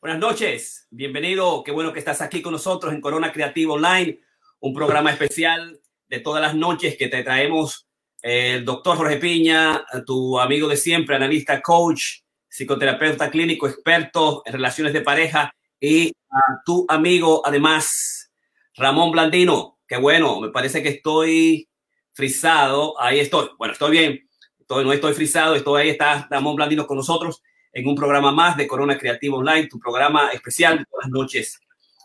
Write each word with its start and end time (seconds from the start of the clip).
Buenas 0.00 0.20
noches, 0.20 0.86
bienvenido, 0.90 1.64
qué 1.64 1.72
bueno 1.72 1.92
que 1.92 1.98
estás 1.98 2.20
aquí 2.20 2.40
con 2.40 2.52
nosotros 2.52 2.94
en 2.94 3.00
Corona 3.00 3.32
Creativo 3.32 3.74
Online, 3.74 4.20
un 4.60 4.72
programa 4.72 5.10
especial 5.10 5.80
de 6.06 6.20
todas 6.20 6.40
las 6.40 6.54
noches 6.54 6.96
que 6.96 7.08
te 7.08 7.24
traemos 7.24 7.88
el 8.22 8.64
doctor 8.64 8.96
Jorge 8.96 9.16
Piña, 9.16 9.84
tu 10.06 10.38
amigo 10.38 10.68
de 10.68 10.76
siempre, 10.76 11.16
analista, 11.16 11.60
coach, 11.60 12.20
psicoterapeuta 12.48 13.28
clínico, 13.28 13.66
experto 13.66 14.42
en 14.46 14.52
relaciones 14.52 14.92
de 14.92 15.00
pareja 15.00 15.52
y 15.80 16.12
tu 16.64 16.86
amigo 16.88 17.42
además, 17.44 18.30
Ramón 18.76 19.10
Blandino. 19.10 19.80
Qué 19.84 19.96
bueno, 19.96 20.40
me 20.40 20.50
parece 20.50 20.80
que 20.80 20.90
estoy 20.90 21.68
frisado, 22.12 22.94
ahí 23.00 23.18
estoy, 23.18 23.48
bueno, 23.58 23.72
estoy 23.72 23.90
bien, 23.90 24.28
estoy, 24.60 24.84
no 24.84 24.92
estoy 24.92 25.12
frisado, 25.14 25.56
estoy 25.56 25.82
ahí, 25.82 25.88
está 25.88 26.28
Ramón 26.30 26.54
Blandino 26.54 26.86
con 26.86 26.98
nosotros 26.98 27.42
en 27.72 27.86
un 27.86 27.94
programa 27.94 28.32
más 28.32 28.56
de 28.56 28.66
Corona 28.66 28.98
Creativo 28.98 29.38
Online, 29.38 29.66
tu 29.66 29.78
programa 29.78 30.30
especial 30.30 30.78
de 30.78 30.84
las 31.00 31.10
noches. 31.10 31.60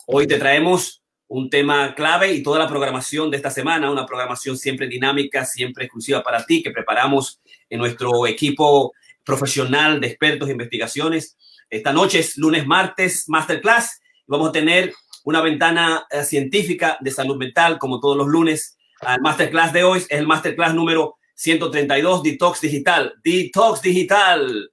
Hoy 0.07 0.27
te 0.27 0.37
traemos 0.37 1.01
un 1.27 1.49
tema 1.49 1.95
clave 1.95 2.33
y 2.33 2.43
toda 2.43 2.59
la 2.59 2.67
programación 2.67 3.31
de 3.31 3.37
esta 3.37 3.49
semana, 3.49 3.89
una 3.89 4.05
programación 4.05 4.57
siempre 4.57 4.87
dinámica, 4.87 5.45
siempre 5.45 5.85
exclusiva 5.85 6.21
para 6.21 6.45
ti, 6.45 6.61
que 6.61 6.71
preparamos 6.71 7.41
en 7.69 7.79
nuestro 7.79 8.27
equipo 8.27 8.93
profesional 9.23 9.99
de 9.99 10.07
expertos 10.07 10.47
de 10.47 10.51
investigaciones. 10.51 11.37
Esta 11.69 11.93
noche 11.93 12.19
es 12.19 12.37
lunes, 12.37 12.67
martes, 12.67 13.27
masterclass. 13.29 14.01
Vamos 14.27 14.49
a 14.49 14.51
tener 14.51 14.93
una 15.23 15.41
ventana 15.41 16.05
eh, 16.11 16.23
científica 16.23 16.97
de 16.99 17.09
salud 17.09 17.37
mental, 17.37 17.79
como 17.79 17.99
todos 17.99 18.17
los 18.17 18.27
lunes. 18.27 18.77
El 19.01 19.21
masterclass 19.21 19.73
de 19.73 19.83
hoy 19.83 19.99
es 19.99 20.07
el 20.11 20.27
masterclass 20.27 20.75
número 20.75 21.15
132, 21.35 22.21
Detox 22.21 22.61
Digital. 22.61 23.15
Detox 23.23 23.81
Digital 23.81 24.72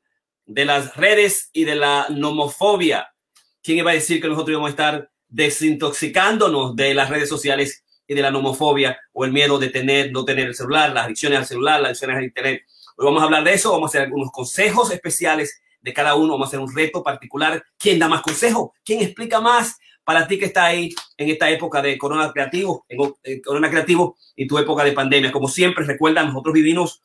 de 0.51 0.65
las 0.65 0.97
redes 0.97 1.49
y 1.53 1.63
de 1.63 1.77
la 1.77 2.07
nomofobia. 2.11 3.15
¿Quién 3.63 3.79
iba 3.79 3.93
a 3.93 3.95
decir 3.95 4.21
que 4.21 4.27
nosotros 4.27 4.51
íbamos 4.51 4.69
a 4.69 4.71
estar 4.71 5.11
desintoxicándonos 5.29 6.75
de 6.75 6.93
las 6.93 7.09
redes 7.09 7.29
sociales 7.29 7.85
y 8.09 8.15
de 8.15 8.23
la 8.23 8.33
nomofobia 8.33 8.99
o 9.13 9.25
el 9.25 9.33
miedo 9.33 9.61
de 9.61 9.69
tener, 9.69 10.11
no 10.11 10.25
tener 10.25 10.49
el 10.49 10.57
celular, 10.57 10.93
las 10.93 11.05
adicciones 11.05 11.39
al 11.39 11.47
celular, 11.47 11.81
las 11.81 11.91
adicciones 11.91 12.17
al 12.17 12.25
internet? 12.25 12.63
Hoy 12.97 13.07
vamos 13.07 13.23
a 13.23 13.27
hablar 13.27 13.45
de 13.45 13.55
eso, 13.55 13.71
vamos 13.71 13.87
a 13.87 13.91
hacer 13.91 14.03
algunos 14.03 14.33
consejos 14.33 14.91
especiales 14.91 15.63
de 15.81 15.95
cada 15.95 16.17
uno, 16.17 16.33
vamos 16.33 16.47
a 16.47 16.49
hacer 16.49 16.61
un 16.61 16.75
reto 16.75 17.05
particular. 17.05 17.63
¿Quién 17.79 18.01
da 18.01 18.09
más 18.09 18.23
consejo? 18.23 18.75
¿Quién 18.85 19.03
explica 19.03 19.41
más? 19.41 19.79
Para 20.03 20.27
ti 20.27 20.37
que 20.37 20.47
está 20.47 20.65
ahí 20.65 20.89
en 21.17 21.29
esta 21.29 21.49
época 21.49 21.81
de 21.81 21.97
corona 21.97 22.33
creativo, 22.33 22.85
en, 22.89 23.41
corona 23.41 23.71
creativo 23.71 24.17
y 24.35 24.49
tu 24.49 24.59
época 24.59 24.83
de 24.83 24.93
pandemia. 24.93 25.31
Como 25.31 25.47
siempre, 25.47 25.85
recuerda, 25.85 26.25
nosotros 26.25 26.55
vivimos 26.55 27.05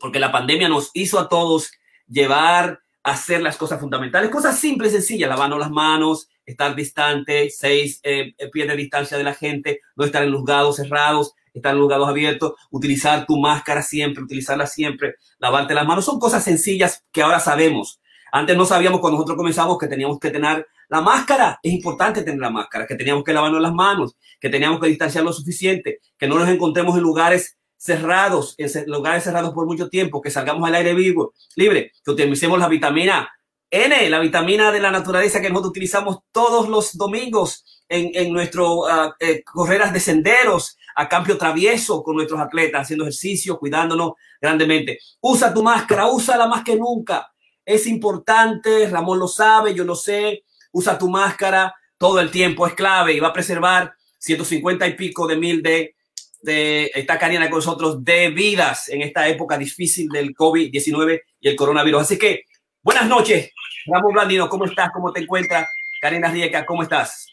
porque 0.00 0.18
la 0.18 0.32
pandemia 0.32 0.70
nos 0.70 0.90
hizo 0.94 1.18
a 1.18 1.28
todos 1.28 1.70
llevar 2.12 2.82
hacer 3.02 3.42
las 3.42 3.56
cosas 3.56 3.80
fundamentales, 3.80 4.30
cosas 4.30 4.58
simples 4.58 4.92
sencillas, 4.92 5.28
lavarnos 5.28 5.58
las 5.58 5.70
manos, 5.70 6.28
estar 6.46 6.74
distante, 6.74 7.50
seis 7.50 8.00
eh, 8.04 8.34
pies 8.52 8.68
de 8.68 8.76
distancia 8.76 9.16
de 9.16 9.24
la 9.24 9.34
gente, 9.34 9.80
no 9.96 10.04
estar 10.04 10.22
en 10.22 10.30
lugares 10.30 10.76
cerrados, 10.76 11.34
estar 11.52 11.74
en 11.74 11.80
lugares 11.80 12.06
abiertos, 12.06 12.52
utilizar 12.70 13.26
tu 13.26 13.38
máscara 13.38 13.82
siempre, 13.82 14.22
utilizarla 14.22 14.66
siempre, 14.66 15.16
lavarte 15.38 15.74
las 15.74 15.86
manos, 15.86 16.04
son 16.04 16.18
cosas 16.18 16.44
sencillas 16.44 17.04
que 17.10 17.22
ahora 17.22 17.40
sabemos. 17.40 18.00
Antes 18.30 18.56
no 18.56 18.64
sabíamos 18.64 19.00
cuando 19.00 19.18
nosotros 19.18 19.36
comenzamos 19.36 19.76
que 19.78 19.88
teníamos 19.88 20.18
que 20.18 20.30
tener 20.30 20.66
la 20.88 21.00
máscara, 21.00 21.58
es 21.62 21.72
importante 21.72 22.22
tener 22.22 22.40
la 22.40 22.50
máscara, 22.50 22.86
que 22.86 22.94
teníamos 22.94 23.24
que 23.24 23.32
lavarnos 23.32 23.60
las 23.60 23.74
manos, 23.74 24.16
que 24.40 24.48
teníamos 24.48 24.80
que 24.80 24.88
distanciar 24.88 25.24
lo 25.24 25.32
suficiente, 25.32 26.00
que 26.16 26.28
no 26.28 26.38
nos 26.38 26.48
encontremos 26.48 26.96
en 26.96 27.02
lugares 27.02 27.58
cerrados, 27.82 28.54
en 28.58 28.70
lugares 28.86 29.24
cerrados 29.24 29.52
por 29.52 29.66
mucho 29.66 29.88
tiempo, 29.88 30.22
que 30.22 30.30
salgamos 30.30 30.68
al 30.68 30.76
aire 30.76 30.94
vivo, 30.94 31.34
libre, 31.56 31.90
que 32.04 32.12
utilicemos 32.12 32.56
la 32.60 32.68
vitamina 32.68 33.28
N, 33.68 34.08
la 34.08 34.20
vitamina 34.20 34.70
de 34.70 34.78
la 34.78 34.92
naturaleza 34.92 35.40
que 35.40 35.48
nosotros 35.48 35.70
utilizamos 35.70 36.18
todos 36.30 36.68
los 36.68 36.96
domingos 36.96 37.82
en, 37.88 38.12
en 38.14 38.32
nuestro 38.32 38.82
uh, 38.82 39.12
eh, 39.18 39.42
carreras 39.42 39.92
de 39.92 39.98
senderos, 39.98 40.78
a 40.94 41.08
cambio 41.08 41.36
travieso 41.36 42.04
con 42.04 42.14
nuestros 42.14 42.40
atletas, 42.40 42.82
haciendo 42.82 43.04
ejercicio, 43.04 43.58
cuidándonos 43.58 44.12
grandemente. 44.40 45.00
Usa 45.20 45.52
tu 45.52 45.64
máscara, 45.64 46.06
úsala 46.06 46.46
más 46.46 46.62
que 46.62 46.76
nunca. 46.76 47.32
Es 47.64 47.88
importante, 47.88 48.88
Ramón 48.88 49.18
lo 49.18 49.26
sabe, 49.26 49.74
yo 49.74 49.84
lo 49.84 49.96
sé. 49.96 50.44
Usa 50.70 50.96
tu 50.96 51.08
máscara 51.08 51.74
todo 51.98 52.20
el 52.20 52.30
tiempo, 52.30 52.66
es 52.66 52.74
clave 52.74 53.14
y 53.14 53.20
va 53.20 53.28
a 53.28 53.32
preservar 53.32 53.92
150 54.18 54.86
y 54.86 54.94
pico 54.94 55.26
de 55.26 55.36
mil 55.36 55.62
de 55.62 55.96
de, 56.42 56.90
está 56.94 57.18
Karina 57.18 57.48
con 57.48 57.58
nosotros 57.58 58.04
de 58.04 58.30
vidas 58.30 58.88
en 58.88 59.02
esta 59.02 59.28
época 59.28 59.56
difícil 59.56 60.08
del 60.08 60.34
COVID-19 60.34 61.20
y 61.40 61.48
el 61.48 61.56
coronavirus. 61.56 62.02
Así 62.02 62.18
que 62.18 62.42
buenas 62.82 63.08
noches, 63.08 63.50
Ramón 63.86 64.12
Blandino, 64.12 64.48
¿cómo 64.48 64.64
estás? 64.64 64.90
¿Cómo 64.92 65.12
te 65.12 65.20
encuentras? 65.20 65.68
Karina 66.00 66.30
Rieca, 66.30 66.66
¿cómo 66.66 66.82
estás? 66.82 67.28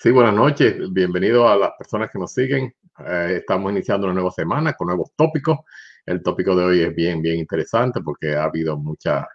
Sí, 0.00 0.10
buenas 0.10 0.34
noches. 0.34 0.76
Bienvenido 0.92 1.48
a 1.48 1.56
las 1.56 1.72
personas 1.76 2.10
que 2.10 2.18
nos 2.18 2.32
siguen. 2.32 2.72
Eh, 3.06 3.34
estamos 3.38 3.72
iniciando 3.72 4.06
una 4.06 4.14
nueva 4.14 4.30
semana 4.30 4.72
con 4.72 4.86
nuevos 4.86 5.10
tópicos. 5.16 5.58
El 6.06 6.22
tópico 6.22 6.56
de 6.56 6.64
hoy 6.64 6.80
es 6.82 6.94
bien, 6.94 7.20
bien 7.20 7.38
interesante 7.38 8.00
porque 8.00 8.34
ha 8.34 8.44
habido 8.44 8.76
mucha, 8.78 9.26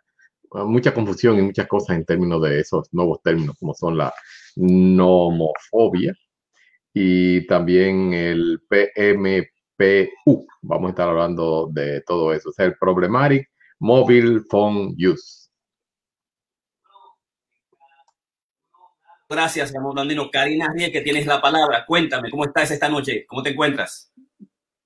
mucha 0.51 0.94
confusión 0.94 1.38
y 1.38 1.41
muchas 1.41 1.67
cosas 1.67 1.97
en 1.97 2.06
términos 2.06 2.41
de 2.41 2.62
esos 2.62 2.88
nuevos 2.94 3.22
términos 3.22 3.56
como 3.59 3.73
son 3.73 3.97
la 3.97 4.13
nomofobia, 4.56 6.13
y 6.94 7.46
también 7.48 8.14
el 8.14 8.62
PMPU. 8.70 10.48
Vamos 10.62 10.88
a 10.88 10.90
estar 10.90 11.09
hablando 11.09 11.70
de 11.72 12.02
todo 12.02 12.34
eso. 12.34 12.50
O 12.50 12.52
sea, 12.52 12.66
el 12.66 12.78
Problematic 12.78 13.50
Mobile 13.80 14.42
Phone 14.50 14.96
Use. 14.98 15.50
Gracias, 19.28 19.74
Ramón 19.74 19.96
Blandino. 19.96 20.30
Karina 20.30 20.68
Riel, 20.74 20.92
que 20.92 21.02
tienes 21.02 21.26
la 21.26 21.42
palabra. 21.42 21.86
Cuéntame, 21.88 22.30
¿cómo 22.30 22.46
estás 22.46 22.70
esta 22.70 22.88
noche? 22.88 23.25
¿Cómo 23.25 23.42
te 23.42 23.50
encuentras? 23.50 24.14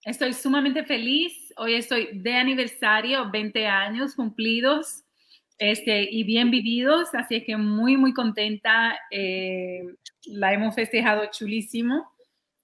Estoy 0.06 0.32
sumamente 0.34 0.86
feliz. 0.86 1.54
Hoy 1.58 1.74
estoy 1.74 2.18
de 2.22 2.36
aniversario, 2.36 3.30
20 3.30 3.68
años 3.68 4.16
cumplidos 4.16 5.04
este, 5.58 6.08
y 6.12 6.24
bien 6.24 6.52
vividos, 6.52 7.14
así 7.16 7.44
que 7.44 7.58
muy, 7.58 7.98
muy 7.98 8.14
contenta. 8.14 8.98
Eh, 9.10 9.82
la 10.26 10.54
hemos 10.54 10.76
festejado 10.76 11.26
chulísimo. 11.32 12.12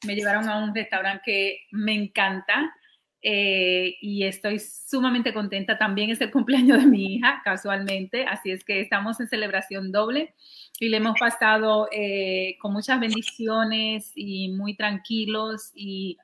Me 0.05 0.15
llevaron 0.15 0.47
a 0.49 0.63
un 0.63 0.75
restaurante 0.75 1.21
que 1.25 1.57
me 1.71 1.93
encanta 1.93 2.73
eh, 3.21 3.95
y 4.01 4.25
estoy 4.25 4.59
sumamente 4.59 5.33
contenta. 5.33 5.77
También 5.77 6.09
es 6.09 6.21
el 6.21 6.29
cumpleaños 6.29 6.83
de 6.83 6.89
mi 6.89 7.15
hija, 7.15 7.41
casualmente, 7.43 8.25
así 8.25 8.51
es 8.51 8.63
que 8.63 8.81
estamos 8.81 9.19
en 9.19 9.27
celebración 9.27 9.91
doble 9.91 10.35
y 10.79 10.89
le 10.89 10.97
hemos 10.97 11.17
pasado 11.17 11.87
eh, 11.91 12.57
con 12.59 12.73
muchas 12.73 12.99
bendiciones 12.99 14.11
y 14.13 14.49
muy 14.49 14.75
tranquilos 14.75 15.71
y 15.73 16.17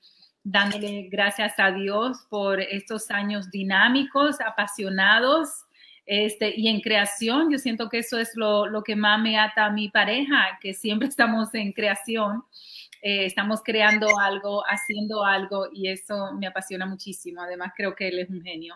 dándole 0.43 1.07
gracias 1.09 1.53
a 1.57 1.71
Dios 1.71 2.27
por 2.29 2.59
estos 2.59 3.09
años 3.11 3.49
dinámicos, 3.49 4.41
apasionados 4.41 5.65
este, 6.11 6.59
y 6.59 6.69
en 6.69 6.81
creación, 6.81 7.51
yo 7.51 7.59
siento 7.59 7.87
que 7.87 7.99
eso 7.99 8.17
es 8.17 8.31
lo, 8.33 8.65
lo, 8.65 8.83
que 8.83 8.95
más 8.95 9.21
me 9.21 9.37
ata 9.37 9.67
a 9.67 9.71
mi 9.71 9.89
pareja, 9.89 10.57
que 10.59 10.73
siempre 10.73 11.07
estamos 11.07 11.53
en 11.53 11.71
creación, 11.71 12.43
eh, 13.03 13.25
estamos 13.25 13.61
creando 13.63 14.07
algo, 14.19 14.63
haciendo 14.65 15.23
algo 15.23 15.67
y 15.71 15.87
eso 15.87 16.33
me 16.33 16.47
apasiona 16.47 16.87
muchísimo. 16.87 17.43
Además, 17.43 17.73
creo 17.77 17.93
que 17.95 18.07
él 18.07 18.17
es 18.17 18.29
un 18.31 18.41
genio. 18.41 18.73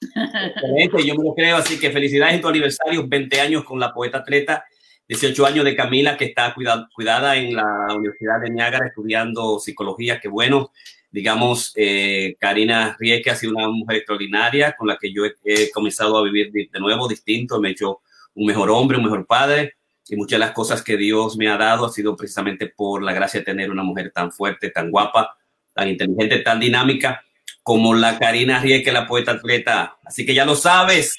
Excelente, 0.00 1.06
yo 1.06 1.14
me 1.16 1.24
lo 1.24 1.34
creo, 1.34 1.58
así 1.58 1.78
que 1.78 1.90
felicidades 1.90 2.36
en 2.36 2.40
tu 2.40 2.48
aniversario, 2.48 3.06
20 3.06 3.38
años 3.38 3.62
con 3.62 3.78
la 3.78 3.92
poeta 3.92 4.18
atleta, 4.18 4.64
18 5.08 5.44
años 5.44 5.64
de 5.66 5.76
Camila, 5.76 6.16
que 6.16 6.24
está 6.24 6.54
cuidada, 6.54 6.88
cuidada 6.94 7.36
en 7.36 7.54
la 7.54 7.86
Universidad 7.94 8.40
de 8.40 8.48
Niágara 8.48 8.86
estudiando 8.86 9.58
psicología, 9.58 10.20
qué 10.20 10.28
bueno 10.28 10.72
digamos, 11.16 11.72
eh, 11.76 12.36
Karina 12.38 12.94
Rieke 13.00 13.30
ha 13.30 13.36
sido 13.36 13.56
una 13.56 13.68
mujer 13.68 13.96
extraordinaria 13.96 14.76
con 14.76 14.86
la 14.86 14.98
que 14.98 15.10
yo 15.10 15.22
he, 15.24 15.70
comenzado 15.70 16.18
a 16.18 16.22
vivir 16.22 16.52
de, 16.52 16.68
nuevo 16.78 17.08
distinto, 17.08 17.58
me 17.58 17.68
he 17.68 17.72
hecho 17.72 18.02
un 18.34 18.44
mejor 18.44 18.68
hombre, 18.68 18.98
un 18.98 19.04
mejor 19.04 19.26
padre 19.26 19.76
y 20.06 20.14
muchas 20.14 20.38
de 20.38 20.44
las 20.44 20.52
cosas 20.52 20.82
que 20.82 20.98
Dios 20.98 21.38
me 21.38 21.48
ha 21.48 21.56
dado 21.56 21.86
ha 21.86 21.90
sido 21.90 22.14
precisamente 22.18 22.66
por 22.66 23.02
la 23.02 23.14
gracia 23.14 23.40
de 23.40 23.46
tener 23.46 23.70
una 23.70 23.82
mujer 23.82 24.12
tan 24.14 24.30
fuerte, 24.30 24.68
tan 24.68 24.90
guapa, 24.90 25.38
tan 25.72 25.88
inteligente, 25.88 26.40
tan 26.40 26.60
dinámica 26.60 27.24
como 27.62 27.94
la 27.94 28.18
Karina 28.18 28.60
Rieke, 28.60 28.92
la 28.92 29.06
poeta 29.06 29.32
atleta. 29.32 29.96
Así 30.04 30.26
que 30.26 30.34
ya 30.34 30.44
lo 30.44 30.54
sabes, 30.54 31.16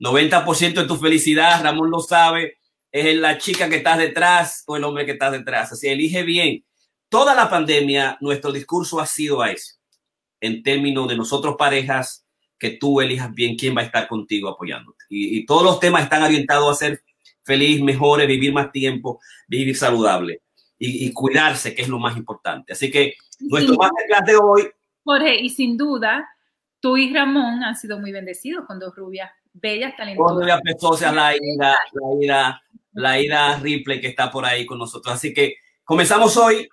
90% 0.00 0.74
de 0.74 0.88
tu 0.88 0.96
felicidad, 0.96 1.62
Ramón 1.62 1.92
lo 1.92 2.00
sabe, 2.00 2.58
es 2.90 3.14
la 3.14 3.38
chica 3.38 3.68
que 3.68 3.76
estás 3.76 3.98
detrás 3.98 4.64
o 4.66 4.76
el 4.76 4.82
hombre 4.82 5.06
que 5.06 5.12
estás 5.12 5.30
detrás. 5.30 5.70
Así 5.70 5.86
elige 5.86 6.24
bien 6.24 6.64
toda 7.08 7.34
la 7.34 7.48
pandemia, 7.48 8.18
nuestro 8.20 8.52
discurso 8.52 9.00
ha 9.00 9.06
sido 9.06 9.42
a 9.42 9.50
eso, 9.50 9.74
en 10.40 10.62
términos 10.62 11.08
de 11.08 11.16
nosotros 11.16 11.56
parejas, 11.58 12.26
que 12.58 12.70
tú 12.70 13.00
elijas 13.00 13.32
bien 13.34 13.56
quién 13.56 13.76
va 13.76 13.82
a 13.82 13.84
estar 13.84 14.08
contigo 14.08 14.48
apoyándote. 14.48 15.04
Y, 15.10 15.44
todos 15.44 15.62
los 15.62 15.80
temas 15.80 16.04
están 16.04 16.22
orientados 16.22 16.70
a 16.70 16.86
ser 16.86 17.02
feliz, 17.42 17.82
mejores, 17.82 18.26
vivir 18.26 18.52
más 18.52 18.72
tiempo, 18.72 19.20
vivir 19.46 19.76
saludable 19.76 20.42
y, 20.78 21.12
cuidarse, 21.12 21.74
que 21.74 21.82
es 21.82 21.88
lo 21.88 21.98
más 21.98 22.16
importante. 22.16 22.72
Así 22.72 22.90
que 22.90 23.14
nuestro 23.40 23.74
sí. 23.74 23.78
masterclass 23.78 24.24
de 24.26 24.36
hoy. 24.36 24.70
Jorge, 25.04 25.40
y 25.40 25.50
sin 25.50 25.76
duda, 25.76 26.28
tú 26.80 26.96
y 26.96 27.12
Ramón 27.12 27.62
han 27.62 27.76
sido 27.76 27.98
muy 27.98 28.12
bendecidos 28.12 28.66
con 28.66 28.78
dos 28.78 28.94
rubias 28.96 29.30
bellas, 29.52 29.96
talentosas. 29.96 30.34
Dos 30.34 30.42
rubias 30.42 30.60
preciosas, 30.62 31.14
la 31.14 31.34
ira, 31.34 31.76
la 31.92 32.24
ira, 32.24 32.62
la 32.96 33.20
Ida 33.20 33.56
Ripley 33.58 34.00
que 34.00 34.08
está 34.08 34.30
por 34.30 34.44
ahí 34.44 34.66
con 34.66 34.78
nosotros. 34.78 35.14
Así 35.14 35.32
que 35.32 35.56
comenzamos 35.84 36.36
hoy. 36.36 36.68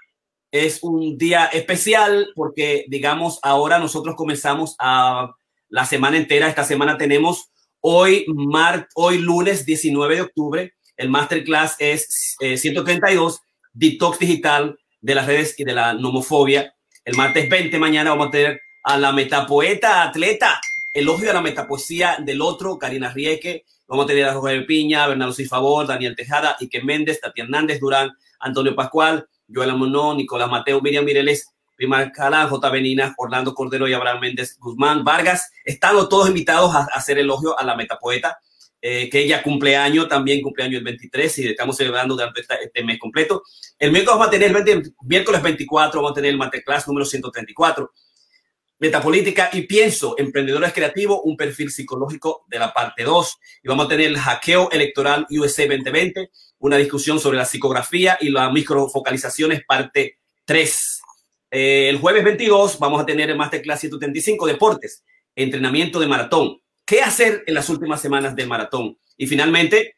Es 0.53 0.83
un 0.83 1.17
día 1.17 1.45
especial 1.45 2.27
porque, 2.35 2.85
digamos, 2.87 3.39
ahora 3.41 3.79
nosotros 3.79 4.15
comenzamos 4.15 4.75
a 4.77 5.33
la 5.67 5.85
semana 5.87 6.17
entera. 6.17 6.47
Esta 6.47 6.63
semana 6.63 6.95
tenemos 6.95 7.49
hoy, 7.79 8.23
mar, 8.27 8.87
hoy 8.93 9.17
lunes 9.17 9.65
19 9.65 10.13
de 10.13 10.21
octubre. 10.21 10.73
El 10.95 11.09
masterclass 11.09 11.75
es 11.79 12.35
132, 12.39 13.35
eh, 13.35 13.39
Detox 13.73 14.19
Digital 14.19 14.77
de 15.01 15.15
las 15.15 15.25
redes 15.25 15.55
y 15.57 15.63
de 15.63 15.73
la 15.73 15.95
nomofobia. 15.95 16.75
El 17.03 17.17
martes 17.17 17.49
20 17.49 17.79
mañana 17.79 18.11
vamos 18.11 18.27
a 18.27 18.31
tener 18.31 18.61
a 18.83 18.99
la 18.99 19.11
metapoeta 19.11 20.03
atleta, 20.03 20.61
elogio 20.93 21.31
a 21.31 21.33
la 21.33 21.41
metapoesía 21.41 22.17
del 22.23 22.43
otro, 22.43 22.77
Karina 22.77 23.11
Rieke. 23.11 23.65
Vamos 23.87 24.05
a 24.05 24.09
tener 24.09 24.25
a 24.25 24.35
Jorge 24.35 24.61
Piña, 24.61 25.07
Bernardo 25.07 25.33
Favor, 25.49 25.87
Daniel 25.87 26.15
Tejada, 26.15 26.57
Ike 26.59 26.83
Méndez, 26.83 27.19
Tatiana 27.19 27.47
Hernández 27.47 27.79
Durán, 27.79 28.11
Antonio 28.39 28.75
Pascual, 28.75 29.27
Joel 29.53 29.75
Monó, 29.75 30.13
Nicolás 30.15 30.49
Mateo, 30.49 30.81
Miriam 30.81 31.05
Mireles, 31.05 31.53
Prima 31.75 32.11
Calán, 32.11 32.49
J. 32.49 32.69
Benina, 32.69 33.13
Orlando 33.17 33.53
Cordero 33.53 33.87
y 33.87 33.93
Abraham 33.93 34.21
Méndez 34.21 34.57
Guzmán 34.59 35.03
Vargas. 35.03 35.51
Están 35.65 35.95
todos 36.09 36.27
invitados 36.27 36.73
a, 36.75 36.87
hacer 36.93 37.17
elogio 37.17 37.57
a 37.57 37.63
la 37.63 37.75
metapoeta, 37.75 38.37
eh, 38.81 39.09
que 39.09 39.19
ella 39.19 39.41
cumpleaños, 39.41 40.07
también 40.07 40.41
cumpleaños 40.41 40.79
el 40.79 40.83
23 40.83 41.39
y 41.39 41.47
estamos 41.47 41.75
celebrando 41.75 42.15
durante 42.15 42.41
este 42.41 42.83
mes 42.83 42.99
completo. 42.99 43.43
El 43.79 43.91
miércoles 43.91 44.17
vamos 44.17 44.27
a 44.27 44.31
tener 44.31 44.55
el 44.55 44.93
miércoles 45.01 45.41
24, 45.41 46.01
vamos 46.01 46.11
a 46.11 46.15
tener 46.15 46.31
el 46.31 46.37
Masterclass 46.37 46.87
número 46.87 47.05
134. 47.05 47.91
Metapolítica 48.79 49.49
y 49.53 49.61
pienso, 49.61 50.15
emprendedores 50.17 50.73
creativos, 50.73 51.21
un 51.23 51.37
perfil 51.37 51.71
psicológico 51.71 52.43
de 52.49 52.59
la 52.59 52.73
parte 52.73 53.03
2. 53.03 53.39
Y 53.63 53.67
vamos 53.69 53.85
a 53.85 53.89
tener 53.89 54.07
el 54.07 54.17
hackeo 54.17 54.69
electoral 54.71 55.25
USA 55.29 55.63
2020, 55.63 56.29
una 56.63 56.77
discusión 56.77 57.19
sobre 57.19 57.37
la 57.37 57.43
psicografía 57.43 58.17
y 58.21 58.29
las 58.29 58.51
microfocalizaciones, 58.53 59.65
parte 59.65 60.19
3. 60.45 61.01
Eh, 61.51 61.89
el 61.89 61.97
jueves 61.97 62.23
22 62.23 62.79
vamos 62.79 63.01
a 63.01 63.05
tener 63.05 63.29
el 63.29 63.35
Masterclass 63.35 63.81
135, 63.81 64.47
deportes, 64.47 65.03
entrenamiento 65.35 65.99
de 65.99 66.07
maratón. 66.07 66.61
¿Qué 66.85 67.01
hacer 67.01 67.43
en 67.47 67.55
las 67.55 67.69
últimas 67.69 68.01
semanas 68.01 68.33
del 68.33 68.47
maratón? 68.47 68.97
Y 69.17 69.27
finalmente, 69.27 69.95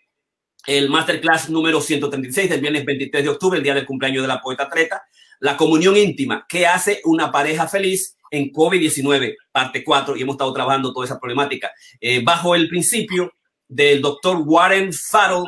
el 0.66 0.90
Masterclass 0.90 1.52
número 1.52 1.80
136 1.80 2.50
del 2.50 2.62
viernes 2.62 2.84
23 2.84 3.24
de 3.24 3.30
octubre, 3.30 3.58
el 3.60 3.64
día 3.64 3.76
del 3.76 3.86
cumpleaños 3.86 4.24
de 4.24 4.28
la 4.28 4.42
poeta 4.42 4.64
atleta, 4.64 5.04
la 5.42 5.56
comunión 5.58 5.96
íntima. 5.96 6.48
¿Qué 6.50 6.66
hace 6.66 7.00
una 7.04 7.32
pareja 7.32 7.68
feliz 7.68 8.18
en 8.32 8.52
COVID-19? 8.52 9.36
Parte 9.52 9.84
4, 9.84 10.18
y 10.18 10.24
hemos 10.24 10.34
estado 10.34 10.52
trabajando 10.52 10.92
toda 10.92 11.06
esa 11.06 11.20
problemática. 11.20 11.72
Eh, 12.02 12.24
bajo 12.24 12.56
el 12.56 12.68
principio 12.68 13.32
del 13.68 14.02
doctor 14.02 14.42
Warren 14.44 14.92
Farrell, 14.92 15.46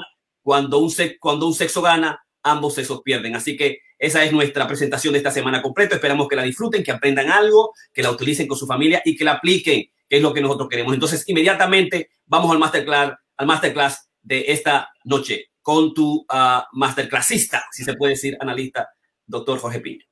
cuando 0.47 0.79
un, 0.79 0.89
cuando 1.19 1.45
un 1.45 1.53
sexo 1.53 1.81
gana, 1.81 2.25
ambos 2.41 2.75
sexos 2.75 3.01
pierden. 3.01 3.35
Así 3.35 3.57
que 3.57 3.79
esa 3.99 4.23
es 4.23 4.31
nuestra 4.31 4.65
presentación 4.65 5.11
de 5.11 5.17
esta 5.17 5.29
semana 5.29 5.61
completa. 5.61 5.95
Esperamos 5.95 6.29
que 6.29 6.37
la 6.37 6.43
disfruten, 6.43 6.85
que 6.85 6.91
aprendan 6.93 7.29
algo, 7.29 7.73
que 7.91 8.01
la 8.01 8.11
utilicen 8.11 8.47
con 8.47 8.57
su 8.57 8.65
familia 8.65 9.01
y 9.03 9.17
que 9.17 9.25
la 9.25 9.33
apliquen, 9.33 9.91
que 10.07 10.15
es 10.15 10.21
lo 10.21 10.33
que 10.33 10.39
nosotros 10.39 10.69
queremos. 10.69 10.93
Entonces, 10.93 11.27
inmediatamente 11.27 12.11
vamos 12.25 12.49
al 12.49 12.59
masterclass, 12.59 13.15
al 13.35 13.45
masterclass 13.45 14.09
de 14.21 14.45
esta 14.47 14.89
noche 15.03 15.47
con 15.61 15.93
tu 15.93 16.19
uh, 16.19 16.61
masterclassista, 16.71 17.65
si 17.73 17.83
se 17.83 17.95
puede 17.95 18.13
decir, 18.13 18.37
analista, 18.39 18.87
doctor 19.25 19.59
Jorge 19.59 19.81
Piña. 19.81 20.05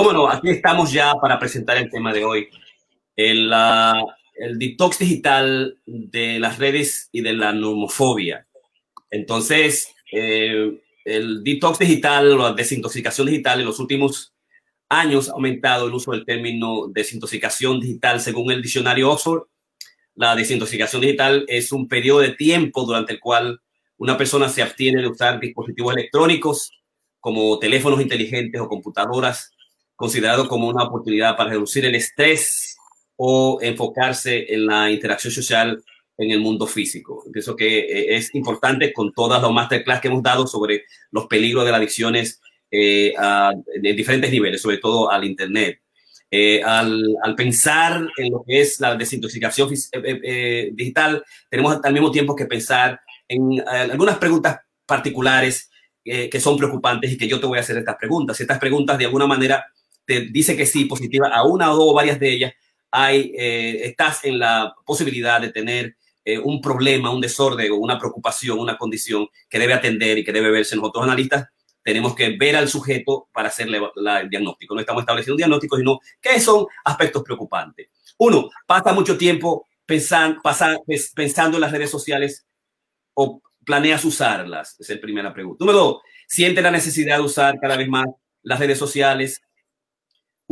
Cómo 0.00 0.14
no, 0.14 0.30
aquí 0.30 0.48
estamos 0.48 0.90
ya 0.90 1.12
para 1.20 1.38
presentar 1.38 1.76
el 1.76 1.90
tema 1.90 2.10
de 2.10 2.24
hoy. 2.24 2.48
El, 3.14 3.52
detox 4.56 4.98
digital 4.98 5.76
de 5.84 6.40
las 6.40 6.58
redes 6.58 7.10
y 7.12 7.20
de 7.20 7.34
la 7.34 7.52
nomofobia. 7.52 8.46
Entonces, 9.10 9.94
eh, 10.10 10.80
el 11.04 11.44
detox 11.44 11.80
digital 11.80 12.38
la 12.38 12.54
desintoxicación 12.54 13.26
digital 13.26 13.60
en 13.60 13.66
los 13.66 13.78
últimos 13.78 14.32
años 14.88 15.28
ha 15.28 15.32
aumentado 15.32 15.88
el 15.88 15.92
uso 15.92 16.12
del 16.12 16.24
término 16.24 16.86
desintoxicación 16.88 17.78
digital 17.78 18.22
según 18.22 18.52
el 18.52 18.62
diccionario 18.62 19.10
Oxford. 19.10 19.48
La 20.14 20.34
desintoxicación 20.34 21.02
digital 21.02 21.44
es 21.46 21.72
un 21.72 21.88
periodo 21.88 22.20
de 22.20 22.30
tiempo 22.30 22.86
durante 22.86 23.12
el 23.12 23.20
cual 23.20 23.60
una 23.98 24.16
persona 24.16 24.48
se 24.48 24.62
abstiene 24.62 25.02
de 25.02 25.08
usar 25.08 25.38
dispositivos 25.38 25.94
electrónicos 25.94 26.72
como 27.20 27.58
teléfonos 27.58 28.00
inteligentes 28.00 28.58
o 28.62 28.66
computadoras 28.66 29.52
considerado 30.00 30.48
como 30.48 30.66
una 30.66 30.84
oportunidad 30.84 31.36
para 31.36 31.50
reducir 31.50 31.84
el 31.84 31.94
estrés 31.94 32.74
o 33.16 33.58
enfocarse 33.60 34.46
en 34.48 34.64
la 34.64 34.90
interacción 34.90 35.30
social 35.30 35.84
en 36.16 36.30
el 36.30 36.40
mundo 36.40 36.66
físico. 36.66 37.22
Pienso 37.30 37.54
que 37.54 37.80
eh, 37.80 38.16
es 38.16 38.34
importante 38.34 38.94
con 38.94 39.12
todas 39.12 39.42
las 39.42 39.52
masterclass 39.52 40.00
que 40.00 40.08
hemos 40.08 40.22
dado 40.22 40.46
sobre 40.46 40.84
los 41.10 41.26
peligros 41.26 41.66
de 41.66 41.70
las 41.70 41.80
adicciones 41.80 42.40
eh, 42.70 43.12
en 43.74 43.94
diferentes 43.94 44.30
niveles, 44.30 44.62
sobre 44.62 44.78
todo 44.78 45.10
al 45.10 45.22
Internet. 45.22 45.82
Eh, 46.30 46.62
al, 46.64 47.04
al, 47.22 47.34
pensar 47.34 48.08
en 48.16 48.32
lo 48.32 48.42
que 48.46 48.62
es 48.62 48.80
la 48.80 48.94
desintoxicación 48.94 49.68
digital, 50.72 51.22
tenemos 51.50 51.78
al 51.82 51.92
mismo 51.92 52.10
tiempo 52.10 52.34
que 52.34 52.46
pensar 52.46 52.98
en 53.28 53.62
algunas 53.66 54.16
preguntas 54.16 54.60
particulares 54.86 55.68
que 56.02 56.40
son 56.40 56.56
preocupantes 56.56 57.12
y 57.12 57.18
que 57.18 57.28
yo 57.28 57.38
te 57.38 57.46
voy 57.46 57.58
a 57.58 57.60
hacer 57.60 57.76
estas 57.76 57.96
preguntas. 57.96 58.40
Estas 58.40 58.58
preguntas 58.58 58.96
de 58.96 59.04
alguna 59.04 59.26
manera 59.26 59.66
dice 60.30 60.56
que 60.56 60.66
sí, 60.66 60.86
positiva 60.86 61.28
a 61.28 61.44
una 61.44 61.72
o 61.72 61.76
dos 61.76 61.90
o 61.90 61.94
varias 61.94 62.18
de 62.18 62.32
ellas, 62.32 62.52
hay, 62.90 63.32
eh, 63.38 63.82
estás 63.84 64.24
en 64.24 64.38
la 64.38 64.74
posibilidad 64.84 65.40
de 65.40 65.52
tener 65.52 65.96
eh, 66.24 66.38
un 66.38 66.60
problema, 66.60 67.10
un 67.10 67.20
desorden 67.20 67.70
o 67.72 67.76
una 67.76 67.98
preocupación, 67.98 68.58
una 68.58 68.76
condición 68.76 69.28
que 69.48 69.58
debe 69.58 69.74
atender 69.74 70.18
y 70.18 70.24
que 70.24 70.32
debe 70.32 70.50
verse. 70.50 70.76
Nosotros 70.76 71.04
analistas 71.04 71.48
tenemos 71.82 72.14
que 72.14 72.36
ver 72.36 72.56
al 72.56 72.68
sujeto 72.68 73.28
para 73.32 73.48
hacerle 73.48 73.80
el 74.20 74.28
diagnóstico. 74.28 74.74
No 74.74 74.80
estamos 74.80 75.02
estableciendo 75.02 75.34
un 75.34 75.38
diagnóstico, 75.38 75.76
sino 75.76 75.98
qué 76.20 76.38
son 76.40 76.66
aspectos 76.84 77.22
preocupantes. 77.22 77.88
Uno, 78.18 78.50
pasa 78.66 78.92
mucho 78.92 79.16
tiempo 79.16 79.66
pensando, 79.86 80.40
pensando 81.14 81.56
en 81.56 81.60
las 81.62 81.72
redes 81.72 81.90
sociales 81.90 82.46
o 83.14 83.40
planeas 83.64 84.04
usarlas. 84.04 84.76
Esa 84.78 84.92
es 84.92 84.98
la 84.98 85.02
primera 85.02 85.32
pregunta. 85.32 85.64
Número 85.64 85.78
dos, 85.78 86.02
siente 86.26 86.60
la 86.60 86.70
necesidad 86.70 87.16
de 87.16 87.22
usar 87.22 87.58
cada 87.60 87.76
vez 87.76 87.88
más 87.88 88.06
las 88.42 88.58
redes 88.58 88.78
sociales 88.78 89.40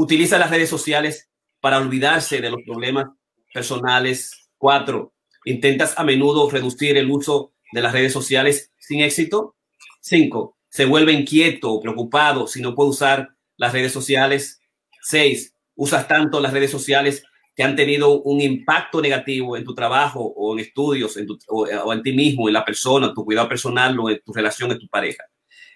Utiliza 0.01 0.39
las 0.39 0.51
redes 0.51 0.69
sociales 0.69 1.29
para 1.61 1.79
olvidarse 1.79 2.41
de 2.41 2.51
los 2.51 2.61
problemas 2.65 3.09
personales. 3.53 4.49
Cuatro, 4.57 5.13
intentas 5.45 5.99
a 5.99 6.05
menudo 6.05 6.49
reducir 6.49 6.97
el 6.97 7.11
uso 7.11 7.53
de 7.73 7.83
las 7.83 7.93
redes 7.93 8.13
sociales 8.13 8.71
sin 8.79 9.01
éxito. 9.01 9.57
Cinco, 10.01 10.57
se 10.69 10.85
vuelve 10.85 11.13
inquieto 11.13 11.73
o 11.73 11.81
preocupado 11.81 12.47
si 12.47 12.63
no 12.63 12.77
puede 12.77 12.91
usar 12.91 13.31
las 13.57 13.73
redes 13.73 13.91
sociales. 13.91 14.61
Seis, 15.03 15.53
usas 15.75 16.07
tanto 16.07 16.39
las 16.39 16.53
redes 16.53 16.71
sociales 16.71 17.25
que 17.57 17.65
han 17.65 17.75
tenido 17.75 18.23
un 18.23 18.41
impacto 18.41 19.01
negativo 19.01 19.57
en 19.57 19.65
tu 19.65 19.75
trabajo 19.75 20.21
o 20.21 20.55
en 20.55 20.61
estudios 20.61 21.17
en 21.17 21.27
o, 21.49 21.93
en 21.93 22.03
ti 22.03 22.13
mismo, 22.13 22.47
en 22.47 22.55
la 22.55 22.65
persona, 22.65 23.09
en 23.09 23.15
tu 23.15 23.25
cuidado 23.25 23.49
personal 23.49 23.99
o 23.99 24.11
en 24.11 24.21
tu 24.25 24.33
relación, 24.33 24.71
en 24.71 24.79
tu 24.79 24.87
pareja. 24.87 25.25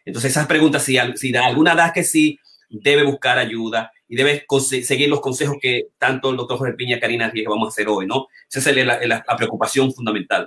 Entonces 0.05 0.31
esas 0.31 0.47
preguntas, 0.47 0.85
si, 0.85 0.97
si 1.17 1.35
alguna 1.35 1.75
da 1.75 1.93
que 1.93 2.05
sí, 2.05 2.38
debe 2.81 3.02
buscar 3.05 3.38
ayuda 3.38 3.93
y 4.09 4.17
debes 4.17 4.45
seguir 4.87 5.09
los 5.09 5.21
consejos 5.21 5.57
que 5.61 5.88
tanto 5.99 6.31
el 6.31 6.37
doctor 6.37 6.59
Jorge 6.59 6.75
Piña, 6.75 7.00
Karina 7.00 7.31
Riega 7.31 7.50
vamos 7.50 7.67
a 7.67 7.69
hacer 7.71 7.88
hoy, 7.88 8.07
¿no? 8.07 8.29
Esa 8.50 8.71
es 8.71 8.87
la, 8.87 9.25
preocupación 9.37 9.93
fundamental. 9.93 10.47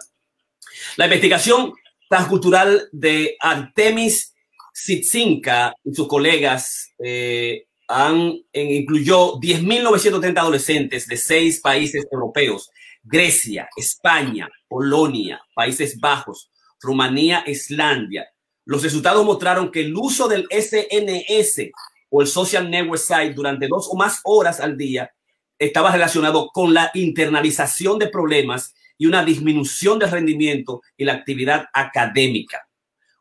La 0.98 1.05
investigación 1.05 1.74
transcultural 2.10 2.89
de 2.91 3.36
Artemis 3.39 4.36
Sitsinka 4.74 5.74
y 5.84 5.94
sus 5.94 6.08
colegas 6.08 6.94
eh, 7.00 7.65
han, 7.88 8.38
incluyó 8.53 9.39
10.930 9.39 10.38
adolescentes 10.38 11.08
de 11.08 11.17
seis 11.17 11.60
países 11.62 12.05
europeos 12.12 12.70
Grecia, 13.05 13.70
España, 13.77 14.50
Polonia, 14.67 15.41
Países 15.53 16.00
Bajos, 16.00 16.50
Rumanía, 16.82 17.44
Islandia. 17.46 18.27
Los 18.65 18.82
resultados 18.82 19.24
mostraron 19.24 19.72
que 19.72 19.82
el 19.82 19.96
uso 19.96 20.27
del 20.27 20.48
SNS 20.50 21.70
o 22.15 22.22
el 22.22 22.27
Social 22.27 22.72
Network 22.72 23.01
Site 23.01 23.34
durante 23.34 23.67
dos 23.67 23.89
o 23.91 23.95
más 23.98 24.22
horas 24.24 24.62
al 24.62 24.77
día 24.77 25.12
estaba 25.60 25.91
relacionado 25.91 26.50
con 26.53 26.74
la 26.74 26.89
internalización 26.93 28.00
de 28.00 28.07
problemas 28.07 28.74
y 28.98 29.05
una 29.05 29.25
disminución 29.25 30.00
del 30.00 30.12
rendimiento 30.12 30.81
y 30.95 31.03
la 31.03 31.12
actividad 31.12 31.65
académica. 31.74 32.69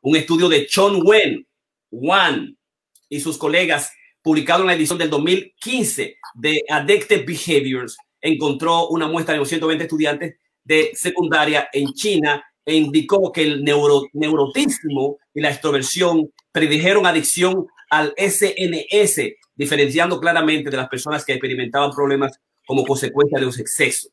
Un 0.01 0.15
estudio 0.15 0.49
de 0.49 0.69
Chon 0.69 1.03
Wen, 1.05 1.45
Wan 1.91 2.57
y 3.09 3.19
sus 3.19 3.37
colegas, 3.37 3.91
publicado 4.23 4.61
en 4.61 4.69
la 4.69 4.75
edición 4.75 4.99
del 4.99 5.11
2015 5.11 6.17
de 6.35 6.63
Addictive 6.71 7.25
Behaviors, 7.25 7.97
encontró 8.21 8.87
una 8.91 9.09
muestra 9.09 9.33
de 9.33 9.41
220 9.41 9.83
estudiantes 9.83 10.37
de 10.63 10.93
secundaria 10.95 11.69
en 11.73 11.93
China 11.95 12.45
e 12.65 12.77
indicó 12.77 13.33
que 13.33 13.43
el 13.43 13.65
neuro, 13.65 14.05
neurotismo 14.13 15.19
y 15.35 15.41
la 15.41 15.51
extroversión 15.51 16.31
predijeron 16.53 17.07
adicción 17.07 17.67
al 17.91 18.15
SNS, 18.17 19.21
diferenciando 19.55 20.21
claramente 20.21 20.71
de 20.71 20.77
las 20.77 20.89
personas 20.89 21.25
que 21.25 21.33
experimentaban 21.33 21.91
problemas 21.91 22.39
como 22.67 22.85
consecuencia 22.85 23.39
de 23.39 23.47
los 23.47 23.59
excesos. 23.59 24.11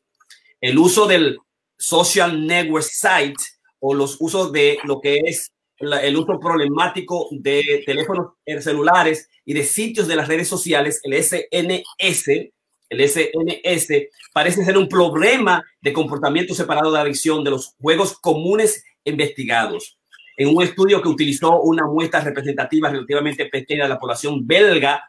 El 0.60 0.78
uso 0.78 1.08
del 1.08 1.38
social 1.78 2.46
network 2.46 2.84
site 2.84 3.42
o 3.80 3.94
los 3.94 4.18
usos 4.20 4.52
de 4.52 4.78
lo 4.84 5.02
que 5.02 5.22
es 5.26 5.52
el 5.82 6.16
uso 6.16 6.40
problemático 6.40 7.28
de 7.32 7.84
teléfonos 7.86 8.34
celulares 8.60 9.30
y 9.46 9.54
de 9.54 9.64
sitios 9.64 10.08
de 10.08 10.16
las 10.16 10.28
redes 10.28 10.48
sociales, 10.48 11.02
el 11.04 11.14
SNS, 11.14 12.52
el 12.90 13.10
SNS 13.10 14.08
parece 14.34 14.64
ser 14.64 14.78
un 14.78 14.88
problema 14.88 15.66
de 15.82 15.94
comportamiento 15.94 16.54
separado 16.54 16.92
de 16.92 17.00
adicción 17.00 17.44
de 17.44 17.52
los 17.52 17.74
juegos 17.82 18.18
comunes 18.20 18.84
investigados. 19.04 19.98
En 20.38 20.56
un 20.56 20.64
estudio 20.64 21.02
que 21.02 21.10
utilizó 21.10 21.62
una 21.62 21.86
muestra 21.86 22.22
representativa 22.22 22.90
relativamente 22.90 23.46
pequeña 23.46 23.84
de 23.84 23.90
la 23.90 24.00
población 24.00 24.46
belga, 24.46 25.04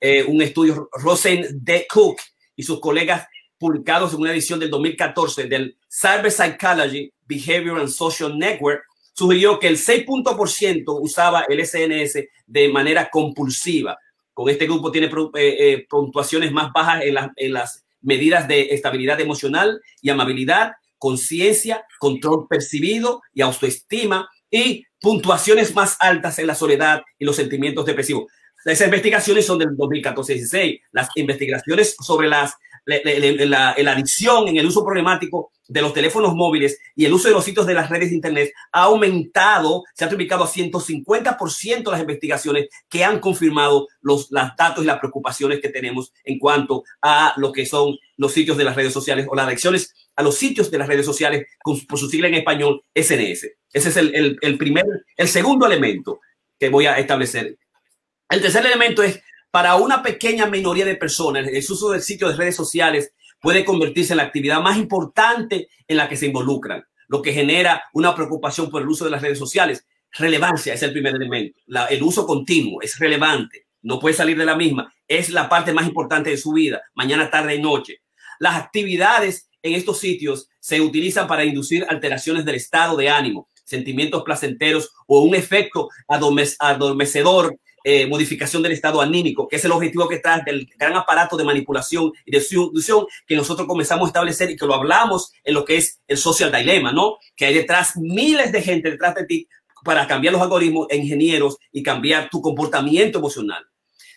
eh, 0.00 0.24
un 0.24 0.42
estudio 0.42 0.88
Rosen 0.92 1.46
de 1.64 1.86
Cook 1.88 2.18
y 2.56 2.62
sus 2.62 2.80
colegas 2.80 3.26
publicados 3.58 4.12
en 4.12 4.20
una 4.20 4.32
edición 4.32 4.58
del 4.58 4.70
2014 4.70 5.44
del 5.44 5.76
Cyber 5.88 6.30
Psychology, 6.30 7.12
Behavior 7.26 7.78
and 7.78 7.88
Social 7.88 8.36
Network, 8.36 8.82
sugirió 9.12 9.58
que 9.58 9.68
el 9.68 9.76
6% 9.76 10.84
usaba 11.00 11.44
el 11.48 11.64
SNS 11.64 12.24
de 12.46 12.68
manera 12.70 13.08
compulsiva, 13.10 13.98
con 14.34 14.48
este 14.48 14.66
grupo 14.66 14.90
tiene 14.90 15.06
eh, 15.06 15.10
eh, 15.34 15.86
puntuaciones 15.88 16.52
más 16.52 16.72
bajas 16.72 17.02
en, 17.04 17.16
en 17.36 17.52
las 17.52 17.84
medidas 18.00 18.48
de 18.48 18.74
estabilidad 18.74 19.20
emocional 19.20 19.80
y 20.00 20.10
amabilidad, 20.10 20.72
conciencia, 20.98 21.84
control 21.98 22.46
percibido 22.48 23.22
y 23.34 23.42
autoestima 23.42 24.28
y 24.52 24.86
puntuaciones 25.00 25.74
más 25.74 25.96
altas 25.98 26.38
en 26.38 26.46
la 26.46 26.54
soledad 26.54 27.02
y 27.18 27.24
los 27.24 27.34
sentimientos 27.34 27.86
depresivos. 27.86 28.30
Esas 28.64 28.86
investigaciones 28.86 29.44
son 29.44 29.58
del 29.58 29.70
2014-16. 29.70 30.80
Las 30.92 31.08
investigaciones 31.16 31.96
sobre 31.98 32.28
las 32.28 32.54
la, 32.84 33.74
la, 33.78 33.92
adicción 33.92 34.48
en 34.48 34.56
el 34.56 34.66
uso 34.66 34.84
problemático 34.84 35.52
de 35.68 35.80
los 35.80 35.94
teléfonos 35.94 36.34
móviles 36.34 36.78
y 36.94 37.04
el 37.04 37.12
uso 37.12 37.28
de 37.28 37.34
los 37.34 37.44
sitios 37.44 37.66
de 37.66 37.74
las 37.74 37.88
redes 37.88 38.10
de 38.10 38.16
Internet 38.16 38.52
ha 38.72 38.84
aumentado, 38.84 39.84
se 39.94 40.04
ha 40.04 40.08
triplicado 40.08 40.44
a 40.44 40.48
150% 40.48 41.90
las 41.90 42.00
investigaciones 42.00 42.68
que 42.88 43.04
han 43.04 43.20
confirmado 43.20 43.88
los, 44.00 44.30
los 44.30 44.56
datos 44.56 44.84
y 44.84 44.86
las 44.86 44.98
preocupaciones 44.98 45.60
que 45.60 45.68
tenemos 45.68 46.12
en 46.24 46.38
cuanto 46.38 46.84
a 47.00 47.34
lo 47.36 47.52
que 47.52 47.66
son 47.66 47.96
los 48.16 48.32
sitios 48.32 48.56
de 48.56 48.64
las 48.64 48.76
redes 48.76 48.92
sociales 48.92 49.26
o 49.28 49.34
las 49.34 49.46
adicciones 49.46 49.94
a 50.16 50.22
los 50.22 50.36
sitios 50.36 50.70
de 50.70 50.78
las 50.78 50.88
redes 50.88 51.06
sociales, 51.06 51.46
por 51.64 51.98
su 51.98 52.08
sigla 52.08 52.28
en 52.28 52.34
español, 52.34 52.84
SNS. 52.94 53.48
Ese 53.72 53.88
es 53.88 53.96
el, 53.96 54.14
el, 54.14 54.38
el 54.42 54.58
primer, 54.58 54.84
el 55.16 55.28
segundo 55.28 55.66
elemento 55.66 56.20
que 56.58 56.68
voy 56.68 56.86
a 56.86 56.98
establecer. 56.98 57.56
El 58.28 58.40
tercer 58.40 58.64
elemento 58.66 59.02
es 59.02 59.20
para 59.52 59.76
una 59.76 60.02
pequeña 60.02 60.46
minoría 60.46 60.86
de 60.86 60.96
personas, 60.96 61.46
el 61.46 61.58
uso 61.58 61.90
del 61.90 62.00
sitio 62.02 62.26
de 62.28 62.36
redes 62.36 62.56
sociales 62.56 63.12
puede 63.38 63.66
convertirse 63.66 64.14
en 64.14 64.16
la 64.16 64.22
actividad 64.22 64.62
más 64.62 64.78
importante 64.78 65.68
en 65.86 65.96
la 65.98 66.08
que 66.08 66.16
se 66.16 66.26
involucran, 66.26 66.82
lo 67.06 67.20
que 67.20 67.34
genera 67.34 67.84
una 67.92 68.14
preocupación 68.14 68.70
por 68.70 68.80
el 68.80 68.88
uso 68.88 69.04
de 69.04 69.10
las 69.10 69.20
redes 69.20 69.38
sociales. 69.38 69.86
Relevancia 70.10 70.72
es 70.72 70.82
el 70.82 70.92
primer 70.92 71.14
elemento. 71.14 71.60
el 71.90 72.02
uso 72.02 72.26
continuo 72.26 72.80
es 72.80 72.98
relevante, 72.98 73.66
no 73.82 74.00
puede 74.00 74.14
salir 74.14 74.38
de 74.38 74.46
la 74.46 74.56
misma. 74.56 74.90
Es 75.06 75.28
la 75.28 75.50
parte 75.50 75.74
más 75.74 75.86
importante 75.86 76.30
de 76.30 76.38
su 76.38 76.52
vida, 76.52 76.80
mañana, 76.94 77.30
tarde 77.30 77.54
y 77.54 77.60
noche. 77.60 78.00
Las 78.38 78.56
actividades 78.56 79.50
en 79.60 79.74
estos 79.74 79.98
sitios 79.98 80.48
se 80.60 80.80
utilizan 80.80 81.26
para 81.26 81.44
inducir 81.44 81.84
alteraciones 81.90 82.46
del 82.46 82.54
estado 82.54 82.96
de 82.96 83.10
ánimo, 83.10 83.48
sentimientos 83.64 84.22
placenteros 84.22 84.92
o 85.06 85.20
un 85.20 85.34
efecto 85.34 85.90
adormecedor 86.08 87.58
eh, 87.84 88.06
modificación 88.06 88.62
del 88.62 88.72
estado 88.72 89.00
anímico, 89.00 89.48
que 89.48 89.56
es 89.56 89.64
el 89.64 89.72
objetivo 89.72 90.08
que 90.08 90.18
trae 90.18 90.42
del 90.44 90.68
gran 90.76 90.94
aparato 90.94 91.36
de 91.36 91.44
manipulación 91.44 92.12
y 92.24 92.30
de 92.30 92.40
seducción 92.40 93.06
que 93.26 93.36
nosotros 93.36 93.66
comenzamos 93.66 94.06
a 94.06 94.08
establecer 94.08 94.50
y 94.50 94.56
que 94.56 94.66
lo 94.66 94.74
hablamos 94.74 95.32
en 95.44 95.54
lo 95.54 95.64
que 95.64 95.76
es 95.76 96.00
el 96.06 96.16
social 96.16 96.52
dilema, 96.52 96.92
¿no? 96.92 97.18
Que 97.36 97.46
hay 97.46 97.54
detrás 97.54 97.96
miles 97.96 98.52
de 98.52 98.62
gente 98.62 98.90
detrás 98.90 99.14
de 99.14 99.26
ti 99.26 99.48
para 99.84 100.06
cambiar 100.06 100.32
los 100.32 100.42
algoritmos 100.42 100.86
e 100.90 100.96
ingenieros 100.96 101.58
y 101.72 101.82
cambiar 101.82 102.30
tu 102.30 102.40
comportamiento 102.40 103.18
emocional. 103.18 103.64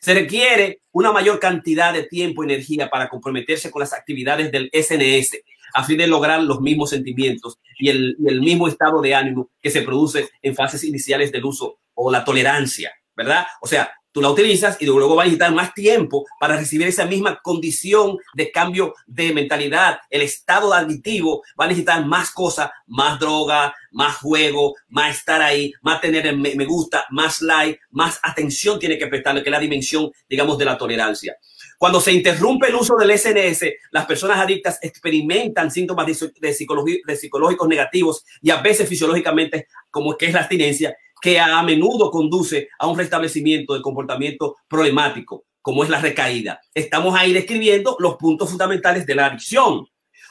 Se 0.02 0.14
requiere 0.14 0.82
una 0.92 1.12
mayor 1.12 1.40
cantidad 1.40 1.92
de 1.92 2.04
tiempo 2.04 2.44
y 2.44 2.46
energía 2.46 2.90
para 2.90 3.10
comprometerse 3.10 3.72
con 3.72 3.80
las 3.80 3.94
actividades 3.94 4.52
del 4.52 4.70
SNS 4.72 5.38
a 5.74 5.84
fin 5.84 5.98
de 5.98 6.08
lograr 6.08 6.42
los 6.42 6.62
mismos 6.62 6.92
sentimientos 6.92 7.60
y 7.78 7.90
el, 7.90 8.16
y 8.20 8.28
el 8.30 8.40
mismo 8.40 8.68
estado 8.68 9.02
de 9.02 9.14
ánimo 9.14 9.50
que 9.62 9.70
se 9.70 9.82
produce 9.82 10.30
en 10.42 10.56
fases 10.56 10.84
iniciales 10.84 11.32
del 11.32 11.44
uso 11.44 11.80
o 11.96 12.12
la 12.12 12.24
tolerancia. 12.24 12.94
¿Verdad? 13.16 13.46
O 13.62 13.68
sea, 13.68 13.92
tú 14.16 14.22
la 14.22 14.30
utilizas 14.30 14.78
y 14.80 14.86
luego 14.86 15.14
va 15.14 15.24
a 15.24 15.26
necesitar 15.26 15.54
más 15.54 15.74
tiempo 15.74 16.26
para 16.40 16.56
recibir 16.56 16.88
esa 16.88 17.06
misma 17.06 17.42
condición 17.44 18.18
de 18.34 18.50
cambio 18.50 18.94
de 19.08 19.34
mentalidad. 19.34 20.00
El 20.10 20.22
estado 20.22 20.74
adictivo 20.74 21.44
va 21.60 21.66
a 21.66 21.68
necesitar 21.68 22.06
más 22.06 22.32
cosas, 22.32 22.70
más 22.88 23.20
droga, 23.20 23.76
más 23.92 24.16
juego, 24.16 24.74
más 24.88 25.18
estar 25.18 25.42
ahí, 25.42 25.74
más 25.82 26.00
tener 26.00 26.34
me, 26.34 26.66
gusta, 26.66 27.04
más 27.10 27.42
like, 27.42 27.78
más 27.92 28.18
atención 28.24 28.80
tiene 28.80 28.98
que 28.98 29.08
prestarle, 29.08 29.44
que 29.44 29.50
es 29.50 29.54
la 29.54 29.60
dimensión, 29.60 30.10
digamos, 30.30 30.58
de 30.58 30.64
la 30.64 30.78
tolerancia. 30.78 31.36
Cuando 31.78 32.00
se 32.00 32.14
interrumpe 32.14 32.70
el 32.70 32.76
uso 32.76 32.96
del 32.96 33.12
SNS, 33.20 33.66
las 33.92 34.06
personas 34.06 34.38
adictas 34.38 34.80
experimentan 34.82 35.70
síntomas 35.70 36.06
de, 36.08 36.32
de, 36.40 37.02
de 37.06 37.16
psicológicos 37.18 37.68
negativos 37.68 38.24
y 38.42 38.50
a 38.50 38.62
veces 38.62 38.88
fisiológicamente, 38.88 39.68
como 39.92 40.16
que 40.16 40.28
es 40.28 40.34
la 40.34 40.40
abstinencia, 40.40 40.96
que 41.26 41.40
a 41.40 41.64
menudo 41.64 42.12
conduce 42.12 42.70
a 42.78 42.86
un 42.86 42.96
restablecimiento 42.96 43.74
del 43.74 43.82
comportamiento 43.82 44.58
problemático, 44.68 45.46
como 45.60 45.84
es 45.84 45.90
la 45.90 46.00
recaída. 46.00 46.62
Estamos 46.72 47.16
ahí 47.18 47.34
describiendo 47.34 47.98
los 47.98 48.18
puntos 48.18 48.52
fundamentales 48.52 49.08
de 49.08 49.16
la 49.16 49.26
adicción. 49.26 49.88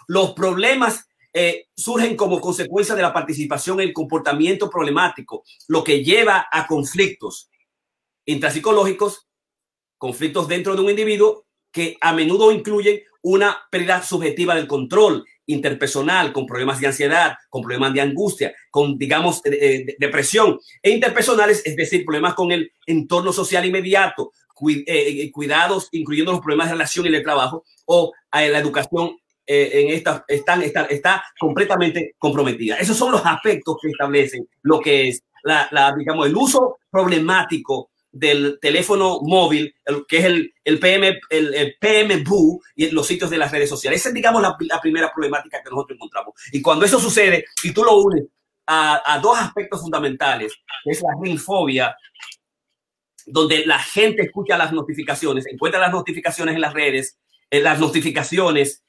Los 0.07 0.35
problemas 0.35 1.09
eh, 1.33 1.67
surgen 1.75 2.15
como 2.15 2.41
consecuencia 2.41 2.95
de 2.95 3.03
la 3.03 3.13
participación 3.13 3.81
en 3.81 3.89
el 3.89 3.93
comportamiento 3.93 4.71
problemático, 4.71 5.43
lo 5.67 5.83
que 5.83 6.05
lleva 6.05 6.47
a 6.49 6.65
conflictos 6.69 7.51
intrapsicológicos, 8.25 9.27
conflictos 9.99 10.47
dentro 10.47 10.77
de 10.77 10.83
un 10.83 10.91
individuo 10.91 11.45
que 11.73 11.97
a 12.01 12.13
menudo 12.13 12.53
incluyen 12.53 13.03
una 13.25 13.57
pérdida 13.71 14.03
subjetiva 14.03 14.55
del 14.55 14.67
control 14.67 15.25
interpersonal, 15.47 16.33
con 16.33 16.47
problemas 16.47 16.79
de 16.79 16.87
ansiedad, 16.87 17.37
con 17.49 17.63
problemas 17.63 17.95
de 17.95 18.03
angustia, 18.03 18.55
con, 18.71 18.99
digamos, 18.99 19.43
depresión, 19.43 20.59
e 20.83 20.91
interpersonales, 20.91 21.63
es 21.65 21.75
decir, 21.75 22.05
problemas 22.05 22.35
con 22.35 22.53
el 22.53 22.71
entorno 22.87 23.33
social 23.33 23.65
inmediato, 23.65 24.33
eh, 24.69 24.85
eh, 24.87 25.31
cuidados, 25.31 25.89
incluyendo 25.93 26.33
los 26.33 26.41
problemas 26.41 26.69
de 26.69 26.75
relación 26.75 27.07
y 27.07 27.09
el 27.09 27.23
trabajo, 27.23 27.65
o 27.87 28.13
eh, 28.33 28.49
la 28.51 28.59
educación 28.59 29.17
en 29.47 29.91
esta, 29.91 30.25
están, 30.27 30.63
está, 30.63 30.85
está 30.85 31.23
completamente 31.39 32.15
comprometida. 32.19 32.77
Esos 32.77 32.97
son 32.97 33.13
los 33.13 33.25
aspectos 33.27 33.77
que 33.81 33.91
establecen 33.91 34.49
lo 34.63 34.81
que 34.81 35.09
es 35.09 35.23
la, 35.43 35.69
la 35.71 35.95
digamos, 35.95 36.27
el 36.27 36.35
uso 36.35 36.79
problemático 36.91 37.91
del 38.15 38.59
teléfono 38.61 39.21
móvil, 39.23 39.75
que 40.09 40.19
es 40.19 40.25
el, 40.25 40.55
el 40.65 40.79
PM, 40.79 41.21
el, 41.31 41.55
el 41.55 41.77
y 42.77 42.91
los 42.91 43.07
sitios 43.07 43.29
de 43.29 43.39
las 43.39 43.51
redes 43.51 43.69
sociales. 43.69 44.01
Esa 44.01 44.11
es, 44.11 44.15
digamos, 44.15 44.41
la, 44.41 44.57
la, 44.61 44.81
primera 44.81 45.13
problemática 45.13 45.61
que 45.63 45.71
nosotros 45.71 45.97
encontramos. 45.97 46.35
Y 46.53 46.63
cuando 46.63 46.85
eso 46.85 47.01
sucede 47.01 47.45
y 47.65 47.73
tú 47.73 47.83
lo 47.83 47.97
unes 47.97 48.25
a, 48.67 49.03
a 49.05 49.19
dos 49.19 49.37
aspectos 49.37 49.81
fundamentales, 49.81 50.53
es 50.85 51.03
la 51.03 51.11
rinfobia, 51.21 51.97
donde 53.27 53.67
la 53.67 53.81
gente 53.81 54.23
escucha 54.23 54.57
las 54.57 54.73
notificaciones, 54.73 55.47
encuentra 55.47 55.81
las 55.81 55.91
notificaciones 55.91 56.55
en 56.55 56.61
las 56.61 56.73
redes, 56.73 57.19
en 57.51 57.65
las 57.65 57.81
notificaciones, 57.81 58.85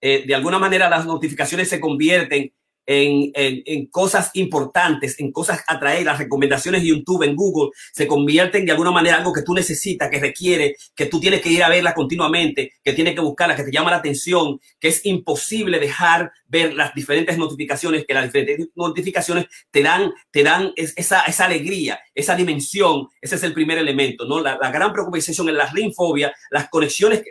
eh, 0.00 0.24
de 0.26 0.34
alguna 0.34 0.58
manera 0.58 0.88
las 0.88 1.04
notificaciones 1.04 1.68
se 1.68 1.80
convierten 1.80 2.54
en, 2.92 3.30
en, 3.34 3.86
cosas 3.86 4.32
importantes, 4.34 5.14
en 5.20 5.30
cosas 5.30 5.62
atraer, 5.68 6.04
las 6.04 6.18
recomendaciones 6.18 6.82
de 6.82 6.88
YouTube, 6.88 7.22
en 7.22 7.36
Google, 7.36 7.70
se 7.92 8.08
convierten 8.08 8.66
de 8.66 8.72
alguna 8.72 8.90
manera 8.90 9.14
en 9.14 9.20
algo 9.20 9.32
que 9.32 9.42
tú 9.42 9.54
necesitas, 9.54 10.10
que 10.10 10.18
requiere, 10.18 10.74
que 10.96 11.06
tú 11.06 11.20
tienes 11.20 11.40
que 11.40 11.50
ir 11.50 11.62
a 11.62 11.68
verla 11.68 11.94
continuamente, 11.94 12.72
que 12.82 12.92
tienes 12.92 13.14
que 13.14 13.20
buscarla, 13.20 13.54
que 13.54 13.62
te 13.62 13.70
llama 13.70 13.92
la 13.92 13.98
atención, 13.98 14.58
que 14.80 14.88
es 14.88 15.06
imposible 15.06 15.78
dejar 15.78 16.32
ver 16.48 16.74
las 16.74 16.92
diferentes 16.92 17.38
notificaciones, 17.38 18.04
que 18.04 18.14
las 18.14 18.24
diferentes 18.24 18.70
notificaciones 18.74 19.46
te 19.70 19.84
dan, 19.84 20.12
te 20.32 20.42
dan 20.42 20.72
esa, 20.74 21.22
esa 21.26 21.44
alegría, 21.44 22.00
esa 22.12 22.34
dimensión. 22.34 23.06
Ese 23.20 23.36
es 23.36 23.42
el 23.44 23.54
primer 23.54 23.78
elemento, 23.78 24.24
¿no? 24.24 24.40
La, 24.40 24.58
la 24.60 24.72
gran 24.72 24.92
preocupación 24.92 25.48
en 25.48 25.56
la 25.56 25.70
ringfobia, 25.70 26.34
las 26.50 26.68
conexiones, 26.68 27.22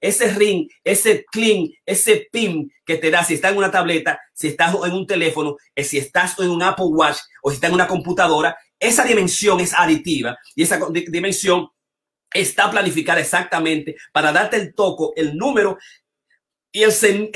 ese 0.00 0.34
ring, 0.34 0.68
ese 0.82 1.24
clean, 1.30 1.68
ese 1.84 2.26
pin 2.32 2.72
que 2.86 2.96
te 2.96 3.10
da 3.10 3.24
si 3.24 3.34
estás 3.34 3.52
en 3.52 3.58
una 3.58 3.70
tableta, 3.70 4.20
si 4.32 4.48
estás 4.48 4.74
en 4.74 4.92
un 4.92 5.06
teléfono, 5.06 5.56
eh, 5.74 5.84
si 5.84 5.98
estás 5.98 6.38
en 6.38 6.50
un 6.50 6.62
Apple 6.62 6.86
Watch 6.86 7.18
o 7.42 7.50
si 7.50 7.56
estás 7.56 7.68
en 7.68 7.74
una 7.74 7.88
computadora, 7.88 8.56
esa 8.78 9.04
dimensión 9.04 9.60
es 9.60 9.74
aditiva 9.74 10.38
y 10.54 10.62
esa 10.62 10.78
dimensión 11.08 11.68
está 12.32 12.70
planificada 12.70 13.20
exactamente 13.20 13.96
para 14.12 14.32
darte 14.32 14.56
el 14.56 14.74
toco, 14.74 15.12
el 15.16 15.36
número 15.36 15.78
y 16.70 16.82
el, 16.82 16.92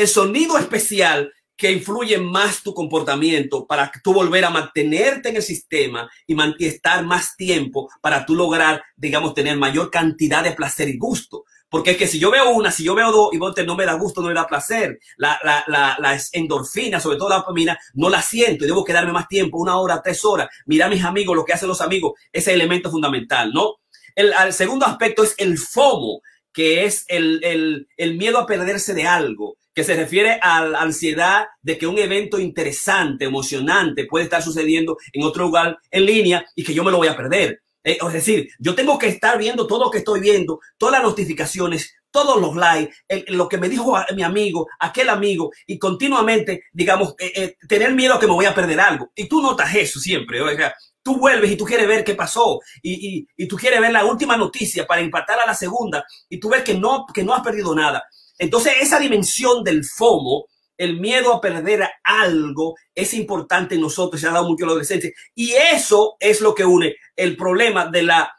sonido 0.08 0.58
especial 0.58 1.32
que 1.56 1.72
influye 1.72 2.18
más 2.18 2.62
tu 2.62 2.72
comportamiento 2.72 3.66
para 3.66 3.90
tú 4.02 4.12
volver 4.12 4.44
a 4.44 4.50
mantenerte 4.50 5.30
en 5.30 5.36
el 5.36 5.42
sistema 5.42 6.10
y 6.26 6.64
estar 6.64 7.04
más 7.04 7.36
tiempo 7.36 7.88
para 8.00 8.24
tú 8.24 8.34
lograr, 8.34 8.82
digamos, 8.96 9.34
tener 9.34 9.56
mayor 9.56 9.90
cantidad 9.90 10.44
de 10.44 10.52
placer 10.52 10.88
y 10.88 10.98
gusto. 10.98 11.44
Porque 11.70 11.92
es 11.92 11.96
que 11.96 12.08
si 12.08 12.18
yo 12.18 12.30
veo 12.30 12.50
una, 12.50 12.72
si 12.72 12.82
yo 12.82 12.94
veo 12.94 13.12
dos 13.12 13.30
y 13.32 13.38
no 13.64 13.76
me 13.76 13.86
da 13.86 13.94
gusto, 13.94 14.20
no 14.20 14.28
me 14.28 14.34
da 14.34 14.46
placer, 14.46 14.98
la, 15.16 15.38
la, 15.44 15.64
la, 15.68 15.96
la 16.00 16.20
endorfina, 16.32 16.98
sobre 16.98 17.16
todo 17.16 17.28
la 17.28 17.36
dopamina, 17.36 17.78
no 17.94 18.10
la 18.10 18.20
siento 18.20 18.64
y 18.64 18.66
debo 18.66 18.84
quedarme 18.84 19.12
más 19.12 19.28
tiempo, 19.28 19.58
una 19.58 19.78
hora, 19.78 20.02
tres 20.02 20.24
horas, 20.24 20.48
mirar 20.66 20.88
a 20.88 20.94
mis 20.94 21.04
amigos, 21.04 21.36
lo 21.36 21.44
que 21.44 21.52
hacen 21.52 21.68
los 21.68 21.80
amigos, 21.80 22.14
ese 22.32 22.52
elemento 22.52 22.90
fundamental, 22.90 23.52
¿no? 23.52 23.76
El, 24.16 24.32
el 24.44 24.52
segundo 24.52 24.84
aspecto 24.84 25.22
es 25.22 25.34
el 25.38 25.56
FOMO, 25.56 26.20
que 26.52 26.84
es 26.84 27.04
el, 27.06 27.40
el, 27.44 27.88
el 27.96 28.16
miedo 28.16 28.38
a 28.38 28.46
perderse 28.46 28.92
de 28.92 29.06
algo 29.06 29.56
que 29.72 29.84
se 29.84 29.94
refiere 29.94 30.38
a 30.42 30.64
la 30.64 30.80
ansiedad 30.80 31.46
de 31.62 31.78
que 31.78 31.86
un 31.86 31.98
evento 31.98 32.38
interesante, 32.40 33.26
emocionante 33.26 34.06
puede 34.06 34.24
estar 34.24 34.42
sucediendo 34.42 34.96
en 35.12 35.22
otro 35.22 35.44
lugar 35.44 35.78
en 35.90 36.06
línea 36.06 36.44
y 36.56 36.64
que 36.64 36.74
yo 36.74 36.82
me 36.82 36.90
lo 36.90 36.96
voy 36.96 37.08
a 37.08 37.16
perder. 37.16 37.62
Eh, 37.82 37.98
es 38.00 38.12
decir, 38.12 38.48
yo 38.58 38.74
tengo 38.74 38.98
que 38.98 39.08
estar 39.08 39.38
viendo 39.38 39.66
todo 39.66 39.84
lo 39.84 39.90
que 39.90 39.98
estoy 39.98 40.20
viendo, 40.20 40.60
todas 40.76 40.94
las 40.94 41.02
notificaciones, 41.02 41.94
todos 42.10 42.40
los 42.40 42.56
likes, 42.56 42.94
lo 43.28 43.48
que 43.48 43.58
me 43.58 43.68
dijo 43.68 43.96
mi 44.14 44.22
amigo, 44.22 44.68
aquel 44.78 45.08
amigo, 45.08 45.50
y 45.66 45.78
continuamente, 45.78 46.64
digamos, 46.72 47.14
eh, 47.18 47.32
eh, 47.34 47.56
tener 47.68 47.92
miedo 47.94 48.18
que 48.18 48.26
me 48.26 48.32
voy 48.32 48.46
a 48.46 48.54
perder 48.54 48.80
algo. 48.80 49.10
Y 49.14 49.28
tú 49.28 49.40
notas 49.40 49.74
eso 49.74 50.00
siempre. 50.00 50.42
O 50.42 50.54
sea, 50.56 50.74
tú 51.02 51.16
vuelves 51.18 51.50
y 51.50 51.56
tú 51.56 51.64
quieres 51.64 51.86
ver 51.86 52.04
qué 52.04 52.14
pasó 52.14 52.60
y, 52.82 53.18
y, 53.18 53.26
y, 53.36 53.48
tú 53.48 53.56
quieres 53.56 53.80
ver 53.80 53.92
la 53.92 54.04
última 54.04 54.36
noticia 54.36 54.86
para 54.86 55.00
impactar 55.00 55.40
a 55.40 55.46
la 55.46 55.54
segunda 55.54 56.04
y 56.28 56.38
tú 56.38 56.50
ves 56.50 56.62
que 56.62 56.74
no, 56.74 57.06
que 57.06 57.22
no 57.22 57.34
has 57.34 57.42
perdido 57.42 57.74
nada. 57.74 58.04
Entonces, 58.38 58.74
esa 58.80 58.98
dimensión 58.98 59.62
del 59.64 59.84
FOMO 59.84 60.46
el 60.80 60.98
miedo 60.98 61.34
a 61.34 61.42
perder 61.42 61.86
algo 62.02 62.74
es 62.94 63.12
importante 63.12 63.74
en 63.74 63.82
nosotros, 63.82 64.18
se 64.18 64.26
ha 64.26 64.32
dado 64.32 64.48
mucho 64.48 64.64
a 64.64 64.68
la 64.68 64.72
adolescencia. 64.72 65.10
Y 65.34 65.52
eso 65.52 66.16
es 66.18 66.40
lo 66.40 66.54
que 66.54 66.64
une 66.64 66.96
el 67.14 67.36
problema 67.36 67.86
de 67.86 68.02
la 68.02 68.34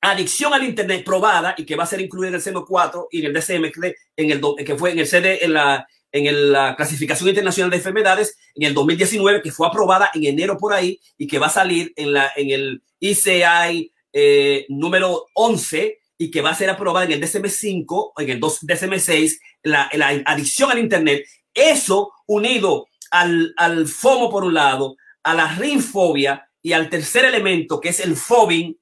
adicción 0.00 0.54
al 0.54 0.64
Internet 0.64 1.04
probada 1.04 1.54
y 1.58 1.66
que 1.66 1.76
va 1.76 1.84
a 1.84 1.86
ser 1.86 2.00
incluida 2.00 2.28
en 2.28 2.36
el 2.36 2.40
CM4 2.42 3.08
y 3.10 3.20
en 3.20 3.26
el 3.26 3.34
DSM, 3.34 3.64
en 4.16 4.30
el, 4.30 4.40
que 4.64 4.74
fue 4.76 4.92
en 4.92 5.00
el 5.00 5.06
CD, 5.06 5.44
en 5.44 5.52
la, 5.52 5.86
en 6.12 6.50
la 6.50 6.74
clasificación 6.76 7.28
internacional 7.28 7.70
de 7.70 7.76
enfermedades 7.76 8.38
en 8.54 8.68
el 8.68 8.72
2019, 8.72 9.42
que 9.42 9.52
fue 9.52 9.66
aprobada 9.66 10.10
en 10.14 10.24
enero 10.24 10.56
por 10.56 10.72
ahí 10.72 10.98
y 11.18 11.26
que 11.26 11.38
va 11.38 11.48
a 11.48 11.50
salir 11.50 11.92
en, 11.96 12.14
la, 12.14 12.32
en 12.36 12.52
el 12.52 12.82
ICI 13.00 13.92
eh, 14.14 14.64
número 14.70 15.26
11 15.34 15.98
y 16.16 16.30
que 16.30 16.40
va 16.40 16.52
a 16.52 16.54
ser 16.54 16.70
aprobada 16.70 17.04
en 17.04 17.12
el 17.12 17.20
DSM5, 17.20 18.12
en 18.16 18.30
el 18.30 18.40
DSM6, 18.40 19.38
la, 19.64 19.90
la 19.92 20.08
adicción 20.24 20.70
al 20.70 20.78
Internet 20.78 21.26
eso 21.56 22.12
unido 22.26 22.86
al, 23.10 23.52
al 23.56 23.88
FOMO 23.88 24.30
por 24.30 24.44
un 24.44 24.54
lado, 24.54 24.96
a 25.24 25.34
la 25.34 25.52
rinfobia 25.56 26.48
y 26.62 26.72
al 26.72 26.88
tercer 26.88 27.24
elemento 27.24 27.80
que 27.80 27.88
es 27.88 28.00
el 28.00 28.16
fobing, 28.16 28.78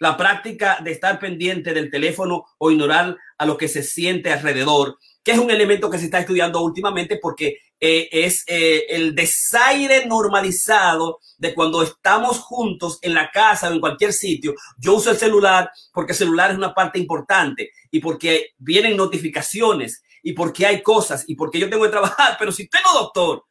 la 0.00 0.16
práctica 0.16 0.78
de 0.82 0.92
estar 0.92 1.18
pendiente 1.18 1.72
del 1.72 1.90
teléfono 1.90 2.44
o 2.58 2.70
ignorar 2.70 3.16
a 3.38 3.46
lo 3.46 3.56
que 3.56 3.68
se 3.68 3.82
siente 3.82 4.32
alrededor, 4.32 4.98
que 5.22 5.32
es 5.32 5.38
un 5.38 5.50
elemento 5.50 5.90
que 5.90 5.98
se 5.98 6.06
está 6.06 6.20
estudiando 6.20 6.62
últimamente 6.62 7.18
porque 7.20 7.58
eh, 7.80 8.08
es 8.12 8.44
eh, 8.46 8.86
el 8.88 9.14
desaire 9.14 10.06
normalizado 10.06 11.20
de 11.38 11.54
cuando 11.54 11.82
estamos 11.82 12.38
juntos 12.38 12.98
en 13.02 13.14
la 13.14 13.30
casa 13.30 13.68
o 13.68 13.72
en 13.72 13.80
cualquier 13.80 14.12
sitio. 14.12 14.54
Yo 14.78 14.94
uso 14.94 15.10
el 15.10 15.16
celular 15.16 15.70
porque 15.92 16.12
el 16.12 16.18
celular 16.18 16.50
es 16.50 16.56
una 16.56 16.74
parte 16.74 16.98
importante 16.98 17.70
y 17.90 18.00
porque 18.00 18.50
vienen 18.58 18.96
notificaciones 18.96 20.02
y 20.24 20.32
porque 20.32 20.66
hay 20.66 20.82
cosas 20.82 21.24
y 21.28 21.36
porque 21.36 21.60
yo 21.60 21.70
tengo 21.70 21.84
que 21.84 21.90
trabajar. 21.90 22.36
Pero 22.38 22.50
si 22.50 22.64
usted 22.64 22.78
no 22.82 22.90
es 22.90 22.94
doctor, 22.94 23.44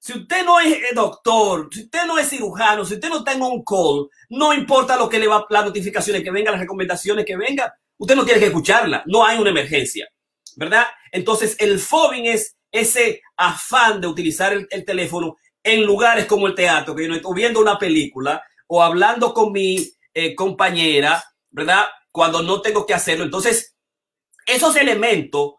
si 0.00 0.12
usted 0.12 0.44
no 0.44 0.60
es 0.60 0.72
eh, 0.72 0.94
doctor, 0.94 1.68
si 1.72 1.84
usted 1.84 2.04
no 2.06 2.18
es 2.18 2.28
cirujano, 2.28 2.84
si 2.84 2.94
usted 2.94 3.08
no 3.08 3.24
tenga 3.24 3.46
un 3.46 3.64
call, 3.64 4.08
no 4.28 4.52
importa 4.52 4.96
lo 4.96 5.08
que 5.08 5.18
le 5.18 5.28
va, 5.28 5.46
las 5.48 5.64
notificaciones 5.64 6.22
que 6.22 6.30
vengan, 6.30 6.52
las 6.52 6.60
recomendaciones 6.60 7.24
que 7.24 7.36
vengan, 7.36 7.70
usted 7.96 8.16
no 8.16 8.24
tiene 8.24 8.40
que 8.40 8.46
escucharla. 8.46 9.02
No 9.06 9.24
hay 9.24 9.38
una 9.38 9.50
emergencia, 9.50 10.08
¿verdad? 10.56 10.86
Entonces, 11.12 11.56
el 11.60 11.78
fobing 11.78 12.26
es 12.26 12.56
ese 12.70 13.22
afán 13.36 14.00
de 14.00 14.08
utilizar 14.08 14.52
el, 14.52 14.84
teléfono 14.84 15.36
en 15.62 15.84
lugares 15.84 16.26
como 16.26 16.48
el 16.48 16.54
teatro, 16.54 16.94
que 16.94 17.04
yo 17.04 17.08
no 17.08 17.14
estoy 17.14 17.34
viendo 17.34 17.60
una 17.60 17.78
película 17.78 18.42
o 18.66 18.82
hablando 18.82 19.32
con 19.32 19.52
mi 19.52 19.88
eh, 20.12 20.34
compañera, 20.34 21.24
¿verdad? 21.50 21.86
Cuando 22.10 22.42
no 22.42 22.60
tengo 22.60 22.84
que 22.84 22.94
hacerlo. 22.94 23.24
Entonces, 23.24 23.76
esos 24.46 24.76
elementos 24.76 25.57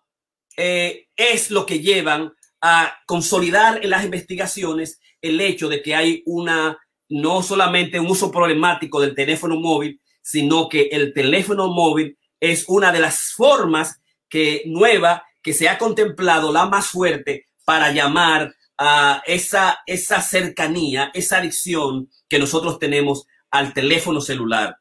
eh, 0.62 1.08
es 1.16 1.52
lo 1.52 1.66
que 1.66 1.80
llevan 1.80 2.34
a 2.60 2.94
consolidar 3.06 3.80
en 3.82 3.92
las 3.92 4.04
investigaciones 4.04 5.00
el 5.22 5.40
hecho 5.40 5.70
de 5.70 5.82
que 5.82 5.96
hay 5.96 6.22
una, 6.26 6.78
no 7.08 7.42
solamente 7.42 7.98
un 7.98 8.08
uso 8.08 8.30
problemático 8.30 9.00
del 9.00 9.16
teléfono 9.16 9.56
móvil, 9.58 10.02
sino 10.22 10.68
que 10.68 10.90
el 10.92 11.14
teléfono 11.14 11.70
móvil 11.70 12.18
es 12.42 12.66
una 12.68 12.92
de 12.92 13.00
las 13.00 13.32
formas 13.38 14.02
que 14.28 14.64
nueva 14.66 15.24
que 15.42 15.54
se 15.54 15.70
ha 15.70 15.78
contemplado 15.78 16.52
la 16.52 16.66
más 16.66 16.88
fuerte 16.88 17.46
para 17.64 17.94
llamar 17.94 18.54
a 18.78 19.24
esa, 19.26 19.80
esa 19.86 20.22
cercanía, 20.22 21.10
esa 21.14 21.38
adicción 21.38 22.10
que 22.28 22.38
nosotros 22.38 22.80
tenemos 22.80 23.28
al 23.50 23.74
teléfono 23.74 24.20
celular. 24.20 24.76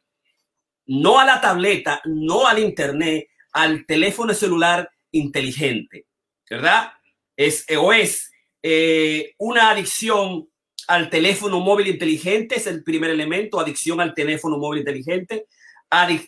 No 0.86 1.20
a 1.20 1.24
la 1.24 1.40
tableta, 1.40 2.02
no 2.04 2.48
al 2.48 2.58
internet, 2.58 3.28
al 3.52 3.86
teléfono 3.86 4.34
celular 4.34 4.90
inteligente, 5.12 6.06
¿verdad? 6.48 6.92
Es 7.36 7.64
o 7.78 7.92
es 7.92 8.30
eh, 8.62 9.34
una 9.38 9.70
adicción 9.70 10.48
al 10.88 11.10
teléfono 11.10 11.60
móvil 11.60 11.88
inteligente, 11.88 12.56
es 12.56 12.66
el 12.66 12.82
primer 12.82 13.10
elemento, 13.10 13.60
adicción 13.60 14.00
al 14.00 14.14
teléfono 14.14 14.58
móvil 14.58 14.80
inteligente, 14.80 15.46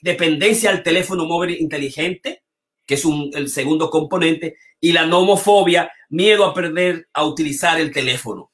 dependencia 0.03 0.71
al 0.71 0.83
teléfono 0.83 1.25
móvil 1.25 1.59
inteligente, 1.61 2.43
que 2.87 2.95
es 2.95 3.05
un, 3.05 3.31
el 3.35 3.49
segundo 3.49 3.89
componente, 3.89 4.57
y 4.81 4.93
la 4.93 5.07
nomofobia, 5.07 5.91
miedo 6.11 6.45
a 6.45 6.55
perder, 6.55 7.09
a 7.13 7.25
utilizar 7.25 7.81
el 7.81 7.93
teléfono. 7.93 8.51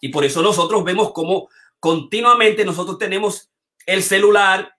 Y 0.00 0.08
por 0.08 0.24
eso 0.24 0.42
nosotros 0.42 0.82
vemos 0.84 1.12
como 1.12 1.48
continuamente 1.78 2.64
nosotros 2.64 2.98
tenemos 2.98 3.50
el 3.86 4.02
celular, 4.02 4.74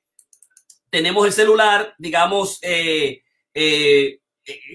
tenemos 0.90 1.26
el 1.26 1.34
celular, 1.34 1.94
digamos, 1.98 2.60
eh, 2.62 3.22
eh, 3.54 4.20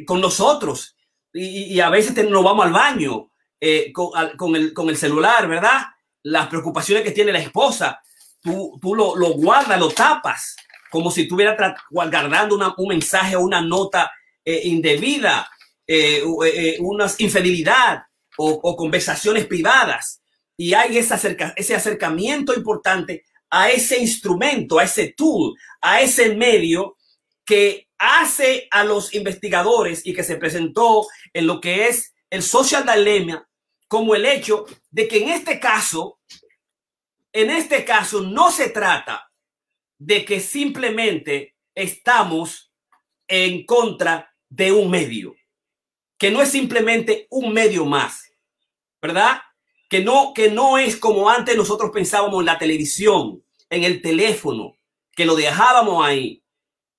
con 0.06 0.20
nosotros 0.20 0.96
y, 1.32 1.80
a 1.80 1.90
veces 1.90 2.14
nos 2.28 2.42
vamos 2.42 2.66
al 2.66 2.72
baño 2.72 3.30
eh, 3.60 3.92
con, 3.92 4.56
el, 4.56 4.96
celular, 4.96 5.46
¿verdad? 5.48 5.82
Las 6.22 6.46
preocupaciones 6.48 7.04
que 7.04 7.10
tiene 7.10 7.32
la 7.32 7.40
esposa, 7.40 8.00
tú, 8.40 8.78
tú 8.80 8.94
lo, 8.94 9.16
lo 9.16 9.34
guardas, 9.34 9.78
lo 9.78 9.90
tapas, 9.90 10.56
como 10.90 11.10
si 11.10 11.22
estuviera 11.22 11.76
guardando 11.90 12.74
un 12.78 12.88
mensaje 12.88 13.36
o 13.36 13.40
una 13.40 13.60
nota 13.60 14.10
eh, 14.44 14.62
indebida, 14.64 15.48
una 16.80 17.06
infidelidad 17.18 18.02
o, 18.38 18.76
conversaciones 18.76 19.46
privadas. 19.46 20.22
Y 20.56 20.72
hay 20.72 20.96
ese, 20.96 21.36
ese 21.56 21.74
acercamiento 21.74 22.54
importante 22.54 23.24
a 23.50 23.70
ese 23.70 24.00
instrumento, 24.00 24.78
a 24.78 24.84
ese 24.84 25.14
tool, 25.16 25.54
a 25.80 26.00
ese 26.00 26.34
medio 26.34 26.96
que 27.46 27.88
hace 27.98 28.68
a 28.70 28.84
los 28.84 29.14
investigadores 29.14 30.04
y 30.04 30.12
que 30.12 30.22
se 30.22 30.36
presentó 30.36 31.06
en 31.32 31.46
lo 31.46 31.60
que 31.60 31.88
es 31.88 32.14
el 32.28 32.42
social 32.42 32.84
dilemma 32.84 33.48
como 33.88 34.14
el 34.14 34.26
hecho 34.26 34.66
de 34.90 35.08
que 35.08 35.22
en 35.22 35.30
este 35.30 35.58
caso, 35.58 36.18
en 37.32 37.50
este 37.50 37.84
caso 37.84 38.20
no 38.20 38.50
se 38.50 38.68
trata 38.68 39.30
de 39.98 40.24
que 40.24 40.40
simplemente 40.40 41.54
estamos 41.74 42.72
en 43.28 43.64
contra 43.64 44.34
de 44.48 44.72
un 44.72 44.90
medio, 44.90 45.34
que 46.18 46.30
no 46.30 46.42
es 46.42 46.50
simplemente 46.50 47.26
un 47.30 47.52
medio 47.52 47.86
más, 47.86 48.30
¿verdad? 49.00 49.40
que 49.88 50.02
no, 50.02 50.32
que 50.34 50.50
no 50.50 50.78
es 50.78 50.96
como 50.96 51.30
antes 51.30 51.56
nosotros 51.56 51.90
pensábamos 51.92 52.40
en 52.40 52.46
la 52.46 52.58
televisión, 52.58 53.44
en 53.70 53.84
el 53.84 54.02
teléfono, 54.02 54.76
que 55.12 55.24
lo 55.24 55.36
dejábamos 55.36 56.04
ahí, 56.04 56.42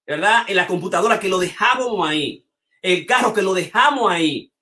¿verdad? 0.08 0.46
En 0.48 0.56
la 0.56 0.65
computadora 0.65 1.20
que 1.20 1.28
lo 1.28 1.38
dejábamos 1.38 2.08
ahí, 2.08 2.46
el 2.82 3.06
carro 3.06 3.34
que 3.34 3.41
lo 3.41 3.54
dejamos 3.54 4.10
ahí, 4.10 4.54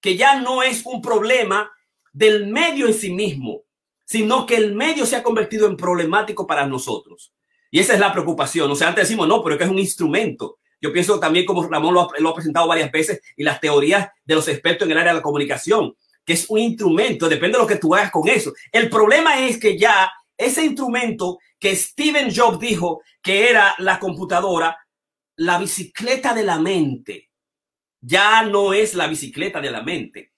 que 0.00 0.16
ya 0.16 0.40
no 0.40 0.62
es 0.62 0.86
un 0.86 1.02
problema 1.02 1.70
del 2.12 2.46
medio 2.46 2.86
en 2.86 2.94
sí 2.94 3.12
mismo, 3.12 3.64
sino 4.06 4.46
que 4.46 4.56
el 4.56 4.74
medio 4.74 5.04
se 5.04 5.16
ha 5.16 5.22
convertido 5.22 5.66
en 5.66 5.76
problemático 5.76 6.46
para 6.46 6.66
nosotros. 6.66 7.34
Y 7.70 7.80
esa 7.80 7.92
es 7.92 8.00
la 8.00 8.12
preocupación. 8.12 8.70
O 8.70 8.74
sea, 8.74 8.88
antes 8.88 9.04
decimos, 9.04 9.28
no, 9.28 9.42
pero 9.42 9.54
es 9.54 9.58
que 9.58 9.64
es 9.64 9.70
un 9.70 9.78
instrumento. 9.78 10.58
Yo 10.80 10.92
pienso 10.92 11.20
también, 11.20 11.44
como 11.44 11.66
Ramón 11.68 11.92
lo 11.92 12.02
ha, 12.02 12.08
lo 12.18 12.30
ha 12.30 12.34
presentado 12.34 12.68
varias 12.68 12.90
veces, 12.90 13.20
y 13.36 13.42
las 13.42 13.60
teorías 13.60 14.08
de 14.24 14.34
los 14.34 14.48
expertos 14.48 14.86
en 14.86 14.92
el 14.92 14.98
área 14.98 15.12
de 15.12 15.18
la 15.18 15.22
comunicación, 15.22 15.94
que 16.24 16.34
es 16.34 16.46
un 16.48 16.58
instrumento, 16.58 17.28
depende 17.28 17.58
de 17.58 17.62
lo 17.62 17.68
que 17.68 17.76
tú 17.76 17.94
hagas 17.94 18.10
con 18.10 18.26
eso. 18.28 18.52
El 18.72 18.88
problema 18.88 19.46
es 19.46 19.58
que 19.58 19.76
ya 19.76 20.10
ese 20.36 20.64
instrumento 20.64 21.38
que 21.58 21.74
Steven 21.74 22.32
Jobs 22.34 22.60
dijo 22.60 23.02
que 23.22 23.50
era 23.50 23.74
la 23.78 23.98
computadora, 23.98 24.76
la 25.36 25.58
bicicleta 25.58 26.34
de 26.34 26.42
la 26.42 26.58
mente, 26.58 27.30
ya 28.00 28.42
no 28.42 28.72
es 28.72 28.94
la 28.94 29.06
bicicleta 29.06 29.60
de 29.60 29.70
la 29.70 29.82
mente. 29.82 30.32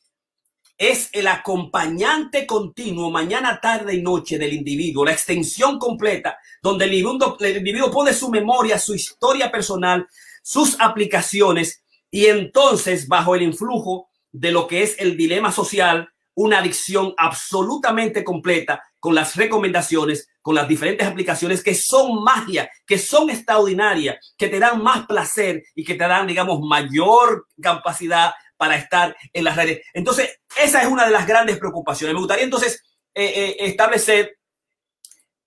Es 0.77 1.11
el 1.13 1.27
acompañante 1.27 2.47
continuo 2.47 3.11
mañana, 3.11 3.61
tarde 3.61 3.95
y 3.95 4.03
noche 4.03 4.39
del 4.39 4.53
individuo, 4.53 5.05
la 5.05 5.13
extensión 5.13 5.79
completa, 5.79 6.39
donde 6.63 6.85
el 6.85 6.95
individuo, 6.95 7.37
el 7.41 7.57
individuo 7.57 7.91
pone 7.91 8.13
su 8.13 8.31
memoria, 8.31 8.79
su 8.79 8.95
historia 8.95 9.51
personal, 9.51 10.07
sus 10.43 10.81
aplicaciones 10.81 11.83
y 12.11 12.27
entonces 12.27 13.09
bajo 13.09 13.35
el 13.35 13.43
influjo 13.43 14.09
de 14.31 14.53
lo 14.53 14.67
que 14.67 14.83
es 14.83 14.97
el 14.99 15.17
dilema 15.17 15.51
social, 15.51 16.09
una 16.35 16.59
adicción 16.59 17.13
absolutamente 17.17 18.23
completa 18.23 18.83
con 19.01 19.15
las 19.15 19.37
recomendaciones, 19.37 20.29
con 20.43 20.55
las 20.55 20.69
diferentes 20.69 21.07
aplicaciones 21.07 21.63
que 21.63 21.75
son 21.75 22.23
magia, 22.23 22.71
que 22.87 22.99
son 22.99 23.31
extraordinarias, 23.31 24.35
que 24.37 24.49
te 24.49 24.59
dan 24.59 24.83
más 24.83 25.07
placer 25.07 25.63
y 25.75 25.85
que 25.85 25.95
te 25.95 26.07
dan, 26.07 26.27
digamos, 26.27 26.61
mayor 26.61 27.47
capacidad 27.61 28.33
para 28.57 28.77
estar 28.77 29.17
en 29.33 29.45
las 29.45 29.57
redes. 29.57 29.87
Entonces, 29.95 30.41
esa 30.57 30.83
es 30.83 30.89
una 30.89 31.05
de 31.05 31.13
las 31.13 31.27
grandes 31.27 31.59
preocupaciones. 31.59 32.15
Me 32.15 32.21
gustaría 32.21 32.45
entonces 32.45 32.83
eh, 33.15 33.33
eh, 33.35 33.57
establecer 33.61 34.39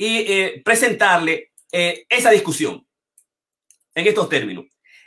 y 0.02 0.18
eh, 0.18 0.62
presentarle 0.66 1.52
eh, 1.72 2.06
esa 2.10 2.32
discusión 2.32 2.88
en 3.94 4.08
estos 4.08 4.30
términos. 4.30 4.66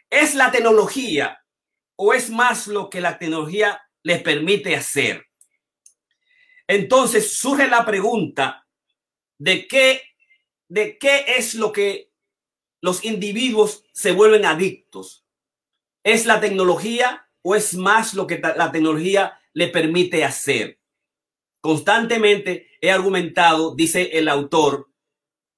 ¿Es 0.09 0.37
la 0.37 0.53
tecnología 0.53 1.37
o 1.97 2.15
es 2.15 2.31
más 2.31 2.69
lo 2.69 2.89
que 2.89 3.01
la 3.01 3.19
tecnología 3.19 3.83
les 4.05 4.23
permite 4.23 4.77
hacer? 4.77 5.27
Entonces 6.67 7.37
surge 7.37 7.69
la 7.69 7.85
pregunta 7.85 8.67
de 9.39 9.67
qué, 9.67 10.03
de 10.69 10.99
qué 10.99 11.25
es 11.37 11.55
lo 11.55 11.73
que 11.73 12.11
los 12.81 13.05
individuos 13.05 13.85
se 13.93 14.13
vuelven 14.13 14.45
adictos. 14.45 15.25
¿Es 16.03 16.27
la 16.27 16.41
tecnología 16.41 17.29
o 17.43 17.55
es 17.55 17.75
más 17.75 18.15
lo 18.15 18.27
que 18.27 18.39
la 18.39 18.73
tecnología 18.73 19.39
le 19.53 19.69
permite 19.69 20.25
hacer? 20.25 20.79
Constantemente 21.61 22.69
he 22.81 22.91
argumentado, 22.91 23.75
dice 23.75 24.11
el 24.19 24.29
autor 24.29 24.91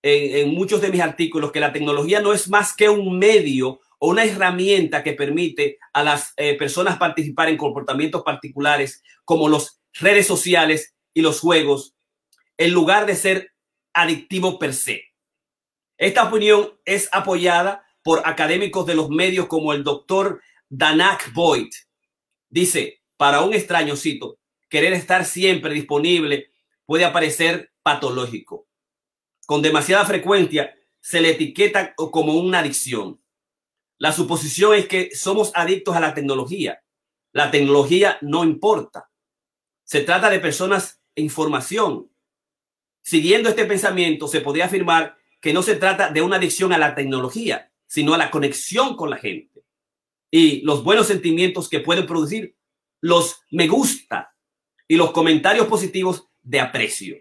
en, 0.02 0.54
muchos 0.54 0.80
de 0.80 0.90
mis 0.90 1.00
artículos, 1.00 1.50
que 1.50 1.58
la 1.58 1.72
tecnología 1.72 2.20
no 2.20 2.32
es 2.32 2.48
más 2.48 2.74
que 2.76 2.88
un 2.88 3.18
medio 3.18 3.80
o 3.98 4.10
una 4.10 4.24
herramienta 4.24 5.02
que 5.02 5.14
permite 5.14 5.78
a 5.92 6.04
las 6.04 6.32
eh, 6.36 6.54
personas 6.54 6.96
participar 6.98 7.48
en 7.48 7.56
comportamientos 7.56 8.22
particulares 8.22 9.02
como 9.24 9.48
las 9.48 9.80
redes 9.94 10.26
sociales 10.26 10.95
y 11.16 11.22
los 11.22 11.40
juegos, 11.40 11.94
en 12.58 12.72
lugar 12.72 13.06
de 13.06 13.16
ser 13.16 13.54
adictivo 13.94 14.58
per 14.58 14.74
se. 14.74 15.14
Esta 15.96 16.28
opinión 16.28 16.78
es 16.84 17.08
apoyada 17.10 17.86
por 18.02 18.20
académicos 18.26 18.84
de 18.84 18.96
los 18.96 19.08
medios 19.08 19.46
como 19.46 19.72
el 19.72 19.82
doctor 19.82 20.42
Danak 20.68 21.32
Boyd. 21.32 21.70
Dice, 22.50 23.02
para 23.16 23.40
un 23.40 23.54
extraño 23.54 23.96
cito, 23.96 24.38
querer 24.68 24.92
estar 24.92 25.24
siempre 25.24 25.72
disponible 25.72 26.50
puede 26.84 27.06
aparecer 27.06 27.72
patológico. 27.82 28.68
Con 29.46 29.62
demasiada 29.62 30.04
frecuencia 30.04 30.74
se 31.00 31.22
le 31.22 31.30
etiqueta 31.30 31.94
como 31.94 32.34
una 32.34 32.58
adicción. 32.58 33.22
La 33.96 34.12
suposición 34.12 34.74
es 34.74 34.86
que 34.86 35.14
somos 35.14 35.50
adictos 35.54 35.96
a 35.96 36.00
la 36.00 36.12
tecnología. 36.12 36.82
La 37.32 37.50
tecnología 37.50 38.18
no 38.20 38.44
importa. 38.44 39.10
Se 39.82 40.02
trata 40.02 40.28
de 40.28 40.40
personas 40.40 41.00
información. 41.16 42.08
Siguiendo 43.02 43.48
este 43.48 43.64
pensamiento, 43.64 44.28
se 44.28 44.40
podría 44.40 44.66
afirmar 44.66 45.16
que 45.40 45.52
no 45.52 45.62
se 45.62 45.76
trata 45.76 46.10
de 46.10 46.22
una 46.22 46.36
adicción 46.36 46.72
a 46.72 46.78
la 46.78 46.94
tecnología, 46.94 47.70
sino 47.86 48.14
a 48.14 48.18
la 48.18 48.30
conexión 48.30 48.96
con 48.96 49.10
la 49.10 49.16
gente 49.16 49.56
y 50.30 50.60
los 50.62 50.82
buenos 50.82 51.06
sentimientos 51.06 51.68
que 51.68 51.80
pueden 51.80 52.06
producir 52.06 52.56
los 53.00 53.40
me 53.50 53.68
gusta 53.68 54.34
y 54.88 54.96
los 54.96 55.12
comentarios 55.12 55.66
positivos 55.66 56.28
de 56.42 56.60
aprecio. 56.60 57.16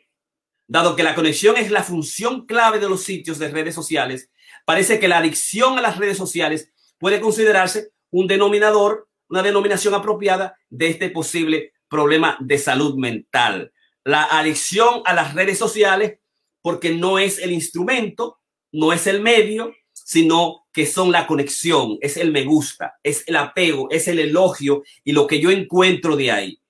Dado 0.68 0.96
que 0.96 1.04
la 1.04 1.16
conexión 1.16 1.58
es 1.58 1.70
la 1.70 1.84
función 1.84 2.46
clave 2.46 2.80
de 2.80 2.90
los 2.90 3.04
sitios 3.04 3.38
de 3.38 3.50
redes 3.50 3.76
sociales, 3.76 4.32
parece 4.66 5.00
que 5.00 5.08
la 5.08 5.20
adicción 5.20 5.78
a 5.78 5.82
las 5.82 5.98
redes 5.98 6.18
sociales 6.18 6.74
puede 6.98 7.22
considerarse 7.22 7.92
un 8.10 8.28
denominador, 8.28 9.08
una 9.30 9.44
denominación 9.44 9.94
apropiada 9.94 10.58
de 10.70 10.88
este 10.88 11.10
posible 11.10 11.74
problema 11.88 12.38
de 12.40 12.58
salud 12.58 12.96
mental. 12.96 13.72
La 14.06 14.24
adicción 14.24 15.02
a 15.04 15.14
las 15.14 15.34
redes 15.34 15.58
sociales, 15.58 16.20
porque 16.62 16.92
no 16.92 17.20
es 17.20 17.40
el 17.40 17.52
instrumento, 17.52 18.40
no 18.72 18.94
es 18.94 19.08
el 19.08 19.22
medio, 19.22 19.74
sino 19.94 20.68
que 20.72 20.86
son 20.86 21.12
la 21.12 21.26
conexión, 21.26 21.98
es 22.02 22.16
el 22.18 22.32
me 22.32 22.44
gusta, 22.44 22.96
es 23.02 23.28
el 23.28 23.36
apego, 23.36 23.90
es 23.90 24.08
el 24.08 24.20
elogio 24.20 24.84
y 25.04 25.12
lo 25.12 25.26
que 25.26 25.40
yo 25.40 25.50
encuentro 25.52 26.16
de 26.16 26.32
ahí. 26.32 26.62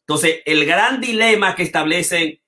Entonces, 0.00 0.40
el 0.44 0.66
gran 0.66 1.00
dilema 1.00 1.54
que 1.54 1.62
establecen 1.62 2.40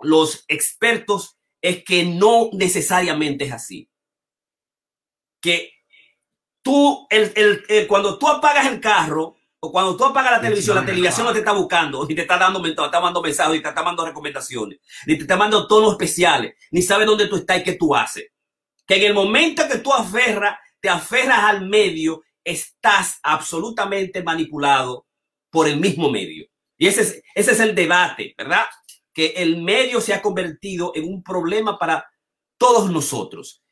los 0.00 0.44
expertos 0.48 1.38
es 1.62 1.84
que 1.84 2.04
no 2.04 2.50
necesariamente 2.52 3.44
es 3.44 3.52
así. 3.52 3.88
Que 5.40 5.72
tú, 6.62 7.06
el, 7.10 7.32
el, 7.68 7.86
cuando 7.86 8.18
tú 8.18 8.28
apagas 8.28 8.66
el 8.66 8.80
carro 8.80 9.36
o 9.62 9.70
cuando 9.70 9.94
tú 9.94 10.04
apagas 10.06 10.32
la 10.32 10.40
televisión, 10.40 10.76
la 10.76 10.86
televisión 10.86 11.26
no 11.26 11.32
te 11.32 11.40
está 11.40 11.52
buscando, 11.52 12.06
ni 12.06 12.14
te 12.14 12.22
está 12.22 12.38
dando, 12.38 12.62
te 12.62 12.70
está 12.70 12.88
dando 12.88 13.20
mensajes, 13.20 13.52
ni 13.52 13.62
te 13.62 13.68
está 13.68 13.82
dando 13.82 14.06
recomendaciones, 14.06 14.78
ni 15.06 15.16
te 15.16 15.22
está 15.22 15.36
dando 15.36 15.66
tonos 15.66 15.92
especiales, 15.92 16.54
ni 16.70 16.80
sabe 16.80 17.04
dónde 17.04 17.28
tú 17.28 17.36
estás 17.36 17.58
y 17.58 17.62
qué 17.62 17.74
tú 17.74 17.94
haces. 17.94 18.30
Que 18.86 18.96
en 18.96 19.02
el 19.02 19.14
momento 19.14 19.68
que 19.68 19.78
tú 19.78 19.92
aferras, 19.92 20.58
te 20.80 20.88
aferras 20.88 21.40
al 21.44 21.68
medio, 21.68 22.22
estás 22.42 23.20
absolutamente 23.22 24.22
manipulado 24.22 25.06
por 25.50 25.68
el 25.68 25.78
mismo 25.78 26.10
medio. 26.10 26.46
Y 26.78 26.86
ese 26.86 27.02
es, 27.02 27.22
ese 27.34 27.52
es 27.52 27.60
el 27.60 27.74
debate, 27.74 28.34
¿verdad? 28.38 28.64
Que 29.12 29.34
el 29.36 29.60
medio 29.60 30.00
se 30.00 30.14
ha 30.14 30.22
convertido 30.22 30.92
en 30.94 31.04
un 31.04 31.22
problema 31.22 31.78
para 31.78 32.10
todos 32.56 32.90
nosotros. 32.90 33.62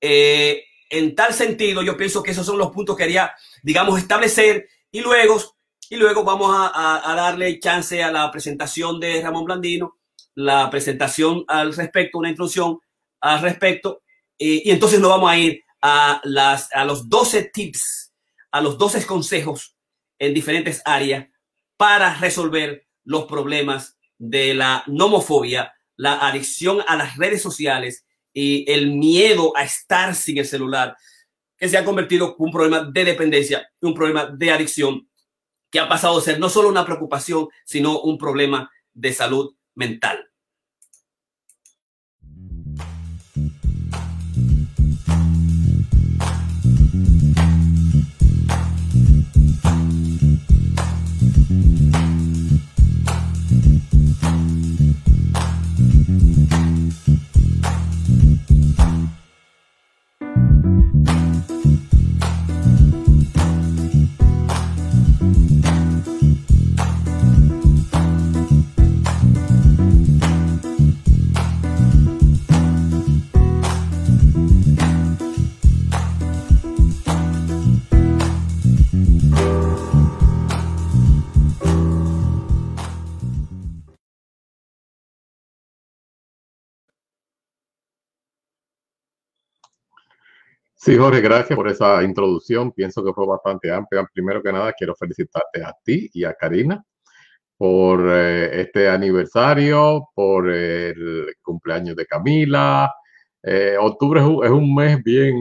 Eh, 0.00 0.64
en 0.88 1.14
tal 1.14 1.34
sentido, 1.34 1.82
yo 1.82 1.98
pienso 1.98 2.22
que 2.22 2.30
esos 2.30 2.46
son 2.46 2.56
los 2.56 2.70
puntos 2.70 2.96
que 2.96 3.04
quería, 3.04 3.34
digamos, 3.62 3.98
establecer 3.98 4.68
y 4.94 5.00
luego, 5.00 5.42
y 5.90 5.96
luego 5.96 6.22
vamos 6.22 6.54
a, 6.56 7.14
darle 7.16 7.58
chance 7.58 8.00
a 8.00 8.12
la 8.12 8.30
presentación 8.30 9.00
de 9.00 9.20
Ramón 9.20 9.44
Blandino, 9.44 9.98
la 10.36 10.70
presentación 10.70 11.44
al 11.48 11.74
respecto, 11.74 12.18
una 12.18 12.28
introducción 12.28 12.78
al 13.20 13.42
respecto, 13.42 14.02
y, 14.38 14.68
y 14.68 14.70
entonces 14.70 15.00
nos 15.00 15.10
vamos 15.10 15.28
a 15.32 15.36
ir 15.36 15.64
a, 15.82 16.20
las, 16.22 16.72
a 16.72 16.84
los 16.84 17.08
12 17.08 17.50
tips, 17.52 18.12
a 18.52 18.60
los 18.60 18.78
12 18.78 19.04
consejos 19.04 19.76
en 20.16 20.32
diferentes 20.32 20.80
áreas 20.84 21.26
para 21.76 22.14
resolver 22.14 22.86
los 23.02 23.24
problemas 23.24 23.98
de 24.16 24.54
la 24.54 24.84
nomofobia, 24.86 25.74
la 25.96 26.24
adicción 26.24 26.84
a 26.86 26.94
las 26.94 27.16
redes 27.16 27.42
sociales 27.42 28.06
y 28.32 28.70
el 28.70 28.92
miedo 28.92 29.56
a 29.56 29.64
estar 29.64 30.14
sin 30.14 30.38
el 30.38 30.46
celular 30.46 30.96
se 31.68 31.78
ha 31.78 31.84
convertido 31.84 32.36
en 32.38 32.46
un 32.46 32.52
problema 32.52 32.80
de 32.82 33.04
dependencia, 33.04 33.70
un 33.80 33.94
problema 33.94 34.26
de 34.26 34.50
adicción, 34.50 35.08
que 35.70 35.80
ha 35.80 35.88
pasado 35.88 36.18
a 36.18 36.22
ser 36.22 36.38
no 36.38 36.48
solo 36.48 36.68
una 36.68 36.84
preocupación, 36.84 37.48
sino 37.64 38.00
un 38.00 38.18
problema 38.18 38.70
de 38.92 39.12
salud 39.12 39.54
mental. 39.74 40.30
Sí, 90.84 90.98
Jorge, 90.98 91.22
gracias 91.22 91.56
por 91.56 91.66
esa 91.66 92.02
introducción. 92.02 92.70
Pienso 92.70 93.02
que 93.02 93.14
fue 93.14 93.26
bastante 93.26 93.72
amplia. 93.72 94.06
Primero 94.12 94.42
que 94.42 94.52
nada, 94.52 94.70
quiero 94.74 94.94
felicitarte 94.94 95.64
a 95.64 95.74
ti 95.82 96.10
y 96.12 96.24
a 96.24 96.34
Karina 96.34 96.84
por 97.56 98.06
eh, 98.12 98.60
este 98.60 98.90
aniversario, 98.90 100.10
por 100.14 100.50
el 100.50 101.34
cumpleaños 101.40 101.96
de 101.96 102.04
Camila. 102.04 102.92
Eh, 103.42 103.76
octubre 103.80 104.20
es 104.20 104.50
un, 104.50 104.74
mes 104.74 105.02
bien, 105.02 105.40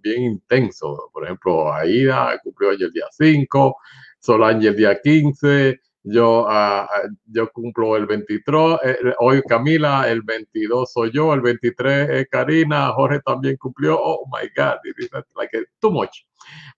bien 0.00 0.22
intenso. 0.22 1.10
Por 1.12 1.24
ejemplo, 1.24 1.70
Aida 1.70 2.40
cumplió 2.42 2.70
hoy 2.70 2.82
el 2.82 2.90
día 2.90 3.08
5, 3.10 3.76
Solange 4.18 4.68
el 4.68 4.76
día 4.76 4.98
15, 5.02 5.80
yo, 6.10 6.46
uh, 6.46 6.86
yo 7.26 7.50
cumplo 7.52 7.96
el 7.96 8.06
23, 8.06 8.78
eh, 8.82 9.14
hoy 9.18 9.42
Camila, 9.42 10.08
el 10.08 10.22
22 10.22 10.92
soy 10.92 11.10
yo, 11.12 11.34
el 11.34 11.40
23 11.40 12.10
es 12.10 12.28
Karina, 12.28 12.90
Jorge 12.92 13.20
también 13.24 13.56
cumplió, 13.56 13.98
oh 14.00 14.26
my 14.32 14.48
God, 14.56 14.76
like 15.36 15.66
too 15.80 15.90
much. 15.90 16.24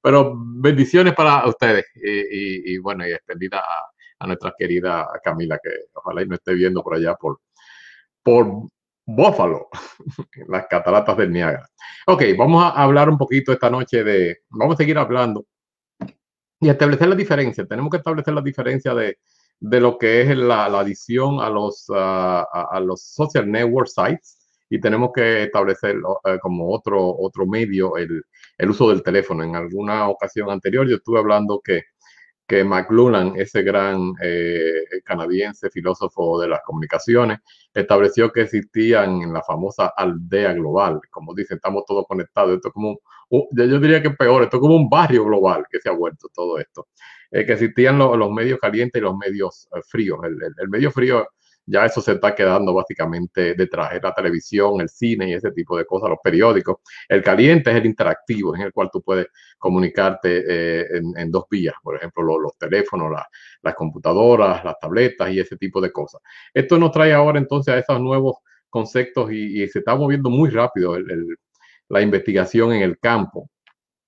Pero 0.02 0.34
bendiciones 0.36 1.14
para 1.14 1.46
ustedes 1.46 1.84
y, 1.94 2.78
bueno, 2.78 3.06
y 3.06 3.12
extendida 3.12 3.62
a, 4.18 4.26
nuestra 4.26 4.52
querida 4.58 5.08
Camila, 5.22 5.58
que 5.62 5.70
ojalá 5.94 6.22
y 6.22 6.26
no 6.26 6.34
esté 6.34 6.54
viendo 6.54 6.82
por 6.82 6.94
allá 6.94 7.14
por, 7.14 7.40
por 8.22 8.46
Buffalo, 9.06 9.68
las 10.48 10.66
cataratas 10.66 11.16
del 11.16 11.32
Niágara. 11.32 11.66
Ok, 12.06 12.22
vamos 12.36 12.64
a 12.64 12.82
hablar 12.82 13.08
un 13.08 13.16
poquito 13.16 13.52
esta 13.52 13.70
noche 13.70 14.04
de, 14.04 14.38
vamos 14.50 14.74
a 14.74 14.78
seguir 14.78 14.98
hablando 14.98 15.46
y 16.61 16.68
establecer 16.68 17.09
la 17.09 17.14
diferencia. 17.14 17.66
Tenemos 17.66 17.90
que 17.90 17.96
establecer 17.99 18.35
la 18.35 18.42
diferencia 18.42 18.94
de, 18.94 19.18
de 19.59 19.81
lo 19.81 19.99
que 19.99 20.23
es 20.23 20.37
la, 20.37 20.66
adición 20.66 21.40
a 21.40 21.49
los, 21.49 21.87
a, 21.94 22.42
a, 22.42 22.81
los 22.81 23.03
social 23.03 23.51
network 23.51 23.88
sites 23.88 24.38
y 24.68 24.81
tenemos 24.81 25.11
que 25.14 25.44
establecer 25.44 25.96
uh, 25.99 26.38
como 26.40 26.73
otro, 26.73 27.16
otro 27.18 27.46
medio 27.46 27.96
el, 27.96 28.23
el, 28.59 28.70
uso 28.70 28.88
del 28.90 29.03
teléfono. 29.03 29.42
En 29.42 29.57
alguna 29.57 30.09
ocasión 30.09 30.51
anterior 30.51 30.88
yo 30.88 30.96
estuve 30.96 31.18
hablando 31.18 31.61
que 31.64 31.83
que 32.51 32.64
McLuhan, 32.64 33.35
ese 33.37 33.62
gran 33.62 34.12
eh, 34.20 34.83
canadiense 35.05 35.70
filósofo 35.70 36.40
de 36.40 36.49
las 36.49 36.59
comunicaciones, 36.66 37.38
estableció 37.73 38.33
que 38.33 38.40
existían 38.40 39.23
en 39.23 39.33
la 39.33 39.40
famosa 39.44 39.92
aldea 39.96 40.53
global. 40.55 41.01
Como 41.12 41.33
dice, 41.33 41.55
estamos 41.55 41.85
todos 41.87 42.07
conectados. 42.09 42.57
Esto 42.57 42.66
es 42.68 42.75
como, 42.75 42.99
yo 43.30 43.80
diría 43.80 44.02
que 44.02 44.10
peor, 44.10 44.42
esto 44.42 44.56
es 44.56 44.60
como 44.60 44.76
un 44.76 44.88
barrio 44.88 45.24
global 45.24 45.64
que 45.70 45.80
se 45.80 45.88
ha 45.88 45.92
vuelto 45.92 46.28
todo 46.34 46.58
esto. 46.58 46.88
Eh, 47.30 47.46
que 47.46 47.52
existían 47.52 47.96
los, 47.98 48.16
los 48.18 48.30
medios 48.32 48.58
calientes 48.58 49.00
y 49.00 49.04
los 49.04 49.16
medios 49.16 49.68
eh, 49.74 49.80
fríos. 49.88 50.18
El, 50.24 50.34
el, 50.42 50.52
el 50.58 50.68
medio 50.68 50.90
frío 50.90 51.26
ya 51.66 51.86
eso 51.86 52.00
se 52.00 52.12
está 52.12 52.34
quedando 52.34 52.74
básicamente 52.74 53.54
detrás. 53.54 53.92
Es 53.94 54.02
la 54.02 54.12
televisión, 54.12 54.80
el 54.80 54.88
cine 54.88 55.30
y 55.30 55.34
ese 55.34 55.52
tipo 55.52 55.78
de 55.78 55.84
cosas, 55.84 56.10
los 56.10 56.18
periódicos. 56.22 56.78
El 57.08 57.22
caliente 57.22 57.70
es 57.70 57.76
el 57.76 57.86
interactivo, 57.86 58.54
en 58.56 58.62
el 58.62 58.72
cual 58.72 58.90
tú 58.92 59.00
puedes 59.02 59.28
comunicarte 59.58 60.44
eh, 60.48 60.86
en, 60.96 61.12
en, 61.16 61.30
dos 61.30 61.44
vías, 61.48 61.74
por 61.82 61.96
ejemplo, 61.96 62.24
los, 62.24 62.40
los 62.40 62.58
teléfonos, 62.58 63.12
la, 63.12 63.26
las 63.62 63.74
computadoras, 63.74 64.64
las 64.64 64.78
tabletas 64.80 65.30
y 65.30 65.38
ese 65.38 65.56
tipo 65.56 65.80
de 65.80 65.92
cosas. 65.92 66.20
Esto 66.52 66.78
nos 66.78 66.90
trae 66.90 67.12
ahora 67.12 67.38
entonces 67.38 67.72
a 67.74 67.78
esos 67.78 68.00
nuevos 68.00 68.38
conceptos 68.68 69.30
y, 69.32 69.62
y 69.62 69.68
se 69.68 69.80
está 69.80 69.94
moviendo 69.94 70.30
muy 70.30 70.50
rápido 70.50 70.96
el, 70.96 71.08
el, 71.10 71.36
la 71.90 72.00
investigación 72.00 72.72
en 72.72 72.83
el 72.83 72.98
campo. 72.98 73.50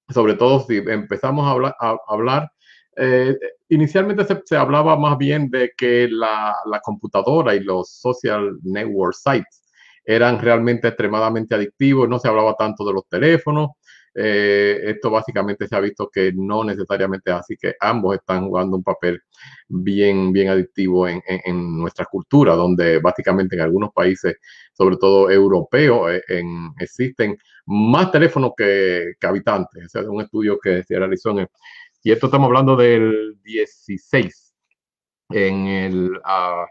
Sobre 0.08 0.34
todo 0.34 0.60
si 0.60 0.78
empezamos 0.78 1.46
a 1.46 1.50
hablar, 1.50 1.76
a 1.78 1.96
hablar 2.08 2.50
eh, 2.96 3.38
inicialmente 3.70 4.24
se, 4.24 4.42
se, 4.44 4.56
hablaba 4.56 4.96
más 4.96 5.16
bien 5.16 5.48
de 5.50 5.72
que 5.76 6.08
la, 6.10 6.54
la, 6.66 6.80
computadora 6.80 7.54
y 7.54 7.60
los 7.60 7.90
social 7.90 8.58
network 8.62 9.14
sites 9.14 9.62
eran 10.04 10.38
realmente 10.38 10.88
extremadamente 10.88 11.54
adictivos, 11.54 12.08
no 12.08 12.18
se 12.18 12.28
hablaba 12.28 12.54
tanto 12.54 12.84
de 12.84 12.92
los 12.92 13.08
teléfonos. 13.08 13.70
Eh, 14.14 14.78
esto 14.84 15.10
básicamente 15.10 15.66
se 15.66 15.74
ha 15.74 15.80
visto 15.80 16.10
que 16.12 16.32
no 16.34 16.64
necesariamente 16.64 17.30
es 17.30 17.36
así, 17.36 17.56
que 17.56 17.74
ambos 17.80 18.16
están 18.16 18.46
jugando 18.46 18.76
un 18.76 18.82
papel 18.82 19.20
bien, 19.68 20.32
bien 20.32 20.48
adictivo 20.48 21.08
en, 21.08 21.22
en, 21.26 21.78
nuestra 21.78 22.04
cultura, 22.04 22.54
donde 22.54 22.98
básicamente 22.98 23.56
en 23.56 23.62
algunos 23.62 23.90
países, 23.92 24.36
sobre 24.72 24.96
todo 24.96 25.30
europeos, 25.30 26.12
eh, 26.12 26.22
en, 26.28 26.72
existen 26.78 27.36
más 27.66 28.10
teléfonos 28.10 28.52
que, 28.56 29.14
habitantes. 29.22 29.84
Ese 29.84 30.00
es 30.00 30.06
un 30.06 30.20
estudio 30.20 30.58
que 30.58 30.82
se 30.82 30.98
realizó 30.98 31.30
en 31.30 31.38
el 31.40 31.48
y 32.04 32.10
esto 32.10 32.26
estamos 32.26 32.46
hablando 32.46 32.74
del 32.74 33.36
16 33.44 34.54
en 35.30 35.66
el, 35.68 36.10
uh, 36.16 36.66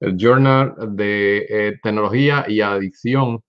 el 0.00 0.16
Journal 0.16 0.74
de 0.96 1.46
eh, 1.48 1.78
Tecnología 1.82 2.46
y 2.48 2.62
Adicción, 2.62 3.42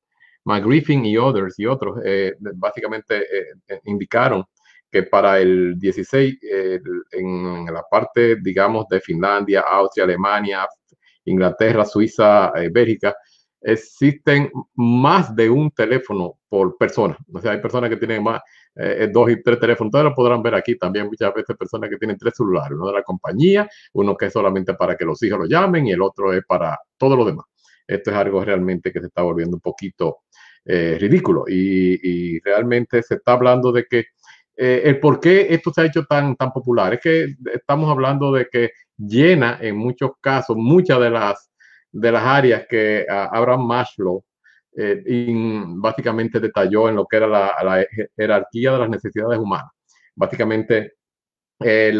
McGriffin 0.45 1.05
y 1.05 1.17
others 1.17 1.59
y 1.59 1.65
otros, 1.65 1.99
eh, 2.05 2.35
básicamente 2.39 3.17
eh, 3.17 3.45
eh 3.67 3.81
indicaron 3.85 4.43
que 4.91 5.03
para 5.03 5.39
el 5.39 5.77
16, 5.77 6.37
en, 6.41 6.81
en, 7.11 7.73
la 7.73 7.83
parte, 7.89 8.37
digamos, 8.41 8.87
de 8.87 9.01
Finlandia, 9.01 9.61
Austria, 9.61 10.05
Alemania, 10.05 10.65
Inglaterra, 11.25 11.85
Suiza, 11.85 12.51
eh, 12.55 12.69
Bélgica, 12.71 13.15
existen 13.61 14.51
más 14.75 15.35
de 15.35 15.49
un 15.49 15.71
teléfono 15.71 16.35
por 16.47 16.77
persona. 16.77 17.17
O 17.33 17.41
sea, 17.41 17.51
hay 17.51 17.61
personas 17.61 17.89
que 17.89 17.97
tienen 17.97 18.23
más, 18.23 18.41
eh, 18.75 19.09
dos 19.11 19.29
y 19.31 19.41
tres 19.41 19.59
teléfonos. 19.59 19.89
Ustedes 19.89 20.05
lo 20.05 20.15
podrán 20.15 20.43
ver 20.43 20.55
aquí 20.55 20.77
también 20.77 21.07
muchas 21.07 21.33
veces 21.33 21.57
personas 21.57 21.89
que 21.89 21.97
tienen 21.97 22.17
tres 22.17 22.35
celulares, 22.35 22.71
uno 22.73 22.87
de 22.87 22.93
la 22.93 23.03
compañía, 23.03 23.67
uno 23.93 24.15
que 24.15 24.27
es 24.27 24.33
solamente 24.33 24.75
para 24.75 24.95
que 24.95 25.05
los 25.05 25.21
hijos 25.23 25.39
lo 25.39 25.45
llamen 25.45 25.87
y 25.87 25.91
el 25.91 26.01
otro 26.01 26.31
es 26.31 26.45
para 26.45 26.77
todo 26.97 27.15
lo 27.15 27.25
demás. 27.25 27.45
Esto 27.87 28.11
es 28.11 28.17
algo 28.17 28.43
realmente 28.43 28.91
que 28.91 28.99
se 28.99 29.07
está 29.07 29.23
volviendo 29.23 29.57
un 29.57 29.61
poquito 29.61 30.19
eh, 30.65 30.97
ridículo 30.99 31.45
y, 31.47 31.99
y, 32.35 32.39
realmente 32.39 33.03
se 33.03 33.15
está 33.15 33.33
hablando 33.33 33.71
de 33.71 33.85
que 33.85 34.05
eh, 34.57 34.81
el 34.85 34.99
por 34.99 35.19
qué 35.19 35.47
esto 35.49 35.71
se 35.71 35.81
ha 35.81 35.85
hecho 35.85 36.05
tan, 36.05 36.35
tan 36.35 36.51
popular 36.51 36.93
es 36.93 37.01
que 37.01 37.35
estamos 37.53 37.89
hablando 37.89 38.31
de 38.31 38.47
que 38.51 38.71
llena 38.97 39.59
en 39.61 39.77
muchos 39.77 40.11
casos 40.21 40.55
muchas 40.57 40.99
de 40.99 41.09
las, 41.09 41.51
de 41.91 42.11
las 42.11 42.23
áreas 42.23 42.65
que 42.67 43.05
uh, 43.07 43.35
Abraham 43.35 43.67
Maslow 43.67 44.23
eh, 44.77 45.03
básicamente 45.77 46.39
detalló 46.39 46.89
en 46.89 46.95
lo 46.95 47.05
que 47.05 47.17
era 47.17 47.27
la, 47.27 47.85
jerarquía 48.15 48.73
de 48.73 48.79
las 48.79 48.89
necesidades 48.89 49.39
humanas. 49.39 49.71
Básicamente, 50.15 50.93
eh, 51.63 51.93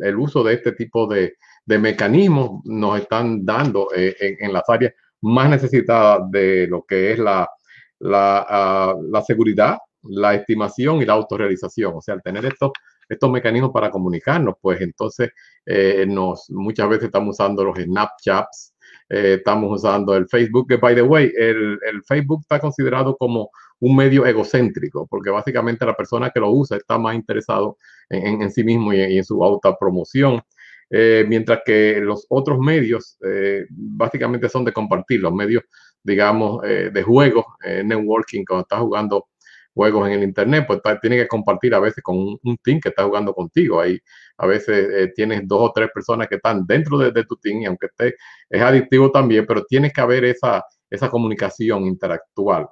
el 0.00 0.16
uso 0.16 0.42
de 0.42 0.54
este 0.54 0.72
tipo 0.72 1.06
de, 1.06 1.36
de 1.64 1.78
mecanismos 1.78 2.62
nos 2.64 3.00
están 3.00 3.44
dando 3.44 3.88
eh, 3.94 4.16
en, 4.18 4.36
en, 4.46 4.52
las 4.52 4.68
áreas 4.68 4.94
más 5.20 5.48
necesitadas 5.48 6.28
de 6.30 6.66
lo 6.66 6.84
que 6.84 7.12
es 7.12 7.18
la, 7.18 7.48
la, 7.98 8.94
uh, 8.96 9.02
la 9.10 9.22
seguridad, 9.22 9.78
la 10.02 10.34
estimación 10.34 11.02
y 11.02 11.04
la 11.04 11.14
autorrealización. 11.14 11.94
O 11.96 12.00
sea, 12.00 12.14
al 12.14 12.22
tener 12.22 12.44
estos, 12.46 12.72
estos 13.08 13.30
mecanismos 13.30 13.70
para 13.72 13.90
comunicarnos, 13.90 14.54
pues 14.60 14.80
entonces 14.80 15.30
eh, 15.64 16.04
nos, 16.08 16.50
muchas 16.50 16.88
veces 16.88 17.04
estamos 17.06 17.36
usando 17.36 17.64
los 17.64 17.78
Snapchats, 17.78 18.74
eh, 19.08 19.34
estamos 19.38 19.80
usando 19.80 20.16
el 20.16 20.28
Facebook, 20.28 20.68
que 20.68 20.76
by 20.76 20.94
the 20.94 21.02
way, 21.02 21.32
el, 21.36 21.78
el, 21.88 22.02
Facebook 22.06 22.40
está 22.42 22.58
considerado 22.58 23.16
como 23.16 23.50
un 23.80 23.94
medio 23.94 24.26
egocéntrico, 24.26 25.06
porque 25.06 25.30
básicamente 25.30 25.86
la 25.86 25.94
persona 25.94 26.30
que 26.30 26.40
lo 26.40 26.50
usa 26.50 26.76
está 26.76 26.98
más 26.98 27.14
interesado 27.14 27.76
en, 28.08 28.42
en, 28.42 28.50
sí 28.50 28.64
mismo 28.64 28.92
y, 28.92 29.00
y, 29.00 29.18
en 29.18 29.24
su 29.24 29.42
autopromoción. 29.44 30.42
Eh, 30.88 31.24
mientras 31.26 31.60
que 31.66 32.00
los 32.00 32.26
otros 32.28 32.60
medios 32.60 33.18
eh, 33.26 33.66
básicamente 33.70 34.48
son 34.48 34.64
de 34.64 34.72
compartir, 34.72 35.20
los 35.20 35.32
medios, 35.32 35.64
digamos, 36.06 36.64
eh, 36.64 36.90
de 36.92 37.02
juego, 37.02 37.44
eh, 37.64 37.82
networking, 37.84 38.44
cuando 38.44 38.62
estás 38.62 38.80
jugando 38.80 39.26
juegos 39.74 40.08
en 40.08 40.14
el 40.14 40.22
internet, 40.22 40.64
pues 40.66 40.80
tiene 41.02 41.16
que 41.18 41.28
compartir 41.28 41.74
a 41.74 41.80
veces 41.80 42.02
con 42.02 42.16
un, 42.16 42.38
un, 42.44 42.56
team 42.58 42.80
que 42.80 42.88
está 42.88 43.04
jugando 43.04 43.34
contigo. 43.34 43.80
Ahí 43.80 43.98
a 44.38 44.46
veces 44.46 44.88
eh, 44.90 45.12
tienes 45.14 45.46
dos 45.46 45.60
o 45.60 45.72
tres 45.74 45.90
personas 45.92 46.28
que 46.28 46.36
están 46.36 46.64
dentro 46.66 46.96
de, 46.98 47.12
de, 47.12 47.24
tu 47.24 47.36
team 47.36 47.60
y 47.60 47.66
aunque 47.66 47.86
esté, 47.86 48.16
es 48.48 48.62
adictivo 48.62 49.10
también, 49.10 49.44
pero 49.46 49.64
tienes 49.66 49.92
que 49.92 50.00
haber 50.00 50.24
esa, 50.24 50.64
esa 50.88 51.10
comunicación 51.10 51.84
interactual. 51.84 52.68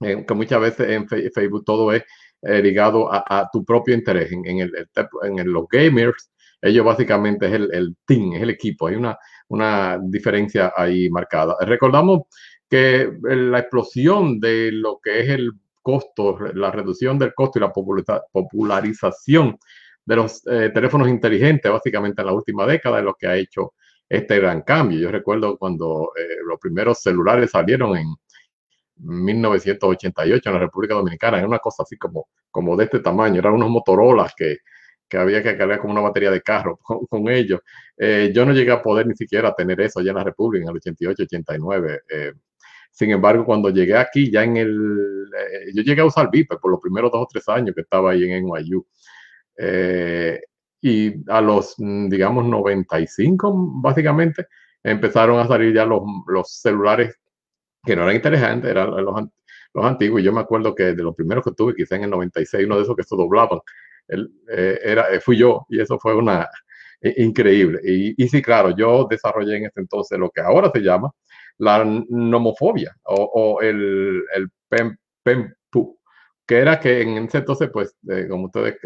Eh, 0.00 0.24
que 0.26 0.34
muchas 0.34 0.60
veces 0.60 0.88
en 0.90 1.08
Facebook 1.08 1.64
todo 1.64 1.92
es 1.92 2.02
eh, 2.42 2.60
ligado 2.60 3.12
a, 3.12 3.24
a, 3.26 3.48
tu 3.52 3.64
propio 3.64 3.94
interés. 3.94 4.32
En, 4.32 4.44
en, 4.46 4.58
el, 4.60 4.88
en 5.22 5.38
el, 5.38 5.46
los 5.46 5.66
gamers, 5.70 6.30
ellos 6.60 6.84
básicamente 6.84 7.46
es 7.46 7.52
el, 7.52 7.72
el, 7.72 7.96
team, 8.06 8.32
es 8.34 8.42
el 8.42 8.50
equipo. 8.50 8.88
Hay 8.88 8.96
una, 8.96 9.16
una 9.48 9.98
diferencia 10.02 10.72
ahí 10.76 11.08
marcada. 11.10 11.56
Recordamos 11.60 12.22
que 12.74 13.08
la 13.22 13.60
explosión 13.60 14.40
de 14.40 14.72
lo 14.72 14.98
que 15.00 15.20
es 15.20 15.28
el 15.28 15.52
costo, 15.80 16.36
la 16.54 16.72
reducción 16.72 17.16
del 17.20 17.32
costo 17.32 17.60
y 17.60 17.62
la 17.62 17.72
popularización 18.32 19.56
de 20.04 20.16
los 20.16 20.44
eh, 20.48 20.72
teléfonos 20.74 21.08
inteligentes, 21.08 21.70
básicamente 21.70 22.20
en 22.20 22.26
la 22.26 22.32
última 22.32 22.66
década, 22.66 22.98
es 22.98 23.04
lo 23.04 23.14
que 23.14 23.28
ha 23.28 23.36
hecho 23.36 23.74
este 24.08 24.40
gran 24.40 24.62
cambio. 24.62 24.98
Yo 24.98 25.12
recuerdo 25.12 25.56
cuando 25.56 26.10
eh, 26.18 26.38
los 26.44 26.58
primeros 26.58 27.00
celulares 27.00 27.52
salieron 27.52 27.96
en 27.96 28.08
1988 28.96 30.48
en 30.48 30.54
la 30.54 30.60
República 30.60 30.94
Dominicana, 30.94 31.38
era 31.38 31.46
una 31.46 31.60
cosa 31.60 31.84
así 31.84 31.96
como, 31.96 32.26
como 32.50 32.76
de 32.76 32.86
este 32.86 32.98
tamaño, 32.98 33.38
eran 33.38 33.54
unos 33.54 33.70
Motorola 33.70 34.32
que, 34.36 34.56
que 35.08 35.16
había 35.16 35.44
que 35.44 35.56
cargar 35.56 35.78
como 35.78 35.92
una 35.92 36.02
batería 36.02 36.32
de 36.32 36.42
carro 36.42 36.76
con, 37.08 37.28
ellos. 37.28 37.60
Eh, 37.96 38.32
yo 38.34 38.44
no 38.44 38.52
llegué 38.52 38.72
a 38.72 38.82
poder 38.82 39.06
ni 39.06 39.14
siquiera 39.14 39.54
tener 39.54 39.80
eso 39.80 40.00
allá 40.00 40.10
en 40.10 40.16
la 40.16 40.24
República 40.24 40.64
en 40.64 40.70
el 40.70 40.76
88, 40.76 41.22
89 41.22 42.00
Sin 42.94 43.10
embargo, 43.10 43.44
cuando 43.44 43.70
llegué 43.70 43.96
aquí, 43.96 44.30
ya 44.30 44.44
en 44.44 44.56
el, 44.56 45.26
eh, 45.36 45.72
yo 45.74 45.82
llegué 45.82 46.00
a 46.02 46.06
usar 46.06 46.30
Viper 46.30 46.58
por 46.60 46.70
los 46.70 46.80
primeros 46.80 47.10
dos 47.10 47.22
o 47.22 47.28
tres 47.28 47.48
años 47.48 47.74
que 47.74 47.80
estaba 47.80 48.12
ahí 48.12 48.22
en 48.22 48.44
NYU. 48.46 48.86
Eh, 49.58 50.40
y 50.80 51.12
a 51.28 51.40
los, 51.40 51.74
mm, 51.76 52.08
digamos, 52.08 52.44
95, 52.46 53.52
básicamente, 53.82 54.46
empezaron 54.80 55.40
a 55.40 55.48
salir 55.48 55.74
ya 55.74 55.84
los, 55.84 56.02
los 56.28 56.48
celulares 56.60 57.18
que 57.84 57.96
no 57.96 58.04
eran 58.04 58.14
interesantes, 58.14 58.70
eran 58.70 58.90
los, 59.04 59.24
los 59.74 59.84
antiguos. 59.84 60.20
Y 60.20 60.24
yo 60.24 60.32
me 60.32 60.40
acuerdo 60.42 60.72
que 60.72 60.94
de 60.94 61.02
los 61.02 61.16
primeros 61.16 61.44
que 61.44 61.50
tuve, 61.52 61.74
quizá 61.74 61.96
en 61.96 62.04
el 62.04 62.10
96, 62.10 62.64
uno 62.64 62.76
de 62.76 62.82
esos 62.84 62.94
que 62.96 63.02
se 63.02 63.16
doblaban, 63.16 63.58
el, 64.06 64.30
eh, 64.52 64.78
era, 64.84 65.06
fui 65.20 65.36
yo, 65.36 65.66
y 65.68 65.80
eso 65.80 65.98
fue 65.98 66.14
una 66.14 66.48
increíble. 67.16 67.80
Y, 67.84 68.22
y 68.24 68.28
sí, 68.28 68.40
claro, 68.40 68.70
yo 68.76 69.06
desarrollé 69.10 69.56
en 69.56 69.66
este 69.66 69.80
entonces 69.80 70.18
lo 70.18 70.30
que 70.30 70.40
ahora 70.40 70.70
se 70.72 70.80
llama 70.80 71.10
la 71.58 71.84
nomofobia 72.08 72.94
o, 73.04 73.60
el, 73.62 74.22
el 74.34 74.48
que 76.46 76.58
era 76.58 76.78
que 76.78 77.00
en 77.02 77.24
ese 77.24 77.38
entonces, 77.38 77.70
pues, 77.72 77.96
eh, 78.08 78.26
como 78.28 78.46
ustedes 78.46 78.76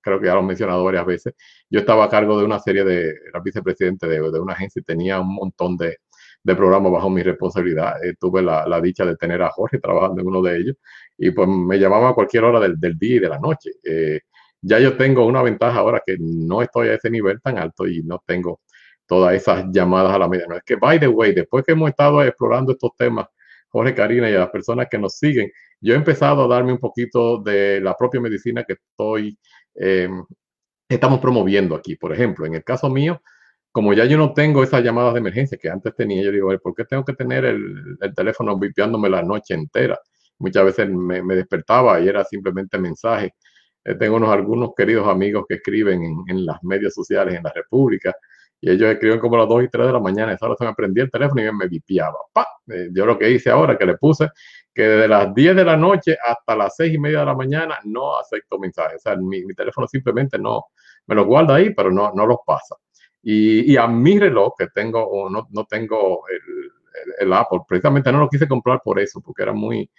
creo 0.00 0.20
que 0.20 0.26
ya 0.26 0.34
lo 0.34 0.40
han 0.40 0.46
mencionado 0.46 0.84
varias 0.84 1.04
veces, 1.06 1.34
yo 1.68 1.80
estaba 1.80 2.04
a 2.04 2.08
cargo 2.08 2.38
de 2.38 2.44
una 2.44 2.60
serie 2.60 2.84
de, 2.84 3.08
era 3.28 3.40
vicepresidente 3.42 4.06
de, 4.06 4.20
de 4.20 4.40
una 4.40 4.52
agencia 4.52 4.80
y 4.80 4.84
tenía 4.84 5.20
un 5.20 5.34
montón 5.34 5.76
de, 5.76 5.98
de 6.42 6.56
programas 6.56 6.92
bajo 6.92 7.10
mi 7.10 7.22
responsabilidad. 7.22 8.02
Eh, 8.04 8.14
tuve 8.18 8.42
la, 8.42 8.66
la, 8.66 8.80
dicha 8.80 9.04
de 9.04 9.16
tener 9.16 9.42
a 9.42 9.50
Jorge 9.50 9.78
trabajando 9.78 10.20
en 10.20 10.28
uno 10.28 10.42
de 10.42 10.58
ellos 10.58 10.76
y 11.16 11.30
pues 11.32 11.48
me 11.48 11.78
llamaba 11.78 12.10
a 12.10 12.14
cualquier 12.14 12.44
hora 12.44 12.60
del, 12.60 12.78
del 12.78 12.96
día 12.98 13.16
y 13.16 13.20
de 13.20 13.28
la 13.28 13.38
noche. 13.38 13.70
Eh, 13.84 14.20
ya 14.60 14.78
yo 14.80 14.96
tengo 14.96 15.26
una 15.26 15.42
ventaja 15.42 15.78
ahora 15.78 16.02
que 16.04 16.16
no 16.20 16.62
estoy 16.62 16.88
a 16.88 16.94
ese 16.94 17.10
nivel 17.10 17.40
tan 17.40 17.58
alto 17.58 17.86
y 17.86 18.02
no 18.02 18.22
tengo 18.26 18.60
todas 19.08 19.34
esas 19.34 19.64
llamadas 19.72 20.12
a 20.12 20.18
la 20.18 20.28
medianoche. 20.28 20.58
Es 20.58 20.64
que, 20.64 20.76
by 20.76 21.00
the 21.00 21.08
way, 21.08 21.34
después 21.34 21.64
que 21.64 21.72
hemos 21.72 21.90
estado 21.90 22.22
explorando 22.22 22.72
estos 22.72 22.90
temas, 22.96 23.26
Jorge 23.70 23.94
Karina 23.94 24.30
y 24.30 24.34
a 24.34 24.40
las 24.40 24.50
personas 24.50 24.86
que 24.90 24.98
nos 24.98 25.16
siguen, 25.18 25.50
yo 25.80 25.94
he 25.94 25.96
empezado 25.96 26.44
a 26.44 26.48
darme 26.48 26.72
un 26.72 26.78
poquito 26.78 27.38
de 27.38 27.80
la 27.80 27.96
propia 27.96 28.20
medicina 28.20 28.64
que 28.64 28.74
estoy, 28.74 29.38
em, 29.74 30.24
estamos 30.88 31.20
promoviendo 31.20 31.74
aquí. 31.74 31.96
Por 31.96 32.12
ejemplo, 32.12 32.46
en 32.46 32.54
el 32.54 32.64
caso 32.64 32.90
mío, 32.90 33.22
como 33.72 33.92
ya 33.94 34.04
yo 34.04 34.18
no 34.18 34.32
tengo 34.34 34.62
esas 34.62 34.82
llamadas 34.84 35.14
de 35.14 35.20
emergencia 35.20 35.58
que 35.60 35.70
antes 35.70 35.94
tenía, 35.94 36.22
yo 36.22 36.32
digo, 36.32 36.58
¿por 36.58 36.74
qué 36.74 36.84
tengo 36.84 37.04
que 37.04 37.14
tener 37.14 37.44
el, 37.44 37.96
el 38.00 38.14
teléfono 38.14 38.58
vipiándome 38.58 39.08
la 39.08 39.22
noche 39.22 39.54
entera? 39.54 39.98
Muchas 40.38 40.64
veces 40.64 40.88
me, 40.90 41.22
despertaba 41.34 42.00
y 42.00 42.08
era 42.08 42.24
simplemente 42.24 42.78
mensaje. 42.78 43.34
Eh, 43.84 43.94
tengo 43.94 44.16
unos 44.16 44.30
algunos 44.30 44.70
queridos 44.76 45.08
amigos 45.08 45.44
que 45.48 45.56
escriben 45.56 46.02
en, 46.02 46.16
en 46.28 46.46
las 46.46 46.62
medios 46.62 46.94
sociales 46.94 47.34
en 47.34 47.42
la 47.42 47.52
República 47.54 48.14
y 48.60 48.70
ellos 48.70 48.90
escriben 48.90 49.20
como 49.20 49.36
a 49.36 49.40
las 49.40 49.48
2 49.48 49.64
y 49.64 49.68
3 49.68 49.86
de 49.86 49.92
la 49.92 50.00
mañana. 50.00 50.32
Esa 50.32 50.46
hora 50.46 50.56
se 50.58 50.64
me 50.64 50.74
prendía 50.74 51.04
el 51.04 51.10
teléfono 51.10 51.42
y 51.42 51.52
me 51.52 51.68
vipiaba. 51.68 52.18
Eh, 52.68 52.88
yo 52.92 53.06
lo 53.06 53.18
que 53.18 53.30
hice 53.30 53.50
ahora, 53.50 53.78
que 53.78 53.86
le 53.86 53.96
puse 53.96 54.28
que 54.74 54.82
desde 54.82 55.08
las 55.08 55.34
10 55.34 55.56
de 55.56 55.64
la 55.64 55.76
noche 55.76 56.16
hasta 56.22 56.54
las 56.56 56.76
6 56.76 56.94
y 56.94 56.98
media 56.98 57.20
de 57.20 57.26
la 57.26 57.34
mañana 57.34 57.78
no 57.84 58.18
acepto 58.18 58.58
mensajes. 58.58 58.96
O 58.96 59.00
sea, 59.00 59.16
mi, 59.16 59.44
mi 59.44 59.54
teléfono 59.54 59.86
simplemente 59.86 60.38
no 60.38 60.66
me 61.06 61.14
los 61.14 61.26
guarda 61.26 61.56
ahí, 61.56 61.74
pero 61.74 61.90
no, 61.90 62.12
no 62.14 62.26
los 62.26 62.38
pasa. 62.46 62.76
Y, 63.22 63.72
y 63.72 63.76
a 63.76 63.86
mi 63.86 64.18
reloj, 64.18 64.54
que 64.56 64.68
tengo, 64.68 65.28
no, 65.30 65.48
no 65.50 65.64
tengo 65.64 66.22
el, 66.28 66.70
el, 67.18 67.32
Apple, 67.32 67.60
precisamente 67.66 68.12
no 68.12 68.20
lo 68.20 68.28
quise 68.28 68.46
comprar 68.46 68.80
por 68.84 69.00
eso, 69.00 69.20
porque 69.20 69.42
era 69.42 69.52
muy, 69.52 69.90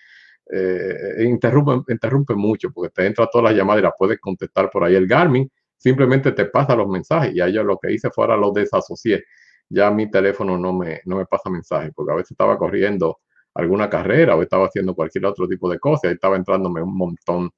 eh, 0.52 1.24
interrumpe, 1.26 1.92
interrumpe 1.92 2.36
mucho, 2.36 2.72
porque 2.72 2.92
te 2.92 3.06
entra 3.06 3.28
todas 3.32 3.52
las 3.52 3.58
llamadas 3.58 3.82
y 3.82 3.84
las 3.84 3.94
puedes 3.98 4.20
contestar 4.20 4.70
por 4.70 4.84
ahí. 4.84 4.96
El 4.96 5.08
Garmin 5.08 5.50
simplemente 5.80 6.34
te 6.34 6.46
pasa 6.46 6.76
los 6.76 6.88
mensajes 6.88 7.34
y 7.34 7.42
a 7.42 7.48
yo 7.48 7.64
lo 7.64 7.78
que 7.78 7.92
hice 7.92 8.10
fue 8.12 8.26
ahora 8.26 8.38
lo 8.38 8.52
desasocié. 8.52 9.24
Ya 9.70 9.90
mi 9.90 10.12
teléfono 10.12 10.58
no 10.58 10.74
me, 10.74 11.02
no 11.06 11.16
me 11.16 11.26
pasa 11.26 11.50
mensajes, 11.50 11.92
porque 11.96 12.12
a 12.12 12.16
veces 12.16 12.32
estaba 12.32 12.58
corriendo 12.58 13.20
alguna 13.56 13.90
carrera 13.90 14.36
o 14.36 14.42
estaba 14.42 14.66
haciendo 14.66 14.94
cualquier 14.94 15.26
otro 15.26 15.48
tipo 15.48 15.70
de 15.70 15.80
cosa 15.80 16.08
y 16.08 16.14
estaba 16.14 16.36
entrándome 16.36 16.82
un 16.82 16.96
montón 16.96 17.50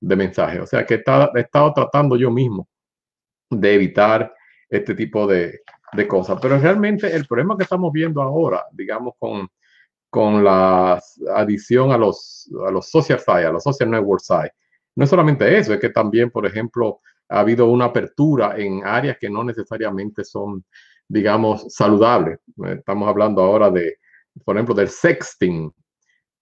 de 0.00 0.16
mensajes. 0.16 0.60
O 0.60 0.66
sea 0.66 0.84
que 0.84 0.94
he 0.94 1.40
estado 1.40 1.72
tratando 1.72 2.16
yo 2.16 2.30
mismo 2.30 2.68
de 3.50 3.74
evitar 3.74 4.34
este 4.68 4.94
tipo 4.94 5.26
de, 5.26 5.60
de, 5.92 6.08
cosas. 6.08 6.38
Pero 6.42 6.58
realmente 6.58 7.14
el 7.14 7.26
problema 7.26 7.56
que 7.56 7.62
estamos 7.62 7.92
viendo 7.92 8.20
ahora, 8.20 8.64
digamos, 8.72 9.14
con, 9.18 9.48
con 10.10 10.42
la 10.44 11.00
adición 11.34 11.92
a 11.92 11.98
los, 11.98 12.50
a 12.66 12.70
los 12.70 12.90
social 12.90 13.18
sites, 13.18 13.46
a 13.46 13.52
los 13.52 13.62
social 13.62 13.90
network 13.90 14.20
sites, 14.20 14.52
no 14.96 15.04
es 15.04 15.10
solamente 15.10 15.56
eso, 15.56 15.72
es 15.72 15.80
que 15.80 15.90
también, 15.90 16.28
por 16.28 16.44
ejemplo, 16.44 17.00
ha 17.28 17.40
habido 17.40 17.66
una 17.66 17.86
apertura 17.86 18.56
en 18.56 18.84
áreas 18.84 19.18
que 19.18 19.30
no 19.30 19.44
necesariamente 19.44 20.24
son, 20.24 20.64
digamos, 21.06 21.66
saludables. 21.68 22.38
Estamos 22.66 23.08
hablando 23.08 23.42
ahora 23.42 23.70
de, 23.70 23.96
por 24.44 24.56
ejemplo, 24.56 24.74
del 24.74 24.88
sexting, 24.88 25.72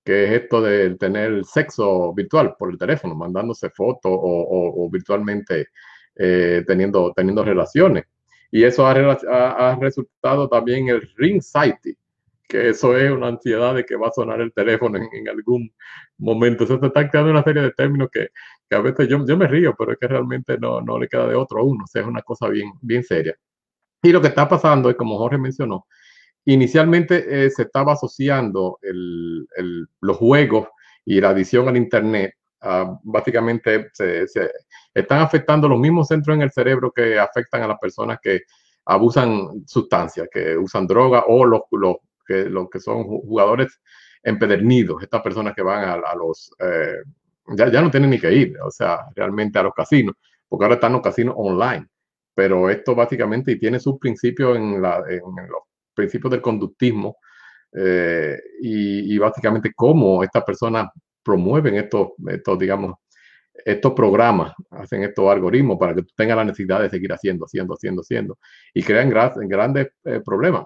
que 0.05 0.25
es 0.25 0.43
esto 0.43 0.63
de 0.63 0.95
tener 0.97 1.45
sexo 1.45 2.15
virtual 2.15 2.55
por 2.59 2.71
el 2.71 2.79
teléfono, 2.79 3.15
mandándose 3.15 3.71
fotos 3.71 4.13
o, 4.15 4.89
virtualmente 4.91 5.69
eh, 6.15 6.63
teniendo, 6.67 7.13
teniendo 7.15 7.45
relaciones. 7.45 8.05
Y 8.51 8.63
eso 8.63 8.87
ha, 8.87 8.93
ha, 8.93 9.71
ha, 9.73 9.77
resultado 9.77 10.49
también 10.49 10.89
el 10.89 11.03
ring 11.17 11.43
sighting, 11.43 11.97
que 12.49 12.71
eso 12.71 12.97
es 12.97 13.11
una 13.11 13.29
ansiedad 13.29 13.75
de 13.75 13.85
que 13.85 13.97
va 13.97 14.09
a 14.09 14.13
sonar 14.13 14.41
el 14.41 14.53
teléfono 14.53 14.99
en, 14.99 15.09
en 15.13 15.29
algún 15.29 15.73
momento. 16.19 16.65
Eso 16.65 16.79
se 16.79 16.87
está 16.87 17.09
creando 17.09 17.31
una 17.31 17.43
serie 17.43 17.63
de 17.63 17.73
términos 17.73 18.09
que, 18.13 18.29
que 18.69 18.77
a 18.77 18.81
veces 18.81 19.09
yo, 19.09 19.25
yo, 19.27 19.37
me 19.37 19.47
río, 19.47 19.75
pero 19.77 19.93
es 19.93 19.99
que 19.99 20.09
realmente 20.09 20.59
no, 20.59 20.81
no 20.81 20.99
le 20.99 21.09
queda 21.09 21.27
de 21.27 21.35
otro 21.35 21.61
a 21.61 21.63
uno. 21.65 21.85
O 21.85 21.87
sea, 21.87 22.03
es 22.03 22.09
una 22.09 22.23
cosa 22.23 22.49
bien, 22.49 22.73
bien 22.81 23.03
seria. 23.03 23.35
Y 24.03 24.13
lo 24.13 24.21
que 24.21 24.29
está 24.29 24.49
pasando 24.49 24.91
es, 24.91 24.97
como 24.97 25.19
Jorge 25.19 25.39
mencionó, 25.39 25.87
inicialmente 26.45 27.47
eh, 27.47 27.51
se 27.51 27.63
estaba 27.63 27.95
asociando 27.95 28.79
el, 28.83 29.47
el, 29.57 29.87
los 30.01 30.17
juegos 30.17 30.69
y 31.05 31.21
la 31.21 31.31
adición 31.31 31.69
al 31.69 31.77
Internet. 31.77 32.35
Uh, 32.63 32.99
básicamente 33.03 33.91
se, 33.93 34.27
se, 34.27 34.51
están 34.95 35.21
afectando 35.21 35.69
los 35.69 35.79
mismos 35.79 36.09
centros 36.09 36.35
en 36.35 36.43
el 36.43 36.51
cerebro 36.51 36.91
que 36.91 37.19
afectan 37.19 37.63
a 37.63 37.69
las 37.69 37.79
personas 37.79 38.19
que 38.21 38.43
abusan 38.87 39.67
sustancias, 39.67 40.29
que 40.33 40.57
usan 40.57 40.87
droga 40.87 41.25
o 41.27 41.45
los, 41.45 41.63
los, 41.73 41.97
que, 42.27 42.45
los 42.49 42.69
que 42.71 42.81
son 42.81 43.05
jugadores 43.05 43.81
empedernidos, 44.23 45.03
estas 45.03 45.23
personas 45.23 45.55
que 45.55 45.63
van 45.63 45.89
a, 45.89 46.15
los... 46.15 46.51
Eh, 46.59 47.03
ya, 47.57 47.71
ya 47.71 47.81
no 47.81 47.91
tienen 47.91 48.11
ni 48.11 48.19
que 48.19 48.33
ir, 48.33 48.59
o 48.61 48.71
sea, 48.71 49.07
realmente 49.15 49.59
a 49.59 49.63
los 49.63 49.73
casinos, 49.73 50.17
porque 50.49 50.65
ahora 50.65 50.75
están 50.75 50.93
los 50.93 51.03
casinos 51.03 51.35
online. 51.39 51.87
Pero 52.35 52.69
esto 52.69 52.95
básicamente 52.95 53.53
y 53.53 53.59
tiene 53.59 53.79
sus 53.79 53.99
principios 53.99 54.57
en, 54.57 54.75
en 54.75 54.81
los 54.81 55.63
principios 55.95 56.31
del 56.33 56.43
conductismo 56.43 57.17
eh, 57.73 58.39
y, 58.61 59.15
y, 59.15 59.19
básicamente 59.19 59.73
cómo 59.75 60.23
estas 60.23 60.45
personas 60.45 60.89
promueven 61.23 61.75
estos, 61.77 62.11
estos, 62.29 62.59
digamos, 62.59 62.95
estos 63.65 63.93
programas, 63.93 64.53
hacen 64.71 65.03
estos 65.03 65.29
algoritmos 65.31 65.79
para 65.79 65.95
que 65.95 66.03
tú 66.03 66.13
tengas 66.17 66.37
la 66.37 66.45
necesidad 66.45 66.81
de 66.81 66.91
seguir 66.91 67.13
haciendo, 67.13 67.47
haciendo, 67.47 67.75
haciendo, 67.75 68.03
haciendo 68.03 68.39
y 68.73 68.83
crean 68.83 69.11
gran, 69.11 69.33
grandes 69.49 69.89
eh, 70.05 70.21
problemas. 70.25 70.65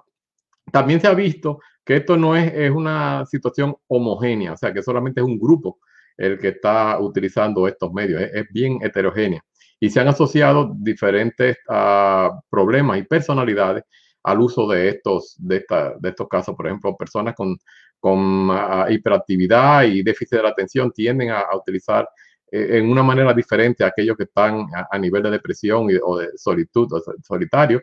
También 0.72 1.00
se 1.00 1.06
ha 1.06 1.14
visto 1.14 1.60
que 1.84 1.96
esto 1.96 2.16
no 2.16 2.36
es, 2.36 2.52
es 2.54 2.70
una 2.70 3.24
situación 3.26 3.74
homogénea, 3.88 4.52
o 4.52 4.56
sea, 4.56 4.72
que 4.72 4.82
solamente 4.82 5.20
es 5.20 5.26
un 5.26 5.38
grupo 5.38 5.78
el 6.20 6.38
que 6.38 6.48
está 6.48 7.00
utilizando 7.00 7.66
estos 7.66 7.92
medios. 7.92 8.20
Es, 8.20 8.46
bien 8.52 8.78
heterogénea. 8.82 9.42
Y 9.80 9.88
se 9.88 10.00
han 10.00 10.08
asociado 10.08 10.74
diferentes 10.76 11.56
uh, 11.68 12.38
problemas 12.50 12.98
y 12.98 13.02
personalidades 13.04 13.84
al 14.22 14.40
uso 14.40 14.68
de 14.68 14.90
estos, 14.90 15.34
de, 15.38 15.56
esta, 15.56 15.94
de 15.98 16.10
estos 16.10 16.28
casos. 16.28 16.54
Por 16.54 16.66
ejemplo, 16.66 16.94
personas 16.94 17.34
con, 17.34 17.56
con 17.98 18.50
uh, 18.50 18.90
hiperactividad 18.90 19.84
y 19.84 20.02
déficit 20.02 20.36
de 20.36 20.42
la 20.42 20.50
atención 20.50 20.92
tienden 20.92 21.30
a, 21.30 21.46
utilizar 21.56 22.06
eh, 22.52 22.78
en 22.78 22.90
una 22.90 23.02
manera 23.02 23.32
diferente 23.32 23.82
a 23.82 23.86
aquellos 23.86 24.16
que 24.18 24.24
están 24.24 24.66
a, 24.90 24.98
nivel 24.98 25.22
de 25.22 25.30
depresión 25.30 25.88
o 26.04 26.18
de 26.18 26.28
solitud 26.36 26.92
o 26.92 27.02
solitario. 27.22 27.80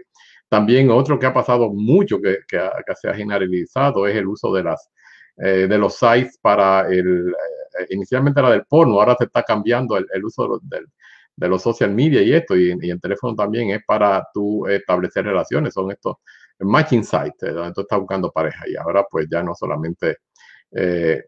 También 0.49 0.89
otro 0.89 1.19
que 1.19 1.25
ha 1.25 1.33
pasado 1.33 1.69
mucho, 1.73 2.21
que, 2.21 2.37
que, 2.47 2.59
se 2.99 3.09
ha 3.09 3.13
generalizado, 3.13 4.07
es 4.07 4.15
el 4.15 4.27
uso 4.27 4.53
de, 4.53 4.63
las, 4.63 4.89
eh, 5.37 5.67
de 5.67 5.77
los 5.77 5.95
sites 5.95 6.37
para 6.41 6.87
el, 6.87 7.29
eh, 7.29 7.85
inicialmente 7.89 8.39
era 8.39 8.51
del 8.51 8.65
porno, 8.65 8.99
ahora 8.99 9.15
se 9.17 9.25
está 9.25 9.43
cambiando 9.43 9.97
el, 9.97 10.25
uso 10.25 10.61
de 11.35 11.47
los, 11.49 11.61
social 11.61 11.91
media 11.91 12.21
y 12.21 12.33
esto, 12.33 12.55
y, 12.55 12.75
y 12.81 12.89
el 12.89 13.01
teléfono 13.01 13.35
también 13.35 13.71
es 13.71 13.81
para 13.85 14.25
tú 14.33 14.65
establecer 14.67 15.25
relaciones, 15.25 15.73
son 15.73 15.91
estos 15.91 16.15
matching 16.59 17.03
sites, 17.03 17.53
donde 17.53 17.73
tú 17.73 17.81
estás 17.81 17.99
buscando 17.99 18.31
pareja, 18.31 18.63
y 18.67 18.75
ahora 18.75 19.05
pues 19.09 19.27
ya 19.29 19.43
no 19.43 19.53
solamente 19.53 20.17
eh, 20.71 21.23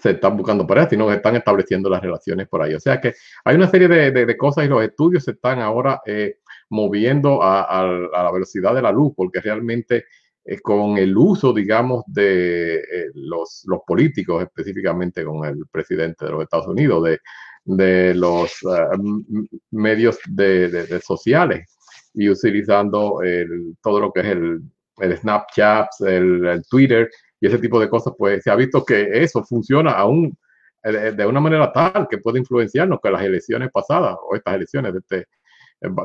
se 0.00 0.10
están 0.10 0.36
buscando 0.36 0.66
pareja, 0.66 0.90
sino 0.90 1.08
que 1.08 1.14
están 1.14 1.36
estableciendo 1.36 1.90
las 1.90 2.00
relaciones 2.00 2.48
por 2.48 2.62
ahí. 2.62 2.74
O 2.74 2.80
sea 2.80 3.00
que 3.00 3.14
hay 3.44 3.56
una 3.56 3.68
serie 3.68 3.88
de, 3.88 4.10
de, 4.12 4.26
de 4.26 4.36
cosas 4.36 4.64
y 4.64 4.68
los 4.68 4.82
estudios 4.82 5.24
se 5.24 5.32
están 5.32 5.60
ahora 5.60 6.00
eh, 6.06 6.38
moviendo 6.70 7.42
a, 7.42 7.62
a, 7.62 7.82
a, 7.82 8.22
la 8.24 8.32
velocidad 8.32 8.74
de 8.74 8.82
la 8.82 8.92
luz, 8.92 9.12
porque 9.16 9.40
realmente 9.40 10.04
eh, 10.44 10.58
con 10.60 10.96
el 10.96 11.16
uso, 11.16 11.52
digamos, 11.52 12.02
de 12.06 12.76
eh, 12.76 13.10
los, 13.14 13.62
los, 13.66 13.80
políticos, 13.86 14.42
específicamente 14.42 15.24
con 15.24 15.44
el 15.44 15.66
presidente 15.70 16.24
de 16.24 16.30
los 16.32 16.42
Estados 16.42 16.66
Unidos, 16.66 17.04
de, 17.04 17.18
de 17.64 18.14
los 18.14 18.62
uh, 18.62 19.22
medios 19.70 20.18
de, 20.28 20.68
de, 20.68 21.00
sociales 21.00 21.76
y 22.14 22.28
utilizando 22.28 23.20
el, 23.22 23.76
todo 23.82 24.00
lo 24.00 24.12
que 24.12 24.20
es 24.20 24.26
el, 24.26 24.62
el 24.98 25.16
Snapchat, 25.18 25.88
el, 26.06 26.46
el, 26.46 26.62
Twitter, 26.68 27.10
y 27.38 27.46
ese 27.46 27.58
tipo 27.58 27.78
de 27.78 27.88
cosas, 27.88 28.14
pues 28.18 28.42
se 28.42 28.50
ha 28.50 28.56
visto 28.56 28.84
que 28.84 29.22
eso 29.22 29.44
funciona 29.44 29.92
aún 29.92 30.36
de 30.82 31.26
una 31.26 31.40
manera 31.40 31.70
tal 31.70 32.08
que 32.08 32.18
puede 32.18 32.38
influenciarnos 32.38 33.00
que 33.02 33.10
las 33.10 33.22
elecciones 33.22 33.70
pasadas 33.70 34.16
o 34.22 34.34
estas 34.34 34.54
elecciones 34.54 34.94
de 34.94 34.98
este, 35.00 35.26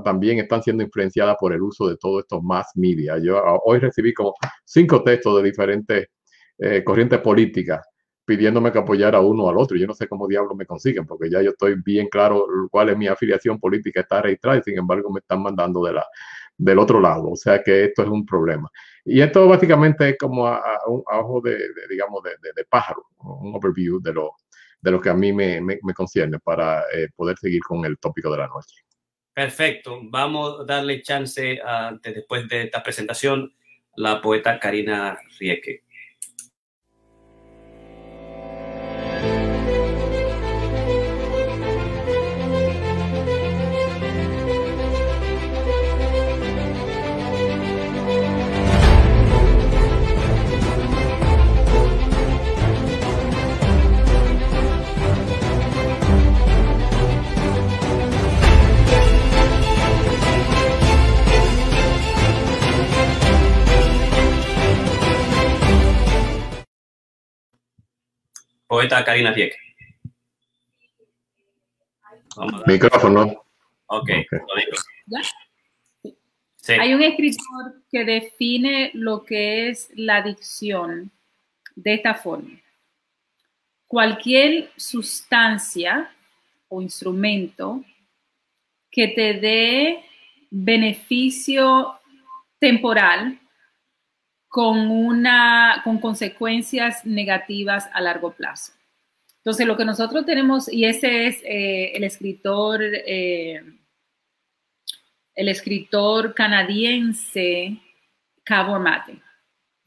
también 0.04 0.40
están 0.40 0.64
siendo 0.64 0.84
influenciadas 0.84 1.36
por 1.40 1.54
el 1.54 1.62
uso 1.62 1.88
de 1.88 1.98
todos 1.98 2.22
estos 2.22 2.42
más 2.44 2.72
media. 2.76 3.18
Yo 3.18 3.42
hoy 3.66 3.80
recibí 3.80 4.14
como 4.14 4.34
cinco 4.64 5.04
textos 5.04 5.38
de 5.38 5.44
diferentes 5.44 6.08
eh, 6.58 6.84
corrientes 6.84 7.20
políticas 7.20 7.86
pidiéndome 8.26 8.72
que 8.72 8.80
apoyara 8.80 9.20
a 9.20 9.22
uno 9.22 9.48
al 9.50 9.58
otro. 9.58 9.78
Yo 9.78 9.88
no 9.88 9.94
sé 9.94 10.08
cómo 10.08 10.28
diablos 10.28 10.58
me 10.58 10.66
consiguen, 10.66 11.06
porque 11.06 11.30
ya 11.30 11.42
yo 11.42 11.52
estoy 11.52 11.76
bien 11.84 12.08
claro 12.08 12.48
cuál 12.72 12.90
es 12.90 12.98
mi 12.98 13.08
afiliación 13.08 13.60
política, 13.60 14.02
está 14.02 14.22
registrada 14.22 14.58
y 14.58 14.64
sin 14.64 14.78
embargo 14.78 15.12
me 15.12 15.20
están 15.20 15.42
mandando 15.42 15.86
de 15.86 15.94
la, 15.94 16.06
del 16.58 16.80
otro 16.80 17.00
lado. 17.00 17.32
O 17.32 17.36
sea 17.36 17.62
que 17.64 17.86
esto 17.86 18.02
es 18.02 18.10
un 18.10 18.26
problema. 18.26 18.70
Y 19.06 19.22
esto 19.22 19.48
básicamente 19.48 20.10
es 20.10 20.18
como 20.18 20.48
a, 20.48 20.62
un 20.88 21.04
ojo 21.06 21.42
de, 21.42 21.58
digamos, 21.90 22.24
de, 22.24 22.32
de, 22.56 22.66
pájaro, 22.66 23.06
un 23.20 23.56
overview 23.56 24.02
de 24.02 24.14
lo, 24.14 24.32
de 24.82 24.92
lo 24.92 25.00
que 25.00 25.10
a 25.10 25.14
mí 25.14 25.32
me, 25.32 25.62
me, 25.62 25.94
concierne 25.94 26.40
para 26.40 26.82
eh, 26.94 27.10
poder 27.16 27.38
seguir 27.38 27.62
con 27.62 27.86
el 27.86 27.98
tópico 28.00 28.32
de 28.32 28.38
la 28.40 28.48
noche. 28.48 28.85
Perfecto. 29.36 30.00
Vamos 30.04 30.62
a 30.62 30.64
darle 30.64 31.02
chance 31.02 31.60
a, 31.62 32.00
después 32.02 32.48
de 32.48 32.64
esta 32.64 32.82
presentación, 32.82 33.54
la 33.98 34.22
poeta 34.22 34.58
Karina 34.60 35.20
Rieke. 35.38 35.84
Poeta 68.68 69.04
Karina 69.04 69.32
Dieck. 69.32 69.56
Micrófono. 72.68 73.46
Ok, 73.88 74.10
Hay 76.80 76.94
un 76.94 77.04
escritor 77.04 77.84
que 77.92 78.04
define 78.04 78.92
lo 78.94 79.24
que 79.24 79.70
es 79.70 79.90
la 79.96 80.18
adicción 80.18 81.12
de 81.76 81.94
esta 81.94 82.16
forma. 82.16 82.60
Cualquier 83.88 84.72
sustancia 84.76 86.12
o 86.68 86.82
instrumento 86.82 87.86
que 88.92 89.10
te 89.10 89.34
dé 89.36 90.04
beneficio 90.50 91.94
temporal 92.60 93.40
con, 94.56 94.90
una, 94.90 95.82
con 95.84 96.00
consecuencias 96.00 97.06
negativas 97.06 97.90
a 97.92 98.00
largo 98.00 98.32
plazo. 98.32 98.72
Entonces, 99.40 99.68
lo 99.68 99.76
que 99.76 99.84
nosotros 99.84 100.26
tenemos, 100.26 100.72
y 100.72 100.86
ese 100.86 101.28
es 101.28 101.44
eh, 101.44 101.92
el 101.94 102.06
escritor, 102.06 102.80
eh, 102.82 103.62
el 105.34 105.50
escritor 105.50 106.34
canadiense 106.34 107.82
Gabor 108.46 108.80
Mate. 108.80 109.20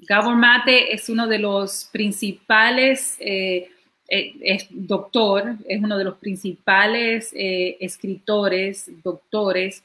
Gabor 0.01 0.37
Mate 0.37 0.93
es 0.93 1.09
uno 1.09 1.27
de 1.27 1.39
los 1.39 1.89
principales, 1.91 3.17
eh, 3.21 3.71
doctor, 4.69 5.57
es 5.67 5.83
uno 5.83 5.97
de 5.97 6.05
los 6.05 6.19
principales 6.19 7.31
escritores, 7.33 8.91
doctores, 9.03 9.83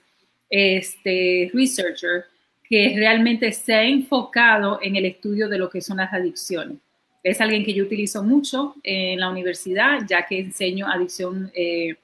este, 0.49 1.49
researcher 1.53 2.32
que 2.73 2.95
realmente 2.95 3.51
se 3.51 3.71
ha 3.75 3.83
enfocado 3.83 4.79
en 4.81 4.95
el 4.95 5.05
estudio 5.05 5.47
de 5.47 5.59
lo 5.59 5.69
que 5.69 5.79
son 5.79 5.97
las 5.97 6.11
adicciones. 6.11 6.79
Es 7.21 7.39
alguien 7.39 7.63
que 7.63 7.71
yo 7.71 7.83
utilizo 7.83 8.23
mucho 8.23 8.73
en 8.81 9.19
la 9.19 9.29
universidad, 9.29 9.99
ya 10.09 10.25
que 10.25 10.39
enseño 10.39 10.87
adicción, 10.87 11.51
eh, 11.53 11.97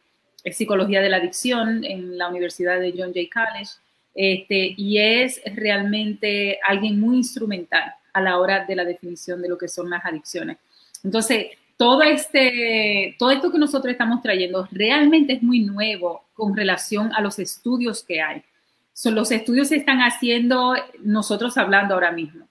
psicología 0.52 1.02
de 1.02 1.10
la 1.10 1.18
adicción 1.18 1.84
en 1.84 2.20
la 2.20 2.30
Universidad 2.30 2.80
de 2.80 2.94
John 2.96 3.12
Jay 3.16 3.28
College, 3.28 3.72
este, 4.14 4.76
y 4.78 5.00
es 5.00 5.42
realmente 5.56 6.60
alguien 6.68 7.00
muy 7.00 7.18
instrumental 7.18 7.92
a 8.14 8.22
la 8.22 8.38
hora 8.38 8.64
de 8.66 8.76
la 8.76 8.86
definición 8.86 9.42
de 9.42 9.50
lo 9.50 9.58
que 9.58 9.68
son 9.68 9.90
las 9.90 10.06
adicciones. 10.06 10.58
Entonces, 11.04 11.48
todo, 11.78 12.04
este, 12.04 13.16
todo 13.18 13.32
esto 13.32 13.52
que 13.52 13.58
nosotros 13.58 13.92
estamos 13.92 14.22
trayendo 14.22 14.68
realmente 14.70 15.34
es 15.34 15.42
muy 15.42 15.62
nuevo 15.62 16.26
con 16.36 16.56
relación 16.56 17.12
a 17.12 17.22
los 17.22 17.40
estudios 17.40 18.04
que 18.04 18.22
hay 18.22 18.44
los 19.06 19.32
estudios 19.32 19.70
se 19.70 19.78
están 19.78 20.00
haciendo 20.00 20.76
nosotros 21.02 21.58
hablando 21.58 21.94
ahora 21.94 22.12
mismo. 22.12 22.48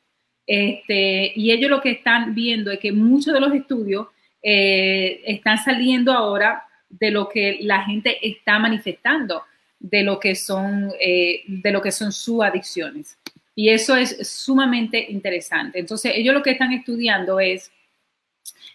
Este, 0.46 1.32
y 1.36 1.52
ellos 1.52 1.70
lo 1.70 1.80
que 1.82 1.90
están 1.90 2.34
viendo 2.34 2.70
es 2.70 2.78
que 2.78 2.90
muchos 2.90 3.34
de 3.34 3.40
los 3.40 3.52
estudios 3.52 4.06
eh, 4.42 5.20
están 5.26 5.58
saliendo 5.58 6.12
ahora 6.12 6.62
de 6.88 7.10
lo 7.10 7.28
que 7.28 7.58
la 7.60 7.84
gente 7.84 8.26
está 8.26 8.58
manifestando, 8.58 9.42
de 9.78 10.02
lo 10.02 10.18
que 10.18 10.34
son, 10.34 10.90
eh, 10.98 11.42
de 11.46 11.70
lo 11.70 11.82
que 11.82 11.92
son 11.92 12.12
sus 12.12 12.42
adicciones. 12.42 13.18
Y 13.54 13.68
eso 13.68 13.94
es 13.94 14.26
sumamente 14.26 15.10
interesante. 15.10 15.80
Entonces, 15.80 16.12
ellos 16.14 16.32
lo 16.32 16.42
que 16.42 16.52
están 16.52 16.72
estudiando 16.72 17.40
es, 17.40 17.70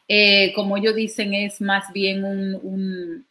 eh, 0.08 0.54
como 0.54 0.78
ellos 0.78 0.96
dicen, 0.96 1.34
es 1.34 1.60
más 1.60 1.92
bien 1.92 2.24
un 2.24 3.26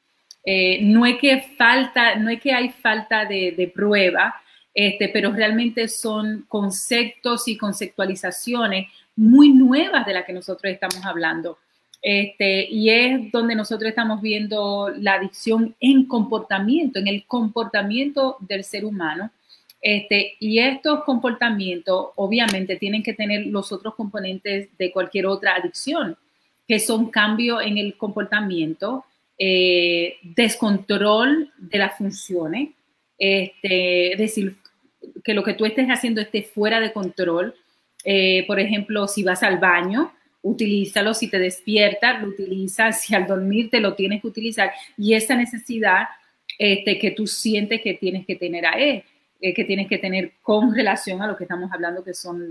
eh, 0.45 0.80
no 0.82 1.07
es 1.07 1.18
que 1.18 1.40
falta, 1.57 2.16
no 2.16 2.28
es 2.30 2.40
que 2.40 2.53
hay 2.53 2.70
falta 2.70 3.24
de, 3.24 3.72
prueba, 3.74 4.34
este, 4.74 5.09
pero 5.09 5.32
realmente 5.32 5.88
son 5.88 6.45
conceptos 6.49 7.47
y 7.49 7.57
conceptualizaciones 7.57 8.88
muy 9.14 9.51
nuevas 9.51 10.05
de 10.07 10.14
las 10.14 10.24
que 10.24 10.32
nosotros 10.32 10.72
estamos 10.72 11.05
hablando. 11.05 11.59
Este, 12.01 12.66
y 12.68 12.90
es 12.90 13.30
donde 13.30 13.55
nosotros 13.55 13.88
estamos 13.88 14.20
viendo 14.20 14.90
la 14.99 15.14
adicción 15.14 15.76
en 15.78 16.07
comportamiento, 16.07 16.99
en 16.99 17.07
el 17.07 17.24
comportamiento 17.26 18.36
del 18.40 18.64
ser 18.64 18.84
humano. 18.84 19.30
Este, 19.80 20.36
y 20.40 20.59
estos 20.59 21.05
comportamientos 21.05 22.09
obviamente 22.16 22.76
tienen 22.76 23.03
que 23.03 23.14
tener 23.14 23.47
los 23.47 23.70
otros 23.72 23.95
componentes 23.95 24.68
de 24.78 24.93
cualquier 24.93 25.26
otra 25.26 25.55
adicción, 25.55 26.16
que 26.66 26.80
son 26.80 27.11
cambios 27.11 27.62
en 27.62 27.78
el 27.78 27.97
comportamiento, 27.97 29.05
eh, 29.45 30.18
descontrol 30.22 31.53
de 31.59 31.78
las 31.78 31.99
funciones, 31.99 32.68
este, 33.18 34.12
es 34.12 34.18
decir, 34.18 34.55
que 35.24 35.34
lo 35.34 35.43
que 35.43 35.55
tú 35.55 35.66
estés 35.66 35.88
haciendo 35.88 36.20
esté 36.20 36.45
fuera 36.45 36.78
de 36.78 36.93
control. 36.93 37.53
Eh, 38.05 38.45
por 38.47 38.61
ejemplo, 38.61 39.09
si 39.09 39.24
vas 39.24 39.43
al 39.43 39.59
baño, 39.59 40.12
utilízalo, 40.43 41.12
si 41.12 41.28
te 41.28 41.40
despiertas, 41.40 42.22
lo 42.22 42.28
utilizas, 42.28 43.01
si 43.01 43.16
al 43.16 43.26
dormir 43.26 43.68
te 43.68 43.80
lo 43.80 43.95
tienes 43.95 44.22
que 44.22 44.28
utilizar. 44.28 44.70
Y 44.97 45.14
esa 45.14 45.34
necesidad 45.34 46.05
este, 46.57 47.01
que 47.01 47.11
tú 47.11 47.26
sientes 47.26 47.80
que 47.80 47.95
tienes 47.95 48.24
que 48.24 48.36
tener 48.36 48.64
a 48.64 48.78
él, 48.78 49.03
eh, 49.40 49.53
que 49.53 49.64
tienes 49.64 49.88
que 49.88 49.99
tener 49.99 50.34
con 50.40 50.72
relación 50.72 51.20
a 51.20 51.26
lo 51.26 51.36
que 51.36 51.45
estamos 51.45 51.72
hablando, 51.72 52.05
que 52.05 52.14
son 52.14 52.49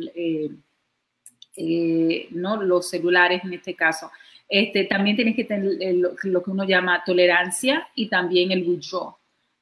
¿no? 2.31 2.63
los 2.63 2.89
celulares 2.89 3.41
en 3.45 3.53
este 3.53 3.75
caso. 3.75 4.11
Este, 4.53 4.83
también 4.83 5.15
tienes 5.15 5.37
que 5.37 5.45
tener 5.45 5.95
lo, 5.95 6.43
que 6.43 6.51
uno 6.51 6.65
llama 6.65 7.01
tolerancia 7.05 7.87
y 7.95 8.09
también 8.09 8.51
el 8.51 8.67
withdraw. 8.67 9.15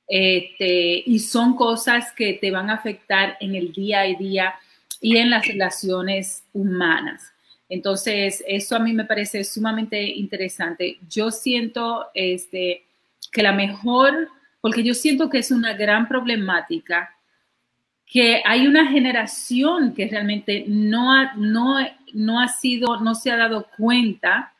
Este, 0.07 1.03
y 1.05 1.19
son 1.19 1.55
cosas 1.55 2.11
que 2.11 2.33
te 2.33 2.49
van 2.49 2.71
a 2.71 2.73
afectar 2.73 3.37
en 3.39 3.53
el 3.53 3.71
día 3.71 3.99
a 3.99 4.05
día 4.05 4.55
y 4.99 5.17
en 5.17 5.29
las 5.29 5.47
relaciones 5.47 6.43
humanas. 6.53 7.31
Entonces, 7.69 8.43
eso 8.47 8.75
a 8.75 8.79
mí 8.79 8.93
me 8.93 9.05
parece 9.05 9.43
sumamente 9.43 10.01
interesante. 10.01 10.97
Yo 11.07 11.29
siento 11.29 12.07
este, 12.15 12.83
que 13.31 13.43
la 13.43 13.53
mejor, 13.53 14.27
porque 14.59 14.83
yo 14.83 14.95
siento 14.95 15.29
que 15.29 15.37
es 15.37 15.51
una 15.51 15.73
gran 15.73 16.07
problemática, 16.07 17.15
que 18.07 18.41
hay 18.43 18.65
una 18.65 18.87
generación 18.87 19.93
que 19.93 20.07
realmente 20.07 20.65
no 20.67 21.31
no, 21.35 21.77
no 22.15 22.39
ha 22.39 22.47
sido, 22.47 22.99
no 23.01 23.13
se 23.13 23.29
ha 23.29 23.37
dado 23.37 23.67
cuenta 23.77 24.51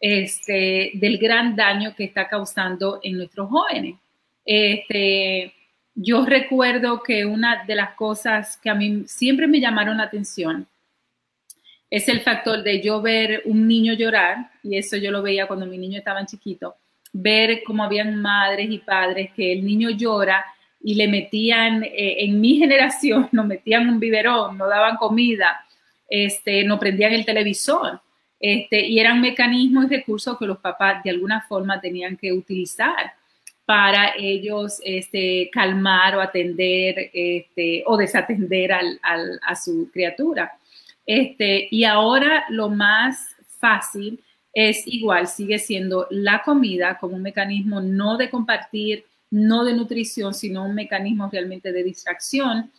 este, 0.00 0.92
del 0.94 1.18
gran 1.18 1.56
daño 1.56 1.94
que 1.94 2.04
está 2.04 2.28
causando 2.28 3.00
en 3.02 3.16
nuestros 3.16 3.48
jóvenes. 3.48 3.96
Este, 4.44 5.52
yo 5.94 6.24
recuerdo 6.24 7.02
que 7.02 7.24
una 7.24 7.64
de 7.64 7.74
las 7.74 7.94
cosas 7.94 8.56
que 8.56 8.70
a 8.70 8.74
mí 8.74 9.04
siempre 9.06 9.46
me 9.46 9.60
llamaron 9.60 9.98
la 9.98 10.04
atención 10.04 10.66
es 11.90 12.08
el 12.08 12.20
factor 12.20 12.62
de 12.62 12.80
yo 12.82 13.00
ver 13.00 13.42
un 13.46 13.66
niño 13.66 13.94
llorar, 13.94 14.50
y 14.62 14.76
eso 14.76 14.96
yo 14.96 15.10
lo 15.10 15.22
veía 15.22 15.46
cuando 15.46 15.66
mi 15.66 15.78
niño 15.78 15.98
estaba 15.98 16.24
chiquito, 16.26 16.76
ver 17.12 17.62
cómo 17.64 17.82
habían 17.82 18.20
madres 18.20 18.70
y 18.70 18.78
padres 18.78 19.30
que 19.34 19.52
el 19.52 19.64
niño 19.64 19.90
llora 19.90 20.44
y 20.80 20.94
le 20.94 21.08
metían, 21.08 21.82
eh, 21.82 22.24
en 22.24 22.40
mi 22.40 22.56
generación, 22.56 23.28
nos 23.32 23.46
metían 23.46 23.88
un 23.88 23.98
biberón, 23.98 24.58
no 24.58 24.68
daban 24.68 24.96
comida, 24.96 25.64
este, 26.08 26.64
no 26.64 26.78
prendían 26.78 27.12
el 27.12 27.24
televisor. 27.24 28.00
Este, 28.40 28.86
y 28.86 29.00
eran 29.00 29.20
mecanismos 29.20 29.86
y 29.86 29.96
recursos 29.96 30.38
que 30.38 30.46
los 30.46 30.58
papás 30.58 31.02
de 31.02 31.10
alguna 31.10 31.40
forma 31.42 31.80
tenían 31.80 32.16
que 32.16 32.32
utilizar 32.32 33.12
para 33.64 34.14
ellos 34.16 34.80
este, 34.84 35.50
calmar 35.52 36.16
o 36.16 36.20
atender 36.20 37.10
este, 37.12 37.82
o 37.86 37.96
desatender 37.96 38.72
a 38.72 39.56
su 39.56 39.90
criatura. 39.92 40.52
Este, 41.04 41.68
y 41.70 41.84
ahora 41.84 42.44
lo 42.48 42.70
más 42.70 43.28
fácil 43.58 44.22
es 44.54 44.82
igual, 44.86 45.26
sigue 45.26 45.58
siendo 45.58 46.06
la 46.10 46.42
comida 46.42 46.98
como 46.98 47.16
un 47.16 47.22
mecanismo 47.22 47.80
no 47.80 48.16
de 48.16 48.30
compartir, 48.30 49.04
no 49.30 49.64
de 49.64 49.74
nutrición, 49.74 50.34
sino 50.34 50.64
un 50.64 50.74
mecanismo 50.74 51.28
realmente 51.30 51.72
de 51.72 51.84
distracción, 51.84 52.70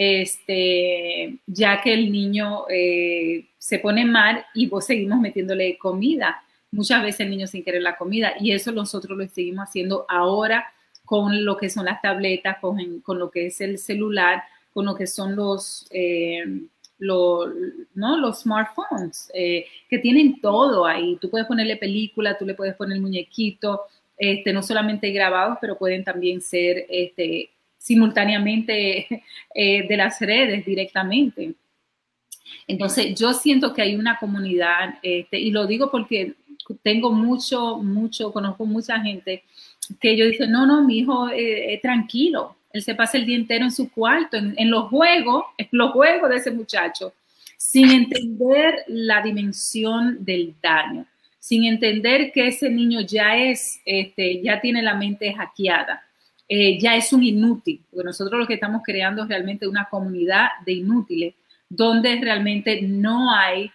este, 0.00 1.38
ya 1.48 1.80
que 1.82 1.92
el 1.92 2.12
niño 2.12 2.66
eh, 2.70 3.46
se 3.58 3.80
pone 3.80 4.04
mal 4.04 4.46
y 4.54 4.68
vos 4.68 4.86
seguimos 4.86 5.18
metiéndole 5.18 5.76
comida 5.76 6.40
muchas 6.70 7.02
veces 7.02 7.22
el 7.22 7.30
niño 7.30 7.48
sin 7.48 7.64
querer 7.64 7.82
la 7.82 7.96
comida 7.96 8.34
y 8.38 8.52
eso 8.52 8.70
nosotros 8.70 9.18
lo 9.18 9.26
seguimos 9.26 9.64
haciendo 9.68 10.06
ahora 10.08 10.72
con 11.04 11.44
lo 11.44 11.56
que 11.56 11.68
son 11.68 11.86
las 11.86 12.00
tabletas, 12.00 12.58
con, 12.60 13.18
lo 13.18 13.30
que 13.30 13.46
es 13.46 13.60
el 13.60 13.78
celular, 13.78 14.44
con 14.72 14.84
lo 14.84 14.94
que 14.94 15.08
son 15.08 15.34
los, 15.34 15.88
eh, 15.90 16.44
¿no? 16.98 18.16
los 18.18 18.40
smartphones, 18.42 19.32
eh, 19.34 19.66
que 19.88 19.98
tienen 19.98 20.40
todo 20.40 20.86
ahí. 20.86 21.18
Tú 21.20 21.28
puedes 21.28 21.48
ponerle 21.48 21.76
película, 21.76 22.38
tú 22.38 22.44
le 22.44 22.54
puedes 22.54 22.76
poner 22.76 23.00
muñequito, 23.00 23.80
este, 24.16 24.52
no 24.52 24.62
solamente 24.62 25.10
grabados, 25.10 25.58
pero 25.60 25.76
pueden 25.78 26.04
también 26.04 26.40
ser 26.40 26.84
este, 26.88 27.50
simultáneamente 27.78 29.22
eh, 29.54 29.88
de 29.88 29.96
las 29.96 30.20
redes 30.20 30.64
directamente. 30.64 31.54
Entonces, 32.66 33.14
yo 33.14 33.32
siento 33.32 33.72
que 33.72 33.82
hay 33.82 33.96
una 33.96 34.18
comunidad, 34.18 34.98
este, 35.02 35.38
y 35.38 35.50
lo 35.50 35.66
digo 35.66 35.90
porque 35.90 36.34
tengo 36.82 37.12
mucho, 37.12 37.78
mucho, 37.78 38.32
conozco 38.32 38.66
mucha 38.66 39.00
gente 39.00 39.44
que 40.00 40.16
yo 40.16 40.26
dice, 40.26 40.46
no, 40.46 40.66
no, 40.66 40.84
mi 40.84 40.98
hijo 40.98 41.30
eh, 41.30 41.78
tranquilo, 41.80 42.58
él 42.72 42.82
se 42.82 42.94
pasa 42.94 43.16
el 43.16 43.26
día 43.26 43.36
entero 43.36 43.64
en 43.64 43.72
su 43.72 43.90
cuarto, 43.90 44.36
en, 44.36 44.70
los 44.70 44.88
juegos, 44.88 45.44
en 45.58 45.68
los 45.72 45.92
juegos 45.92 46.28
de 46.30 46.36
ese 46.36 46.50
muchacho, 46.50 47.12
sin 47.56 47.90
entender 47.90 48.84
la 48.88 49.22
dimensión 49.22 50.24
del 50.24 50.54
daño, 50.62 51.06
sin 51.38 51.64
entender 51.64 52.30
que 52.32 52.48
ese 52.48 52.70
niño 52.70 53.00
ya 53.00 53.36
es, 53.36 53.80
este, 53.84 54.42
ya 54.42 54.60
tiene 54.60 54.82
la 54.82 54.94
mente 54.94 55.32
hackeada, 55.32 56.02
eh, 56.48 56.78
ya 56.78 56.96
es 56.96 57.12
un 57.12 57.22
inútil, 57.22 57.82
porque 57.90 58.04
nosotros 58.04 58.40
lo 58.40 58.46
que 58.46 58.54
estamos 58.54 58.82
creando 58.84 59.22
es 59.22 59.28
realmente 59.28 59.68
una 59.68 59.88
comunidad 59.90 60.48
de 60.64 60.72
inútiles, 60.72 61.34
donde 61.68 62.16
realmente 62.20 62.80
no 62.82 63.34
hay 63.34 63.70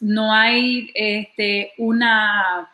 no 0.00 0.32
hay 0.32 0.90
este, 0.94 1.72
una 1.78 2.68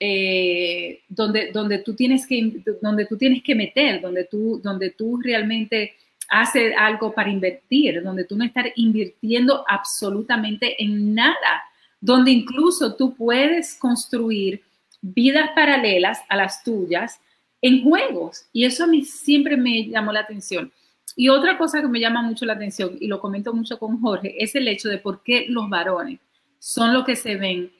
eh, 0.00 1.02
donde, 1.08 1.52
donde, 1.52 1.78
tú 1.78 1.94
tienes 1.94 2.26
que, 2.26 2.62
donde 2.82 3.06
tú 3.06 3.16
tienes 3.16 3.42
que 3.42 3.54
meter, 3.54 4.00
donde 4.00 4.24
tú, 4.24 4.60
donde 4.62 4.90
tú 4.90 5.20
realmente 5.22 5.94
haces 6.28 6.74
algo 6.76 7.14
para 7.14 7.30
invertir, 7.30 8.02
donde 8.02 8.24
tú 8.24 8.36
no 8.36 8.44
estás 8.44 8.66
invirtiendo 8.76 9.64
absolutamente 9.68 10.82
en 10.82 11.14
nada, 11.14 11.62
donde 12.00 12.32
incluso 12.32 12.96
tú 12.96 13.14
puedes 13.14 13.76
construir 13.76 14.62
vidas 15.00 15.50
paralelas 15.54 16.20
a 16.28 16.36
las 16.36 16.62
tuyas 16.64 17.20
en 17.64 17.82
juegos. 17.82 18.44
Y 18.52 18.66
eso 18.66 18.84
a 18.84 18.86
mí 18.86 19.06
siempre 19.06 19.56
me 19.56 19.86
llamó 19.88 20.12
la 20.12 20.20
atención. 20.20 20.70
Y 21.16 21.30
otra 21.30 21.56
cosa 21.56 21.80
que 21.80 21.88
me 21.88 21.98
llama 21.98 22.20
mucho 22.20 22.44
la 22.44 22.52
atención, 22.52 22.94
y 23.00 23.06
lo 23.06 23.20
comento 23.20 23.54
mucho 23.54 23.78
con 23.78 24.02
Jorge, 24.02 24.34
es 24.38 24.54
el 24.54 24.68
hecho 24.68 24.90
de 24.90 24.98
por 24.98 25.22
qué 25.22 25.46
los 25.48 25.70
varones 25.70 26.20
son 26.58 26.92
los 26.92 27.04
que 27.04 27.16
se 27.16 27.36
ven 27.36 27.72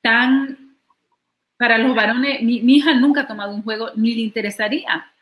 tan... 0.00 0.76
Para 1.56 1.78
los 1.78 1.94
varones, 1.94 2.42
mi, 2.42 2.56
hija 2.56 2.94
nunca 2.94 3.22
ha 3.22 3.26
tomado 3.26 3.54
un 3.54 3.62
juego 3.62 3.90
ni 3.94 4.14
le 4.14 4.22
interesaría, 4.22 5.12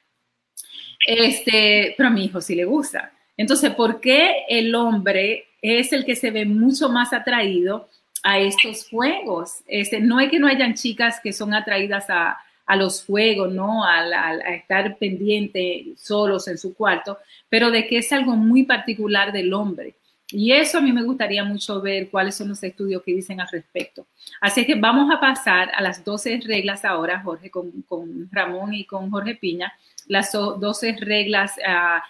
este, 1.07 1.95
pero 1.97 2.09
a 2.09 2.12
mi 2.12 2.25
hijo 2.25 2.41
sí 2.41 2.55
le 2.55 2.64
gusta. 2.64 3.12
Entonces, 3.37 3.75
¿por 3.75 4.01
qué 4.01 4.45
el 4.49 4.75
hombre 4.75 5.49
es 5.61 5.93
el 5.93 6.05
que 6.05 6.16
se 6.16 6.31
ve 6.31 6.47
mucho 6.47 6.89
más 6.89 7.12
atraído 7.12 7.89
a 8.23 8.39
estos 8.39 8.89
juegos? 8.89 9.62
Este, 9.66 10.01
no 10.01 10.18
es 10.18 10.31
que 10.31 10.39
no 10.39 10.47
hayan 10.47 10.75
chicas 10.75 11.21
que 11.23 11.35
son 11.35 11.53
atraídas 11.53 12.09
a, 12.09 12.39
los 12.77 13.05
juegos, 13.05 13.53
¿no? 13.53 13.85
A, 13.85 14.01
a, 14.01 14.55
estar 14.55 14.97
pendiente 14.99 15.87
solos 15.97 16.49
en 16.49 16.59
su 16.59 16.75
cuarto, 16.75 17.18
pero 17.49 17.71
de 17.71 17.87
que 17.87 17.99
es 17.99 18.12
algo 18.12 18.37
muy 18.37 18.64
particular 18.64 19.33
del 19.33 19.53
hombre. 19.53 19.95
Y 20.33 20.53
eso 20.53 20.79
a 20.79 20.81
mí 20.81 20.93
me 20.93 21.03
gustaría 21.03 21.43
mucho 21.45 21.81
ver 21.81 22.09
cuáles 22.09 22.37
son 22.37 22.49
los 22.49 22.62
estudios 22.62 23.03
que 23.03 23.12
dicen 23.12 23.41
al 23.41 23.49
respecto. 23.51 24.07
Así 24.41 24.64
que 24.64 24.75
vamos 24.75 25.12
a 25.12 25.18
pasar 25.18 25.71
a 25.75 25.83
las 25.83 26.05
12 26.05 26.41
reglas 26.47 26.85
ahora, 26.85 27.21
Jorge, 27.21 27.51
con, 27.51 28.29
Ramón 28.31 28.75
y 28.75 28.85
con 28.85 29.11
Jorge 29.11 29.35
Piña, 29.35 29.73
las 30.07 30.33
12 30.33 30.99
reglas, 31.01 31.57
uh, 31.59 32.01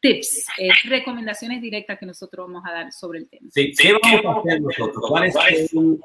tips, 0.00 0.46
eh, 0.58 0.68
recomendaciones 0.84 1.62
directas 1.62 1.98
que 1.98 2.06
nosotros 2.06 2.46
vamos 2.46 2.62
a 2.66 2.72
dar 2.72 2.92
sobre 2.92 3.20
el 3.20 3.28
tema. 3.28 3.48
Sí, 3.50 3.72
¿qué 3.72 3.94
vamos 4.02 4.36
a 4.36 4.40
hacer 4.40 4.60
nosotros? 4.60 5.04
¿Cuáles 5.08 5.70
son 5.70 6.00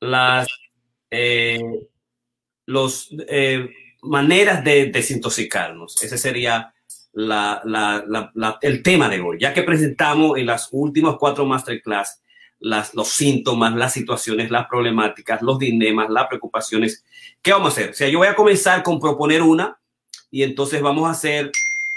las 0.00 0.46
eh, 1.10 1.60
los, 2.66 3.08
eh, 3.28 3.70
maneras 4.02 4.62
de 4.62 4.86
desintoxicarnos? 4.86 6.02
Ese 6.02 6.18
sería 6.18 6.72
el 7.14 8.82
tema 8.82 9.08
de 9.08 9.20
hoy, 9.20 9.38
ya 9.40 9.54
que 9.54 9.62
presentamos 9.62 10.38
en 10.38 10.46
las 10.46 10.68
últimas 10.72 11.16
cuatro 11.18 11.46
masterclass 11.46 12.20
las, 12.60 12.94
los 12.94 13.08
síntomas, 13.08 13.74
las 13.74 13.92
situaciones, 13.92 14.50
las 14.50 14.66
problemáticas, 14.66 15.42
los 15.42 15.58
dilemas, 15.58 16.08
las 16.10 16.26
preocupaciones. 16.26 17.04
¿Qué 17.42 17.52
vamos 17.52 17.68
a 17.68 17.72
hacer? 17.72 17.90
O 17.90 17.94
sea, 17.94 18.08
yo 18.08 18.18
voy 18.18 18.28
a 18.28 18.34
comenzar 18.34 18.82
con 18.82 18.98
proponer 19.00 19.42
una 19.42 19.78
y 20.30 20.42
entonces 20.42 20.80
vamos 20.82 21.06
a 21.06 21.12
hacer 21.12 21.50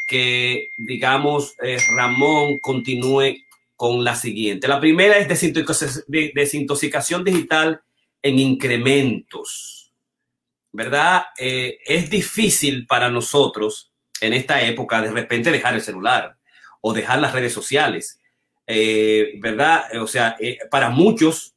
que, 0.08 0.72
digamos, 0.78 1.56
eh, 1.62 1.78
Ramón 1.96 2.60
continúe 2.60 3.38
con 3.76 4.04
la 4.04 4.16
siguiente. 4.16 4.68
La 4.68 4.80
primera 4.80 5.18
es 5.18 5.28
desintoxicación 5.28 7.24
digital 7.24 7.82
en 8.22 8.40
incrementos, 8.40 9.79
¿verdad? 10.72 11.24
Eh, 11.38 11.80
es 11.86 12.10
difícil 12.10 12.86
para 12.86 13.10
nosotros 13.10 13.92
en 14.22 14.34
esta 14.34 14.62
época 14.62 15.02
de 15.02 15.12
repente 15.12 15.52
dejar 15.52 15.74
el 15.74 15.82
celular 15.82 16.38
o 16.82 16.94
dejar 16.94 17.20
las 17.20 17.34
redes 17.34 17.54
sociales, 17.54 18.20
eh, 18.68 19.34
¿verdad? 19.40 19.86
O 20.02 20.08
sea, 20.08 20.36
eh, 20.40 20.60
para 20.70 20.90
muchos 20.90 21.56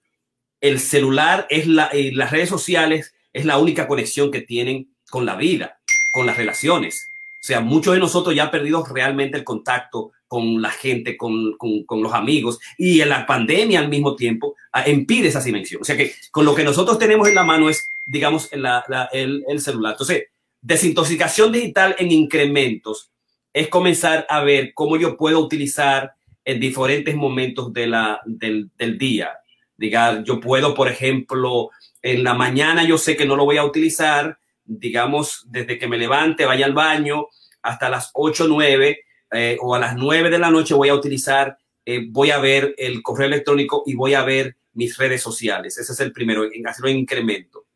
el 0.60 0.78
celular 0.80 1.46
es 1.50 1.66
la, 1.66 1.90
las 1.92 2.30
redes 2.30 2.48
sociales 2.48 3.14
es 3.32 3.44
la 3.44 3.58
única 3.58 3.88
conexión 3.88 4.30
que 4.30 4.42
tienen 4.42 4.94
con 5.10 5.26
la 5.26 5.36
vida, 5.36 5.80
con 6.12 6.26
las 6.26 6.36
relaciones. 6.36 7.08
O 7.42 7.44
sea, 7.44 7.60
muchos 7.60 7.94
de 7.94 8.00
nosotros 8.00 8.34
ya 8.34 8.44
han 8.44 8.50
perdido 8.50 8.84
realmente 8.84 9.36
el 9.36 9.44
contacto 9.44 10.12
con 10.32 10.62
la 10.62 10.70
gente, 10.70 11.18
con, 11.18 11.58
con, 11.58 12.02
los 12.02 12.14
amigos 12.14 12.58
y 12.78 13.02
en 13.02 13.10
la 13.10 13.26
pandemia 13.26 13.80
al 13.80 13.90
mismo 13.90 14.16
tiempo 14.16 14.54
ah, 14.72 14.88
impide 14.88 15.28
esa 15.28 15.42
dimensión. 15.42 15.82
O 15.82 15.84
sea 15.84 15.94
que 15.94 16.14
con 16.30 16.46
lo 16.46 16.54
que 16.54 16.64
nosotros 16.64 16.98
tenemos 16.98 17.28
en 17.28 17.34
la 17.34 17.44
mano 17.44 17.68
es, 17.68 17.86
digamos, 18.06 18.48
el, 18.50 19.44
el 19.46 19.60
celular. 19.60 19.92
Entonces, 19.92 20.22
Desintoxicación 20.62 21.52
digital 21.52 21.94
en 21.98 22.10
incrementos 22.10 23.10
es 23.52 23.68
comenzar 23.68 24.24
a 24.30 24.42
ver 24.42 24.72
cómo 24.72 24.96
yo 24.96 25.18
puedo 25.18 25.38
utilizar 25.40 26.14
en 26.46 26.60
diferentes 26.60 27.14
momentos 27.14 27.74
de 27.74 27.88
la, 27.88 28.22
del, 28.24 28.70
día. 28.96 29.32
Diga, 29.76 30.22
yo 30.24 30.40
puedo, 30.40 30.72
por 30.72 30.88
ejemplo, 30.88 31.68
en 32.00 32.24
la 32.24 32.32
mañana 32.32 32.84
yo 32.84 32.96
sé 32.96 33.18
que 33.18 33.26
no 33.26 33.36
lo 33.36 33.44
voy 33.44 33.58
a 33.58 33.66
utilizar, 33.66 34.38
digamos, 34.64 35.44
desde 35.50 35.78
que 35.78 35.88
me 35.88 35.98
levante, 35.98 36.46
vaya 36.46 36.64
al 36.64 36.72
baño, 36.72 37.26
hasta 37.60 37.90
las 37.90 38.10
8 38.14 38.44
o 38.44 38.48
9 38.48 38.98
o 39.60 39.74
a 39.74 39.78
las 39.78 39.96
9 39.96 40.30
de 40.30 40.38
la 40.38 40.50
noche 40.50 40.74
voy 40.74 40.88
a 40.88 40.94
utilizar, 40.94 41.56
eh, 41.84 42.06
voy 42.08 42.30
a 42.30 42.38
ver 42.38 42.74
el 42.78 43.02
correo 43.02 43.26
electrónico 43.26 43.82
y 43.86 43.94
voy 43.94 44.14
a 44.14 44.22
ver 44.22 44.56
mis 44.74 44.96
redes 44.96 45.22
sociales. 45.22 45.78
Ese 45.78 45.92
es 45.92 46.00
el 46.00 46.12
primero, 46.12 46.44
en 46.50 46.66
hacerlo 46.66 46.90
en 46.90 46.98
incremento. 46.98 47.66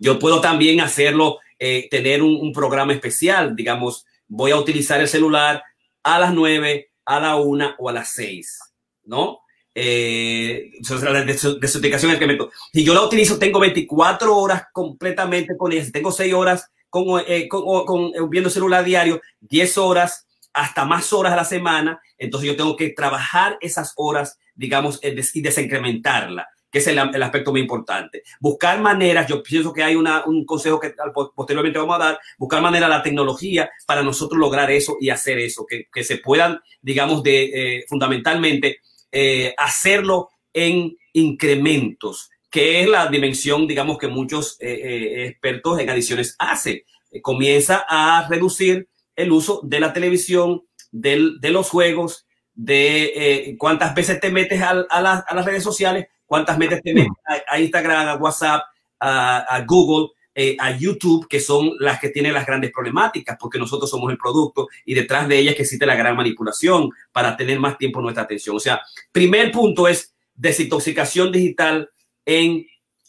Yo 0.00 0.18
puedo 0.18 0.40
también 0.40 0.80
hacerlo 0.80 1.38
eh, 1.58 1.88
tener 1.90 2.22
un, 2.22 2.52
programa 2.52 2.94
especial, 2.94 3.54
digamos, 3.54 4.06
voy 4.26 4.50
a 4.50 4.56
utilizar 4.56 5.00
el 5.00 5.08
celular 5.08 5.62
a 6.02 6.18
las 6.18 6.32
9, 6.32 6.90
a 7.04 7.20
la 7.20 7.36
1 7.36 7.74
o 7.78 7.88
a 7.88 7.92
las 7.92 8.12
6, 8.12 8.60
¿no? 9.04 9.40
Eh, 9.74 10.72
la 11.02 11.22
desintoxicación 11.22 12.18
que 12.18 12.26
meto. 12.26 12.50
Si 12.72 12.82
yo 12.82 12.94
la 12.94 13.02
utilizo, 13.02 13.38
tengo 13.38 13.60
24 13.60 14.36
horas 14.36 14.64
completamente 14.72 15.56
con 15.56 15.72
ella. 15.72 15.84
Tengo 15.92 16.10
6 16.10 16.32
horas 16.32 16.70
con, 16.88 17.22
eh, 17.26 17.46
con, 17.46 17.84
con, 17.84 18.30
viendo 18.30 18.50
celular 18.50 18.82
diario, 18.84 19.20
10 19.40 19.78
horas, 19.78 20.26
hasta 20.52 20.84
más 20.84 21.12
horas 21.12 21.32
a 21.32 21.36
la 21.36 21.44
semana. 21.44 22.00
Entonces 22.18 22.48
yo 22.48 22.56
tengo 22.56 22.76
que 22.76 22.90
trabajar 22.90 23.58
esas 23.60 23.92
horas, 23.96 24.38
digamos, 24.54 25.00
y 25.02 25.40
desincrementarla 25.40 26.48
que 26.70 26.78
es 26.78 26.86
el, 26.86 26.98
aspecto 26.98 27.50
muy 27.50 27.60
importante. 27.60 28.22
Buscar 28.38 28.80
maneras, 28.80 29.26
yo 29.26 29.42
pienso 29.42 29.72
que 29.72 29.82
hay 29.82 29.96
un 29.96 30.44
consejo 30.44 30.78
que 30.78 30.94
posteriormente 31.34 31.78
vamos 31.78 31.96
a 31.96 32.04
dar, 32.04 32.18
buscar 32.38 32.62
maneras, 32.62 32.88
la 32.88 33.02
tecnología 33.02 33.70
para 33.86 34.02
nosotros 34.02 34.38
lograr 34.38 34.70
eso 34.70 34.96
y 35.00 35.10
hacer 35.10 35.38
eso, 35.38 35.66
que, 35.66 36.04
se 36.04 36.18
puedan, 36.18 36.60
digamos, 36.80 37.22
de, 37.22 37.78
eh, 37.78 37.84
fundamentalmente 37.88 38.78
eh, 39.10 39.52
hacerlo 39.58 40.30
en 40.52 40.96
incrementos, 41.12 42.30
que 42.48 42.82
es 42.82 42.88
la 42.88 43.08
dimensión, 43.08 43.66
digamos, 43.66 43.98
que 43.98 44.08
muchos 44.08 44.56
eh, 44.60 45.26
expertos 45.26 45.80
en 45.80 45.90
adiciones 45.90 46.36
hacen. 46.38 46.82
comienza 47.22 47.84
a 47.88 48.28
reducir 48.28 48.88
el 49.22 49.32
uso 49.32 49.60
de 49.62 49.80
la 49.80 49.92
televisión, 49.92 50.62
de 50.90 51.50
los 51.50 51.68
juegos, 51.70 52.26
de 52.54 53.54
cuántas 53.58 53.94
veces 53.94 54.20
te 54.20 54.30
metes 54.30 54.60
a, 54.62 54.74
las 55.00 55.44
redes 55.44 55.62
sociales, 55.62 56.06
cuántas 56.26 56.58
veces 56.58 56.82
te 56.82 56.94
metes 56.94 57.12
a, 57.48 57.60
Instagram, 57.60 58.08
a 58.08 58.16
WhatsApp, 58.16 58.62
a 58.98 59.64
Google 59.66 60.08
eh, 60.32 60.56
a 60.60 60.70
YouTube, 60.74 61.26
que 61.28 61.40
son 61.40 61.72
las 61.80 61.98
que 61.98 62.08
tienen 62.08 62.32
las 62.32 62.46
grandes 62.46 62.70
problemáticas, 62.70 63.36
porque 63.38 63.58
nosotros 63.58 63.90
somos 63.90 64.12
el 64.12 64.16
producto 64.16 64.68
y 64.86 64.94
detrás 64.94 65.26
de 65.26 65.36
ellas 65.36 65.56
que 65.56 65.62
existe 65.62 65.84
la 65.84 65.96
gran 65.96 66.14
manipulación 66.16 66.88
para 67.10 67.36
tener 67.36 67.58
más 67.58 67.76
tiempo 67.76 68.00
nuestra 68.00 68.22
atención. 68.22 68.54
O 68.54 68.60
sea, 68.60 68.80
primer 69.10 69.50
punto 69.50 69.88
es 69.88 70.14
desintoxicación 70.34 71.32
digital 71.32 71.90
en 72.24 72.64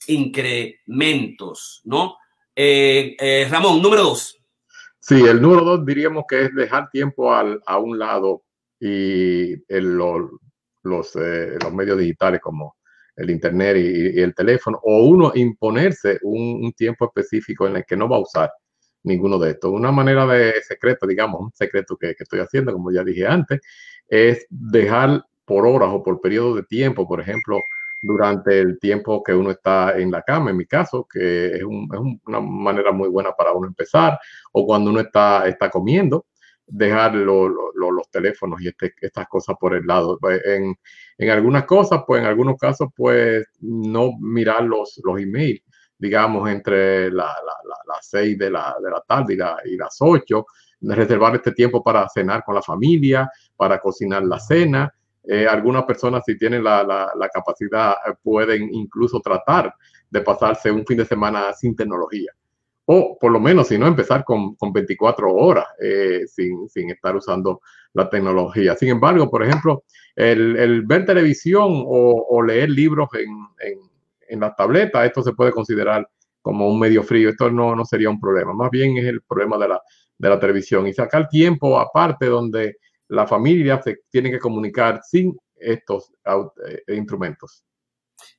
incrementos, 0.08 1.82
¿no? 1.84 2.18
Eh, 2.56 3.16
eh, 3.20 3.48
Ramón, 3.52 3.84
número 3.84 4.02
dos. 4.02 4.41
Sí, 5.04 5.26
el 5.26 5.42
número 5.42 5.64
dos 5.64 5.86
diríamos 5.86 6.26
que 6.30 6.44
es 6.44 6.56
dejar 6.56 6.90
tiempo 6.92 7.34
al, 7.34 7.60
a 7.66 7.80
un 7.80 7.98
lado 7.98 8.44
y 8.80 9.56
los, 9.68 10.30
los 10.84 11.16
medios 11.74 11.98
digitales 11.98 12.40
como 12.40 12.76
el 13.16 13.32
Internet 13.32 13.78
y, 13.78 14.20
el 14.22 14.36
teléfono, 14.36 14.80
o 14.84 15.04
uno 15.06 15.32
imponerse 15.34 16.20
un, 16.22 16.72
tiempo 16.74 17.06
específico 17.06 17.68
en 17.68 17.78
el 17.78 17.86
que 17.86 17.98
no 17.98 18.08
va 18.08 18.18
a 18.18 18.22
usar 18.22 18.52
ninguno 19.04 19.40
de 19.40 19.52
estos. 19.52 19.72
Una 19.72 19.92
manera 19.92 20.26
de 20.28 20.62
secreto, 20.62 21.08
digamos, 21.08 21.42
un 21.42 21.52
secreto 21.54 21.98
que, 21.98 22.16
estoy 22.18 22.40
haciendo, 22.40 22.72
como 22.72 22.92
ya 22.92 23.04
dije 23.04 23.26
antes, 23.26 23.60
es 24.08 24.46
dejar 24.50 25.26
por 25.46 25.66
horas 25.66 25.90
o 25.92 26.04
por 26.04 26.22
periodos 26.22 26.58
de 26.58 26.64
tiempo, 26.64 27.08
por 27.08 27.22
ejemplo, 27.22 27.60
durante 28.02 28.60
el 28.60 28.80
tiempo 28.80 29.24
que 29.24 29.34
uno 29.34 29.52
está 29.52 29.98
en 29.98 30.12
la 30.12 30.22
cama, 30.24 30.50
en 30.50 30.58
mi 30.58 30.66
caso, 30.66 31.08
que 31.08 31.58
es, 31.58 31.64
una 31.64 32.40
manera 32.40 32.92
muy 32.92 33.10
buena 33.10 33.32
para 33.34 33.54
uno 33.54 33.68
empezar, 33.68 34.20
o 34.52 34.66
cuando 34.66 34.90
uno 34.90 35.02
está, 35.02 35.48
está 35.48 35.70
comiendo, 35.70 36.26
dejar 36.66 37.16
los 37.16 38.10
teléfonos 38.10 38.62
y 38.62 38.70
este, 38.70 38.94
estas 39.02 39.28
cosas 39.28 39.56
por 39.60 39.76
el 39.76 39.86
lado. 39.86 40.18
Pues, 40.20 40.42
en, 40.46 40.76
en, 41.18 41.30
algunas 41.30 41.66
cosas, 41.66 42.04
pues 42.08 42.22
en 42.22 42.28
algunos 42.28 42.58
casos, 42.58 42.90
pues 42.96 43.46
no 43.60 44.12
mirar 44.20 44.64
los, 44.64 45.00
los 45.04 45.20
emails, 45.20 45.62
digamos, 45.98 46.50
entre 46.50 47.12
las 47.12 47.36
la, 47.88 47.98
6 48.02 48.38
de 48.38 48.50
la, 48.50 48.76
de 48.84 48.90
la 48.90 49.02
tarde 49.02 49.38
y, 49.66 49.78
las 49.78 49.98
8, 50.00 50.46
reservar 50.82 51.36
este 51.36 51.52
tiempo 51.52 51.84
para 51.84 52.08
cenar 52.10 52.44
con 52.44 52.56
la 52.56 52.62
familia, 52.62 53.30
para 53.56 53.80
cocinar 53.80 54.24
la 54.24 54.40
cena. 54.40 54.92
Eh, 55.24 55.46
algunas 55.48 55.84
personas, 55.84 56.24
si 56.26 56.38
tienen 56.38 56.64
la, 56.64 56.84
la, 56.84 57.30
capacidad, 57.30 57.96
pueden 58.24 58.74
incluso 58.74 59.20
tratar 59.20 59.74
de 60.10 60.22
pasarse 60.22 60.72
un 60.72 60.86
fin 60.86 60.98
de 60.98 61.06
semana 61.06 61.54
sin 61.54 61.76
tecnología. 61.76 62.32
O 62.86 63.18
por 63.20 63.32
lo 63.32 63.40
menos, 63.40 63.68
si 63.68 63.78
no, 63.78 63.88
empezar 63.88 64.24
con, 64.24 64.56
con 64.56 64.74
24 64.74 65.32
horas 65.32 65.66
eh, 65.80 66.24
sin, 66.28 66.68
sin, 66.68 66.90
estar 66.90 67.16
usando 67.16 67.62
la 67.94 68.10
tecnología. 68.10 68.76
Sin 68.76 68.90
embargo, 68.90 69.30
por 69.30 69.44
ejemplo, 69.44 69.84
el, 70.16 70.82
ver 70.86 71.06
televisión 71.06 71.84
o, 71.86 72.42
leer 72.42 72.70
libros 72.70 73.10
en, 73.14 73.30
en, 73.60 73.80
en, 74.28 74.40
la 74.40 74.56
esto 75.06 75.22
se 75.22 75.34
puede 75.34 75.52
considerar 75.52 76.08
como 76.42 76.68
un 76.68 76.80
medio 76.80 77.04
frío, 77.04 77.30
esto 77.30 77.52
no, 77.52 77.76
no 77.76 77.86
sería 77.86 78.10
un 78.10 78.20
problema, 78.20 78.52
más 78.54 78.72
bien 78.72 78.98
es 78.98 79.06
el 79.06 79.22
problema 79.22 79.60
de 79.60 79.68
la, 79.68 79.82
de 80.18 80.30
la 80.30 80.40
televisión. 80.40 80.88
Y 80.88 80.94
sacar 80.94 81.30
tiempo 81.30 81.80
aparte 81.80 82.26
donde 82.26 82.78
la 83.12 83.28
familia 83.28 83.82
se 83.82 84.00
tiene 84.10 84.32
que 84.32 84.40
comunicar 84.40 85.02
sin 85.04 85.38
estos 85.56 86.12
eh, 86.66 86.96
instrumentos. 86.96 87.66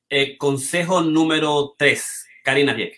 Eh, 0.09 0.35
consejo 0.37 1.01
número 1.01 1.75
3, 1.77 2.27
Karina 2.43 2.73
Vieque. 2.73 2.97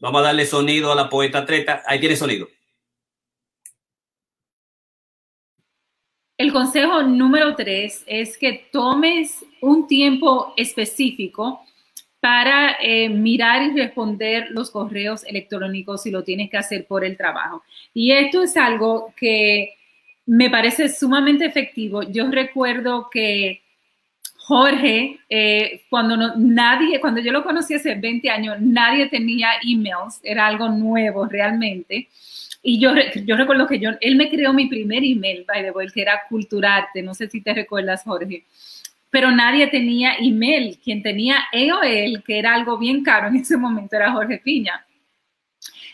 Vamos 0.00 0.20
a 0.20 0.24
darle 0.24 0.44
sonido 0.44 0.90
a 0.90 0.96
la 0.96 1.08
poeta 1.08 1.46
treta. 1.46 1.82
Ahí 1.86 2.00
tiene 2.00 2.16
sonido. 2.16 2.48
El 6.36 6.52
consejo 6.52 7.04
número 7.04 7.54
tres 7.54 8.02
es 8.06 8.36
que 8.36 8.68
tomes 8.72 9.46
un 9.62 9.86
tiempo 9.86 10.52
específico 10.56 11.64
para 12.24 12.78
eh, 12.80 13.10
mirar 13.10 13.62
y 13.64 13.78
responder 13.78 14.46
los 14.48 14.70
correos 14.70 15.24
electrónicos 15.24 16.04
si 16.04 16.10
lo 16.10 16.24
tienes 16.24 16.48
que 16.48 16.56
hacer 16.56 16.86
por 16.86 17.04
el 17.04 17.18
trabajo. 17.18 17.62
Y 17.92 18.12
esto 18.12 18.42
es 18.42 18.56
algo 18.56 19.12
que 19.14 19.74
me 20.24 20.48
parece 20.48 20.88
sumamente 20.88 21.44
efectivo. 21.44 22.02
Yo 22.02 22.30
recuerdo 22.30 23.10
que 23.12 23.60
Jorge, 24.38 25.18
eh, 25.28 25.82
cuando 25.90 26.16
nadie, 26.38 26.98
cuando 26.98 27.20
yo 27.20 27.30
lo 27.30 27.44
conocí 27.44 27.74
hace 27.74 27.94
20 27.94 28.30
años, 28.30 28.56
nadie 28.58 29.10
tenía 29.10 29.48
emails, 29.62 30.18
era 30.22 30.46
algo 30.46 30.70
nuevo 30.70 31.26
realmente. 31.26 32.08
Y 32.62 32.80
yo, 32.80 32.94
yo 33.26 33.36
recuerdo 33.36 33.66
que 33.66 33.78
yo, 33.78 33.90
él 34.00 34.16
me 34.16 34.30
creó 34.30 34.54
mi 34.54 34.64
primer 34.64 35.04
email, 35.04 35.44
by 35.46 35.62
the 35.62 35.92
que 35.92 36.00
era 36.00 36.22
Culturarte, 36.30 37.02
no 37.02 37.12
sé 37.12 37.28
si 37.28 37.42
te 37.42 37.52
recuerdas, 37.52 38.02
Jorge. 38.02 38.44
Pero 39.14 39.30
nadie 39.30 39.68
tenía 39.68 40.16
email. 40.18 40.76
Quien 40.82 41.00
tenía 41.00 41.44
EOL, 41.52 42.20
que 42.24 42.36
era 42.36 42.52
algo 42.52 42.76
bien 42.76 43.04
caro 43.04 43.28
en 43.28 43.36
ese 43.36 43.56
momento, 43.56 43.94
era 43.94 44.10
Jorge 44.10 44.38
Piña. 44.38 44.84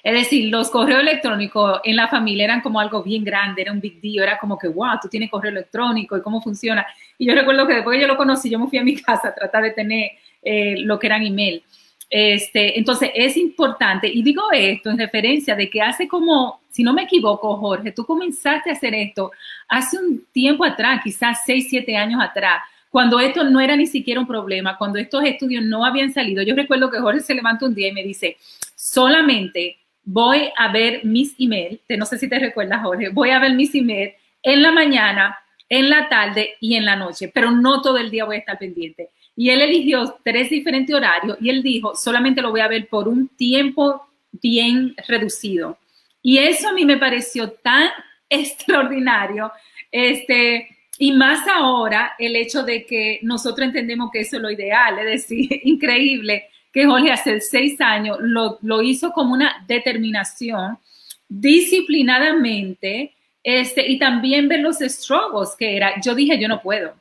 Es 0.02 0.14
decir, 0.14 0.50
los 0.50 0.70
correos 0.70 1.00
electrónicos 1.00 1.82
en 1.84 1.96
la 1.96 2.08
familia 2.08 2.44
eran 2.44 2.62
como 2.62 2.80
algo 2.80 3.02
bien 3.02 3.22
grande, 3.22 3.60
era 3.60 3.72
un 3.72 3.80
big 3.80 4.00
deal, 4.00 4.22
era 4.22 4.38
como 4.38 4.58
que, 4.58 4.68
wow, 4.68 4.98
tú 5.02 5.08
tienes 5.10 5.30
correo 5.30 5.50
electrónico 5.50 6.16
y 6.16 6.22
cómo 6.22 6.40
funciona. 6.40 6.86
Y 7.18 7.26
yo 7.26 7.34
recuerdo 7.34 7.66
que 7.66 7.74
después 7.74 7.96
que 7.96 8.00
yo 8.00 8.08
lo 8.08 8.16
conocí, 8.16 8.48
yo 8.48 8.58
me 8.58 8.68
fui 8.68 8.78
a 8.78 8.84
mi 8.84 8.96
casa 9.02 9.28
a 9.28 9.34
tratar 9.34 9.64
de 9.64 9.72
tener 9.72 10.12
eh, 10.40 10.76
lo 10.78 10.98
que 10.98 11.06
eran 11.06 11.22
email. 11.22 11.62
Este, 12.08 12.78
entonces 12.78 13.10
es 13.14 13.36
importante, 13.36 14.08
y 14.08 14.22
digo 14.22 14.44
esto 14.50 14.88
en 14.88 14.96
referencia 14.96 15.54
de 15.54 15.68
que 15.68 15.82
hace 15.82 16.08
como, 16.08 16.62
si 16.70 16.82
no 16.82 16.94
me 16.94 17.02
equivoco, 17.02 17.54
Jorge, 17.58 17.92
tú 17.92 18.06
comenzaste 18.06 18.70
a 18.70 18.72
hacer 18.72 18.94
esto 18.94 19.30
hace 19.68 19.98
un 19.98 20.24
tiempo 20.32 20.64
atrás, 20.64 21.02
quizás 21.04 21.40
seis, 21.44 21.66
siete 21.68 21.94
años 21.98 22.22
atrás, 22.22 22.62
cuando 22.90 23.20
esto 23.20 23.44
no 23.44 23.60
era 23.60 23.76
ni 23.76 23.86
siquiera 23.86 24.20
un 24.20 24.26
problema, 24.26 24.76
cuando 24.76 24.98
estos 24.98 25.24
estudios 25.24 25.64
no 25.64 25.84
habían 25.84 26.12
salido. 26.12 26.42
Yo 26.42 26.54
recuerdo 26.54 26.90
que 26.90 26.98
Jorge 26.98 27.20
se 27.20 27.34
levantó 27.34 27.66
un 27.66 27.74
día 27.74 27.88
y 27.88 27.92
me 27.92 28.02
dice, 28.02 28.36
solamente 28.74 29.78
voy 30.02 30.50
a 30.56 30.72
ver 30.72 31.04
mis 31.04 31.34
emails, 31.38 31.80
no 31.96 32.04
sé 32.04 32.18
si 32.18 32.28
te 32.28 32.38
recuerdas, 32.38 32.82
Jorge, 32.82 33.10
voy 33.10 33.30
a 33.30 33.38
ver 33.38 33.54
mis 33.54 33.74
emails 33.74 34.14
en 34.42 34.62
la 34.62 34.72
mañana, 34.72 35.38
en 35.68 35.88
la 35.88 36.08
tarde 36.08 36.56
y 36.60 36.74
en 36.74 36.84
la 36.84 36.96
noche, 36.96 37.30
pero 37.32 37.52
no 37.52 37.80
todo 37.80 37.96
el 37.96 38.10
día 38.10 38.24
voy 38.24 38.36
a 38.36 38.40
estar 38.40 38.58
pendiente. 38.58 39.10
Y 39.36 39.50
él 39.50 39.62
eligió 39.62 40.16
tres 40.24 40.50
diferentes 40.50 40.94
horarios 40.94 41.38
y 41.40 41.48
él 41.48 41.62
dijo, 41.62 41.94
solamente 41.94 42.42
lo 42.42 42.50
voy 42.50 42.60
a 42.60 42.68
ver 42.68 42.88
por 42.88 43.06
un 43.06 43.28
tiempo 43.28 44.04
bien 44.32 44.94
reducido. 45.06 45.78
Y 46.22 46.38
eso 46.38 46.68
a 46.68 46.72
mí 46.72 46.84
me 46.84 46.96
pareció 46.96 47.52
tan 47.52 47.88
extraordinario, 48.28 49.52
este, 49.92 50.68
y 51.02 51.12
más 51.12 51.48
ahora 51.48 52.12
el 52.18 52.36
hecho 52.36 52.62
de 52.62 52.84
que 52.84 53.20
nosotros 53.22 53.66
entendemos 53.66 54.10
que 54.12 54.20
eso 54.20 54.36
es 54.36 54.42
lo 54.42 54.50
ideal, 54.50 54.98
es 54.98 55.06
decir, 55.06 55.48
increíble 55.64 56.44
que 56.70 56.84
Jorge 56.84 57.10
hace 57.10 57.40
seis 57.40 57.80
años 57.80 58.18
lo, 58.20 58.82
hizo 58.82 59.10
como 59.10 59.32
una 59.32 59.64
determinación, 59.66 60.78
disciplinadamente, 61.26 63.14
este, 63.42 63.90
y 63.90 63.98
también 63.98 64.46
ver 64.46 64.60
los 64.60 64.76
struggles 64.80 65.56
que 65.58 65.74
era. 65.74 65.98
Yo 66.02 66.14
dije, 66.14 66.38
yo 66.38 66.48
no 66.48 66.60
puedo, 66.60 66.94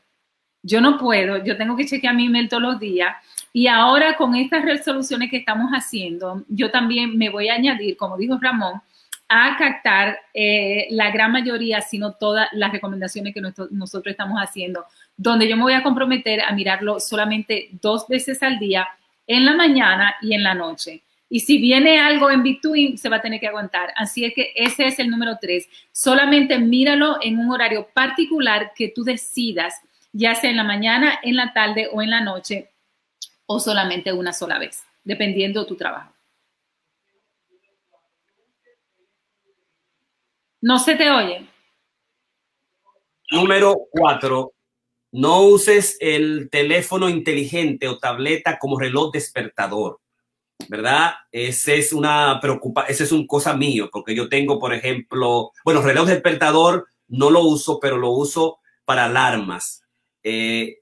yo 0.63 0.79
no 0.79 0.97
puedo, 0.97 1.43
yo 1.43 1.57
tengo 1.57 1.75
que 1.75 1.85
chequear 1.85 2.15
mi 2.15 2.27
email 2.27 2.47
todos 2.47 2.63
los 2.63 2.79
días. 2.79 3.17
Y 3.51 3.67
ahora 3.67 4.15
con 4.15 4.33
estas 4.33 4.63
resoluciones 4.63 5.29
que 5.29 5.37
estamos 5.37 5.71
haciendo, 5.71 6.45
yo 6.47 6.71
también 6.71 7.17
me 7.17 7.29
voy 7.29 7.49
a 7.49 7.55
añadir, 7.55 7.97
como 7.97 8.15
dijo 8.15 8.39
Ramón, 8.41 8.81
a 9.29 9.55
captar 9.57 10.19
eh, 10.33 10.87
la 10.89 11.11
gran 11.11 11.31
mayoría, 11.31 11.81
sino 11.81 12.13
todas 12.13 12.49
las 12.51 12.71
recomendaciones 12.71 13.33
que 13.33 13.41
nosotros 13.41 14.11
estamos 14.11 14.39
haciendo, 14.39 14.85
donde 15.15 15.47
yo 15.47 15.55
me 15.55 15.63
voy 15.63 15.73
a 15.73 15.83
comprometer 15.83 16.41
a 16.41 16.51
mirarlo 16.51 16.99
solamente 16.99 17.69
dos 17.79 18.07
veces 18.07 18.41
al 18.41 18.57
día 18.57 18.87
en 19.27 19.45
la 19.45 19.55
mañana 19.55 20.15
y 20.21 20.33
en 20.33 20.43
la 20.43 20.55
noche. 20.55 21.03
Y 21.29 21.41
si 21.41 21.59
viene 21.59 21.99
algo 21.99 22.31
en 22.31 22.41
between, 22.41 22.97
se 22.97 23.07
va 23.07 23.17
a 23.17 23.21
tener 23.21 23.39
que 23.39 23.47
aguantar. 23.47 23.93
Así 23.95 24.25
es 24.25 24.33
que 24.33 24.51
ese 24.55 24.87
es 24.87 24.97
el 24.97 25.11
número 25.11 25.37
tres. 25.39 25.69
Solamente 25.91 26.57
míralo 26.57 27.17
en 27.21 27.37
un 27.37 27.51
horario 27.51 27.87
particular 27.93 28.71
que 28.75 28.89
tú 28.89 29.03
decidas, 29.03 29.75
ya 30.11 30.33
sea 30.33 30.49
en 30.49 30.57
la 30.57 30.63
mañana, 30.63 31.19
en 31.21 31.35
la 31.35 31.53
tarde 31.53 31.87
o 31.93 32.01
en 32.01 32.09
la 32.09 32.21
noche, 32.21 32.71
o 33.45 33.59
solamente 33.59 34.11
una 34.11 34.33
sola 34.33 34.57
vez, 34.57 34.83
dependiendo 35.03 35.61
de 35.61 35.67
tu 35.67 35.75
trabajo. 35.75 36.11
No 40.61 40.79
se 40.79 40.95
te 40.95 41.09
oye. 41.09 41.47
Número 43.31 43.87
cuatro, 43.91 44.53
no 45.11 45.41
uses 45.41 45.97
el 45.99 46.49
teléfono 46.49 47.09
inteligente 47.09 47.87
o 47.87 47.99
tableta 47.99 48.57
como 48.57 48.79
reloj 48.79 49.11
despertador, 49.11 49.99
¿verdad? 50.67 51.13
Ese 51.31 51.77
es 51.77 51.93
una 51.93 52.39
preocupa, 52.41 52.83
ese 52.83 53.03
es 53.03 53.11
un 53.11 53.27
cosa 53.27 53.55
mío, 53.55 53.89
porque 53.91 54.15
yo 54.15 54.29
tengo, 54.29 54.59
por 54.59 54.73
ejemplo, 54.73 55.51
bueno, 55.63 55.81
reloj 55.81 56.07
despertador 56.07 56.87
no 57.07 57.29
lo 57.29 57.41
uso, 57.41 57.79
pero 57.79 57.97
lo 57.97 58.11
uso 58.11 58.59
para 58.85 59.05
alarmas. 59.05 59.83
Eh, 60.23 60.79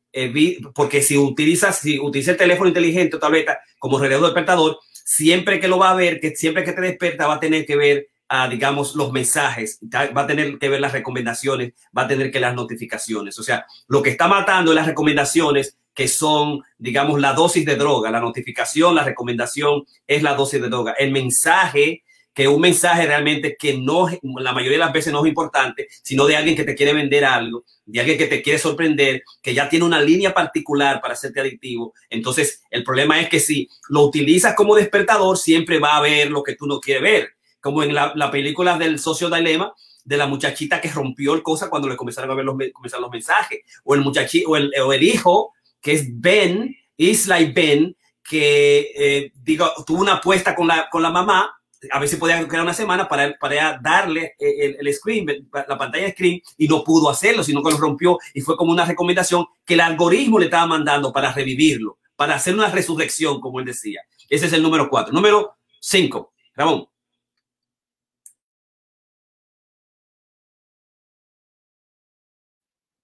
porque 0.73 1.01
si 1.01 1.17
utilizas, 1.17 1.79
si 1.79 1.99
utiliza 1.99 2.31
el 2.31 2.37
teléfono 2.37 2.69
inteligente 2.69 3.17
o 3.17 3.19
tableta 3.19 3.59
como 3.77 3.99
reloj 3.99 4.23
despertador, 4.23 4.79
siempre 4.91 5.59
que 5.59 5.67
lo 5.67 5.77
va 5.77 5.91
a 5.91 5.95
ver, 5.95 6.19
que 6.19 6.35
siempre 6.35 6.63
que 6.63 6.73
te 6.73 6.81
despierta 6.81 7.27
va 7.27 7.35
a 7.35 7.39
tener 7.39 7.65
que 7.65 7.75
ver, 7.75 8.07
uh, 8.31 8.49
digamos, 8.49 8.95
los 8.95 9.11
mensajes, 9.11 9.79
va 9.93 10.21
a 10.21 10.27
tener 10.27 10.57
que 10.57 10.69
ver 10.69 10.81
las 10.81 10.93
recomendaciones, 10.93 11.73
va 11.97 12.03
a 12.03 12.07
tener 12.07 12.31
que 12.31 12.39
las 12.39 12.55
notificaciones. 12.55 13.37
O 13.39 13.43
sea, 13.43 13.65
lo 13.87 14.01
que 14.01 14.11
está 14.11 14.27
matando 14.27 14.71
es 14.71 14.75
las 14.75 14.87
recomendaciones 14.87 15.77
que 15.93 16.07
son, 16.07 16.61
digamos, 16.77 17.19
la 17.19 17.33
dosis 17.33 17.65
de 17.65 17.75
droga. 17.75 18.11
La 18.11 18.19
notificación, 18.19 18.93
la 18.93 19.03
recomendación 19.03 19.83
es 20.05 20.21
la 20.21 20.35
dosis 20.35 20.61
de 20.61 20.69
droga. 20.69 20.93
El 20.93 21.11
mensaje 21.11 22.03
que 22.37 22.47
un 22.47 22.61
mensaje 22.61 23.07
realmente 23.07 23.57
que 23.57 23.79
no, 23.79 24.07
la 24.21 24.53
mayoría 24.53 24.77
de 24.77 24.85
las 24.85 24.93
veces 24.93 25.11
no 25.11 25.25
es 25.25 25.29
importante, 25.29 25.87
sino 26.03 26.27
de 26.27 26.35
alguien 26.35 26.55
que 26.55 26.65
te 26.65 26.75
quiere 26.75 26.93
vender 26.93 27.25
algo, 27.25 27.65
de 27.83 27.99
alguien 27.99 28.15
que 28.15 28.27
te 28.27 28.43
quiere 28.43 28.59
sorprender, 28.59 29.23
que 29.41 29.55
ya 29.55 29.67
tiene 29.67 29.85
una 29.85 29.99
línea 29.99 30.35
particular 30.35 31.01
para 31.01 31.15
hacerte 31.15 31.39
adictivo. 31.39 31.95
Entonces, 32.11 32.61
el 32.69 32.83
problema 32.83 33.19
es 33.19 33.27
que 33.27 33.39
si 33.39 33.67
lo 33.89 34.03
utilizas 34.03 34.53
como 34.53 34.75
despertador, 34.75 35.35
siempre 35.35 35.79
va 35.79 35.97
a 35.97 36.01
ver 36.01 36.29
lo 36.29 36.43
que 36.43 36.55
tú 36.55 36.67
no 36.67 36.79
quieres 36.79 37.01
ver. 37.01 37.36
Como 37.59 37.83
en 37.83 37.93
la, 37.93 38.31
película 38.31 38.77
del 38.77 38.99
socio 38.99 39.29
dilema, 39.29 39.73
de 40.03 40.17
la 40.17 40.27
muchachita 40.27 40.79
que 40.79 40.91
rompió 40.91 41.33
el 41.33 41.43
cosa 41.43 41.69
cuando 41.69 41.89
le 41.89 41.97
comenzaron 41.97 42.31
a 42.31 42.35
ver 42.35 42.45
los, 42.45 42.55
comenzaron 42.73 43.03
los 43.03 43.11
mensajes, 43.11 43.59
o 43.83 43.95
el 43.95 44.01
muchachito, 44.01 44.49
o 44.49 44.55
el, 44.55 44.71
o 44.81 44.93
el 44.93 45.03
hijo, 45.03 45.53
que 45.81 45.93
es 45.93 46.07
Ben, 46.09 46.75
Isla 46.95 47.41
y 47.41 47.51
Ben, 47.51 47.95
que 48.23 48.91
eh, 48.95 49.31
digo, 49.35 49.71
tuvo 49.85 50.01
una 50.01 50.15
apuesta 50.15 50.55
con 50.55 50.67
la, 50.67 50.89
con 50.89 51.01
la 51.01 51.09
mamá 51.09 51.57
a 51.91 51.99
veces 51.99 52.19
podía 52.19 52.45
quedar 52.47 52.63
una 52.63 52.73
semana 52.73 53.07
para, 53.07 53.37
para 53.37 53.79
darle 53.81 54.35
el, 54.39 54.77
el, 54.79 54.93
screen, 54.93 55.47
la 55.51 55.77
pantalla 55.77 56.05
de 56.05 56.11
screen, 56.11 56.41
y 56.57 56.67
no 56.67 56.83
pudo 56.83 57.09
hacerlo, 57.09 57.43
sino 57.43 57.61
que 57.61 57.71
lo 57.71 57.77
rompió 57.77 58.17
y 58.33 58.41
fue 58.41 58.57
como 58.57 58.71
una 58.71 58.85
recomendación 58.85 59.45
que 59.65 59.75
el 59.75 59.81
algoritmo 59.81 60.39
le 60.39 60.45
estaba 60.45 60.65
mandando 60.65 61.13
para 61.13 61.31
revivirlo, 61.31 61.99
para 62.15 62.35
hacer 62.35 62.53
una 62.53 62.69
resurrección, 62.69 63.39
como 63.39 63.59
él 63.59 63.65
decía. 63.65 64.01
Ese 64.29 64.47
es 64.47 64.53
el 64.53 64.63
número 64.63 64.89
cuatro. 64.89 65.13
Número 65.13 65.55
cinco, 65.79 66.33
Ramón. 66.55 66.87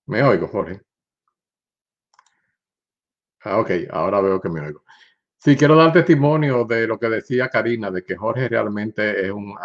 Me 0.07 0.21
oigo, 0.23 0.47
Jorge. 0.47 0.81
Ah, 3.45 3.59
ok, 3.59 3.71
ahora 3.91 4.21
veo 4.21 4.39
que 4.39 4.49
me 4.49 4.61
oigo. 4.61 4.83
Sí, 5.37 5.57
quiero 5.57 5.75
dar 5.75 5.91
testimonio 5.91 6.63
de 6.65 6.87
lo 6.87 6.97
que 6.97 7.09
decía 7.09 7.49
Karina, 7.49 7.91
de 7.91 8.03
que 8.03 8.15
Jorge 8.15 8.47
realmente 8.47 9.25
es 9.25 9.31
un 9.31 9.55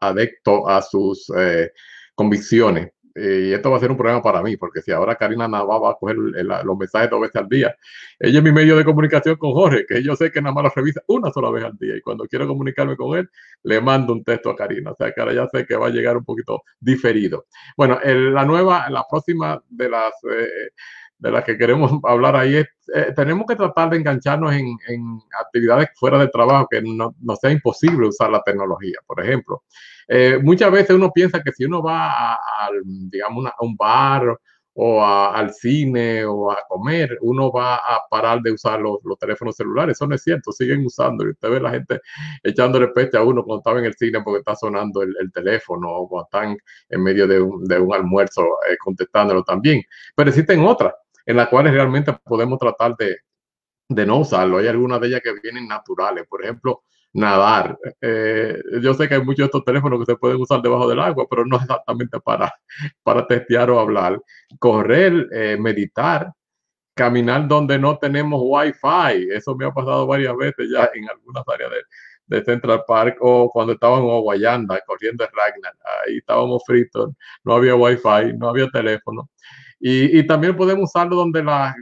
adecto 0.00 0.68
a 0.68 0.80
sus 0.80 1.30
eh, 1.36 1.72
convicciones. 2.14 2.92
Y 3.18 3.52
esto 3.52 3.70
va 3.70 3.76
a 3.78 3.80
ser 3.80 3.90
un 3.90 3.96
problema 3.96 4.22
para 4.22 4.42
mí, 4.42 4.56
porque 4.56 4.80
si 4.80 4.92
ahora 4.92 5.16
Karina 5.16 5.48
nada 5.48 5.64
va 5.64 5.90
a 5.90 5.94
coger 5.94 6.16
los 6.16 6.78
mensajes 6.78 7.10
dos 7.10 7.20
veces 7.20 7.36
al 7.36 7.48
día, 7.48 7.74
ella 8.18 8.38
es 8.38 8.44
mi 8.44 8.52
medio 8.52 8.76
de 8.76 8.84
comunicación 8.84 9.36
con 9.36 9.52
Jorge, 9.52 9.84
que 9.86 10.02
yo 10.02 10.14
sé 10.16 10.30
que 10.30 10.40
nada 10.40 10.54
más 10.54 10.64
lo 10.64 10.70
revisa 10.74 11.02
una 11.08 11.30
sola 11.30 11.50
vez 11.50 11.64
al 11.64 11.76
día. 11.78 11.96
Y 11.96 12.00
cuando 12.00 12.24
quiero 12.26 12.46
comunicarme 12.46 12.96
con 12.96 13.18
él, 13.18 13.28
le 13.62 13.80
mando 13.80 14.12
un 14.12 14.24
texto 14.24 14.50
a 14.50 14.56
Karina. 14.56 14.92
O 14.92 14.96
sea 14.96 15.12
que 15.12 15.20
ahora 15.20 15.34
ya 15.34 15.48
sé 15.48 15.66
que 15.66 15.76
va 15.76 15.88
a 15.88 15.90
llegar 15.90 16.16
un 16.16 16.24
poquito 16.24 16.62
diferido. 16.80 17.46
Bueno, 17.76 17.98
la 18.04 18.44
nueva, 18.44 18.88
la 18.90 19.04
próxima 19.08 19.62
de 19.68 19.88
las... 19.88 20.12
Eh, 20.30 20.70
de 21.18 21.30
las 21.30 21.44
que 21.44 21.58
queremos 21.58 21.92
hablar 22.04 22.36
ahí 22.36 22.56
es, 22.56 22.66
eh, 22.94 23.12
tenemos 23.14 23.46
que 23.46 23.56
tratar 23.56 23.90
de 23.90 23.98
engancharnos 23.98 24.52
en, 24.54 24.78
actividades 25.40 25.90
fuera 25.94 26.18
del 26.18 26.30
trabajo 26.30 26.68
que 26.70 26.80
no, 26.82 27.14
sea 27.40 27.50
imposible 27.50 28.08
usar 28.08 28.30
la 28.30 28.42
tecnología. 28.42 28.98
Por 29.06 29.24
ejemplo, 29.24 29.64
eh, 30.06 30.38
muchas 30.42 30.70
veces 30.70 30.90
uno 30.90 31.10
piensa 31.12 31.42
que 31.42 31.52
si 31.52 31.64
uno 31.64 31.82
va 31.82 32.34
a, 32.34 32.70
digamos, 33.10 33.46
a 33.46 33.54
un 33.60 33.76
bar 33.76 34.38
o 34.80 35.04
al 35.04 35.52
cine 35.52 36.24
o 36.24 36.52
a 36.52 36.58
comer, 36.68 37.18
uno 37.22 37.50
va 37.50 37.76
a 37.76 38.00
parar 38.08 38.40
de 38.40 38.52
usar 38.52 38.80
los, 38.80 39.00
teléfonos 39.18 39.56
celulares. 39.56 39.96
Eso 39.96 40.06
no 40.06 40.14
es 40.14 40.22
cierto, 40.22 40.52
siguen 40.52 40.86
usando. 40.86 41.26
Y 41.26 41.30
usted 41.30 41.50
ve 41.50 41.60
la 41.60 41.70
gente 41.70 42.00
echándole 42.44 42.86
peste 42.88 43.18
a 43.18 43.22
uno 43.24 43.42
cuando 43.42 43.58
estaba 43.58 43.80
en 43.80 43.86
el 43.86 43.94
cine 43.94 44.22
porque 44.22 44.38
está 44.38 44.54
sonando 44.54 45.02
el, 45.02 45.32
teléfono 45.32 45.90
o 45.90 46.08
cuando 46.08 46.26
están 46.26 46.56
en 46.90 47.02
medio 47.02 47.26
de 47.26 47.40
un, 47.40 47.92
almuerzo 47.92 48.42
eh, 48.70 48.76
contestándolo 48.78 49.42
también. 49.42 49.82
Pero 50.14 50.30
existen 50.30 50.64
otras 50.64 50.94
en 51.28 51.36
las 51.36 51.48
cuales 51.48 51.74
realmente 51.74 52.10
podemos 52.24 52.58
tratar 52.58 52.96
de, 52.96 53.18
no 54.06 54.20
usarlo. 54.20 54.56
Hay 54.56 54.66
algunas 54.66 54.98
de 54.98 55.08
ellas 55.08 55.20
que 55.22 55.34
vienen 55.42 55.68
naturales, 55.68 56.26
por 56.26 56.42
ejemplo, 56.42 56.84
nadar. 57.12 57.78
Eh, 58.00 58.58
yo 58.80 58.94
sé 58.94 59.06
que 59.06 59.16
hay 59.16 59.22
muchos 59.22 59.40
de 59.40 59.44
estos 59.44 59.64
teléfonos 59.64 59.98
que 60.00 60.12
se 60.12 60.16
pueden 60.16 60.40
usar 60.40 60.62
debajo 60.62 60.88
del 60.88 61.00
agua, 61.00 61.26
pero 61.28 61.44
no 61.44 61.56
exactamente 61.62 62.18
para, 62.20 62.50
para 63.02 63.26
testear 63.26 63.70
o 63.70 63.78
hablar. 63.78 64.18
Correr, 64.58 65.28
eh, 65.30 65.58
meditar, 65.60 66.32
caminar 66.94 67.46
donde 67.46 67.78
no 67.78 67.98
tenemos 67.98 68.40
wifi. 68.42 69.28
Eso 69.30 69.54
me 69.54 69.66
ha 69.66 69.70
pasado 69.70 70.06
varias 70.06 70.34
veces 70.34 70.66
ya 70.72 70.88
en 70.94 71.10
algunas 71.10 71.44
áreas 71.46 71.70
de, 72.26 72.44
Central 72.44 72.84
Park 72.86 73.18
o 73.20 73.50
cuando 73.50 73.74
estábamos 73.74 74.14
en 74.14 74.20
Guayanda 74.22 74.80
corriendo 74.86 75.24
en 75.24 75.30
Ragnar. 75.30 75.74
Ahí 76.06 76.18
estábamos 76.18 76.62
fritos, 76.66 77.10
no 77.44 77.54
había 77.54 77.74
wifi, 77.74 78.34
no 78.38 78.48
había 78.48 78.68
teléfono. 78.68 79.28
Y, 79.80 80.26
también 80.26 80.56
podemos 80.56 80.90
usarlo 80.90 81.16
donde 81.16 81.42
las 81.42 81.74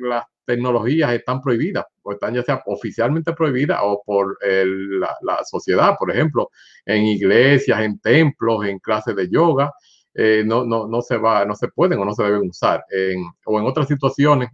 tecnologías 0.45 1.13
están 1.13 1.41
prohibidas, 1.41 1.85
o 2.03 2.13
están 2.13 2.35
ya 2.35 2.43
sea 2.43 2.63
oficialmente 2.67 3.33
prohibidas 3.33 3.81
o 3.83 4.03
por 4.05 4.39
la, 4.43 5.45
sociedad, 5.45 5.97
por 5.99 6.11
ejemplo, 6.11 6.51
en 6.85 7.05
iglesias, 7.05 7.81
en 7.81 7.99
templos, 7.99 8.67
en 8.67 8.79
clases 8.79 9.17
de 9.17 9.29
yoga, 9.29 9.73
eh, 10.15 10.43
no, 10.47 10.65
no, 10.65 10.87
no, 10.87 11.03
se 11.03 11.17
va, 11.19 11.45
no 11.45 11.55
se 11.55 11.69
pueden 11.69 11.99
o 11.99 12.05
no 12.05 12.15
se 12.15 12.23
deben 12.23 12.49
usar. 12.49 12.85
o 13.47 13.61
en 13.61 13.67
otras 13.67 13.89
situaciones 13.89 14.51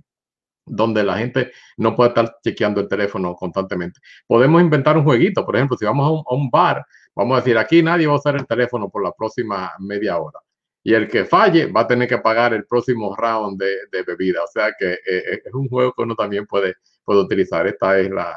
donde 0.65 1.03
la 1.05 1.19
gente 1.19 1.53
no 1.77 1.95
puede 1.97 2.11
estar 2.11 2.37
chequeando 2.43 2.81
el 2.81 2.89
teléfono 2.89 3.35
constantemente. 3.35 4.01
Podemos 4.27 4.63
inventar 4.63 4.97
un 4.97 5.05
jueguito, 5.05 5.45
por 5.45 5.57
ejemplo, 5.57 5.77
si 5.77 5.85
vamos 5.85 6.25
a 6.29 6.35
un 6.35 6.51
bar, 6.51 6.85
vamos 7.15 7.37
a 7.37 7.41
decir, 7.41 7.59
aquí 7.59 7.83
nadie 7.83 8.07
va 8.07 8.15
a 8.15 8.19
usar 8.19 8.37
el 8.37 8.47
teléfono 8.47 8.89
por 8.89 9.03
la 9.03 9.13
próxima 9.13 9.73
media 9.81 10.19
hora 10.19 10.39
y 10.85 10.95
el 10.95 11.09
que 11.09 11.25
falle 11.25 11.67
va 11.67 11.83
a 11.83 11.87
tener 11.87 12.09
que 12.09 12.19
pagar 12.19 12.55
el 12.55 12.67
próximo 12.67 13.15
round 13.15 13.61
de, 13.61 14.03
bebida. 14.03 14.43
O 14.43 14.49
sea 14.49 14.75
que 14.79 14.93
eh, 14.93 14.99
eh, 15.07 15.43
es 15.45 15.55
un 15.55 15.69
juego 15.69 15.93
que 15.93 16.03
uno 16.03 16.15
también 16.15 16.47
puede, 16.47 16.75
puede 17.05 17.21
utilizar. 17.21 17.67
Esta 17.67 17.99
es 17.99 18.11
la, 18.11 18.37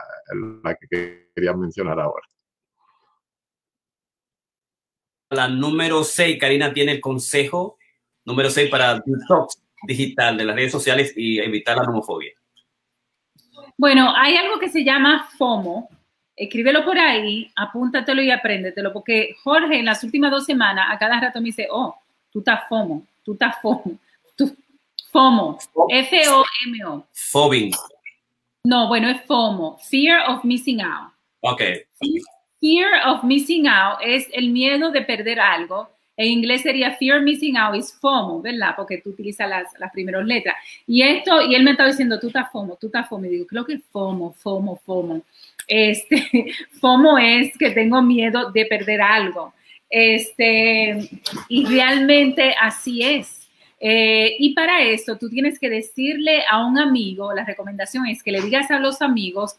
la 0.63 0.75
que 0.75 1.29
quería 1.33 1.53
mencionar 1.53 1.99
ahora. 1.99 2.27
La 5.31 5.47
número 5.47 6.03
6, 6.03 6.37
Karina 6.39 6.71
tiene 6.71 6.93
el 6.93 7.01
consejo 7.01 7.77
número 8.25 8.49
6 8.49 8.69
para 8.69 8.95
detox 8.95 9.61
digital 9.87 10.37
de 10.37 10.45
las 10.45 10.55
redes 10.55 10.71
sociales 10.71 11.13
y 11.15 11.39
evitar 11.39 11.77
la 11.77 11.83
homofobia. 11.83 12.33
Bueno, 13.77 14.13
hay 14.15 14.35
algo 14.37 14.59
que 14.59 14.69
se 14.69 14.83
llama 14.83 15.27
FOMO. 15.37 15.89
Escríbelo 16.35 16.83
por 16.83 16.97
ahí, 16.97 17.49
apúntatelo 17.55 18.21
y 18.21 18.29
apréndetelo, 18.29 18.91
porque 18.91 19.35
Jorge 19.43 19.79
en 19.79 19.85
las 19.85 20.03
últimas 20.03 20.31
dos 20.31 20.45
semanas 20.45 20.87
a 20.89 20.97
cada 20.97 21.19
rato 21.19 21.39
me 21.39 21.45
dice, 21.45 21.67
oh, 21.71 21.95
tú 22.35 22.39
estás 22.39 22.67
FOMO, 22.67 23.01
tú 23.23 23.31
estás 23.31 23.55
FOMO, 23.61 23.97
tú, 24.35 24.53
FOMO, 25.09 25.57
F-O-M-O. 25.89 27.07
Fobing. 27.13 27.71
No, 28.65 28.89
bueno, 28.89 29.07
es 29.07 29.21
FOMO, 29.21 29.77
Fear 29.77 30.29
of 30.29 30.43
Missing 30.43 30.81
Out. 30.81 31.13
Ok. 31.39 31.61
Fear 32.59 33.07
of 33.07 33.23
Missing 33.23 33.69
Out 33.69 33.99
es 34.03 34.27
el 34.33 34.49
miedo 34.49 34.91
de 34.91 35.01
perder 35.03 35.39
algo. 35.39 35.87
En 36.17 36.27
inglés 36.27 36.63
sería 36.63 36.97
Fear 36.97 37.21
Missing 37.21 37.55
Out 37.55 37.77
is 37.77 37.97
FOMO, 38.01 38.41
¿verdad? 38.41 38.73
Porque 38.75 38.97
tú 38.97 39.11
utilizas 39.11 39.49
las, 39.49 39.67
las 39.79 39.93
primeras 39.93 40.25
letras. 40.25 40.57
Y 40.85 41.03
esto, 41.03 41.41
y 41.41 41.55
él 41.55 41.63
me 41.63 41.71
estaba 41.71 41.87
diciendo, 41.87 42.19
tú 42.19 42.27
estás 42.27 42.51
FOMO, 42.51 42.75
tú 42.75 42.87
estás 42.87 43.07
FOMO. 43.07 43.27
Y 43.27 43.29
digo, 43.29 43.47
creo 43.47 43.65
que 43.65 43.79
FOMO, 43.79 44.33
FOMO, 44.33 44.75
FOMO. 44.85 45.21
Este, 45.69 46.51
FOMO 46.81 47.17
es 47.17 47.57
que 47.57 47.71
tengo 47.71 48.01
miedo 48.01 48.51
de 48.51 48.65
perder 48.65 49.01
algo. 49.01 49.53
Este, 49.89 51.09
y 51.47 51.65
realmente 51.65 52.53
así 52.59 53.03
es. 53.03 53.47
Eh, 53.79 54.35
y 54.39 54.53
para 54.53 54.81
eso 54.81 55.17
tú 55.17 55.29
tienes 55.29 55.59
que 55.59 55.69
decirle 55.69 56.43
a 56.49 56.65
un 56.65 56.77
amigo, 56.77 57.33
la 57.33 57.45
recomendación 57.45 58.07
es 58.07 58.23
que 58.23 58.31
le 58.31 58.41
digas 58.41 58.71
a 58.71 58.79
los 58.79 59.01
amigos, 59.01 59.57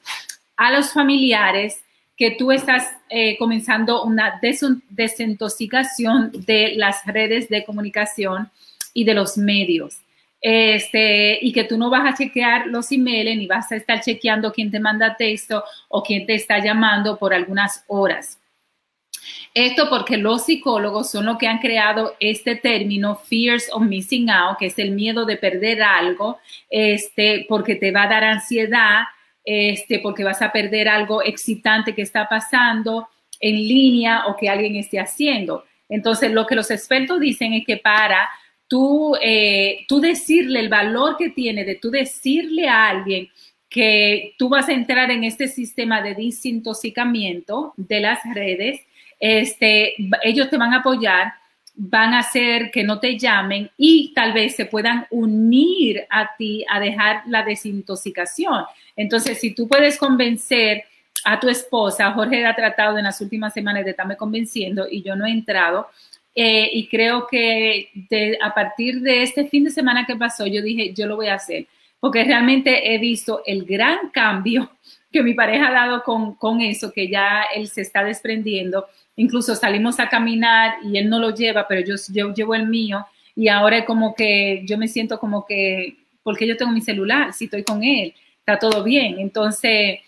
a 0.56 0.72
los 0.72 0.92
familiares, 0.92 1.82
que 2.16 2.30
tú 2.32 2.50
estás 2.50 2.90
eh, 3.10 3.36
comenzando 3.38 4.02
una 4.02 4.40
desintoxicación 4.90 6.32
de 6.46 6.72
las 6.76 7.04
redes 7.04 7.48
de 7.48 7.64
comunicación 7.64 8.50
y 8.94 9.04
de 9.04 9.14
los 9.14 9.36
medios. 9.36 9.98
Este, 10.40 11.38
y 11.40 11.52
que 11.52 11.64
tú 11.64 11.76
no 11.76 11.90
vas 11.90 12.12
a 12.12 12.16
chequear 12.16 12.68
los 12.68 12.90
emails 12.92 13.36
ni 13.36 13.46
vas 13.46 13.70
a 13.72 13.76
estar 13.76 14.00
chequeando 14.00 14.52
quién 14.52 14.70
te 14.70 14.80
manda 14.80 15.16
texto 15.16 15.62
o 15.88 16.02
quién 16.02 16.24
te 16.24 16.34
está 16.34 16.58
llamando 16.58 17.18
por 17.18 17.34
algunas 17.34 17.84
horas. 17.86 18.38
Esto 19.56 19.88
porque 19.88 20.18
los 20.18 20.44
psicólogos 20.44 21.10
son 21.10 21.24
los 21.24 21.38
que 21.38 21.46
han 21.46 21.60
creado 21.60 22.14
este 22.20 22.56
término 22.56 23.16
fears 23.16 23.70
of 23.72 23.84
missing 23.84 24.28
out, 24.28 24.58
que 24.58 24.66
es 24.66 24.78
el 24.78 24.90
miedo 24.90 25.24
de 25.24 25.38
perder 25.38 25.82
algo, 25.82 26.38
este, 26.68 27.46
porque 27.48 27.74
te 27.74 27.90
va 27.90 28.02
a 28.02 28.08
dar 28.08 28.22
ansiedad, 28.22 29.04
este, 29.42 30.00
porque 30.00 30.24
vas 30.24 30.42
a 30.42 30.52
perder 30.52 30.90
algo 30.90 31.22
excitante 31.22 31.94
que 31.94 32.02
está 32.02 32.28
pasando 32.28 33.08
en 33.40 33.54
línea 33.54 34.26
o 34.26 34.36
que 34.36 34.50
alguien 34.50 34.76
esté 34.76 35.00
haciendo. 35.00 35.64
Entonces, 35.88 36.32
lo 36.32 36.46
que 36.46 36.54
los 36.54 36.70
expertos 36.70 37.18
dicen 37.18 37.54
es 37.54 37.64
que 37.64 37.78
para 37.78 38.28
tú, 38.68 39.16
eh, 39.22 39.86
tú 39.88 40.00
decirle 40.00 40.60
el 40.60 40.68
valor 40.68 41.16
que 41.16 41.30
tiene 41.30 41.64
de 41.64 41.76
tú 41.76 41.90
decirle 41.90 42.68
a 42.68 42.88
alguien 42.90 43.30
que 43.70 44.34
tú 44.36 44.50
vas 44.50 44.68
a 44.68 44.74
entrar 44.74 45.10
en 45.10 45.24
este 45.24 45.48
sistema 45.48 46.02
de 46.02 46.14
desintoxicamiento 46.14 47.72
de 47.78 48.00
las 48.00 48.18
redes, 48.34 48.82
este, 49.18 49.94
ellos 50.22 50.50
te 50.50 50.56
van 50.56 50.72
a 50.74 50.78
apoyar, 50.78 51.32
van 51.74 52.14
a 52.14 52.20
hacer 52.20 52.70
que 52.70 52.84
no 52.84 52.98
te 52.98 53.18
llamen 53.18 53.70
y 53.76 54.12
tal 54.14 54.32
vez 54.32 54.56
se 54.56 54.66
puedan 54.66 55.06
unir 55.10 56.06
a 56.08 56.34
ti 56.36 56.64
a 56.70 56.80
dejar 56.80 57.22
la 57.26 57.42
desintoxicación. 57.42 58.64
Entonces, 58.96 59.38
si 59.38 59.54
tú 59.54 59.68
puedes 59.68 59.98
convencer 59.98 60.84
a 61.24 61.38
tu 61.38 61.48
esposa, 61.48 62.12
Jorge 62.12 62.46
ha 62.46 62.54
tratado 62.54 62.96
en 62.98 63.04
las 63.04 63.20
últimas 63.20 63.52
semanas 63.52 63.84
de 63.84 63.90
estarme 63.90 64.16
convenciendo 64.16 64.86
y 64.90 65.02
yo 65.02 65.16
no 65.16 65.26
he 65.26 65.30
entrado, 65.30 65.88
eh, 66.38 66.68
y 66.70 66.86
creo 66.88 67.26
que 67.26 67.90
a 68.42 68.54
partir 68.54 69.00
de 69.00 69.22
este 69.22 69.46
fin 69.48 69.64
de 69.64 69.70
semana 69.70 70.04
que 70.04 70.16
pasó, 70.16 70.46
yo 70.46 70.60
dije, 70.60 70.92
yo 70.92 71.06
lo 71.06 71.16
voy 71.16 71.28
a 71.28 71.34
hacer, 71.34 71.66
porque 71.98 72.24
realmente 72.24 72.94
he 72.94 72.98
visto 72.98 73.42
el 73.46 73.64
gran 73.64 74.10
cambio 74.10 74.70
que 75.12 75.22
mi 75.22 75.34
pareja 75.34 75.68
ha 75.68 75.72
dado 75.72 76.02
con, 76.02 76.34
con 76.34 76.60
eso, 76.60 76.92
que 76.92 77.08
ya 77.08 77.44
él 77.54 77.68
se 77.68 77.82
está 77.82 78.04
desprendiendo. 78.04 78.86
Incluso 79.16 79.54
salimos 79.54 79.98
a 79.98 80.08
caminar 80.08 80.76
y 80.84 80.98
él 80.98 81.08
no 81.08 81.18
lo 81.18 81.34
lleva, 81.34 81.66
pero 81.68 81.80
yo, 81.80 81.94
yo 82.12 82.34
llevo 82.34 82.54
el 82.54 82.66
mío 82.66 83.06
y 83.34 83.48
ahora 83.48 83.78
es 83.78 83.84
como 83.84 84.14
que 84.14 84.62
yo 84.66 84.78
me 84.78 84.88
siento 84.88 85.18
como 85.18 85.44
que, 85.46 85.96
porque 86.22 86.46
yo 86.46 86.56
tengo 86.56 86.72
mi 86.72 86.80
celular, 86.80 87.32
si 87.32 87.44
estoy 87.44 87.62
con 87.62 87.84
él, 87.84 88.14
está 88.38 88.58
todo 88.58 88.82
bien. 88.82 89.18
Entonces, 89.18 90.00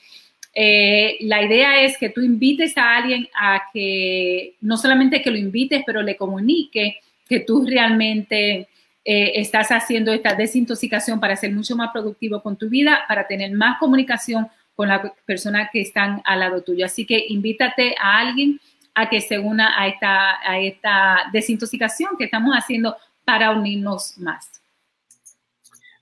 eh, 0.54 1.18
la 1.20 1.42
idea 1.42 1.82
es 1.82 1.98
que 1.98 2.08
tú 2.08 2.22
invites 2.22 2.76
a 2.78 2.96
alguien 2.96 3.28
a 3.38 3.64
que 3.72 4.56
no 4.60 4.76
solamente 4.76 5.22
que 5.22 5.30
lo 5.30 5.36
invites, 5.36 5.82
pero 5.86 6.02
le 6.02 6.16
comunique 6.16 7.00
que 7.28 7.40
tú 7.40 7.66
realmente 7.66 8.68
eh, 9.04 9.32
estás 9.34 9.68
haciendo 9.70 10.12
esta 10.12 10.34
desintoxicación 10.34 11.20
para 11.20 11.36
ser 11.36 11.52
mucho 11.52 11.76
más 11.76 11.90
productivo 11.92 12.42
con 12.42 12.56
tu 12.56 12.68
vida, 12.68 13.04
para 13.06 13.26
tener 13.26 13.52
más 13.52 13.78
comunicación 13.78 14.48
con 14.78 14.86
las 14.86 15.10
personas 15.26 15.70
que 15.72 15.80
están 15.80 16.22
al 16.24 16.38
lado 16.38 16.62
tuyo. 16.62 16.86
Así 16.86 17.04
que 17.04 17.26
invítate 17.30 17.96
a 18.00 18.20
alguien 18.20 18.60
a 18.94 19.08
que 19.08 19.20
se 19.20 19.36
una 19.36 19.76
a 19.76 19.88
esta, 19.88 20.38
a 20.48 20.60
esta 20.60 21.24
desintoxicación 21.32 22.10
que 22.16 22.26
estamos 22.26 22.54
haciendo 22.54 22.96
para 23.24 23.50
unirnos 23.50 24.16
más. 24.18 24.48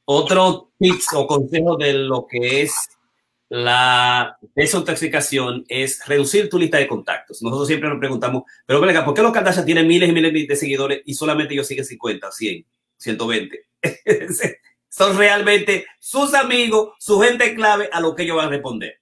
Otro 0.05 0.73
tips 0.79 1.07
o 1.15 1.27
consejo 1.27 1.79
de 1.79 1.95
lo 1.95 2.27
que 2.27 2.61
es 2.61 2.75
la 3.49 4.37
desintoxicación 4.55 5.65
es 5.69 6.07
reducir 6.07 6.51
tu 6.51 6.59
lista 6.59 6.77
de 6.77 6.87
contactos. 6.87 7.41
Nosotros 7.41 7.69
siempre 7.69 7.89
nos 7.89 7.99
preguntamos, 7.99 8.43
pero 8.67 8.79
venga, 8.83 9.07
¿por 9.07 9.15
qué 9.15 9.23
los 9.23 9.33
Kardashian 9.33 9.65
tienen 9.65 9.89
miles 9.89 10.11
y 10.11 10.13
miles 10.13 10.49
de 10.49 10.55
seguidores 10.55 11.01
y 11.07 11.15
solamente 11.15 11.55
yo 11.55 11.65
sigue 11.65 11.83
50, 11.83 12.31
100, 12.31 12.67
120? 12.99 13.67
Son 14.97 15.15
realmente 15.19 15.87
sus 16.01 16.33
amigos, 16.33 16.95
su 16.99 17.21
gente 17.21 17.55
clave 17.55 17.91
a 17.93 18.01
lo 18.01 18.15
que 18.15 18.23
ellos 18.23 18.37
van 18.37 18.47
a 18.47 18.51
responder. 18.51 18.99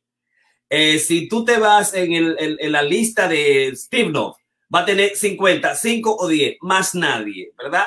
Eh, 0.69 0.99
si 0.99 1.29
tú 1.29 1.45
te 1.45 1.57
vas 1.57 1.95
en, 1.95 2.13
el, 2.13 2.59
la 2.73 2.83
lista 2.83 3.29
de 3.29 3.73
Steve 3.77 4.11
Love, 4.11 4.35
va 4.75 4.81
a 4.81 4.85
tener 4.85 5.15
50, 5.15 5.73
5 5.77 6.17
o 6.19 6.27
10, 6.27 6.57
más 6.63 6.97
nadie, 6.97 7.53
¿verdad? 7.57 7.87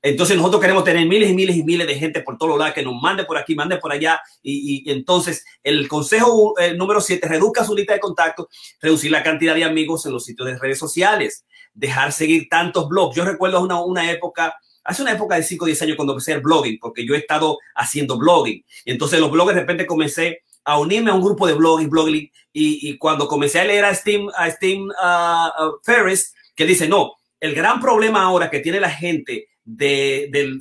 Entonces 0.00 0.36
nosotros 0.36 0.60
queremos 0.62 0.84
tener 0.84 1.04
miles 1.08 1.30
y 1.30 1.34
miles 1.34 1.56
y 1.56 1.64
miles 1.64 1.88
de 1.88 1.96
gente 1.96 2.20
por 2.20 2.38
todos 2.38 2.56
lados 2.56 2.74
que 2.74 2.84
nos 2.84 2.94
mande 3.02 3.24
por 3.24 3.36
aquí, 3.36 3.56
mande 3.56 3.78
por 3.78 3.90
allá. 3.90 4.20
Y, 4.40 4.88
entonces 4.88 5.44
el 5.64 5.88
consejo 5.88 6.54
eh, 6.60 6.74
número 6.74 7.00
7, 7.00 7.26
reduzca 7.26 7.64
su 7.64 7.74
lista 7.74 7.94
de 7.94 7.98
contactos, 7.98 8.46
reducir 8.80 9.10
la 9.10 9.24
cantidad 9.24 9.56
de 9.56 9.64
amigos 9.64 10.06
en 10.06 10.12
los 10.12 10.24
sitios 10.24 10.46
de 10.46 10.56
redes 10.56 10.78
sociales, 10.78 11.44
dejar 11.74 12.12
seguir 12.12 12.48
tantos 12.48 12.88
blogs. 12.88 13.16
Yo 13.16 13.24
recuerdo 13.24 13.60
una 13.84 14.12
época, 14.12 14.54
hace 14.84 15.02
una 15.02 15.12
época 15.12 15.36
de 15.36 15.42
5 15.42 15.64
o 15.64 15.66
10 15.66 15.82
años 15.82 15.96
cuando 15.96 16.14
empecé 16.14 16.32
el 16.32 16.40
blogging, 16.40 16.78
porque 16.78 17.06
yo 17.06 17.14
he 17.14 17.18
estado 17.18 17.58
haciendo 17.74 18.18
blogging. 18.18 18.64
Y 18.84 18.90
entonces 18.90 19.20
los 19.20 19.30
blogs 19.30 19.54
de 19.54 19.60
repente 19.60 19.86
comencé 19.86 20.42
a 20.64 20.78
unirme 20.78 21.10
a 21.10 21.14
un 21.14 21.22
grupo 21.22 21.46
de 21.46 21.54
blogging, 21.54 21.88
blogging. 21.88 22.30
Y, 22.52 22.98
cuando 22.98 23.28
comencé 23.28 23.60
a 23.60 23.64
leer 23.64 23.84
a 23.84 23.94
Steam, 23.94 24.28
a 24.36 24.50
Steam 24.50 24.88
uh, 24.88 25.78
Ferris, 25.84 26.34
que 26.54 26.66
dice, 26.66 26.88
no, 26.88 27.12
el 27.40 27.54
gran 27.54 27.80
problema 27.80 28.22
ahora 28.22 28.50
que 28.50 28.60
tiene 28.60 28.80
la 28.80 28.90
gente 28.90 29.48
de, 29.64 30.28
del, 30.30 30.58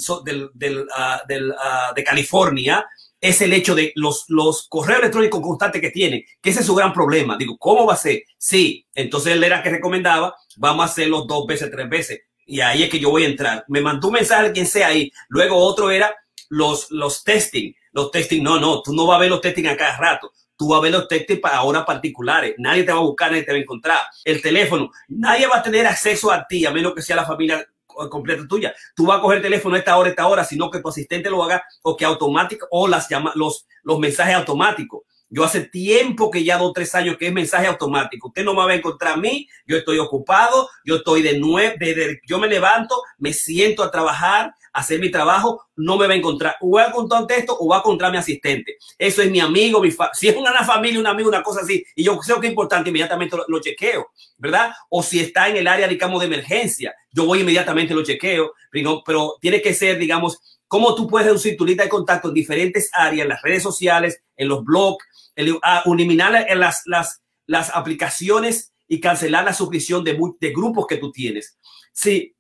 del, 0.53 0.87
ah, 0.95 1.21
ah, 1.59 1.93
de 1.95 2.03
California 2.03 2.85
es 3.19 3.41
el 3.41 3.53
hecho 3.53 3.73
de 3.73 3.91
los, 3.95 4.25
los 4.27 4.67
correos 4.67 4.99
electrónicos 4.99 5.41
constantes 5.41 5.81
que 5.81 5.89
tiene, 5.89 6.25
que 6.41 6.51
ese 6.51 6.59
es 6.59 6.65
su 6.65 6.75
gran 6.75 6.93
problema. 6.93 7.35
Digo, 7.37 7.57
¿cómo 7.57 7.85
va 7.85 7.93
a 7.93 7.97
ser? 7.97 8.23
Sí, 8.37 8.85
entonces 8.93 9.33
él 9.33 9.43
era 9.43 9.63
que 9.63 9.69
recomendaba, 9.69 10.35
vamos 10.57 10.83
a 10.83 10.91
hacerlo 10.91 11.25
dos 11.27 11.47
veces, 11.47 11.71
tres 11.71 11.89
veces. 11.89 12.21
Y 12.47 12.61
ahí 12.61 12.81
es 12.81 12.89
que 12.89 12.99
yo 12.99 13.11
voy 13.11 13.25
a 13.25 13.27
entrar. 13.27 13.65
Me 13.67 13.81
mandó 13.81 14.07
un 14.07 14.15
mensaje 14.15 14.51
quien 14.53 14.65
sea 14.65 14.87
ahí. 14.87 15.11
Luego 15.27 15.57
otro 15.57 15.91
era 15.91 16.15
los, 16.49 16.89
los 16.91 17.23
testing. 17.23 17.73
Los 17.91 18.09
testing, 18.09 18.41
no, 18.41 18.59
no, 18.59 18.81
tú 18.81 18.93
no 18.93 19.05
vas 19.05 19.17
a 19.17 19.19
ver 19.19 19.29
los 19.29 19.41
testing 19.41 19.67
a 19.67 19.75
cada 19.75 19.97
rato. 19.97 20.31
Tú 20.55 20.69
vas 20.69 20.79
a 20.79 20.81
ver 20.81 20.91
los 20.91 21.07
testing 21.07 21.41
para 21.41 21.61
horas 21.61 21.83
particulares. 21.85 22.55
Nadie 22.57 22.83
te 22.83 22.91
va 22.91 22.99
a 22.99 23.01
buscar, 23.01 23.29
nadie 23.29 23.43
te 23.43 23.51
va 23.51 23.57
a 23.57 23.61
encontrar. 23.61 23.99
El 24.23 24.41
teléfono, 24.41 24.89
nadie 25.09 25.45
va 25.45 25.57
a 25.57 25.63
tener 25.63 25.85
acceso 25.85 26.31
a 26.31 26.47
ti, 26.47 26.65
a 26.65 26.71
menos 26.71 26.93
que 26.95 27.01
sea 27.01 27.17
la 27.17 27.25
familia 27.25 27.67
completa 28.09 28.47
tuya. 28.47 28.73
Tú 28.95 29.05
vas 29.05 29.17
a 29.17 29.21
coger 29.21 29.37
el 29.37 29.43
teléfono 29.43 29.75
a 29.75 29.79
esta 29.79 29.97
hora, 29.97 30.09
esta 30.09 30.27
hora, 30.27 30.43
sino 30.43 30.69
que 30.69 30.79
tu 30.79 30.89
asistente 30.89 31.29
lo 31.29 31.43
haga 31.43 31.63
o 31.83 31.97
que 31.97 32.05
automático 32.05 32.67
o 32.71 32.87
las 32.87 33.09
llama, 33.09 33.31
los, 33.35 33.67
los 33.83 33.99
mensajes 33.99 34.35
automáticos. 34.35 35.01
Yo 35.29 35.43
hace 35.43 35.61
tiempo 35.61 36.31
que 36.31 36.43
ya 36.43 36.57
dos, 36.57 36.71
tres 36.73 36.95
años 36.95 37.17
que 37.17 37.27
es 37.27 37.33
mensaje 37.33 37.67
automático. 37.67 38.29
Usted 38.29 38.45
no 38.45 38.53
me 38.53 38.65
va 38.65 38.71
a 38.71 38.75
encontrar 38.75 39.13
a 39.13 39.17
mí, 39.17 39.47
yo 39.65 39.77
estoy 39.77 39.99
ocupado, 39.99 40.69
yo 40.85 40.97
estoy 40.97 41.21
de 41.21 41.37
nueve, 41.37 42.21
yo 42.25 42.39
me 42.39 42.47
levanto, 42.47 43.01
me 43.17 43.33
siento 43.33 43.83
a 43.83 43.91
trabajar, 43.91 44.53
hacer 44.71 44.99
mi 44.99 45.11
trabajo, 45.11 45.65
no 45.75 45.97
me 45.97 46.07
va 46.07 46.13
a 46.13 46.17
encontrar. 46.17 46.55
O 46.61 46.69
voy 46.69 46.83
a 46.83 47.27
texto 47.27 47.57
o 47.59 47.67
va 47.67 47.77
a 47.77 47.79
encontrar 47.79 48.11
mi 48.11 48.17
asistente. 48.17 48.77
Eso 48.97 49.21
es 49.21 49.29
mi 49.29 49.39
amigo, 49.39 49.81
mi 49.81 49.91
si 50.13 50.29
es 50.29 50.35
una 50.37 50.63
familia, 50.63 50.99
un 50.99 51.07
amigo, 51.07 51.27
una 51.29 51.43
cosa 51.43 51.61
así, 51.61 51.83
y 51.95 52.03
yo 52.03 52.17
creo 52.19 52.39
que 52.39 52.47
es 52.47 52.51
importante, 52.51 52.89
inmediatamente 52.89 53.35
lo, 53.47 53.59
chequeo, 53.59 54.07
¿verdad? 54.37 54.71
O 54.89 55.03
si 55.03 55.19
está 55.19 55.49
en 55.49 55.57
el 55.57 55.67
área, 55.67 55.87
digamos, 55.87 56.21
de 56.21 56.27
emergencia, 56.27 56.95
yo 57.11 57.25
voy 57.25 57.41
inmediatamente 57.41 57.93
lo 57.93 58.03
chequeo, 58.03 58.53
pero, 58.71 59.01
pero 59.05 59.35
tiene 59.41 59.61
que 59.61 59.73
ser, 59.73 59.97
digamos, 59.97 60.39
cómo 60.67 60.93
tú 60.95 61.07
puedes 61.07 61.27
reducir 61.27 61.57
tu 61.57 61.65
lista 61.65 61.83
de 61.83 61.89
contacto 61.89 62.27
en 62.27 62.33
diferentes 62.33 62.89
áreas, 62.93 63.23
en 63.23 63.29
las 63.29 63.41
redes 63.41 63.63
sociales, 63.63 64.21
en 64.35 64.47
los 64.47 64.63
blogs, 64.63 65.03
eliminar 65.37 66.45
en 66.49 66.59
las, 66.59 66.81
las, 66.85 67.21
las 67.45 67.73
aplicaciones 67.75 68.73
y 68.87 68.99
cancelar 68.99 69.45
la 69.45 69.53
suscripción 69.53 70.03
de, 70.03 70.17
de 70.39 70.49
grupos 70.51 70.87
que 70.87 70.97
tú 70.97 71.11
tienes. 71.11 71.57
Sí, 71.93 72.35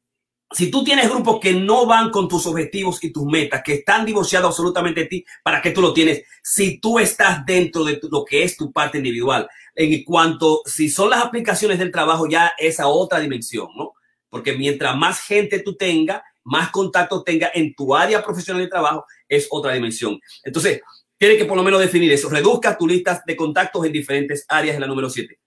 si 0.51 0.71
tú 0.71 0.83
tienes 0.83 1.09
grupos 1.09 1.39
que 1.41 1.53
no 1.53 1.85
van 1.85 2.09
con 2.09 2.27
tus 2.27 2.45
objetivos 2.45 3.03
y 3.03 3.11
tus 3.11 3.25
metas, 3.25 3.61
que 3.63 3.73
están 3.73 4.05
divorciados 4.05 4.49
absolutamente 4.49 5.01
de 5.01 5.07
ti, 5.07 5.25
¿para 5.43 5.61
qué 5.61 5.71
tú 5.71 5.81
lo 5.81 5.93
tienes? 5.93 6.23
Si 6.41 6.79
tú 6.79 6.99
estás 6.99 7.45
dentro 7.45 7.83
de 7.83 7.99
lo 8.09 8.23
que 8.23 8.43
es 8.43 8.55
tu 8.55 8.71
parte 8.71 8.97
individual. 8.97 9.49
En 9.75 10.03
cuanto, 10.03 10.61
si 10.65 10.89
son 10.89 11.09
las 11.09 11.23
aplicaciones 11.23 11.79
del 11.79 11.91
trabajo, 11.91 12.27
ya 12.27 12.53
esa 12.57 12.87
otra 12.87 13.19
dimensión, 13.19 13.67
¿no? 13.75 13.93
Porque 14.29 14.57
mientras 14.57 14.95
más 14.95 15.21
gente 15.21 15.59
tú 15.59 15.75
tengas, 15.75 16.21
más 16.43 16.71
contacto 16.71 17.23
tenga 17.23 17.51
en 17.53 17.75
tu 17.75 17.93
área 17.93 18.23
profesional 18.23 18.63
de 18.63 18.69
trabajo, 18.69 19.05
es 19.27 19.47
otra 19.51 19.73
dimensión. 19.73 20.19
Entonces, 20.43 20.81
tiene 21.17 21.37
que 21.37 21.45
por 21.45 21.57
lo 21.57 21.63
menos 21.63 21.79
definir 21.79 22.11
eso. 22.11 22.29
Reduzca 22.29 22.77
tu 22.77 22.87
lista 22.87 23.23
de 23.25 23.35
contactos 23.35 23.85
en 23.85 23.91
diferentes 23.91 24.45
áreas 24.47 24.75
en 24.75 24.81
la 24.81 24.87
número 24.87 25.09
7. 25.09 25.39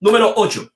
Número 0.00 0.32
8 0.36 0.72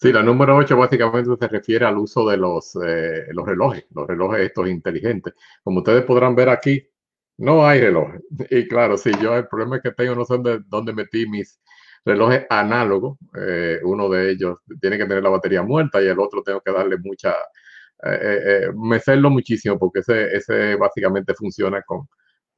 Sí, 0.00 0.12
la 0.12 0.22
número 0.22 0.56
8 0.56 0.76
básicamente 0.76 1.28
se 1.36 1.48
refiere 1.48 1.84
al 1.84 1.98
uso 1.98 2.28
de 2.28 2.36
los, 2.36 2.76
eh, 2.86 3.26
los 3.32 3.44
relojes, 3.44 3.84
los 3.92 4.06
relojes 4.06 4.42
estos 4.42 4.68
inteligentes. 4.68 5.34
Como 5.64 5.78
ustedes 5.78 6.04
podrán 6.04 6.36
ver 6.36 6.50
aquí, 6.50 6.88
no 7.38 7.66
hay 7.66 7.80
relojes. 7.80 8.22
Y 8.50 8.68
claro, 8.68 8.96
sí, 8.96 9.10
yo 9.20 9.36
el 9.36 9.48
problema 9.48 9.76
es 9.76 9.82
que 9.82 9.90
tengo, 9.92 10.14
no 10.14 10.24
sé 10.24 10.38
de 10.38 10.60
dónde 10.68 10.92
metí 10.92 11.26
mis 11.28 11.60
relojes 12.04 12.46
análogos. 12.48 13.18
Eh, 13.36 13.80
uno 13.82 14.08
de 14.08 14.30
ellos 14.30 14.58
tiene 14.80 14.98
que 14.98 15.06
tener 15.06 15.22
la 15.22 15.30
batería 15.30 15.62
muerta 15.62 16.00
y 16.00 16.06
el 16.06 16.20
otro 16.20 16.44
tengo 16.44 16.60
que 16.60 16.72
darle 16.72 16.96
mucha, 16.98 17.32
eh, 18.04 18.40
eh 18.68 18.72
mecerlo 18.76 19.30
muchísimo 19.30 19.78
porque 19.80 20.00
ese, 20.00 20.28
ese 20.36 20.76
básicamente 20.76 21.34
funciona 21.34 21.82
con, 21.82 22.08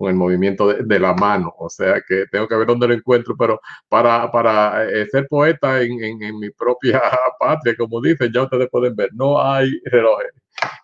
con 0.00 0.08
el 0.08 0.16
movimiento 0.16 0.72
de, 0.72 0.98
la 0.98 1.12
mano. 1.12 1.52
O 1.58 1.68
sea 1.68 2.00
que 2.00 2.24
tengo 2.32 2.48
que 2.48 2.56
ver 2.56 2.66
dónde 2.66 2.88
lo 2.88 2.94
encuentro, 2.94 3.36
pero 3.38 3.60
para, 3.86 4.30
para 4.32 4.88
eh, 4.90 5.06
ser 5.10 5.26
poeta 5.28 5.82
en, 5.82 6.02
en, 6.02 6.38
mi 6.38 6.48
propia 6.50 7.02
patria, 7.38 7.76
como 7.76 8.00
dicen, 8.00 8.32
ya 8.32 8.44
ustedes 8.44 8.68
pueden 8.70 8.96
ver, 8.96 9.10
no 9.12 9.42
hay 9.42 9.68
relojes. 9.84 10.30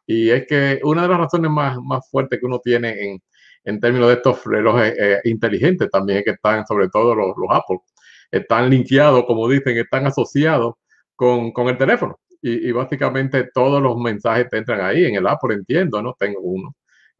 Y 0.06 0.28
es 0.30 0.46
que 0.46 0.80
una 0.84 1.02
de 1.02 1.08
las 1.08 1.18
razones 1.18 1.50
más, 1.50 1.78
más 1.82 2.06
fuertes 2.10 2.38
que 2.38 2.44
uno 2.44 2.58
tiene 2.58 2.90
en, 3.04 3.22
en 3.64 3.80
términos 3.80 4.08
de 4.08 4.14
estos 4.16 4.44
relojes 4.44 4.94
eh, 4.98 5.20
inteligentes 5.24 5.90
también 5.90 6.18
es 6.18 6.24
que 6.24 6.30
están, 6.32 6.66
sobre 6.66 6.90
todo 6.90 7.14
los, 7.14 7.28
los 7.38 7.48
Apple, 7.50 7.78
están 8.30 8.68
linkeados, 8.68 9.24
como 9.24 9.48
dicen, 9.48 9.78
están 9.78 10.06
asociados 10.06 10.74
con, 11.14 11.52
con 11.52 11.68
el 11.68 11.78
teléfono. 11.78 12.18
Y, 12.42 12.68
y, 12.68 12.72
básicamente 12.72 13.48
todos 13.54 13.82
los 13.82 13.96
mensajes 13.96 14.46
te 14.50 14.58
entran 14.58 14.82
ahí. 14.82 15.06
En 15.06 15.14
el 15.16 15.26
Apple 15.26 15.54
entiendo, 15.54 16.02
¿no? 16.02 16.14
Tengo 16.18 16.40
uno 16.40 16.74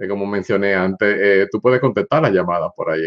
como 0.08 0.26
mencioné 0.26 0.74
antes, 0.74 1.16
eh, 1.18 1.48
tú 1.50 1.60
puedes 1.60 1.80
contestar 1.80 2.22
las 2.22 2.32
llamadas 2.32 2.70
por 2.76 2.90
ahí. 2.90 3.02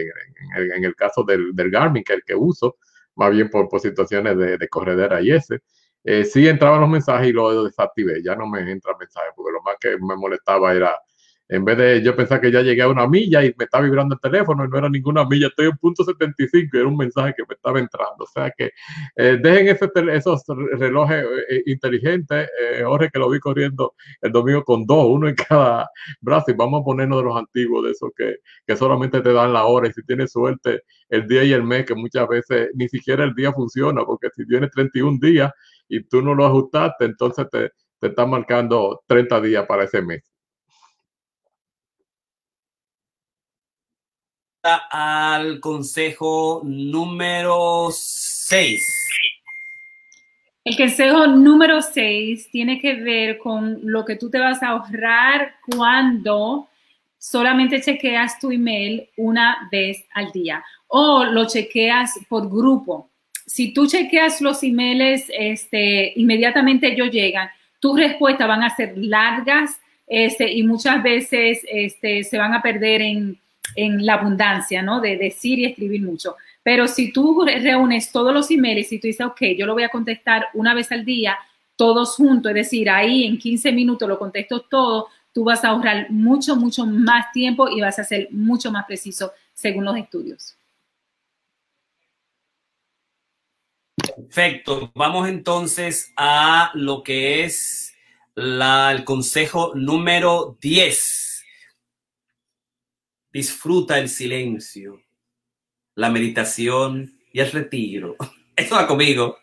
En, 0.56 0.84
el, 0.84 0.96
caso 0.96 1.24
del, 1.24 1.56
del, 1.56 1.70
Garmin, 1.70 2.04
que 2.04 2.14
es 2.14 2.18
el 2.18 2.24
que 2.26 2.36
uso, 2.36 2.78
más 3.16 3.32
bien 3.32 3.50
por, 3.50 3.70
por 3.70 3.80
situaciones 3.80 4.38
de, 4.38 4.58
de, 4.58 4.68
corredera 4.68 5.22
y 5.22 5.32
ese, 5.32 5.60
eh, 6.04 6.24
sí 6.24 6.48
entraban 6.48 6.82
los 6.82 6.90
mensajes 6.90 7.28
y 7.28 7.34
lo 7.34 7.64
desactivé, 7.66 8.24
ya 8.24 8.36
no 8.36 8.48
me 8.48 8.60
entra 8.72 8.96
mensaje, 8.98 9.28
porque 9.36 9.52
lo 9.52 9.62
más 9.62 9.76
que 9.80 9.98
me 9.98 10.16
molestaba 10.16 10.74
era 10.74 10.98
en 11.50 11.66
vez 11.66 11.78
de 11.78 12.04
yo 12.04 12.16
pensar 12.16 12.40
que 12.40 12.52
ya 12.52 12.62
llegué 12.62 12.84
a 12.84 12.88
una 12.88 13.08
milla 13.08 13.44
y 13.44 13.54
me 13.58 13.66
está 13.66 13.82
vibrando 13.82 14.14
el 14.14 14.22
teléfono 14.22 14.64
y 14.64 14.70
no 14.70 14.78
era 14.78 14.88
ninguna 14.88 15.26
milla, 15.26 15.48
estoy 15.48 15.66
en 15.66 15.78
punto 15.78 16.04
75 16.04 16.78
y 16.78 16.80
era 16.80 16.88
un 16.88 16.96
mensaje 16.96 17.34
que 17.36 17.44
me 17.50 17.56
estaba 17.56 17.80
entrando. 17.80 18.24
O 18.24 18.28
sea 18.28 18.52
que 18.56 18.72
eh, 19.16 19.40
dejen 19.42 19.68
ese, 19.68 19.90
esos 20.14 20.44
relojes 20.78 21.26
eh, 21.50 21.64
inteligentes, 21.66 22.48
eh, 22.62 22.84
Jorge 22.84 23.10
que 23.12 23.18
lo 23.18 23.32
vi 23.32 23.40
corriendo 23.40 23.96
el 24.22 24.32
domingo 24.32 24.64
con 24.64 24.86
dos, 24.86 25.08
uno 25.10 25.28
en 25.28 25.34
cada 25.36 25.90
brazo 26.22 26.52
y 26.52 26.54
vamos 26.54 26.82
a 26.82 26.86
ponernos 26.86 27.18
de 27.20 27.26
los 27.26 27.38
antiguos, 27.38 27.84
de 27.84 27.92
esos 27.92 28.12
que, 28.16 28.38
que 28.68 28.76
solamente 28.76 29.20
te 29.22 29.34
dan 29.34 29.52
la 29.52 29.66
hora 29.66 29.88
y 29.88 29.94
si 29.94 30.04
tienes 30.04 30.32
suerte 30.32 30.84
el 31.10 31.28
día 31.28 31.44
y 31.44 31.54
el 31.54 31.64
mes, 31.64 31.86
que 31.86 31.96
muchas 31.96 32.28
veces 32.28 32.70
ni 32.76 32.88
siquiera 32.88 33.24
el 33.24 33.34
día 33.34 33.52
funciona, 33.54 34.06
porque 34.06 34.30
si 34.36 34.46
tienes 34.46 34.70
31 34.70 35.18
días 35.20 35.52
y 35.88 36.04
tú 36.04 36.22
no 36.22 36.36
lo 36.36 36.46
ajustaste, 36.46 37.06
entonces 37.06 37.48
te, 37.52 37.72
te 38.00 38.08
está 38.08 38.28
marcando 38.28 39.02
30 39.08 39.42
días 39.42 39.66
para 39.66 39.86
ese 39.86 40.04
mes. 40.04 40.22
Al 44.64 45.60
consejo 45.60 46.62
número 46.64 47.90
6. 47.92 48.82
El 50.66 50.78
consejo 50.78 51.28
número 51.28 51.82
6 51.82 52.50
tiene 52.52 52.80
que 52.80 52.96
ver 52.96 53.38
con 53.38 53.80
lo 53.84 54.06
que 54.06 54.18
tú 54.18 54.30
te 54.30 54.40
vas 54.40 54.62
a 54.62 54.70
ahorrar 54.70 55.56
cuando 55.66 56.68
solamente 57.18 57.82
chequeas 57.82 58.40
tu 58.40 58.52
email 58.52 59.10
una 59.18 59.68
vez 59.72 60.06
al 60.14 60.32
día 60.32 60.64
o 60.88 61.24
lo 61.24 61.48
chequeas 61.48 62.20
por 62.28 62.50
grupo. 62.50 63.10
Si 63.46 63.74
tú 63.74 63.88
chequeas 63.88 64.42
los 64.42 64.62
emails, 64.62 65.26
este, 65.30 66.14
inmediatamente 66.16 66.92
ellos 66.92 67.10
llegan, 67.10 67.50
tus 67.80 67.98
respuestas 67.98 68.48
van 68.48 68.64
a 68.64 68.76
ser 68.76 68.94
largas 68.98 69.80
este, 70.06 70.52
y 70.52 70.64
muchas 70.64 71.02
veces 71.02 71.62
este, 71.68 72.24
se 72.24 72.38
van 72.38 72.54
a 72.54 72.62
perder 72.62 73.02
en, 73.02 73.40
en 73.76 74.06
la 74.06 74.16
abundancia, 74.16 74.82
¿no? 74.82 75.02
De 75.02 75.18
decir 75.18 75.60
y 75.60 75.66
escribir 75.66 76.02
mucho. 76.02 76.36
Pero 76.64 76.88
si 76.88 77.12
tú 77.12 77.46
reúnes 77.46 78.12
todos 78.12 78.34
los 78.34 78.50
emails 78.52 78.92
y 78.92 79.00
tú 79.00 79.08
dices, 79.08 79.26
ok, 79.26 79.42
yo 79.58 79.66
lo 79.66 79.74
voy 79.74 79.84
a 79.84 79.90
contestar 79.90 80.48
una 80.54 80.74
vez 80.74 80.92
al 80.92 81.06
día, 81.06 81.38
todos 81.76 82.16
juntos, 82.16 82.50
es 82.52 82.56
decir, 82.56 82.90
ahí 82.90 83.24
en 83.24 83.38
15 83.38 83.72
minutos 83.72 84.08
lo 84.08 84.20
contesto 84.20 84.62
todo, 84.62 85.08
tú 85.34 85.44
vas 85.44 85.64
a 85.64 85.70
ahorrar 85.70 86.12
mucho, 86.12 86.56
mucho 86.56 86.86
más 86.86 87.32
tiempo 87.32 87.70
y 87.70 87.82
vas 87.82 88.00
a 88.00 88.04
ser 88.04 88.28
mucho 88.32 88.72
más 88.72 88.86
preciso 88.86 89.32
según 89.54 89.86
los 89.86 89.96
estudios. 89.98 90.56
Perfecto. 94.16 94.92
Vamos 94.96 95.28
entonces 95.30 96.12
a 96.18 96.72
lo 96.74 97.04
que 97.04 97.44
es 97.46 97.94
el 98.36 99.04
consejo 99.04 99.74
número 99.76 100.58
10 100.62 101.19
disfruta 103.32 104.00
el 104.00 104.10
silencio, 104.10 105.02
la 105.96 106.10
meditación 106.10 107.20
y 107.32 107.40
el 107.40 107.52
retiro. 107.52 108.16
Eso 108.56 108.76
va 108.76 108.88
conmigo. 108.88 109.38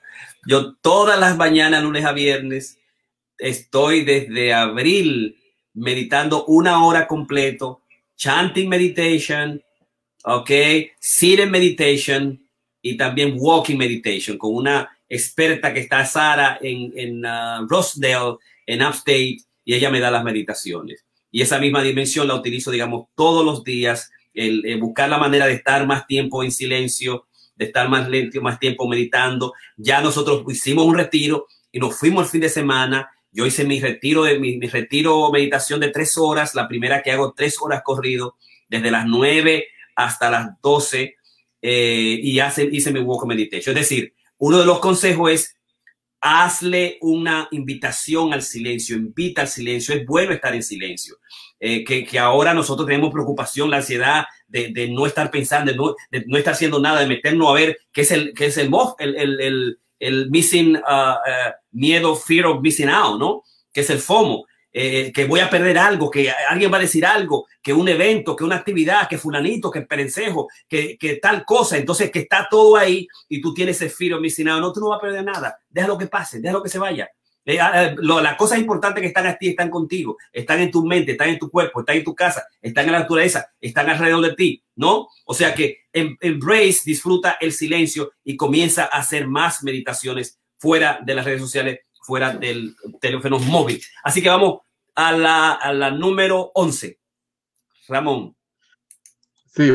Yo 0.46 0.74
todas 0.76 1.18
las 1.18 1.36
mañanas, 1.36 1.82
lunes 1.82 2.04
a 2.04 2.12
viernes, 2.12 2.78
estoy 3.38 4.04
desde 4.04 4.54
abril 4.54 5.36
meditando 5.74 6.44
una 6.46 6.84
hora 6.84 7.06
completo, 7.06 7.82
chanting 8.16 8.68
meditation, 8.68 9.62
ok, 10.24 10.50
sitting 10.98 11.50
meditation 11.50 12.48
y 12.80 12.96
también 12.96 13.34
walking 13.36 13.76
meditation 13.76 14.38
con 14.38 14.54
una 14.54 14.98
experta 15.08 15.72
que 15.72 15.80
está 15.80 16.04
Sara 16.06 16.58
en, 16.60 16.92
en 16.96 17.26
uh, 17.26 17.66
Rosedale, 17.68 18.36
en 18.66 18.82
Upstate, 18.82 19.38
y 19.64 19.74
ella 19.74 19.90
me 19.90 20.00
da 20.00 20.10
las 20.10 20.24
meditaciones 20.24 21.05
y 21.36 21.42
esa 21.42 21.58
misma 21.58 21.82
dimensión 21.82 22.26
la 22.28 22.34
utilizo, 22.34 22.70
digamos, 22.70 23.08
todos 23.14 23.44
los 23.44 23.62
días, 23.62 24.10
eh, 24.32 24.74
buscar 24.80 25.10
la 25.10 25.18
manera 25.18 25.46
de 25.46 25.52
estar 25.52 25.86
más 25.86 26.06
tiempo 26.06 26.42
en 26.42 26.50
silencio, 26.50 27.26
de 27.56 27.66
estar 27.66 27.90
más 27.90 28.08
lento, 28.08 28.40
más 28.40 28.58
tiempo 28.58 28.88
meditando. 28.88 29.52
Ya 29.76 30.00
nosotros 30.00 30.44
hicimos 30.48 30.86
un 30.86 30.96
retiro 30.96 31.46
y 31.70 31.78
nos 31.78 31.94
fuimos 31.94 32.24
el 32.24 32.30
fin 32.30 32.40
de 32.40 32.48
semana. 32.48 33.10
Yo 33.30 33.44
hice 33.44 33.66
mi 33.66 33.78
retiro 33.80 34.24
de 34.24 34.38
mi, 34.38 34.56
mi 34.56 34.66
retiro 34.66 35.30
meditación 35.30 35.78
de 35.78 35.90
tres 35.90 36.16
horas, 36.16 36.54
la 36.54 36.68
primera 36.68 37.02
que 37.02 37.12
hago 37.12 37.34
tres 37.36 37.56
horas 37.60 37.82
corrido, 37.84 38.36
desde 38.70 38.90
las 38.90 39.04
nueve 39.04 39.66
hasta 39.94 40.30
las 40.30 40.58
doce, 40.62 41.16
eh, 41.60 42.18
y 42.22 42.38
hace, 42.40 42.64
hice 42.64 42.92
mi 42.92 43.00
walk 43.00 43.26
meditation. 43.26 43.76
Es 43.76 43.90
decir, 43.90 44.14
uno 44.38 44.58
de 44.58 44.64
los 44.64 44.78
consejos 44.78 45.30
es 45.30 45.55
hazle 46.26 46.98
una 47.00 47.48
invitación 47.50 48.32
al 48.32 48.42
silencio, 48.42 48.96
invita 48.96 49.42
al 49.42 49.48
silencio, 49.48 49.94
es 49.94 50.04
bueno 50.04 50.32
estar 50.32 50.54
en 50.54 50.62
silencio. 50.62 51.16
Eh, 51.58 51.84
que, 51.84 52.18
ahora 52.18 52.52
nosotros 52.52 52.86
tenemos 52.86 53.12
preocupación, 53.12 53.70
la 53.70 53.78
ansiedad 53.78 54.26
de, 54.48 54.88
no 54.90 55.06
estar 55.06 55.30
pensando, 55.30 55.96
de 56.10 56.24
no, 56.26 56.36
estar 56.36 56.54
haciendo 56.54 56.80
nada, 56.80 57.00
de 57.00 57.06
meternos 57.06 57.48
a 57.48 57.52
ver 57.52 57.78
qué 57.92 58.02
es 58.02 58.10
el, 58.10 58.34
qué 58.34 58.46
es 58.46 58.58
el, 58.58 58.70
el, 58.98 59.40
el, 59.40 59.78
el, 59.98 60.30
missing, 60.30 60.76
uh, 60.76 60.78
uh, 60.78 61.52
miedo, 61.72 62.16
fear 62.16 62.46
of 62.46 62.60
missing 62.60 62.88
out, 62.88 63.18
¿no? 63.18 63.42
Que 63.72 63.80
es 63.80 63.90
el 63.90 63.98
FOMO. 63.98 64.46
Eh, 64.78 65.10
que 65.10 65.24
voy 65.24 65.40
a 65.40 65.48
perder 65.48 65.78
algo, 65.78 66.10
que 66.10 66.30
alguien 66.30 66.70
va 66.70 66.76
a 66.76 66.80
decir 66.80 67.06
algo, 67.06 67.46
que 67.62 67.72
un 67.72 67.88
evento, 67.88 68.36
que 68.36 68.44
una 68.44 68.56
actividad, 68.56 69.08
que 69.08 69.16
fulanito, 69.16 69.70
que 69.70 69.80
perencejo, 69.80 70.48
que, 70.68 70.98
que 70.98 71.16
tal 71.16 71.46
cosa. 71.46 71.78
Entonces, 71.78 72.10
que 72.10 72.18
está 72.18 72.46
todo 72.50 72.76
ahí 72.76 73.08
y 73.26 73.40
tú 73.40 73.54
tienes 73.54 73.76
ese 73.76 73.88
filo 73.88 74.20
misinado. 74.20 74.60
No, 74.60 74.74
tú 74.74 74.80
no 74.80 74.90
vas 74.90 74.98
a 74.98 75.00
perder 75.00 75.24
nada. 75.24 75.58
Déjalo 75.70 75.96
que 75.96 76.08
pase, 76.08 76.40
déjalo 76.40 76.62
que 76.62 76.68
se 76.68 76.78
vaya. 76.78 77.08
Eh, 77.46 77.58
ah, 77.58 77.84
eh, 77.84 77.96
las 77.98 78.36
cosas 78.36 78.58
importantes 78.58 79.00
que 79.00 79.06
están 79.06 79.26
a 79.26 79.38
ti 79.38 79.48
están 79.48 79.70
contigo, 79.70 80.18
están 80.30 80.60
en 80.60 80.70
tu 80.70 80.84
mente, 80.84 81.12
están 81.12 81.30
en 81.30 81.38
tu 81.38 81.50
cuerpo, 81.50 81.80
están 81.80 81.96
en 81.96 82.04
tu 82.04 82.14
casa, 82.14 82.46
están 82.60 82.84
en 82.84 82.92
la 82.92 82.98
naturaleza, 82.98 83.50
están 83.58 83.88
alrededor 83.88 84.20
de 84.20 84.34
ti, 84.34 84.62
¿no? 84.74 85.08
O 85.24 85.32
sea 85.32 85.54
que 85.54 85.84
em, 85.90 86.18
embrace, 86.20 86.82
disfruta 86.84 87.38
el 87.40 87.52
silencio 87.52 88.12
y 88.22 88.36
comienza 88.36 88.84
a 88.84 88.98
hacer 88.98 89.26
más 89.26 89.62
meditaciones 89.62 90.38
fuera 90.58 90.98
de 91.02 91.14
las 91.14 91.24
redes 91.24 91.40
sociales, 91.40 91.78
fuera 92.02 92.32
del 92.32 92.76
teléfono 93.00 93.38
móvil. 93.38 93.80
Así 94.04 94.20
que 94.20 94.28
vamos 94.28 94.65
a 94.96 95.12
la, 95.12 95.52
a 95.52 95.72
la 95.72 95.90
número 95.90 96.50
11. 96.54 96.98
Ramón. 97.88 98.34
Sí. 99.54 99.70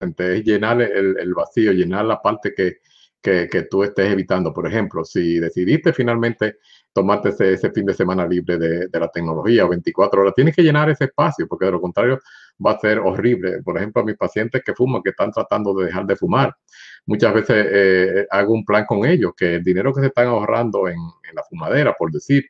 Es 0.00 0.44
llenar 0.44 0.82
el, 0.82 1.18
el 1.18 1.34
vacío, 1.34 1.72
llenar 1.72 2.04
la 2.04 2.20
parte 2.20 2.52
que, 2.54 2.78
que, 3.20 3.48
que, 3.48 3.62
tú 3.62 3.82
estés 3.82 4.12
evitando. 4.12 4.52
Por 4.52 4.66
ejemplo, 4.66 5.04
si 5.04 5.38
decidiste 5.38 5.92
finalmente 5.92 6.58
tomarte 6.92 7.30
ese, 7.30 7.54
ese 7.54 7.70
fin 7.70 7.86
de 7.86 7.94
semana 7.94 8.26
libre 8.26 8.58
de, 8.58 8.88
de, 8.88 9.00
la 9.00 9.08
tecnología, 9.08 9.66
24 9.66 10.20
horas, 10.20 10.34
tienes 10.34 10.54
que 10.54 10.62
llenar 10.62 10.90
ese 10.90 11.04
espacio, 11.04 11.46
porque 11.48 11.66
de 11.66 11.72
lo 11.72 11.80
contrario 11.80 12.20
va 12.64 12.72
a 12.72 12.78
ser 12.78 12.98
horrible. 12.98 13.62
Por 13.62 13.76
ejemplo, 13.76 14.02
a 14.02 14.04
mis 14.04 14.16
pacientes 14.16 14.62
que 14.64 14.74
fuman, 14.74 15.02
que 15.02 15.10
están 15.10 15.30
tratando 15.30 15.74
de 15.74 15.86
dejar 15.86 16.06
de 16.06 16.16
fumar, 16.16 16.54
muchas 17.06 17.34
veces 17.34 17.66
eh, 17.70 18.26
hago 18.30 18.52
un 18.52 18.64
plan 18.64 18.84
con 18.86 19.04
ellos, 19.04 19.32
que 19.36 19.56
el 19.56 19.64
dinero 19.64 19.92
que 19.92 20.00
se 20.00 20.06
están 20.08 20.28
ahorrando 20.28 20.88
en, 20.88 20.98
la 21.34 21.42
fumadera, 21.42 21.92
por 21.92 22.10
decir, 22.10 22.46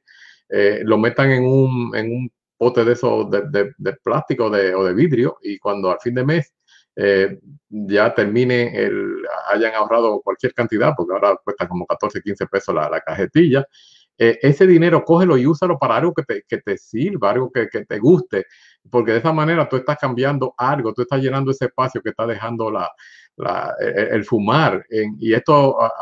eh, 0.48 0.80
lo 0.84 0.98
metan 0.98 1.30
en 1.32 1.44
un, 1.44 1.94
en 1.96 2.12
un 2.12 2.32
pote 2.56 2.84
de 2.84 2.92
esos 2.92 3.30
de, 3.30 3.72
de, 3.76 3.92
plástico 3.94 4.48
de, 4.48 4.74
o 4.74 4.84
de 4.84 4.94
vidrio 4.94 5.38
y 5.42 5.58
cuando 5.58 5.90
al 5.90 5.98
fin 6.00 6.14
de 6.14 6.24
mes 6.24 6.54
eh, 6.94 7.38
ya 7.68 8.14
termine 8.14 8.74
el, 8.76 9.16
hayan 9.50 9.74
ahorrado 9.74 10.20
cualquier 10.22 10.54
cantidad, 10.54 10.94
porque 10.96 11.14
ahora 11.14 11.38
cuesta 11.42 11.68
como 11.68 11.84
14, 11.84 12.22
15 12.22 12.46
pesos 12.46 12.74
la, 12.74 12.88
la 12.88 13.00
cajetilla, 13.00 13.66
ese 14.18 14.66
dinero 14.66 15.04
cógelo 15.04 15.36
y 15.36 15.44
úsalo 15.44 15.78
para 15.78 15.96
algo 15.96 16.14
que 16.14 16.22
te, 16.22 16.42
que 16.48 16.58
te 16.58 16.78
sirva, 16.78 17.32
algo 17.32 17.52
que, 17.52 17.68
que, 17.68 17.84
te 17.84 17.98
guste, 17.98 18.46
porque 18.90 19.12
de 19.12 19.18
esa 19.18 19.32
manera 19.32 19.68
tú 19.68 19.76
estás 19.76 19.96
cambiando 19.98 20.54
algo, 20.56 20.92
tú 20.92 21.02
estás 21.02 21.20
llenando 21.20 21.50
ese 21.50 21.66
espacio 21.66 22.02
que 22.02 22.10
está 22.10 22.26
dejando 22.26 22.70
la, 22.70 22.90
la, 23.36 23.74
el, 23.80 24.08
el, 24.14 24.24
fumar, 24.24 24.84
en, 24.90 25.16
y 25.18 25.34
esto 25.34 25.80
a, 25.82 25.92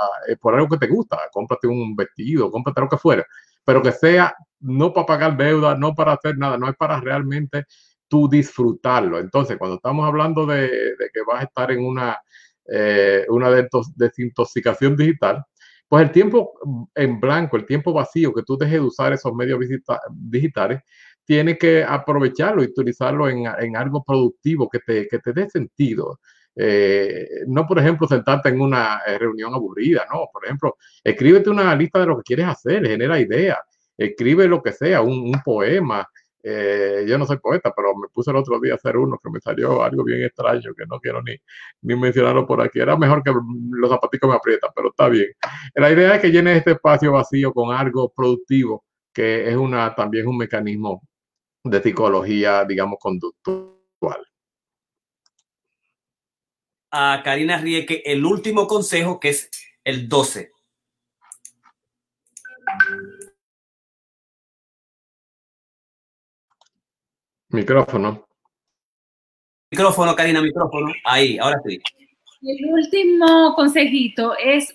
por 0.40 0.54
algo 0.54 0.68
que 0.68 0.78
te 0.78 0.86
gusta, 0.86 1.18
cómprate 1.32 1.66
un 1.66 1.94
vestido, 1.96 2.50
cómprate 2.50 2.80
lo 2.80 2.88
que 2.88 2.98
fuera, 2.98 3.24
pero 3.64 3.82
que 3.82 3.92
sea 3.92 4.34
no 4.60 4.92
para 4.92 5.06
pagar 5.06 5.36
deuda, 5.36 5.76
no 5.76 5.94
para 5.94 6.12
hacer 6.12 6.38
nada, 6.38 6.56
no 6.56 6.68
es 6.68 6.76
para 6.76 7.00
realmente 7.00 7.64
tú 8.08 8.28
disfrutarlo. 8.28 9.18
Entonces, 9.18 9.56
cuando 9.58 9.76
estamos 9.76 10.06
hablando 10.06 10.46
de, 10.46 10.62
de 10.62 11.10
que 11.12 11.20
vas 11.26 11.40
a 11.40 11.44
estar 11.44 11.70
en 11.70 11.84
una, 11.84 12.18
eh, 12.66 13.26
una 13.28 13.50
desintoxicación 13.96 14.96
digital, 14.96 15.44
pues 15.88 16.02
el 16.02 16.12
tiempo 16.12 16.52
en 16.94 17.20
blanco, 17.20 17.56
el 17.56 17.66
tiempo 17.66 17.92
vacío 17.92 18.32
que 18.32 18.42
tú 18.42 18.56
dejes 18.56 18.80
de 18.80 18.86
usar 18.86 19.12
esos 19.12 19.34
medios 19.34 19.60
digitales, 20.10 20.80
tienes 21.24 21.58
que 21.58 21.84
aprovecharlo 21.84 22.62
y 22.62 22.66
utilizarlo 22.66 23.28
en, 23.28 23.46
en 23.46 23.76
algo 23.76 24.04
productivo 24.04 24.68
que 24.68 24.80
te, 24.80 25.06
que 25.08 25.18
te 25.18 25.32
dé 25.32 25.48
sentido. 25.48 26.18
Eh, 26.56 27.26
no, 27.48 27.66
por 27.66 27.78
ejemplo, 27.78 28.06
sentarte 28.06 28.48
en 28.48 28.60
una 28.60 29.00
eh, 29.06 29.18
reunión 29.18 29.54
aburrida, 29.54 30.06
no. 30.12 30.26
Por 30.32 30.44
ejemplo, 30.44 30.76
escríbete 31.02 31.50
una 31.50 31.74
lista 31.74 32.00
de 32.00 32.06
lo 32.06 32.16
que 32.18 32.22
quieres 32.22 32.46
hacer, 32.46 32.86
genera 32.86 33.18
ideas, 33.20 33.58
escribe 33.96 34.46
lo 34.48 34.62
que 34.62 34.72
sea, 34.72 35.02
un, 35.02 35.32
poema, 35.44 36.06
Eh, 36.46 37.06
yo 37.08 37.16
no 37.18 37.24
soy 37.26 37.38
poeta, 37.38 37.72
pero 37.74 37.96
me 37.96 38.08
puse 38.12 38.30
el 38.30 38.36
otro 38.36 38.60
día 38.60 38.74
a 38.74 38.76
hacer 38.76 38.98
uno 38.98 39.18
que 39.22 39.30
me 39.30 39.40
salió 39.40 39.82
algo 39.82 40.04
bien 40.04 40.22
extraño, 40.24 40.74
que 40.76 40.84
no 40.86 41.00
quiero 41.00 41.22
ni, 41.22 41.34
ni 41.82 41.96
mencionarlo 41.96 42.46
por 42.46 42.60
aquí. 42.60 42.80
Era 42.80 42.96
mejor 42.98 43.22
que 43.22 43.32
los 43.32 43.90
zapaticos 43.90 44.28
me 44.28 44.36
aprietan, 44.36 44.70
pero 44.76 44.88
está 44.90 45.08
bien. 45.08 45.28
La 45.74 45.90
idea 45.90 46.16
es 46.16 46.20
que 46.20 46.30
llene 46.30 46.56
este 46.58 46.72
espacio 46.72 47.12
vacío 47.12 47.52
con 47.54 47.74
algo 47.74 48.12
productivo, 48.14 48.84
que 49.12 49.48
es 49.48 49.56
una, 49.56 49.94
también 49.94 50.26
un 50.26 50.36
mecanismo 50.36 51.02
de 51.64 51.82
psicología, 51.82 52.64
digamos, 52.64 52.98
conductual. 53.00 54.26
A 56.90 57.22
Karina 57.24 57.58
Rieke, 57.58 58.02
el 58.04 58.24
último 58.24 58.66
consejo 58.66 59.18
que 59.18 59.30
es 59.30 59.50
el 59.82 60.08
12. 60.08 60.52
Micrófono. 67.48 68.28
Micrófono, 69.70 70.14
Karina, 70.14 70.42
micrófono. 70.42 70.92
Ahí, 71.04 71.38
ahora 71.38 71.60
sí. 71.66 71.80
El 72.42 72.72
último 72.72 73.54
consejito 73.54 74.36
es 74.36 74.74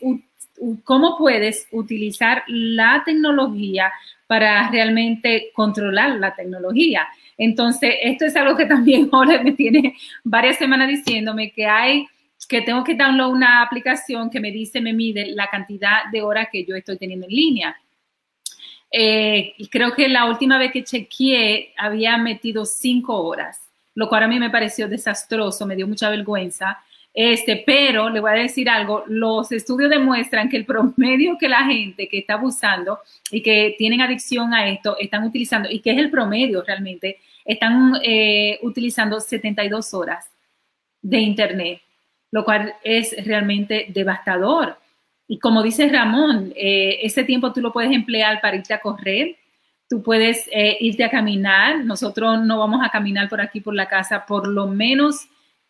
cómo 0.83 1.17
puedes 1.17 1.67
utilizar 1.71 2.43
la 2.47 3.03
tecnología 3.05 3.91
para 4.27 4.69
realmente 4.69 5.51
controlar 5.53 6.19
la 6.19 6.35
tecnología. 6.35 7.07
Entonces, 7.37 7.95
esto 8.01 8.25
es 8.25 8.35
algo 8.35 8.55
que 8.55 8.65
también 8.65 9.09
ahora 9.13 9.41
me 9.41 9.53
tiene 9.53 9.95
varias 10.23 10.57
semanas 10.57 10.87
diciéndome 10.89 11.51
que 11.51 11.65
hay 11.65 12.05
que 12.47 12.61
tengo 12.61 12.83
que 12.83 12.95
download 12.95 13.31
una 13.31 13.61
aplicación 13.61 14.29
que 14.29 14.39
me 14.39 14.51
dice, 14.51 14.81
me 14.81 14.93
mide 14.93 15.27
la 15.27 15.47
cantidad 15.47 16.05
de 16.11 16.21
horas 16.21 16.47
que 16.51 16.65
yo 16.65 16.75
estoy 16.75 16.97
teniendo 16.97 17.27
en 17.27 17.35
línea. 17.35 17.75
Eh, 18.91 19.53
creo 19.69 19.93
que 19.93 20.07
la 20.07 20.25
última 20.25 20.57
vez 20.57 20.71
que 20.71 20.83
chequeé 20.83 21.73
había 21.77 22.17
metido 22.17 22.65
cinco 22.65 23.21
horas, 23.21 23.61
lo 23.93 24.09
cual 24.09 24.23
a 24.23 24.27
mí 24.27 24.39
me 24.39 24.49
pareció 24.49 24.87
desastroso, 24.87 25.65
me 25.65 25.75
dio 25.75 25.87
mucha 25.87 26.09
vergüenza. 26.09 26.79
Este, 27.13 27.63
pero 27.65 28.09
le 28.09 28.19
voy 28.19 28.31
a 28.31 28.35
decir 28.35 28.69
algo, 28.69 29.03
los 29.07 29.51
estudios 29.51 29.89
demuestran 29.89 30.47
que 30.47 30.57
el 30.57 30.65
promedio 30.65 31.37
que 31.37 31.49
la 31.49 31.65
gente 31.65 32.07
que 32.07 32.19
está 32.19 32.35
abusando 32.35 32.99
y 33.31 33.41
que 33.41 33.75
tienen 33.77 34.01
adicción 34.01 34.53
a 34.53 34.69
esto 34.69 34.95
están 34.99 35.23
utilizando, 35.23 35.69
y 35.69 35.79
que 35.79 35.91
es 35.91 35.97
el 35.97 36.11
promedio 36.11 36.63
realmente, 36.63 37.19
están 37.43 37.93
eh, 38.03 38.59
utilizando 38.61 39.19
72 39.19 39.93
horas 39.93 40.29
de 41.01 41.19
Internet, 41.19 41.81
lo 42.31 42.45
cual 42.45 42.75
es 42.83 43.15
realmente 43.25 43.87
devastador. 43.89 44.77
Y 45.27 45.39
como 45.39 45.63
dice 45.63 45.89
Ramón, 45.89 46.53
eh, 46.55 46.99
ese 47.01 47.23
tiempo 47.23 47.51
tú 47.51 47.61
lo 47.61 47.71
puedes 47.71 47.91
emplear 47.91 48.39
para 48.41 48.55
irte 48.55 48.73
a 48.73 48.81
correr, 48.81 49.35
tú 49.89 50.03
puedes 50.03 50.47
eh, 50.51 50.77
irte 50.79 51.03
a 51.03 51.09
caminar. 51.09 51.83
Nosotros 51.83 52.41
no 52.43 52.59
vamos 52.59 52.81
a 52.83 52.89
caminar 52.89 53.27
por 53.29 53.41
aquí, 53.41 53.61
por 53.61 53.73
la 53.73 53.87
casa, 53.87 54.25
por 54.25 54.47
lo 54.47 54.67
menos 54.67 55.27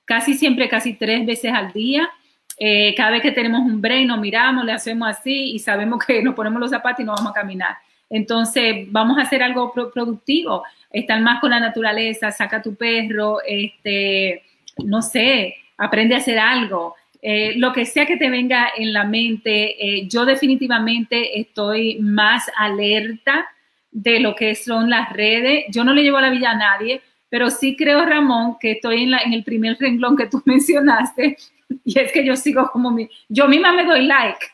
casi 0.10 0.34
siempre, 0.34 0.68
casi 0.68 0.94
tres 0.94 1.24
veces 1.24 1.54
al 1.54 1.72
día. 1.72 2.10
Eh, 2.58 2.96
cada 2.98 3.12
vez 3.12 3.22
que 3.22 3.32
tenemos 3.32 3.62
un 3.62 3.80
break, 3.80 4.08
nos 4.08 4.20
miramos, 4.20 4.66
le 4.66 4.72
hacemos 4.72 5.08
así 5.08 5.52
y 5.52 5.60
sabemos 5.60 6.04
que 6.04 6.24
nos 6.24 6.34
ponemos 6.34 6.60
los 6.60 6.72
zapatos 6.72 7.02
y 7.02 7.04
nos 7.04 7.18
vamos 7.18 7.30
a 7.30 7.40
caminar. 7.40 7.78
Entonces, 8.10 8.88
vamos 8.90 9.20
a 9.20 9.22
hacer 9.22 9.44
algo 9.44 9.72
productivo, 9.72 10.64
estar 10.92 11.22
más 11.22 11.40
con 11.40 11.52
la 11.52 11.60
naturaleza, 11.60 12.32
saca 12.32 12.60
tu 12.60 12.74
perro, 12.74 13.38
este, 13.48 14.42
no 14.84 15.04
sé, 15.04 15.54
aprende 15.78 16.16
a 16.16 16.18
hacer 16.18 16.40
algo. 16.40 16.96
Eh, 17.22 17.54
lo 17.58 17.72
que 17.72 17.86
sea 17.86 18.08
que 18.08 18.18
te 18.18 18.32
venga 18.32 18.70
en 18.76 18.94
la 18.94 19.04
mente, 19.04 19.76
eh, 19.78 20.08
yo 20.08 20.26
definitivamente 20.26 21.40
estoy 21.40 22.00
más 22.00 22.50
alerta 22.58 23.48
de 23.92 24.20
lo 24.20 24.36
que 24.36 24.56
son 24.56 24.90
las 24.90 25.14
redes. 25.14 25.66
Yo 25.70 25.84
no 25.84 25.94
le 25.94 26.02
llevo 26.02 26.18
a 26.18 26.22
la 26.22 26.32
vida 26.32 26.50
a 26.50 26.58
nadie, 26.58 27.02
pero 27.30 27.50
sí 27.50 27.76
creo, 27.76 28.06
Ramón, 28.06 28.58
que 28.60 28.72
estoy 28.72 29.04
en, 29.04 29.12
la, 29.12 29.20
en 29.20 29.34
el 29.34 29.44
primer 29.44 29.78
renglón 29.80 30.18
que 30.18 30.28
tú 30.28 30.42
mencionaste, 30.46 31.38
y 31.86 32.00
es 32.00 32.12
que 32.12 32.26
yo 32.26 32.36
sigo 32.36 32.70
como 32.72 32.92
mi, 32.92 33.10
yo 33.28 33.48
misma 33.48 33.72
me 33.72 33.86
doy 33.86 34.06
like. 34.06 34.40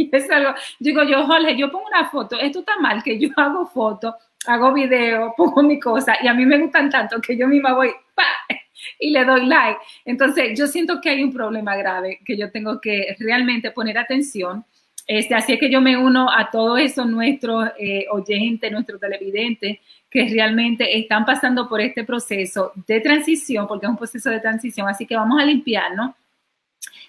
Y 0.00 0.08
es 0.12 0.30
algo, 0.30 0.54
digo 0.78 1.02
yo, 1.02 1.26
Jorge, 1.26 1.56
yo 1.56 1.72
pongo 1.72 1.88
una 1.88 2.08
foto, 2.08 2.38
esto 2.38 2.60
está 2.60 2.78
mal, 2.78 3.02
que 3.02 3.18
yo 3.18 3.30
hago 3.34 3.66
foto, 3.66 4.14
hago 4.46 4.72
video, 4.72 5.34
pongo 5.36 5.60
mi 5.60 5.80
cosa, 5.80 6.16
y 6.22 6.28
a 6.28 6.34
mí 6.34 6.46
me 6.46 6.56
gustan 6.58 6.88
tanto 6.88 7.20
que 7.20 7.36
yo 7.36 7.48
misma 7.48 7.74
voy, 7.74 7.90
¡pa! 8.14 8.22
y 8.98 9.10
le 9.10 9.24
doy 9.24 9.46
like. 9.46 9.80
Entonces, 10.04 10.58
yo 10.58 10.66
siento 10.66 11.00
que 11.00 11.10
hay 11.10 11.22
un 11.22 11.32
problema 11.32 11.76
grave 11.76 12.20
que 12.24 12.36
yo 12.36 12.50
tengo 12.50 12.80
que 12.80 13.16
realmente 13.18 13.70
poner 13.70 13.98
atención. 13.98 14.64
Este, 15.06 15.34
así 15.34 15.54
es 15.54 15.60
que 15.60 15.70
yo 15.70 15.80
me 15.80 15.96
uno 15.96 16.30
a 16.30 16.50
todos 16.50 16.78
esos 16.80 17.06
nuestros 17.06 17.70
eh, 17.78 18.06
nuestros 18.70 19.00
televidentes, 19.00 19.78
que 20.10 20.28
realmente 20.28 20.98
están 20.98 21.24
pasando 21.24 21.68
por 21.68 21.80
este 21.80 22.04
proceso 22.04 22.72
de 22.86 23.00
transición, 23.00 23.66
porque 23.66 23.86
es 23.86 23.90
un 23.90 23.98
proceso 23.98 24.30
de 24.30 24.40
transición, 24.40 24.88
así 24.88 25.06
que 25.06 25.16
vamos 25.16 25.40
a 25.40 25.44
limpiarnos 25.44 26.12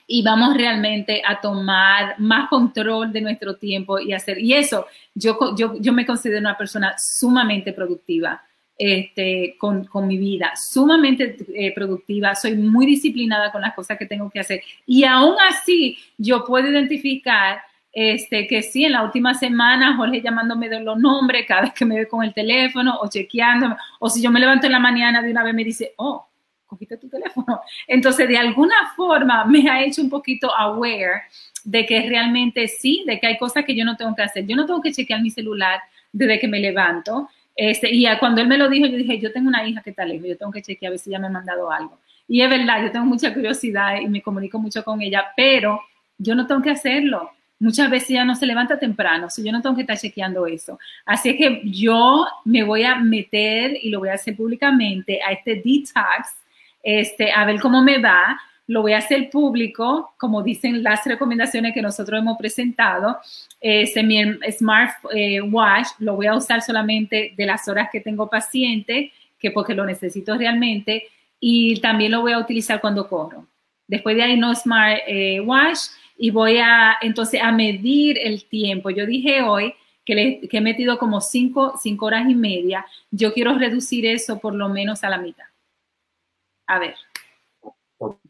y 0.06 0.24
vamos 0.24 0.58
realmente 0.58 1.22
a 1.26 1.40
tomar 1.40 2.20
más 2.20 2.50
control 2.50 3.14
de 3.14 3.22
nuestro 3.22 3.56
tiempo 3.56 4.00
y 4.00 4.12
hacer, 4.12 4.40
y 4.40 4.54
eso, 4.54 4.88
yo, 5.14 5.38
yo, 5.56 5.76
yo 5.80 5.94
me 5.94 6.06
considero 6.06 6.40
una 6.40 6.58
persona 6.58 6.96
sumamente 6.98 7.72
productiva 7.74 8.42
este, 8.76 9.56
con, 9.58 9.86
con, 9.86 10.08
mi 10.08 10.18
vida, 10.18 10.54
sumamente 10.56 11.38
eh, 11.54 11.74
productiva, 11.74 12.34
soy 12.34 12.56
muy 12.56 12.86
disciplinada 12.86 13.52
con 13.52 13.62
las 13.62 13.76
cosas 13.76 13.98
que 13.98 14.06
tengo 14.06 14.30
que 14.30 14.40
hacer. 14.40 14.62
Y 14.86 15.04
aún 15.04 15.36
así, 15.50 15.98
yo 16.18 16.46
puedo 16.46 16.70
identificar 16.70 17.62
este, 18.02 18.48
que 18.48 18.62
sí, 18.62 18.86
en 18.86 18.94
la 18.94 19.04
última 19.04 19.34
semana, 19.34 19.98
Jorge 19.98 20.22
llamándome 20.22 20.70
de 20.70 20.80
los 20.80 20.98
nombres 20.98 21.46
cada 21.46 21.64
vez 21.64 21.74
que 21.74 21.84
me 21.84 21.96
ve 21.96 22.08
con 22.08 22.24
el 22.24 22.34
teléfono 22.34 22.98
o 23.02 23.10
chequeándome, 23.10 23.76
o 24.00 24.10
si 24.10 24.22
yo 24.22 24.32
me 24.32 24.40
levanto 24.40 24.68
en 24.68 24.72
la 24.72 24.80
mañana 24.80 25.22
de 25.22 25.32
una 25.32 25.44
vez 25.44 25.54
me 25.54 25.66
dice, 25.66 25.94
oh, 25.98 26.26
cogiste 26.66 26.96
tu 26.96 27.10
teléfono. 27.10 27.60
Entonces, 27.88 28.30
de 28.30 28.38
alguna 28.38 28.94
forma 28.96 29.44
me 29.44 29.70
ha 29.70 29.84
hecho 29.84 30.02
un 30.02 30.10
poquito 30.10 30.50
aware 30.56 31.24
de 31.66 31.86
que 31.86 32.08
realmente 32.08 32.70
sí, 32.70 33.04
de 33.06 33.20
que 33.20 33.28
hay 33.28 33.38
cosas 33.38 33.66
que 33.66 33.76
yo 33.76 33.84
no 33.84 33.98
tengo 33.98 34.16
que 34.16 34.22
hacer. 34.22 34.46
Yo 34.46 34.56
no 34.56 34.66
tengo 34.66 34.82
que 34.82 34.94
chequear 34.94 35.22
mi 35.22 35.30
celular 35.30 35.82
desde 36.14 36.40
que 36.40 36.48
me 36.48 36.62
levanto. 36.62 37.28
Este, 37.54 37.94
y 37.94 38.06
cuando 38.18 38.40
él 38.40 38.48
me 38.48 38.58
lo 38.58 38.70
dijo, 38.70 38.86
yo 38.86 38.96
dije, 38.96 39.20
yo 39.20 39.34
tengo 39.34 39.50
una 39.50 39.68
hija 39.68 39.82
que 39.82 39.90
está 39.90 40.06
lejos, 40.06 40.26
yo 40.26 40.38
tengo 40.38 40.54
que 40.54 40.62
chequear 40.62 40.92
a 40.92 40.92
ver 40.92 41.00
si 41.00 41.10
ella 41.10 41.20
me 41.20 41.28
ha 41.28 41.32
mandado 41.32 41.70
algo. 41.70 42.00
Y 42.30 42.42
es 42.42 42.50
verdad, 42.50 42.82
yo 42.82 42.92
tengo 42.92 43.06
mucha 43.06 43.34
curiosidad 43.34 44.00
y 44.00 44.08
me 44.08 44.22
comunico 44.22 44.58
mucho 44.58 44.86
con 44.86 45.02
ella, 45.02 45.26
pero 45.36 45.82
yo 46.18 46.34
no 46.34 46.48
tengo 46.48 46.62
que 46.62 46.70
hacerlo. 46.70 47.32
Muchas 47.60 47.90
veces 47.90 48.12
ella 48.12 48.26
no 48.26 48.36
se 48.36 48.46
levanta 48.46 48.80
temprano, 48.80 49.30
si 49.30 49.44
yo 49.44 49.52
no 49.52 49.62
tengo 49.62 49.76
que 49.76 49.82
estar 49.82 49.98
chequeando 49.98 50.48
eso. 50.48 50.80
Así 51.06 51.36
que 51.36 51.62
yo 51.66 52.26
me 52.46 52.64
voy 52.64 52.84
a 52.84 52.96
meter 52.96 53.78
y 53.82 53.90
lo 53.90 54.00
voy 54.00 54.10
a 54.10 54.14
hacer 54.14 54.36
públicamente 54.36 55.22
a 55.22 55.34
este 55.34 55.56
detox, 55.56 56.36
este, 56.82 57.32
a 57.32 57.46
ver 57.46 57.60
cómo 57.60 57.82
me 57.82 57.98
va 57.98 58.40
lo 58.70 58.84
voy 58.84 58.94
a 58.94 59.00
hacer 59.00 59.32
público, 59.32 60.14
como 60.16 60.44
dicen 60.44 60.84
las 60.84 61.04
recomendaciones 61.04 61.74
que 61.74 61.82
nosotros 61.82 62.20
hemos 62.20 62.38
presentado. 62.38 63.18
Ese 63.60 64.04
mi 64.04 64.22
Smart 64.52 64.92
eh, 65.12 65.42
Watch 65.42 65.88
lo 65.98 66.16
voy 66.16 66.28
a 66.28 66.36
usar 66.36 66.62
solamente 66.62 67.34
de 67.36 67.46
las 67.48 67.68
horas 67.68 67.90
que 67.92 68.00
tengo 68.00 68.30
paciente, 68.30 69.12
que 69.40 69.50
porque 69.50 69.74
lo 69.74 69.86
necesito 69.86 70.38
realmente, 70.38 71.08
y 71.40 71.80
también 71.82 72.12
lo 72.12 72.22
voy 72.22 72.34
a 72.34 72.38
utilizar 72.38 72.80
cuando 72.80 73.10
corro. 73.10 73.48
Después 73.88 74.16
de 74.16 74.22
ahí 74.22 74.38
no 74.38 74.54
Smart 74.54 75.00
eh, 75.08 75.40
Watch 75.40 75.80
y 76.20 76.30
voy 76.30 76.58
a 76.58 76.98
entonces 77.02 77.42
a 77.42 77.52
medir 77.52 78.20
el 78.20 78.46
tiempo. 78.46 78.92
Yo 78.92 79.08
dije 79.08 79.42
hoy 79.42 79.74
que, 80.06 80.14
le, 80.14 80.42
que 80.48 80.58
he 80.58 80.62
metido 80.62 81.00
como 81.00 81.22
cinco, 81.22 81.74
cinco 81.82 82.06
horas 82.06 82.30
y 82.30 82.36
media. 82.36 82.86
Yo 83.10 83.34
quiero 83.34 83.58
reducir 83.58 84.06
eso 84.06 84.40
por 84.40 84.54
lo 84.54 84.70
menos 84.70 85.04
a 85.04 85.10
la 85.10 85.18
mitad. 85.18 85.46
A 86.68 86.78
ver 86.78 86.96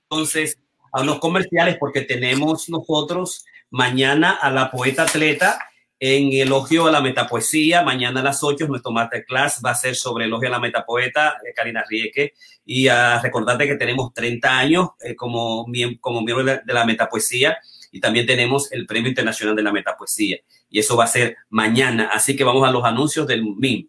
entonces 0.10 0.58
a 0.92 1.02
unos 1.02 1.20
comerciales 1.20 1.78
porque 1.80 2.02
tenemos 2.02 2.68
nosotros 2.70 3.46
mañana 3.70 4.32
a 4.32 4.50
la 4.50 4.72
poeta 4.72 5.04
atleta 5.04 5.60
en 6.00 6.32
elogio 6.34 6.88
a 6.88 6.92
la 6.92 7.02
metapoesía. 7.02 7.84
Mañana 7.84 8.22
a 8.22 8.24
las 8.24 8.44
8 8.44 8.68
nuestro 8.68 8.92
masterclass 8.92 9.62
va 9.64 9.72
a 9.72 9.76
ser 9.76 9.96
sobre 9.96 10.26
elogio 10.26 10.48
a 10.48 10.52
la 10.52 10.60
metapoeta, 10.60 11.38
eh, 11.46 11.54
Karina 11.54 11.84
Rieke. 11.88 12.34
Y 12.66 12.88
a 12.88 13.22
recordarte 13.22 13.68
que 13.68 13.76
tenemos 13.76 14.14
30 14.14 14.58
años 14.58 14.90
eh, 15.02 15.16
como, 15.16 15.66
como 16.00 16.22
miembro 16.22 16.46
de 16.46 16.74
la, 16.74 16.86
metapoesía 16.86 17.58
y 17.92 18.00
también 18.00 18.26
tenemos 18.26 18.72
el 18.72 18.86
Premio 18.86 19.10
Internacional 19.10 19.56
de 19.56 19.64
la 19.64 19.72
Metapoesía. 19.72 20.38
Y 20.70 20.80
eso 20.80 20.96
va 20.96 21.06
a 21.06 21.08
ser 21.08 21.38
mañana. 21.50 22.10
Así 22.12 22.36
que 22.36 22.44
vamos 22.44 22.68
a 22.68 22.72
los 22.72 22.84
anuncios 22.84 23.28
del 23.28 23.44
MIM. 23.44 23.88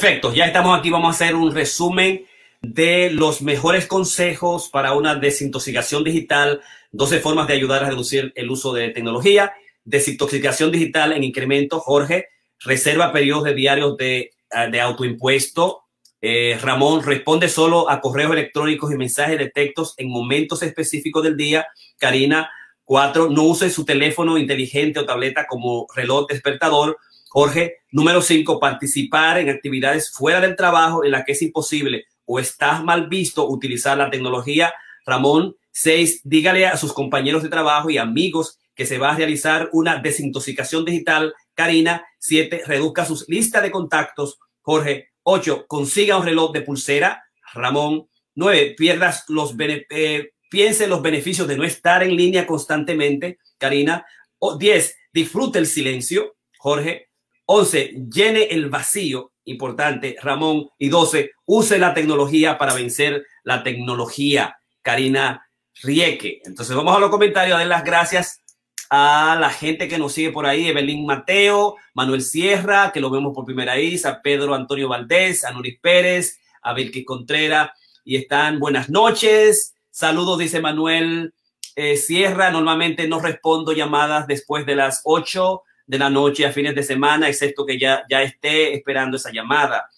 Perfecto, 0.00 0.32
ya 0.32 0.46
estamos 0.46 0.78
aquí, 0.78 0.88
vamos 0.88 1.08
a 1.08 1.10
hacer 1.10 1.34
un 1.34 1.54
resumen 1.54 2.24
de 2.62 3.10
los 3.10 3.42
mejores 3.42 3.86
consejos 3.86 4.70
para 4.70 4.94
una 4.94 5.14
desintoxicación 5.14 6.04
digital, 6.04 6.62
12 6.92 7.20
formas 7.20 7.46
de 7.46 7.52
ayudar 7.52 7.84
a 7.84 7.90
reducir 7.90 8.32
el 8.34 8.50
uso 8.50 8.72
de 8.72 8.88
tecnología, 8.88 9.52
desintoxicación 9.84 10.72
digital 10.72 11.12
en 11.12 11.22
incremento, 11.22 11.80
Jorge, 11.80 12.28
reserva 12.60 13.12
periodos 13.12 13.44
de 13.44 13.52
diarios 13.52 13.98
de, 13.98 14.30
ah, 14.50 14.70
autoimpuesto, 14.84 15.82
eh, 16.22 16.58
Ramón 16.62 17.02
responde 17.04 17.50
solo 17.50 17.90
a 17.90 18.00
correos 18.00 18.32
electrónicos 18.32 18.90
y 18.90 18.96
mensajes 18.96 19.36
de 19.36 19.50
textos 19.50 19.92
en 19.98 20.08
momentos 20.08 20.62
específicos 20.62 21.24
del 21.24 21.36
día, 21.36 21.66
Karina, 21.98 22.50
cuatro, 22.84 23.28
no 23.28 23.42
use 23.42 23.68
su 23.68 23.84
teléfono 23.84 24.38
inteligente 24.38 24.98
o 24.98 25.04
tableta 25.04 25.46
como 25.46 25.86
reloj 25.94 26.26
despertador, 26.26 26.96
Jorge, 27.32 27.76
número 27.92 28.22
cinco, 28.22 28.58
participar 28.58 29.38
en 29.38 29.50
actividades 29.50 30.10
fuera 30.10 30.40
del 30.40 30.56
trabajo 30.56 31.04
en 31.04 31.12
las 31.12 31.24
que 31.24 31.30
es 31.30 31.42
imposible 31.42 32.06
o 32.24 32.40
estás 32.40 32.82
mal 32.82 33.08
visto 33.08 33.48
utilizar 33.48 33.96
la 33.96 34.10
tecnología. 34.10 34.74
Ramón, 35.06 35.54
seis, 35.70 36.22
dígale 36.24 36.66
a 36.66 36.76
sus 36.76 36.92
compañeros 36.92 37.44
de 37.44 37.48
trabajo 37.48 37.88
y 37.88 37.98
amigos 37.98 38.58
que 38.74 38.84
se 38.84 38.98
va 38.98 39.12
a 39.12 39.16
realizar 39.16 39.68
una 39.72 39.98
desintoxicación 39.98 40.84
digital. 40.84 41.32
Karina, 41.54 42.04
siete, 42.18 42.62
reduzca 42.66 43.04
sus 43.04 43.28
listas 43.28 43.62
de 43.62 43.70
contactos. 43.70 44.40
Jorge, 44.60 45.10
ocho, 45.22 45.66
consiga 45.68 46.16
un 46.16 46.24
reloj 46.24 46.50
de 46.50 46.62
pulsera. 46.62 47.22
Ramón, 47.54 48.08
nueve, 48.34 48.74
pierdas 48.76 49.24
los 49.28 49.54
eh, 49.58 50.32
piense 50.50 50.84
en 50.84 50.90
los 50.90 51.00
beneficios 51.00 51.46
de 51.46 51.56
no 51.56 51.62
estar 51.62 52.02
en 52.02 52.16
línea 52.16 52.44
constantemente. 52.44 53.38
Karina, 53.56 54.04
o 54.38 54.58
diez, 54.58 54.96
disfrute 55.12 55.60
el 55.60 55.66
silencio. 55.66 56.34
Jorge, 56.58 57.09
once, 57.52 57.92
llene 58.12 58.44
el 58.44 58.70
vacío 58.70 59.32
importante, 59.44 60.16
Ramón. 60.22 60.68
Y 60.78 60.88
12, 60.88 61.32
use 61.46 61.78
la 61.78 61.94
tecnología 61.94 62.56
para 62.58 62.74
vencer 62.74 63.26
la 63.42 63.64
tecnología, 63.64 64.56
Karina 64.82 65.44
Rieke. 65.82 66.42
Entonces 66.44 66.76
vamos 66.76 66.96
a 66.96 67.00
los 67.00 67.10
comentarios, 67.10 67.56
a 67.56 67.58
dar 67.58 67.66
las 67.66 67.84
gracias 67.84 68.40
a 68.88 69.36
la 69.40 69.50
gente 69.50 69.88
que 69.88 69.98
nos 69.98 70.12
sigue 70.12 70.30
por 70.30 70.46
ahí, 70.46 70.68
Evelyn 70.68 71.04
Mateo, 71.04 71.76
Manuel 71.94 72.22
Sierra, 72.22 72.92
que 72.92 73.00
lo 73.00 73.10
vemos 73.10 73.32
por 73.34 73.44
primera 73.44 73.74
vez, 73.74 74.06
a 74.06 74.22
Pedro 74.22 74.54
Antonio 74.54 74.88
Valdés, 74.88 75.44
a 75.44 75.50
Nuris 75.50 75.78
Pérez, 75.80 76.38
a 76.62 76.72
Belkis 76.72 77.04
Contreras, 77.04 77.70
y 78.04 78.16
están 78.16 78.60
buenas 78.60 78.90
noches. 78.90 79.74
Saludos, 79.90 80.38
dice 80.38 80.60
Manuel 80.60 81.34
eh, 81.74 81.96
Sierra. 81.96 82.50
Normalmente 82.50 83.08
no 83.08 83.20
respondo 83.20 83.72
llamadas 83.72 84.28
después 84.28 84.66
de 84.66 84.76
las 84.76 85.02
8 85.04 85.62
de 85.90 85.98
la 85.98 86.08
noche 86.08 86.46
a 86.46 86.52
fines 86.52 86.72
de 86.76 86.84
semana, 86.84 87.28
excepto 87.28 87.66
que 87.66 87.76
ya, 87.76 88.04
ya 88.08 88.22
esté 88.22 88.74
esperando 88.74 89.16
esa 89.16 89.32
llamada. 89.32 89.90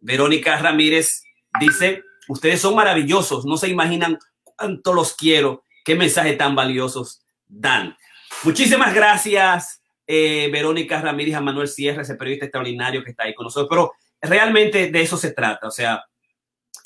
Verónica 0.00 0.56
Ramírez 0.56 1.22
dice, 1.60 2.02
ustedes 2.28 2.62
son 2.62 2.74
maravillosos, 2.74 3.44
no 3.44 3.58
se 3.58 3.68
imaginan 3.68 4.18
cuánto 4.42 4.94
los 4.94 5.12
quiero, 5.12 5.62
qué 5.84 5.96
mensajes 5.96 6.38
tan 6.38 6.54
valiosos 6.56 7.20
dan. 7.46 7.94
Muchísimas 8.42 8.94
gracias, 8.94 9.82
eh, 10.06 10.48
Verónica 10.50 11.02
Ramírez, 11.02 11.34
a 11.34 11.42
Manuel 11.42 11.68
Sierra, 11.68 12.00
ese 12.00 12.14
periodista 12.14 12.46
extraordinario 12.46 13.04
que 13.04 13.10
está 13.10 13.24
ahí 13.24 13.34
con 13.34 13.44
nosotros, 13.44 13.68
pero 13.68 13.92
realmente 14.22 14.90
de 14.90 15.02
eso 15.02 15.18
se 15.18 15.32
trata, 15.32 15.68
o 15.68 15.70
sea, 15.70 16.02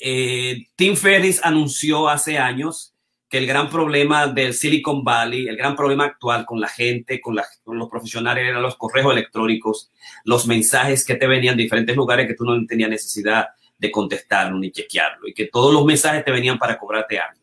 eh, 0.01 0.65
Tim 0.75 0.97
Ferris 0.97 1.39
anunció 1.45 2.09
hace 2.09 2.37
años 2.37 2.93
que 3.29 3.37
el 3.37 3.45
gran 3.45 3.69
problema 3.69 4.27
del 4.27 4.55
Silicon 4.55 5.03
Valley, 5.03 5.47
el 5.47 5.55
gran 5.55 5.75
problema 5.75 6.05
actual 6.05 6.45
con 6.45 6.59
la 6.59 6.67
gente, 6.67 7.21
con, 7.21 7.35
los 7.35 7.89
profesionales, 7.89 8.43
eran 8.47 8.63
los 8.63 8.75
correos 8.75 9.11
electrónicos, 9.11 9.91
los 10.25 10.47
mensajes 10.47 11.05
que 11.05 11.15
te 11.15 11.27
venían 11.27 11.55
de 11.55 11.63
diferentes 11.63 11.95
lugares 11.95 12.27
que 12.27 12.33
tú 12.33 12.43
no 12.43 12.65
tenías 12.65 12.89
necesidad 12.89 13.49
de 13.77 13.91
contestarlo 13.91 14.57
ni 14.57 14.71
chequearlo 14.71 15.27
y 15.27 15.33
que 15.33 15.45
todos 15.45 15.73
los 15.73 15.85
mensajes 15.85 16.25
te 16.25 16.31
venían 16.31 16.57
para 16.57 16.77
cobrarte 16.77 17.19
algo. 17.19 17.39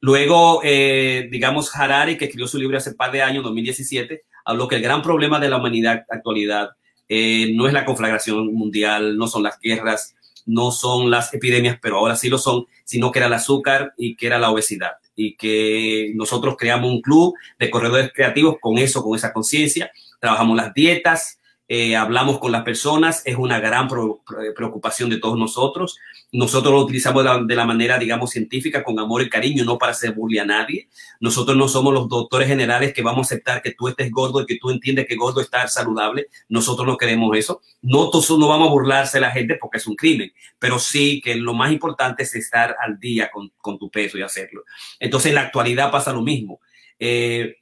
Luego, 0.00 0.60
eh, 0.64 1.28
digamos, 1.30 1.74
Harari, 1.76 2.16
que 2.16 2.26
escribió 2.26 2.46
su 2.46 2.58
libro 2.58 2.78
hace 2.78 2.90
un 2.90 2.96
par 2.96 3.10
de 3.10 3.20
años, 3.20 3.42
2017, 3.42 4.22
habló 4.44 4.68
que 4.68 4.76
el 4.76 4.82
gran 4.82 5.02
problema 5.02 5.40
de 5.40 5.50
la 5.50 5.58
humanidad 5.58 6.06
actualidad 6.08 6.70
eh, 7.08 7.52
no 7.52 7.66
es 7.66 7.74
la 7.74 7.84
conflagración 7.84 8.54
mundial, 8.54 9.18
no 9.18 9.26
son 9.26 9.42
las 9.42 9.58
guerras, 9.58 10.14
no 10.46 10.70
son 10.70 11.10
las 11.10 11.34
epidemias, 11.34 11.78
pero 11.82 11.98
ahora 11.98 12.16
sí 12.16 12.28
lo 12.28 12.38
son, 12.38 12.66
sino 12.84 13.10
que 13.10 13.18
era 13.18 13.26
el 13.26 13.34
azúcar 13.34 13.92
y 13.98 14.16
que 14.16 14.28
era 14.28 14.38
la 14.38 14.50
obesidad. 14.50 14.92
Y 15.14 15.36
que 15.36 16.12
nosotros 16.14 16.56
creamos 16.58 16.90
un 16.90 17.00
club 17.00 17.34
de 17.58 17.70
corredores 17.70 18.10
creativos 18.14 18.56
con 18.60 18.78
eso, 18.78 19.02
con 19.02 19.16
esa 19.16 19.32
conciencia. 19.32 19.90
Trabajamos 20.20 20.56
las 20.56 20.72
dietas, 20.72 21.39
eh, 21.72 21.94
hablamos 21.94 22.40
con 22.40 22.50
las 22.50 22.64
personas, 22.64 23.22
es 23.24 23.36
una 23.36 23.60
gran 23.60 23.86
preocupación 23.86 25.08
de 25.08 25.18
todos 25.18 25.38
nosotros. 25.38 26.00
Nosotros 26.32 26.74
lo 26.74 26.80
utilizamos 26.80 27.24
de 27.46 27.54
la, 27.54 27.64
manera, 27.64 27.96
digamos, 27.96 28.30
científica, 28.30 28.82
con 28.82 28.98
amor 28.98 29.22
y 29.22 29.30
cariño, 29.30 29.64
no 29.64 29.78
para 29.78 29.92
hacer 29.92 30.12
bully 30.12 30.40
a 30.40 30.44
nadie. 30.44 30.88
Nosotros 31.20 31.56
no 31.56 31.68
somos 31.68 31.94
los 31.94 32.08
doctores 32.08 32.48
generales 32.48 32.92
que 32.92 33.02
vamos 33.02 33.18
a 33.18 33.28
aceptar 33.28 33.62
que 33.62 33.70
tú 33.70 33.86
estés 33.86 34.10
gordo 34.10 34.40
y 34.42 34.46
que 34.46 34.58
tú 34.58 34.70
entiendes 34.70 35.06
que 35.06 35.14
gordo 35.14 35.40
está 35.40 35.68
saludable. 35.68 36.26
Nosotros 36.48 36.88
no 36.88 36.96
queremos 36.96 37.38
eso. 37.38 37.60
No, 37.82 38.10
no 38.12 38.48
vamos 38.48 38.68
a 38.68 38.72
burlarse 38.72 39.18
de 39.18 39.20
la 39.20 39.30
gente 39.30 39.54
porque 39.54 39.78
es 39.78 39.86
un 39.86 39.94
crimen, 39.94 40.32
pero 40.58 40.80
sí 40.80 41.20
que 41.20 41.36
lo 41.36 41.54
más 41.54 41.70
importante 41.70 42.24
es 42.24 42.34
estar 42.34 42.74
al 42.80 42.98
día 42.98 43.30
con, 43.30 43.52
con 43.58 43.78
tu 43.78 43.88
peso 43.88 44.18
y 44.18 44.22
hacerlo. 44.22 44.64
Entonces, 44.98 45.28
en 45.28 45.36
la 45.36 45.42
actualidad 45.42 45.92
pasa 45.92 46.12
lo 46.12 46.22
mismo. 46.22 46.60
Eh, 46.98 47.58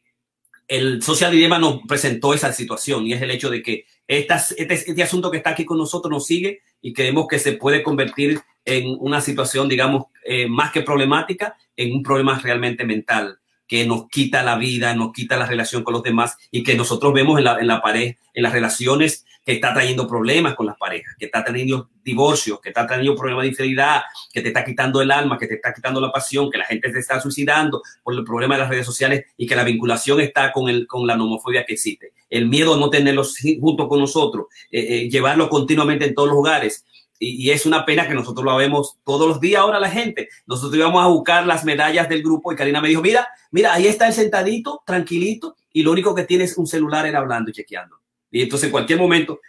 el 0.67 1.03
Social 1.03 1.31
Dilemma 1.31 1.59
nos 1.59 1.81
presentó 1.87 2.33
esa 2.33 2.55
situación 2.55 3.07
y 3.07 3.13
es 3.13 3.21
el 3.21 3.31
hecho 3.31 3.51
de 3.51 3.63
que 3.63 3.85
este, 4.09 4.35
este, 4.57 5.03
asunto 5.03 5.31
que 5.31 5.37
está 5.37 5.51
aquí 5.51 5.65
con 5.65 5.79
nosotros 5.79 6.11
nos 6.11 6.27
sigue 6.27 6.63
y 6.81 6.95
creemos 6.95 7.29
que 7.29 7.39
se 7.39 7.53
puede 7.53 7.83
convertir 7.83 8.41
en 8.65 8.97
una 8.99 9.21
situación, 9.21 9.69
digamos, 9.69 10.07
eh, 10.25 10.49
más 10.49 10.73
que 10.73 10.83
problemática, 10.83 11.57
en 11.77 11.93
un 11.93 12.03
problema 12.03 12.39
realmente 12.39 12.85
mental 12.85 13.39
que 13.69 13.87
nos 13.87 14.09
quita 14.09 14.43
la 14.43 14.57
vida, 14.57 14.95
nos 14.95 15.13
quita 15.13 15.37
la 15.37 15.47
relación 15.47 15.85
con 15.85 15.93
los 15.93 16.03
demás 16.03 16.37
y 16.51 16.65
que 16.65 16.75
nosotros 16.75 17.13
vemos 17.13 17.39
en 17.39 17.45
la, 17.45 17.59
en 17.61 17.67
la 17.67 17.81
pared, 17.81 18.17
en 18.35 18.43
las 18.43 18.53
relaciones 18.53 19.27
que 19.49 19.55
está 19.55 19.73
trayendo 19.73 20.07
problemas 20.07 20.55
con 20.55 20.67
las 20.67 20.77
parejas, 20.77 21.15
que 21.19 21.25
está 21.25 21.43
teniendo 21.43 21.89
divorcios, 22.05 22.61
que 22.61 22.69
está 22.69 22.87
teniendo 22.87 23.17
problemas 23.17 23.45
de 23.45 23.49
infidelidad, 23.49 24.03
que 24.31 24.43
te 24.43 24.49
está 24.49 24.63
quitando 24.63 25.01
el 25.01 25.11
alma, 25.11 25.39
que 25.39 25.47
te 25.47 25.55
está 25.55 25.73
quitando 25.73 26.03
la 26.03 26.13
pasión, 26.13 26.51
que 26.51 26.59
la 26.59 26.67
gente 26.67 26.93
se 26.93 26.99
está 26.99 27.19
suicidando 27.19 27.81
por 28.03 28.15
el 28.15 28.25
problema 28.25 28.57
de 28.57 28.61
las 28.61 28.69
redes 28.69 28.85
sociales 28.85 29.25
y 29.39 29.47
que 29.47 29.57
la 29.57 29.65
vinculación 29.65 30.21
está 30.21 30.53
con, 30.53 30.69
el, 30.69 30.87
con 30.87 31.07
la 31.07 31.17
nomofobia 31.17 31.65
que 31.65 31.73
existe. 31.73 32.13
El 32.29 32.47
miedo 32.47 32.75
a 32.75 32.77
no 32.77 32.91
tenerlos 32.91 33.39
junto 33.59 33.89
con 33.89 34.01
nosotros, 34.01 34.49
eh, 34.71 34.81
eh, 34.81 35.09
llevarlo 35.09 35.49
continuamente 35.49 36.05
en 36.05 36.15
todos 36.15 36.29
los 36.29 36.37
lugares. 36.37 36.85
Y, 37.19 37.51
es 37.51 37.67
una 37.67 37.85
pena 37.85 38.07
que 38.07 38.15
nosotros 38.15 38.45
lo 38.45 38.57
vemos 38.57 38.97
todos 39.05 39.29
los 39.29 39.41
días 39.41 39.61
ahora 39.61 39.81
la 39.81 39.91
gente. 39.91 40.29
Nosotros 40.47 40.77
íbamos 40.77 41.03
a 41.03 41.09
buscar 41.09 41.47
las 41.47 41.65
medallas 41.65 42.09
del 42.09 42.23
grupo 42.23 42.53
y 42.53 42.57
Karina 42.57 42.81
me 42.81 42.89
dijo, 42.89 43.03
mira, 43.03 43.29
mira, 43.51 43.75
ahí 43.75 43.87
está 43.87 44.07
el 44.07 44.13
sentadito, 44.13 44.83
tranquilito, 44.87 45.57
y 45.73 45.83
lo 45.83 45.93
único 45.93 46.15
que 46.15 46.25
tiene 46.25 46.45
es 46.45 46.57
un 46.57 46.67
celular 46.67 47.07
era 47.07 47.19
hablando 47.19 47.51
y 47.51 47.55
chequeando. 47.55 47.97
Y 48.31 48.43
entonces 48.43 48.67
en 48.67 48.73
cualquier 48.73 48.99
momento, 48.99 49.41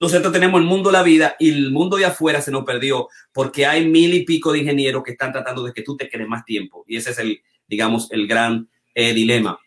nosotros 0.00 0.32
tenemos 0.32 0.60
el 0.60 0.66
mundo 0.66 0.90
la 0.90 1.04
vida 1.04 1.36
y 1.38 1.50
el 1.50 1.70
mundo 1.70 1.96
de 1.96 2.06
afuera 2.06 2.42
se 2.42 2.50
nos 2.50 2.64
perdió 2.64 3.08
porque 3.32 3.66
hay 3.66 3.86
mil 3.86 4.12
y 4.14 4.24
pico 4.24 4.52
de 4.52 4.58
ingenieros 4.58 5.04
que 5.04 5.12
están 5.12 5.30
tratando 5.30 5.62
de 5.62 5.72
que 5.72 5.82
tú 5.82 5.96
te 5.96 6.08
quedes 6.08 6.26
más 6.26 6.44
tiempo. 6.44 6.84
Y 6.88 6.96
ese 6.96 7.10
es 7.10 7.18
el, 7.20 7.40
digamos, 7.68 8.10
el 8.10 8.26
gran 8.26 8.68
eh, 8.94 9.14
dilema. 9.14 9.58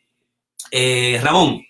Eh, 0.72 1.20
Ramón. 1.24 1.62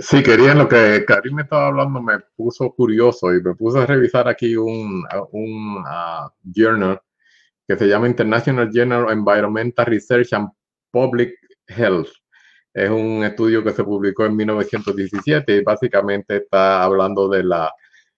Sí, 0.00 0.22
quería 0.22 0.54
lo 0.54 0.68
que 0.68 1.04
Karim 1.04 1.34
me 1.34 1.42
estaba 1.42 1.66
hablando, 1.66 2.00
me 2.00 2.20
puso 2.36 2.70
curioso 2.72 3.34
y 3.34 3.42
me 3.42 3.54
puse 3.56 3.80
a 3.80 3.86
revisar 3.86 4.28
aquí 4.28 4.54
un, 4.56 5.04
un 5.32 5.78
uh, 5.78 6.30
journal 6.44 7.00
que 7.66 7.76
se 7.76 7.88
llama 7.88 8.06
International 8.06 8.70
Journal 8.72 9.10
Environmental 9.10 9.86
Research 9.86 10.32
and 10.34 10.50
Public 10.92 11.34
Health. 11.66 12.10
Es 12.72 12.88
un 12.88 13.24
estudio 13.24 13.64
que 13.64 13.72
se 13.72 13.82
publicó 13.82 14.24
en 14.24 14.36
1917 14.36 15.56
y 15.56 15.62
básicamente 15.62 16.36
está 16.36 16.84
hablando 16.84 17.28
de 17.28 17.42
la 17.42 17.72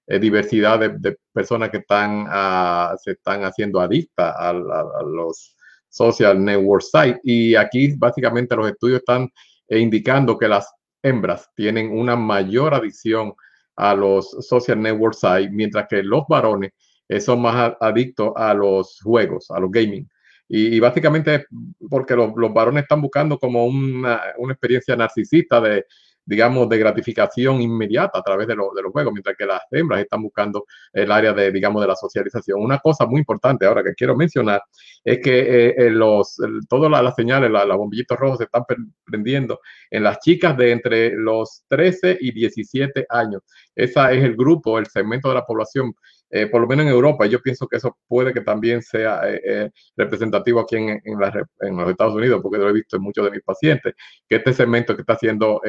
eh, 0.06 0.18
diversidad 0.18 0.78
de, 0.78 1.16
personas 1.32 1.70
que 1.70 1.78
están, 1.78 2.26
ah, 2.28 2.94
se 3.02 3.12
están 3.12 3.42
haciendo 3.44 3.80
adictas 3.80 4.34
a, 4.36 4.52
los 4.52 5.56
social 5.88 6.44
network 6.44 6.82
sites. 6.82 7.20
Y 7.24 7.54
aquí 7.54 7.94
básicamente 7.96 8.54
los 8.54 8.68
estudios 8.68 8.98
están 8.98 9.30
eh, 9.66 9.78
indicando 9.78 10.38
que 10.38 10.46
las 10.46 10.70
hembras 11.02 11.50
tienen 11.54 11.90
una 11.96 12.16
mayor 12.16 12.74
adicción 12.74 13.34
a 13.76 13.94
los 13.94 14.30
social 14.46 14.80
network 14.80 15.14
sites, 15.14 15.50
mientras 15.50 15.86
que 15.88 16.02
los 16.02 16.24
varones 16.28 16.72
eh, 17.08 17.20
son 17.20 17.42
más 17.42 17.74
adictos 17.80 18.32
a 18.36 18.54
los 18.54 19.00
juegos, 19.02 19.50
a 19.50 19.58
los 19.60 19.70
gaming. 19.70 20.08
Y, 20.52 20.80
básicamente 20.80 21.46
porque 21.88 22.16
los, 22.16 22.32
varones 22.52 22.82
están 22.82 23.00
buscando 23.00 23.38
como 23.38 23.66
una, 23.66 24.20
una 24.36 24.52
experiencia 24.52 24.96
narcisista 24.96 25.60
de, 25.60 25.84
digamos, 26.24 26.68
de 26.68 26.78
gratificación 26.78 27.60
inmediata 27.60 28.18
a 28.18 28.22
través 28.22 28.46
de, 28.46 28.54
los 28.54 28.68
juegos, 28.92 29.12
mientras 29.12 29.36
que 29.36 29.46
las 29.46 29.60
hembras 29.70 30.00
están 30.00 30.22
buscando 30.22 30.64
el 30.92 31.10
área 31.10 31.32
de, 31.32 31.50
digamos, 31.50 31.82
de 31.82 31.88
la 31.88 31.96
socialización. 31.96 32.60
Una 32.60 32.78
cosa 32.78 33.06
muy 33.06 33.20
importante 33.20 33.66
ahora 33.66 33.82
que 33.82 33.94
quiero 33.94 34.16
mencionar 34.16 34.62
es 35.04 35.18
que 35.20 35.74
eh, 35.76 35.90
los, 35.90 36.36
todas 36.68 36.90
las, 36.90 37.14
señales, 37.14 37.50
los 37.50 37.76
bombillitos 37.76 38.18
rojos 38.18 38.38
se 38.38 38.44
están 38.44 38.64
prendiendo 39.04 39.60
en 39.90 40.04
las 40.04 40.18
chicas 40.20 40.56
de 40.56 40.72
entre 40.72 41.10
los 41.16 41.64
13 41.68 42.18
y 42.20 42.32
17 42.32 43.06
años. 43.08 43.42
Ese 43.74 44.00
es 44.12 44.24
el 44.24 44.36
grupo, 44.36 44.78
el 44.78 44.86
segmento 44.86 45.28
de 45.28 45.34
la 45.34 45.44
población 45.44 45.94
eh, 46.32 46.46
por 46.46 46.60
lo 46.60 46.68
menos 46.68 46.86
en 46.86 46.92
Europa, 46.92 47.26
yo 47.26 47.40
pienso 47.42 47.66
que 47.66 47.78
eso 47.78 47.98
puede 48.06 48.32
que 48.32 48.40
también 48.42 48.82
sea 48.82 49.20
eh, 49.28 49.40
eh, 49.44 49.70
representativo 49.96 50.60
aquí 50.60 50.76
en, 50.76 51.00
en, 51.04 51.76
los 51.76 51.90
Estados 51.90 52.14
Unidos, 52.14 52.40
porque 52.40 52.58
lo 52.58 52.68
he 52.68 52.72
visto 52.72 52.96
en 52.96 53.02
muchos 53.02 53.24
de 53.24 53.32
mis 53.32 53.42
pacientes, 53.42 53.94
que 54.28 54.36
este 54.36 54.52
segmento 54.52 54.94
que 54.94 55.02
está 55.02 55.16
siendo 55.16 55.60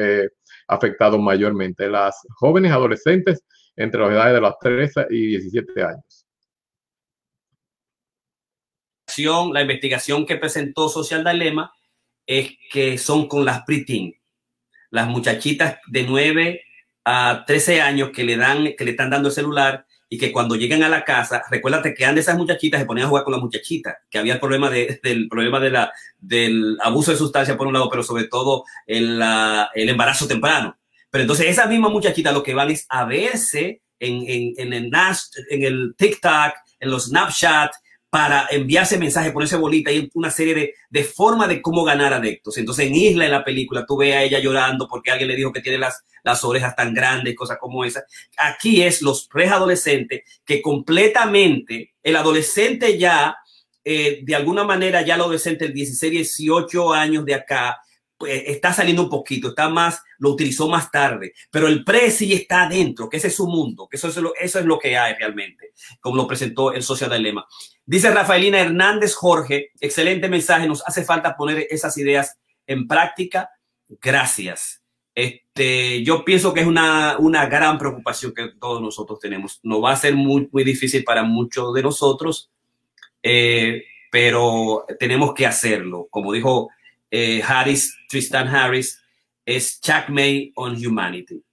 afectado 0.72 1.18
mayormente, 1.18 1.88
las 1.88 2.16
jóvenes 2.36 2.72
adolescentes 2.72 3.42
entre 3.76 4.00
las 4.00 4.10
edades 4.10 4.34
de 4.34 4.40
los 4.40 4.58
13 4.58 5.06
y 5.10 5.26
17 5.28 5.82
años. 5.82 6.26
La 9.52 9.60
investigación 9.60 10.24
que 10.24 10.36
presentó 10.36 10.88
Social 10.88 11.22
Dilema 11.24 11.72
es 12.26 12.56
que 12.70 12.96
son 12.96 13.28
con 13.28 13.44
las 13.44 13.62
preteen, 13.64 14.14
las 14.90 15.06
muchachitas 15.08 15.78
de 15.86 16.04
9 16.04 16.62
a 17.04 17.44
13 17.46 17.82
años 17.82 18.10
que 18.10 18.24
le 18.24 18.36
dan, 18.36 18.74
que 18.76 18.84
le 18.84 18.92
están 18.92 19.10
dando 19.10 19.28
el 19.28 19.34
celular 19.34 19.86
y 20.12 20.18
que 20.18 20.30
cuando 20.30 20.56
llegan 20.56 20.82
a 20.82 20.90
la 20.90 21.06
casa, 21.06 21.42
recuérdate 21.50 21.94
que 21.94 22.04
antes 22.04 22.26
esas 22.26 22.36
muchachitas 22.36 22.78
se 22.78 22.84
ponían 22.84 23.06
a 23.06 23.08
jugar 23.08 23.24
con 23.24 23.32
las 23.32 23.40
muchachitas, 23.40 23.96
que 24.10 24.18
había 24.18 24.34
el 24.34 24.40
problema, 24.40 24.68
de, 24.68 25.00
del, 25.02 25.26
problema 25.26 25.58
de 25.58 25.70
la, 25.70 25.90
del 26.18 26.76
abuso 26.82 27.12
de 27.12 27.16
sustancia 27.16 27.56
por 27.56 27.66
un 27.66 27.72
lado, 27.72 27.88
pero 27.88 28.02
sobre 28.02 28.24
todo 28.24 28.64
el, 28.86 29.18
el 29.74 29.88
embarazo 29.88 30.28
temprano. 30.28 30.76
Pero 31.10 31.22
entonces 31.22 31.46
esas 31.46 31.66
mismas 31.66 31.92
muchachitas 31.92 32.34
lo 32.34 32.42
que 32.42 32.52
van 32.52 32.70
es 32.70 32.84
a 32.90 33.06
verse 33.06 33.80
en, 33.98 34.22
en, 34.28 34.52
en, 34.58 34.72
el, 34.74 34.90
en 35.48 35.62
el 35.62 35.94
TikTok, 35.96 36.56
en 36.80 36.90
los 36.90 37.06
Snapchat, 37.06 37.72
para 38.12 38.46
enviarse 38.50 38.98
mensajes, 38.98 39.32
ponerse 39.32 39.56
bolita 39.56 39.90
y 39.90 40.10
una 40.12 40.30
serie 40.30 40.54
de, 40.54 40.74
de 40.90 41.02
formas 41.02 41.48
de 41.48 41.62
cómo 41.62 41.82
ganar 41.82 42.12
adeptos. 42.12 42.58
Entonces, 42.58 42.88
en 42.88 42.94
Isla, 42.94 43.24
en 43.24 43.30
la 43.30 43.42
película, 43.42 43.86
tú 43.86 43.96
ves 43.96 44.14
a 44.14 44.22
ella 44.22 44.38
llorando 44.38 44.86
porque 44.86 45.10
alguien 45.10 45.28
le 45.28 45.34
dijo 45.34 45.50
que 45.50 45.62
tiene 45.62 45.78
las, 45.78 46.04
las 46.22 46.44
orejas 46.44 46.76
tan 46.76 46.92
grandes, 46.92 47.34
cosas 47.34 47.56
como 47.58 47.86
esas. 47.86 48.04
Aquí 48.36 48.82
es 48.82 49.00
los 49.00 49.26
preadolescentes 49.28 50.24
que 50.44 50.60
completamente, 50.60 51.94
el 52.02 52.16
adolescente 52.16 52.98
ya, 52.98 53.34
eh, 53.82 54.20
de 54.22 54.34
alguna 54.34 54.64
manera, 54.64 55.00
ya 55.00 55.14
el 55.14 55.22
adolescente, 55.22 55.64
el 55.64 55.72
16, 55.72 56.12
18 56.12 56.92
años 56.92 57.24
de 57.24 57.34
acá, 57.34 57.78
pues, 58.22 58.44
está 58.46 58.72
saliendo 58.72 59.02
un 59.02 59.10
poquito, 59.10 59.48
está 59.48 59.68
más, 59.68 60.00
lo 60.18 60.30
utilizó 60.30 60.68
más 60.68 60.92
tarde, 60.92 61.32
pero 61.50 61.66
el 61.66 61.82
pre 61.82 62.08
sí 62.12 62.32
está 62.32 62.62
adentro, 62.62 63.08
que 63.08 63.16
ese 63.16 63.26
es 63.26 63.34
su 63.34 63.48
mundo, 63.48 63.88
que 63.90 63.96
eso 63.96 64.06
es 64.06 64.16
lo, 64.18 64.32
eso 64.36 64.60
es 64.60 64.64
lo 64.64 64.78
que 64.78 64.96
hay 64.96 65.14
realmente, 65.14 65.72
como 66.00 66.18
lo 66.18 66.28
presentó 66.28 66.72
el 66.72 66.84
Social 66.84 67.10
Dilema. 67.10 67.44
Dice 67.84 68.12
Rafaelina 68.12 68.60
Hernández 68.60 69.16
Jorge, 69.16 69.72
excelente 69.80 70.28
mensaje, 70.28 70.68
nos 70.68 70.86
hace 70.86 71.02
falta 71.02 71.36
poner 71.36 71.66
esas 71.68 71.98
ideas 71.98 72.38
en 72.64 72.86
práctica. 72.86 73.50
Gracias. 73.88 74.84
Este, 75.16 76.04
yo 76.04 76.24
pienso 76.24 76.54
que 76.54 76.60
es 76.60 76.66
una, 76.68 77.18
una 77.18 77.46
gran 77.46 77.76
preocupación 77.76 78.32
que 78.32 78.52
todos 78.60 78.80
nosotros 78.80 79.18
tenemos. 79.18 79.58
No 79.64 79.80
va 79.80 79.90
a 79.90 79.96
ser 79.96 80.14
muy, 80.14 80.48
muy 80.52 80.62
difícil 80.62 81.02
para 81.02 81.24
muchos 81.24 81.74
de 81.74 81.82
nosotros, 81.82 82.52
eh, 83.20 83.82
pero 84.12 84.86
tenemos 85.00 85.34
que 85.34 85.44
hacerlo. 85.44 86.06
Como 86.08 86.32
dijo 86.32 86.70
eh, 87.12 87.42
Harris, 87.46 87.94
Tristan 88.08 88.48
Harris, 88.48 89.00
es 89.44 89.80
checkmate 89.80 90.52
on 90.56 90.74
humanity. 90.74 91.44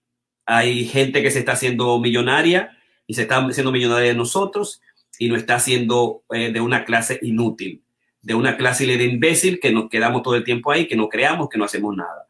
Hay 0.46 0.86
gente 0.86 1.22
que 1.22 1.32
se 1.32 1.40
está 1.40 1.52
haciendo 1.52 2.00
millonaria 2.00 2.78
y 3.06 3.14
se 3.14 3.24
está 3.24 3.46
haciendo 3.46 3.72
millonaria 3.72 4.10
de 4.10 4.16
nosotros 4.16 4.82
y 5.20 5.28
no 5.28 5.36
está 5.36 5.56
haciendo 5.56 6.24
eh, 6.34 6.52
de 6.52 6.62
una 6.62 6.86
clase 6.86 7.20
inútil, 7.22 7.84
de 8.22 8.36
una 8.36 8.56
clase 8.56 8.86
de 8.86 9.04
imbécil 9.04 9.60
que 9.60 9.72
nos 9.72 9.90
quedamos 9.90 10.24
todo 10.24 10.36
el 10.36 10.46
tiempo 10.46 10.72
ahí, 10.72 10.88
que 10.88 10.96
no 10.96 11.10
creamos, 11.10 11.50
que 11.50 11.58
no 11.58 11.66
hacemos 11.66 11.96
nada. 11.96 12.26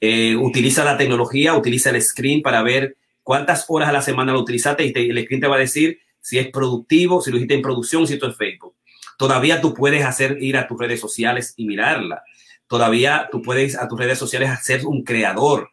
Eh, 0.00 0.34
utiliza 0.34 0.84
la 0.84 0.98
tecnología, 0.98 1.54
utiliza 1.54 1.90
el 1.90 2.02
screen 2.02 2.42
para 2.42 2.62
ver 2.62 2.96
cuántas 3.22 3.66
horas 3.68 3.88
a 3.88 3.92
la 3.92 4.02
semana 4.02 4.32
lo 4.32 4.40
utilizaste 4.40 4.84
y 4.84 4.92
el 5.10 5.24
screen 5.24 5.40
te 5.40 5.46
va 5.46 5.56
a 5.56 5.60
decir 5.60 6.00
si 6.20 6.38
es 6.38 6.48
productivo, 6.48 7.20
si 7.20 7.30
lo 7.30 7.36
hiciste 7.36 7.54
en 7.54 7.62
producción, 7.62 8.06
si 8.06 8.14
esto 8.14 8.28
es 8.28 8.36
Facebook. 8.36 8.74
Todavía 9.16 9.60
tú 9.60 9.72
puedes 9.72 10.04
hacer 10.04 10.38
ir 10.42 10.56
a 10.56 10.66
tus 10.66 10.76
redes 10.76 10.98
sociales 10.98 11.54
y 11.56 11.66
mirarla 11.66 12.24
todavía 12.68 13.28
tú 13.30 13.42
puedes 13.42 13.76
a 13.78 13.88
tus 13.88 13.98
redes 13.98 14.18
sociales 14.18 14.50
hacer 14.50 14.86
un 14.86 15.02
creador, 15.02 15.70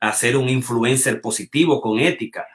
hacer 0.00 0.36
un 0.36 0.48
influencer 0.48 1.20
positivo 1.20 1.80
con 1.80 1.98
ética, 1.98 2.46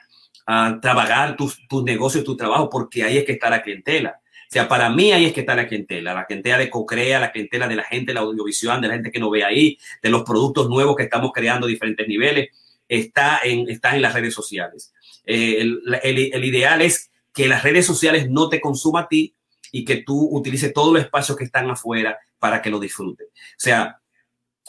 a 0.45 0.79
trabajar 0.81 1.35
tus, 1.35 1.59
negocios, 1.83 2.23
tu 2.23 2.37
trabajo, 2.37 2.69
porque 2.69 3.03
ahí 3.03 3.17
es 3.17 3.25
que 3.25 3.33
está 3.33 3.49
la 3.49 3.61
clientela. 3.61 4.19
O 4.47 4.51
sea, 4.51 4.67
para 4.67 4.89
mí 4.89 5.11
ahí 5.11 5.25
es 5.25 5.33
que 5.33 5.39
está 5.41 5.55
la 5.55 5.67
clientela, 5.67 6.13
la 6.13 6.25
clientela 6.25 6.57
de 6.59 6.69
Cocrea, 6.69 7.19
la 7.19 7.31
clientela 7.31 7.67
de 7.67 7.75
la 7.75 7.83
gente, 7.83 8.13
la 8.13 8.21
audiovisual, 8.21 8.79
de 8.79 8.87
la 8.87 8.93
gente 8.93 9.11
que 9.11 9.19
no 9.19 9.29
ve 9.29 9.43
ahí, 9.43 9.77
de 10.01 10.09
los 10.09 10.23
productos 10.23 10.69
nuevos 10.69 10.95
que 10.95 11.03
estamos 11.03 11.31
creando 11.33 11.65
a 11.65 11.69
diferentes 11.69 12.07
niveles, 12.07 12.49
está 12.87 13.39
en, 13.43 13.67
está 13.69 13.95
en 13.95 14.03
las 14.03 14.13
redes 14.13 14.33
sociales. 14.33 14.93
Eh, 15.25 15.57
el, 15.59 15.81
el, 16.03 16.45
ideal 16.45 16.81
es 16.81 17.09
que 17.33 17.47
las 17.47 17.63
redes 17.63 17.85
sociales 17.85 18.29
no 18.29 18.47
te 18.47 18.61
consuman 18.61 19.05
a 19.05 19.07
ti 19.07 19.33
y 19.75 19.83
que 19.83 19.97
tú 19.97 20.29
utilices 20.31 20.71
todos 20.71 20.93
los 20.93 21.03
espacios 21.03 21.37
que 21.37 21.43
están 21.43 21.69
afuera 21.69 22.17
para 22.39 22.61
que 22.61 22.69
lo 22.69 22.79
disfruten. 22.79 23.27
O 23.27 23.57
sea, 23.57 23.99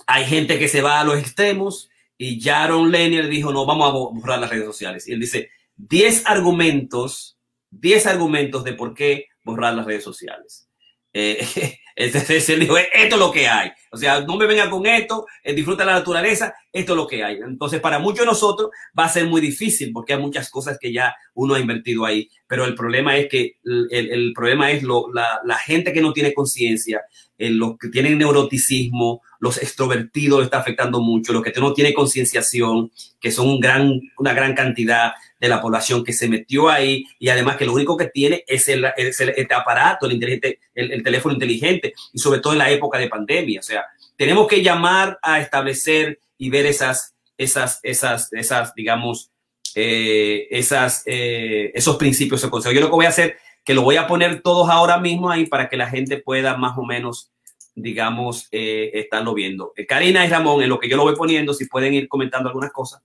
hay 0.05 0.25
gente 0.25 0.59
que 0.59 0.67
se 0.67 0.83
va 0.83 0.99
a 0.99 1.05
los 1.05 1.17
extremos 1.17 1.89
y 2.19 2.41
Jaron 2.41 2.91
Lanier 2.91 3.29
dijo, 3.29 3.53
no, 3.53 3.65
vamos 3.67 3.89
a 3.89 3.93
borrar 3.93 4.41
las 4.41 4.51
redes 4.51 4.65
sociales. 4.65 5.07
Y 5.07 5.13
él 5.13 5.21
dice, 5.21 5.51
10 5.77 6.27
argumentos, 6.27 7.39
10 7.71 8.05
argumentos 8.09 8.65
de 8.65 8.73
por 8.73 8.95
qué 8.95 9.27
borrar 9.45 9.75
las 9.75 9.87
redes 9.87 10.03
sociales. 10.03 10.69
Eh, 11.13 11.47
entonces 11.97 12.49
él 12.51 12.61
dijo, 12.61 12.77
esto 12.77 13.17
es 13.17 13.19
lo 13.19 13.33
que 13.33 13.49
hay. 13.49 13.73
O 13.91 13.97
sea, 13.97 14.21
no 14.21 14.37
me 14.37 14.47
venga 14.47 14.69
con 14.69 14.87
esto, 14.87 15.27
eh, 15.43 15.55
disfruta 15.55 15.85
la 15.85 15.95
naturaleza, 15.95 16.55
esto 16.71 16.93
es 16.93 16.97
lo 16.97 17.07
que 17.07 17.25
hay. 17.25 17.37
Entonces, 17.37 17.81
para 17.81 17.99
muchos 17.99 18.21
de 18.21 18.27
nosotros 18.27 18.71
va 18.97 19.07
a 19.07 19.09
ser 19.09 19.27
muy 19.27 19.41
difícil 19.41 19.91
porque 19.93 20.13
hay 20.13 20.21
muchas 20.21 20.51
cosas 20.51 20.79
que 20.79 20.93
ya 20.93 21.15
uno 21.35 21.55
ha 21.55 21.61
invertido 21.61 22.05
ahí. 22.05 22.29
Pero 22.47 22.67
el 22.67 22.75
problema 22.75 23.17
es 23.17 23.29
que 23.29 23.57
el, 23.65 23.89
el 23.91 24.33
problema 24.35 24.71
es 24.71 24.83
lo, 24.83 25.11
la, 25.13 25.41
la, 25.45 25.57
gente 25.57 25.93
que 25.93 26.03
no 26.03 26.13
tiene 26.13 26.35
conciencia, 26.35 27.03
eh, 27.39 27.51
los 27.51 27.77
que 27.79 27.89
tienen 27.89 28.19
neuroticismo, 28.19 29.23
los 29.41 29.59
extrovertidos 29.59 30.45
está 30.45 30.59
afectando 30.59 31.01
mucho, 31.01 31.33
los 31.33 31.43
que 31.43 31.53
no 31.61 31.73
tienen 31.73 31.93
concienciación, 31.93 32.91
que 33.21 33.31
son 33.31 33.49
un 33.49 33.61
gran, 33.61 34.01
una 34.19 34.33
gran 34.33 34.55
cantidad 34.55 35.13
de 35.39 35.49
la 35.49 35.61
población 35.61 36.03
que 36.03 36.13
se 36.13 36.29
metió 36.29 36.69
ahí 36.69 37.05
y 37.19 37.29
además 37.29 37.57
que 37.57 37.67
lo 37.67 37.75
único 37.75 37.97
que 37.97 38.07
tiene 38.07 38.45
es 38.47 38.69
el, 38.69 38.85
el, 38.97 39.09
este 39.09 39.55
aparato, 39.55 40.07
el, 40.07 40.13
inteligente, 40.13 40.61
el, 40.75 40.93
el, 40.93 41.03
teléfono 41.03 41.35
inteligente 41.35 41.93
y 42.13 42.19
sobre 42.19 42.41
todo 42.41 42.55
en 42.55 42.61
la 42.61 42.71
época 42.71 42.99
de 42.99 43.09
pandemia. 43.09 43.61
O 43.61 43.63
sea, 43.63 43.85
tenemos 44.17 44.47
que 44.49 44.63
llamar 44.63 45.19
a 45.23 45.41
establecer 45.41 46.19
y 46.39 46.49
ver 46.51 46.67
esas, 46.67 47.15
esas, 47.37 47.81
esas, 47.83 48.33
esas 48.33 48.75
digamos, 48.75 49.31
eh, 49.75 50.49
esas, 50.51 51.03
eh, 51.05 51.71
esos 51.75 51.97
principios, 51.97 52.41
esos 52.41 52.51
consejos. 52.51 52.75
Yo 52.75 52.81
lo 52.81 52.89
que 52.89 52.97
voy 52.97 53.07
a 53.07 53.11
hacer 53.11 53.37
que 53.67 53.75
lo 53.75 53.83
voy 53.83 53.97
a 53.97 54.07
poner 54.07 54.43
todos 54.43 54.71
ahora 54.71 54.99
mismo 54.99 55.29
ahí 55.29 55.45
para 55.47 55.69
que 55.69 55.77
la 55.77 55.89
gente 55.89 56.19
pueda 56.19 56.57
más 56.57 56.79
o 56.79 56.85
menos, 56.85 57.33
digamos, 57.75 58.49
eh, 58.53 58.93
estarlo 58.95 59.35
viendo. 59.35 59.73
Eh, 59.77 59.85
Karina 59.87 60.25
y 60.25 60.29
Ramón, 60.29 60.63
en 60.63 60.69
lo 60.69 60.79
que 60.79 60.89
yo 60.89 60.97
lo 60.97 61.03
voy 61.03 61.17
poniendo, 61.17 61.53
si 61.53 61.67
pueden 61.67 61.93
ir 61.93 62.07
comentando 62.07 62.49
algunas 62.49 62.73
cosas. 62.73 63.03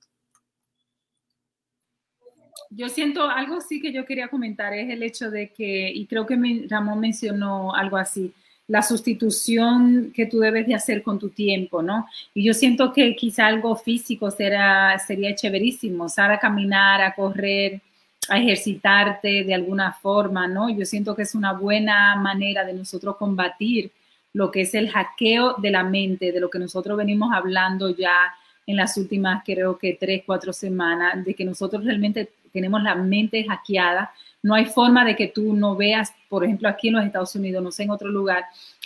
Yo 2.70 2.90
siento 2.90 3.28
algo 3.28 3.60
sí 3.60 3.82
que 3.82 3.92
yo 3.92 4.06
quería 4.06 4.28
comentar, 4.30 4.72
es 4.74 4.90
el 4.92 5.02
hecho 5.02 5.32
de 5.32 5.52
que, 5.52 5.92
y 5.92 6.06
creo 6.06 6.28
que 6.28 6.38
Ramón 6.70 7.00
mencionó 7.00 7.74
algo 7.74 7.98
así, 7.98 8.32
la 8.68 8.84
sustitución 8.84 10.14
que 10.16 10.28
tú 10.28 10.40
debes 10.40 10.68
de 10.68 10.76
hacer 10.76 11.02
con 11.02 11.18
tu 11.18 11.30
tiempo, 11.30 11.82
¿no? 11.82 12.06
Y 12.36 12.46
yo 12.46 12.54
siento 12.54 12.94
que 12.94 13.16
quizá 13.16 13.48
algo 13.48 13.76
físico 13.76 14.30
será, 14.30 14.98
sería 15.00 15.34
chéverísimo, 15.34 16.08
salir 16.08 16.34
a 16.34 16.40
caminar, 16.40 17.02
a 17.02 17.16
correr, 17.16 17.82
a 18.30 18.39
ejercitarte 18.39 19.43
de 19.43 19.53
alguna 19.53 19.93
forma, 19.93 20.48
¿no? 20.48 20.69
Yo 20.69 20.85
siento 20.85 21.15
que 21.15 21.23
es 21.23 21.35
una 21.35 21.53
buena 21.53 22.15
manera 22.15 22.64
de 22.64 22.73
nosotros 22.73 23.18
combatir 23.18 23.91
lo 24.34 24.52
que 24.52 24.61
es 24.61 24.73
el 24.73 24.89
hackeo 24.89 25.56
de 25.57 25.72
la 25.72 25.84
mente, 25.84 26.31
de 26.31 26.39
lo 26.39 26.49
que 26.49 26.60
nosotros 26.60 26.98
venimos 26.98 27.31
hablando 27.34 27.89
ya 27.89 28.34
en 28.65 28.77
las 28.77 28.95
últimas, 28.98 29.43
creo 29.45 29.77
que 29.77 29.98
tres, 29.99 30.23
cuatro 30.26 30.53
semanas, 30.53 31.26
de 31.26 31.34
que 31.34 31.43
nosotros 31.43 31.84
realmente 31.84 32.30
tenemos 32.53 32.81
la 32.84 32.95
mente 32.95 33.43
hackeada. 33.43 34.11
No 34.43 34.53
hay 34.53 34.65
forma 34.65 35.03
de 35.03 35.15
que 35.15 35.27
tú 35.27 35.53
no 35.53 35.76
veas, 35.76 36.14
por 36.30 36.43
ejemplo, 36.43 36.69
aquí 36.69 36.88
en 36.88 36.95
los 36.95 37.06
Estados 37.06 37.35
Unidos, 37.35 37.64
no 37.64 37.72
sé, 37.72 37.84
en 37.84 37.91
otro 37.91 38.10
lugar, 38.10 38.45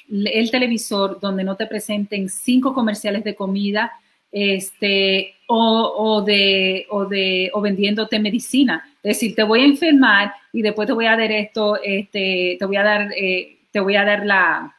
el 0.10 0.52
televisor 0.52 1.20
donde 1.20 1.44
no 1.44 1.56
te 1.56 1.68
presenten 1.68 2.30
cinco 2.30 2.74
comerciales 2.74 3.24
de 3.24 3.36
comida 3.36 3.92
este, 4.32 5.36
o, 5.48 6.22
de, 6.26 6.86
o, 6.90 7.06
de, 7.06 7.50
o 7.54 7.62
vendiéndote 7.62 8.20
medicina. 8.20 8.84
Es 9.06 9.20
decir, 9.20 9.36
te 9.36 9.44
voy 9.44 9.62
a 9.62 9.66
enfermar 9.66 10.34
y 10.52 10.64
después 10.64 10.88
te 10.88 10.94
voy 10.94 11.06
a 11.06 11.12
dar 11.12 11.32
esto, 11.32 11.80
este, 11.82 12.56
te 12.58 12.66
voy 12.66 12.76
a 12.76 12.84
dar, 12.84 13.12
eh, 13.16 13.60
te 13.72 13.80
voy 13.80 13.96
a 13.96 14.04
dar 14.04 14.26
la, 14.26 14.76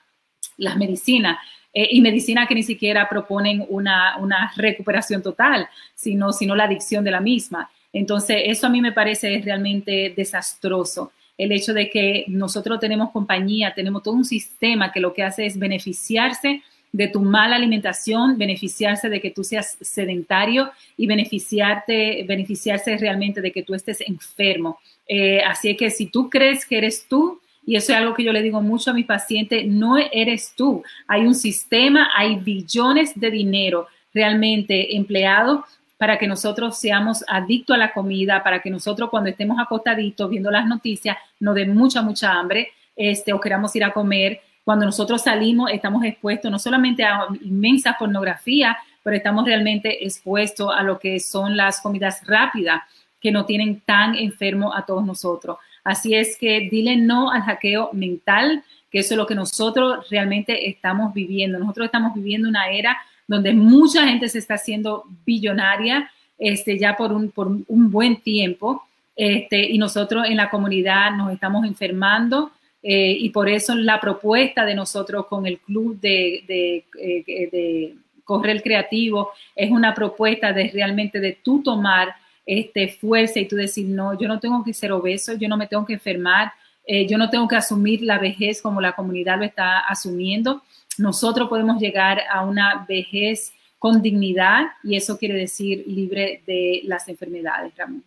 las 0.56 0.76
medicinas. 0.76 1.38
eh, 1.78 1.88
y 1.90 2.00
medicina 2.00 2.46
que 2.46 2.54
ni 2.54 2.62
siquiera 2.62 3.06
proponen 3.06 3.62
una, 3.68 4.16
una 4.16 4.50
recuperación 4.56 5.22
total, 5.22 5.68
sino, 5.94 6.32
sino 6.32 6.56
la 6.56 6.64
adicción 6.64 7.04
de 7.04 7.10
la 7.10 7.20
misma. 7.20 7.68
Entonces, 7.92 8.38
eso 8.46 8.66
a 8.66 8.70
mí 8.70 8.80
me 8.80 8.92
parece 8.92 9.42
realmente 9.44 10.14
desastroso. 10.16 11.12
El 11.36 11.52
hecho 11.52 11.74
de 11.74 11.90
que 11.90 12.24
nosotros 12.28 12.80
tenemos 12.80 13.10
compañía, 13.10 13.74
tenemos 13.74 14.02
todo 14.02 14.14
un 14.14 14.24
sistema 14.24 14.90
que 14.90 15.00
lo 15.00 15.12
que 15.12 15.22
hace 15.22 15.44
es 15.44 15.58
beneficiarse 15.58 16.62
de 16.96 17.08
tu 17.08 17.20
mala 17.20 17.56
alimentación, 17.56 18.38
beneficiarse 18.38 19.10
de 19.10 19.20
que 19.20 19.30
tú 19.30 19.44
seas 19.44 19.76
sedentario 19.82 20.70
y 20.96 21.06
beneficiarte, 21.06 22.24
beneficiarse 22.26 22.96
realmente 22.96 23.42
de 23.42 23.52
que 23.52 23.62
tú 23.62 23.74
estés 23.74 24.00
enfermo. 24.00 24.78
Eh, 25.06 25.42
así 25.42 25.76
que 25.76 25.90
si 25.90 26.06
tú 26.06 26.30
crees 26.30 26.64
que 26.64 26.78
eres 26.78 27.06
tú, 27.06 27.38
y 27.66 27.76
eso 27.76 27.92
es 27.92 27.98
algo 27.98 28.14
que 28.14 28.24
yo 28.24 28.32
le 28.32 28.40
digo 28.40 28.62
mucho 28.62 28.92
a 28.92 28.94
mi 28.94 29.04
paciente, 29.04 29.64
no 29.64 29.98
eres 29.98 30.54
tú. 30.56 30.82
Hay 31.06 31.26
un 31.26 31.34
sistema, 31.34 32.08
hay 32.16 32.36
billones 32.36 33.12
de 33.14 33.30
dinero 33.30 33.88
realmente 34.14 34.96
empleados 34.96 35.64
para 35.98 36.18
que 36.18 36.26
nosotros 36.26 36.78
seamos 36.78 37.24
adictos 37.28 37.74
a 37.74 37.78
la 37.78 37.92
comida, 37.92 38.42
para 38.42 38.62
que 38.62 38.70
nosotros 38.70 39.10
cuando 39.10 39.28
estemos 39.28 39.58
acostaditos 39.58 40.30
viendo 40.30 40.50
las 40.50 40.66
noticias 40.66 41.18
nos 41.40 41.54
dé 41.54 41.66
mucha, 41.66 42.00
mucha 42.00 42.32
hambre 42.32 42.70
este, 42.96 43.34
o 43.34 43.40
queramos 43.40 43.76
ir 43.76 43.84
a 43.84 43.92
comer. 43.92 44.40
Cuando 44.66 44.84
nosotros 44.84 45.22
salimos 45.22 45.70
estamos 45.70 46.02
expuestos 46.04 46.50
no 46.50 46.58
solamente 46.58 47.04
a 47.04 47.28
inmensa 47.40 47.94
pornografía, 47.96 48.76
pero 49.00 49.16
estamos 49.16 49.44
realmente 49.44 50.04
expuestos 50.04 50.72
a 50.76 50.82
lo 50.82 50.98
que 50.98 51.20
son 51.20 51.56
las 51.56 51.80
comidas 51.80 52.26
rápidas 52.26 52.80
que 53.20 53.30
no 53.30 53.46
tienen 53.46 53.82
tan 53.82 54.16
enfermo 54.16 54.74
a 54.74 54.84
todos 54.84 55.06
nosotros. 55.06 55.58
Así 55.84 56.16
es 56.16 56.36
que 56.36 56.68
dile 56.68 56.96
no 56.96 57.30
al 57.30 57.42
hackeo 57.42 57.90
mental, 57.92 58.64
que 58.90 58.98
eso 58.98 59.14
es 59.14 59.18
lo 59.18 59.26
que 59.28 59.36
nosotros 59.36 60.10
realmente 60.10 60.68
estamos 60.68 61.14
viviendo. 61.14 61.60
Nosotros 61.60 61.84
estamos 61.84 62.12
viviendo 62.12 62.48
una 62.48 62.68
era 62.68 62.98
donde 63.28 63.54
mucha 63.54 64.04
gente 64.08 64.28
se 64.28 64.40
está 64.40 64.54
haciendo 64.54 65.04
billonaria 65.24 66.10
este, 66.40 66.76
ya 66.76 66.96
por 66.96 67.12
un, 67.12 67.30
por 67.30 67.46
un 67.46 67.90
buen 67.92 68.16
tiempo. 68.20 68.82
Este, 69.14 69.70
y 69.70 69.78
nosotros 69.78 70.26
en 70.28 70.38
la 70.38 70.50
comunidad 70.50 71.12
nos 71.12 71.32
estamos 71.32 71.64
enfermando 71.64 72.50
eh, 72.88 73.16
y 73.18 73.30
por 73.30 73.48
eso 73.48 73.74
la 73.74 73.98
propuesta 73.98 74.64
de 74.64 74.76
nosotros 74.76 75.26
con 75.26 75.44
el 75.44 75.58
club 75.58 75.98
de, 75.98 76.44
de, 76.46 76.84
eh, 77.00 77.48
de 77.50 77.96
correr 78.22 78.62
creativo 78.62 79.32
es 79.56 79.72
una 79.72 79.92
propuesta 79.92 80.52
de 80.52 80.70
realmente 80.72 81.18
de 81.18 81.36
tú 81.42 81.64
tomar 81.64 82.14
este, 82.46 82.86
fuerza 82.86 83.40
y 83.40 83.48
tú 83.48 83.56
decir, 83.56 83.86
no, 83.88 84.16
yo 84.16 84.28
no 84.28 84.38
tengo 84.38 84.62
que 84.62 84.72
ser 84.72 84.92
obeso, 84.92 85.34
yo 85.34 85.48
no 85.48 85.56
me 85.56 85.66
tengo 85.66 85.84
que 85.84 85.94
enfermar, 85.94 86.52
eh, 86.86 87.08
yo 87.08 87.18
no 87.18 87.28
tengo 87.28 87.48
que 87.48 87.56
asumir 87.56 88.02
la 88.02 88.20
vejez 88.20 88.62
como 88.62 88.80
la 88.80 88.92
comunidad 88.92 89.38
lo 89.38 89.44
está 89.44 89.80
asumiendo. 89.80 90.62
Nosotros 90.96 91.48
podemos 91.48 91.80
llegar 91.80 92.20
a 92.30 92.44
una 92.44 92.86
vejez 92.88 93.52
con 93.80 94.00
dignidad 94.00 94.66
y 94.84 94.94
eso 94.94 95.18
quiere 95.18 95.34
decir 95.34 95.82
libre 95.88 96.44
de 96.46 96.82
las 96.84 97.08
enfermedades, 97.08 97.76
Ramón. 97.76 98.04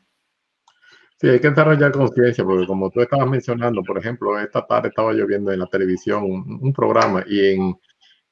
Sí, 1.19 1.27
hay 1.27 1.39
que 1.41 1.49
desarrollar 1.49 1.91
conciencia, 1.91 2.43
porque 2.45 2.65
como 2.65 2.89
tú 2.89 3.01
estabas 3.01 3.29
mencionando, 3.29 3.83
por 3.83 3.97
ejemplo, 3.97 4.39
esta 4.39 4.65
tarde 4.65 4.89
estaba 4.89 5.13
yo 5.13 5.27
viendo 5.27 5.51
en 5.51 5.59
la 5.59 5.67
televisión 5.67 6.23
un 6.23 6.73
programa 6.73 7.23
y 7.27 7.53
en, 7.55 7.75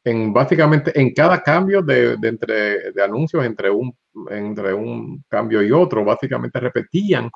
en 0.08 0.32
básicamente 0.32 0.98
en 1.00 1.14
cada 1.14 1.44
cambio 1.44 1.82
de, 1.82 2.18
entre, 2.22 2.92
de 2.92 3.04
anuncios 3.04 3.44
entre 3.46 3.70
un, 3.70 3.94
entre 4.30 4.74
un 4.74 5.24
cambio 5.28 5.62
y 5.62 5.72
otro, 5.72 6.06
básicamente 6.06 6.60
repetían 6.62 7.30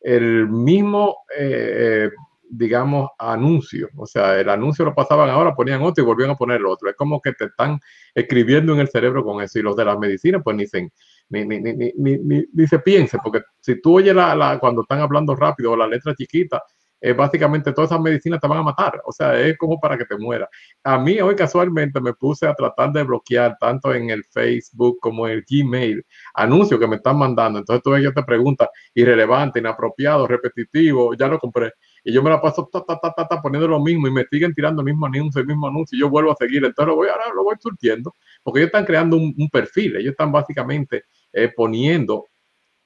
el 0.00 0.46
mismo, 0.48 1.16
eh, 1.36 2.10
digamos, 2.50 3.10
anuncio. 3.18 3.88
O 3.96 4.06
sea, 4.06 4.38
el 4.38 4.48
anuncio 4.50 4.84
lo 4.84 4.94
pasaban 4.94 5.30
ahora, 5.30 5.54
ponían 5.54 5.82
otro 5.82 6.04
y 6.04 6.06
volvían 6.06 6.30
a 6.30 6.36
poner 6.36 6.58
el 6.58 6.66
otro. 6.66 6.90
Es 6.90 6.96
como 6.96 7.20
que 7.20 7.32
te 7.32 7.46
están 7.46 7.80
escribiendo 8.14 8.74
en 8.74 8.80
el 8.80 8.88
cerebro 8.88 9.24
con 9.24 9.42
eso. 9.42 9.58
Y 9.58 9.62
los 9.62 9.76
de 9.76 9.86
las 9.86 9.98
medicinas, 9.98 10.42
pues 10.44 10.70
se, 10.70 10.90
ni, 11.30 11.44
ni, 11.44 11.60
ni, 11.60 12.44
ni 12.52 12.66
se 12.66 12.78
piense, 12.78 13.18
porque 13.22 13.42
si 13.60 13.80
tú 13.80 13.98
oyes 13.98 14.14
la, 14.14 14.34
la, 14.34 14.58
cuando 14.58 14.82
están 14.82 15.00
hablando 15.00 15.34
rápido 15.34 15.72
o 15.72 15.76
la 15.76 15.86
letra 15.86 16.14
chiquita, 16.14 16.62
eh, 17.00 17.12
básicamente 17.12 17.72
todas 17.72 17.90
esas 17.90 18.00
medicinas 18.02 18.40
te 18.40 18.48
van 18.48 18.58
a 18.58 18.62
matar. 18.62 19.00
O 19.04 19.12
sea, 19.12 19.38
es 19.40 19.56
como 19.56 19.78
para 19.78 19.96
que 19.96 20.04
te 20.04 20.16
muera. 20.16 20.48
A 20.82 20.98
mí 20.98 21.20
hoy 21.20 21.36
casualmente 21.36 22.00
me 22.00 22.12
puse 22.14 22.46
a 22.46 22.54
tratar 22.54 22.92
de 22.92 23.04
bloquear 23.04 23.56
tanto 23.60 23.94
en 23.94 24.10
el 24.10 24.24
Facebook 24.24 24.98
como 25.00 25.26
en 25.26 25.34
el 25.34 25.44
Gmail 25.48 26.04
anuncios 26.34 26.80
que 26.80 26.88
me 26.88 26.96
están 26.96 27.18
mandando. 27.18 27.60
Entonces 27.60 27.82
tú 27.82 27.94
ellos 27.94 28.14
te 28.14 28.22
preguntan 28.22 28.68
irrelevante, 28.94 29.60
inapropiado, 29.60 30.26
repetitivo, 30.26 31.14
ya 31.14 31.28
lo 31.28 31.38
compré. 31.38 31.72
Y 32.04 32.12
yo 32.12 32.22
me 32.22 32.30
la 32.30 32.40
paso 32.40 32.68
ta, 32.72 32.84
ta, 32.84 32.98
ta, 32.98 33.26
ta, 33.28 33.42
poniendo 33.42 33.68
lo 33.68 33.80
mismo 33.80 34.08
y 34.08 34.10
me 34.10 34.24
siguen 34.30 34.54
tirando 34.54 34.82
el 34.82 34.86
mismo 34.86 35.06
anuncio, 35.06 35.40
el 35.40 35.46
mismo 35.46 35.68
anuncio 35.68 35.96
y 35.96 36.00
yo 36.00 36.08
vuelvo 36.08 36.32
a 36.32 36.36
seguir. 36.36 36.64
Entonces 36.64 36.86
lo 36.86 36.96
voy, 36.96 37.08
ahora 37.08 37.24
lo 37.34 37.44
voy 37.44 37.56
surtiendo 37.60 38.14
porque 38.42 38.60
ellos 38.60 38.68
están 38.68 38.84
creando 38.84 39.16
un, 39.16 39.34
un 39.38 39.48
perfil. 39.50 39.96
Ellos 39.96 40.12
están 40.12 40.32
básicamente 40.32 41.04
eh, 41.32 41.52
poniendo 41.54 42.26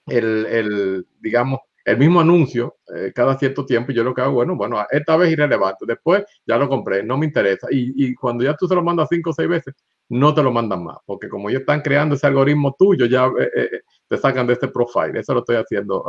el, 0.07 0.47
el, 0.47 1.07
digamos, 1.21 1.61
el 1.85 1.99
mismo 1.99 2.21
anuncio 2.21 2.77
eh, 2.95 3.13
cada 3.15 3.37
cierto 3.39 3.67
tiempo 3.67 3.91
y 3.91 3.95
yo 3.95 4.05
lo 4.05 4.15
que 4.15 4.21
hago, 4.21 4.35
bueno, 4.35 4.57
bueno, 4.57 4.85
esta 4.91 5.17
vez 5.17 5.33
irrelevante, 5.33 5.85
después 5.87 6.25
ya 6.47 6.57
lo 6.57 6.69
compré, 6.69 7.03
no 7.03 7.19
me 7.19 7.27
interesa. 7.27 7.67
Y, 7.71 7.93
y, 7.97 8.15
cuando 8.15 8.45
ya 8.45 8.55
tú 8.57 8.69
se 8.69 8.75
lo 8.75 8.83
mandas 8.83 9.09
cinco 9.11 9.31
o 9.31 9.33
seis 9.33 9.49
veces, 9.49 9.75
no 10.09 10.35
te 10.35 10.43
lo 10.43 10.53
mandan 10.53 10.85
más, 10.85 10.99
porque 11.05 11.29
como 11.29 11.49
ellos 11.49 11.61
están 11.63 11.81
creando 11.81 12.15
ese 12.15 12.27
algoritmo 12.27 12.77
tuyo, 12.79 13.07
ya 13.07 13.29
eh, 13.57 13.81
te 14.07 14.17
sacan 14.17 14.47
de 14.47 14.53
este 14.53 14.69
profile. 14.69 15.19
Eso 15.19 15.35
lo 15.35 15.41
estoy 15.41 15.57
haciendo 15.57 16.05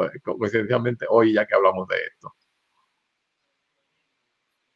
esencialmente 0.45 1.05
hoy 1.09 1.33
ya 1.33 1.45
que 1.45 1.55
hablamos 1.55 1.87
de 1.87 1.95
esto. 1.95 2.33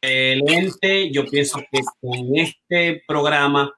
Excelente, 0.00 1.10
yo 1.10 1.26
pienso 1.26 1.58
que 1.58 1.80
con 2.00 2.36
este 2.36 3.02
programa 3.06 3.72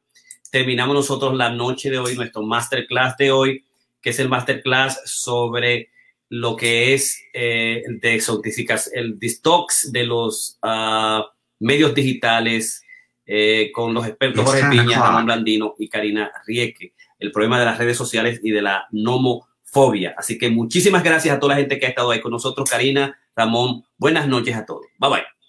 terminamos 0.51 0.95
nosotros 0.95 1.35
la 1.35 1.51
noche 1.51 1.91
de 1.91 1.99
hoy, 1.99 2.15
nuestro 2.15 2.43
masterclass 2.43 3.17
de 3.17 3.33
hoy, 3.33 3.65
que 4.01 4.11
es 4.11 4.19
el 4.19 4.29
masterclass 4.29 5.01
sobre 5.05 5.91
lo 6.29 6.57
que 6.57 6.95
es 6.95 7.23
eh, 7.33 7.83
el 7.85 9.19
detox 9.19 9.93
de 9.93 10.05
los 10.05 10.59
uh, 10.63 11.23
medios 11.59 11.95
digitales 11.95 12.83
eh, 13.27 13.71
con 13.73 13.93
los 13.95 14.07
expertos 14.07 14.45
Jorge 14.45 14.69
Piña, 14.71 14.99
Ramón 14.99 15.27
Blandino 15.27 15.75
y 15.79 15.89
Karina 15.89 16.31
Rieke, 16.47 16.95
el 17.19 17.33
problema 17.33 17.59
de 17.59 17.67
las 17.67 17.79
redes 17.79 17.97
sociales 17.97 18.41
y 18.43 18.51
de 18.51 18.63
la 18.63 18.87
nomofobia. 18.91 20.15
Así 20.17 20.39
que 20.39 20.51
muchísimas 20.51 21.03
gracias 21.03 21.37
a 21.37 21.41
toda 21.41 21.55
la 21.55 21.61
gente 21.61 21.79
que 21.79 21.87
ha 21.87 21.91
estado 21.91 22.11
ahí 22.11 22.21
con 22.21 22.33
nosotros, 22.33 22.69
Karina, 22.69 23.19
Ramón, 23.37 23.85
buenas 23.99 24.27
noches 24.27 24.57
a 24.57 24.65
todos. 24.65 24.87
Bye 24.99 25.11
bye. 25.11 25.40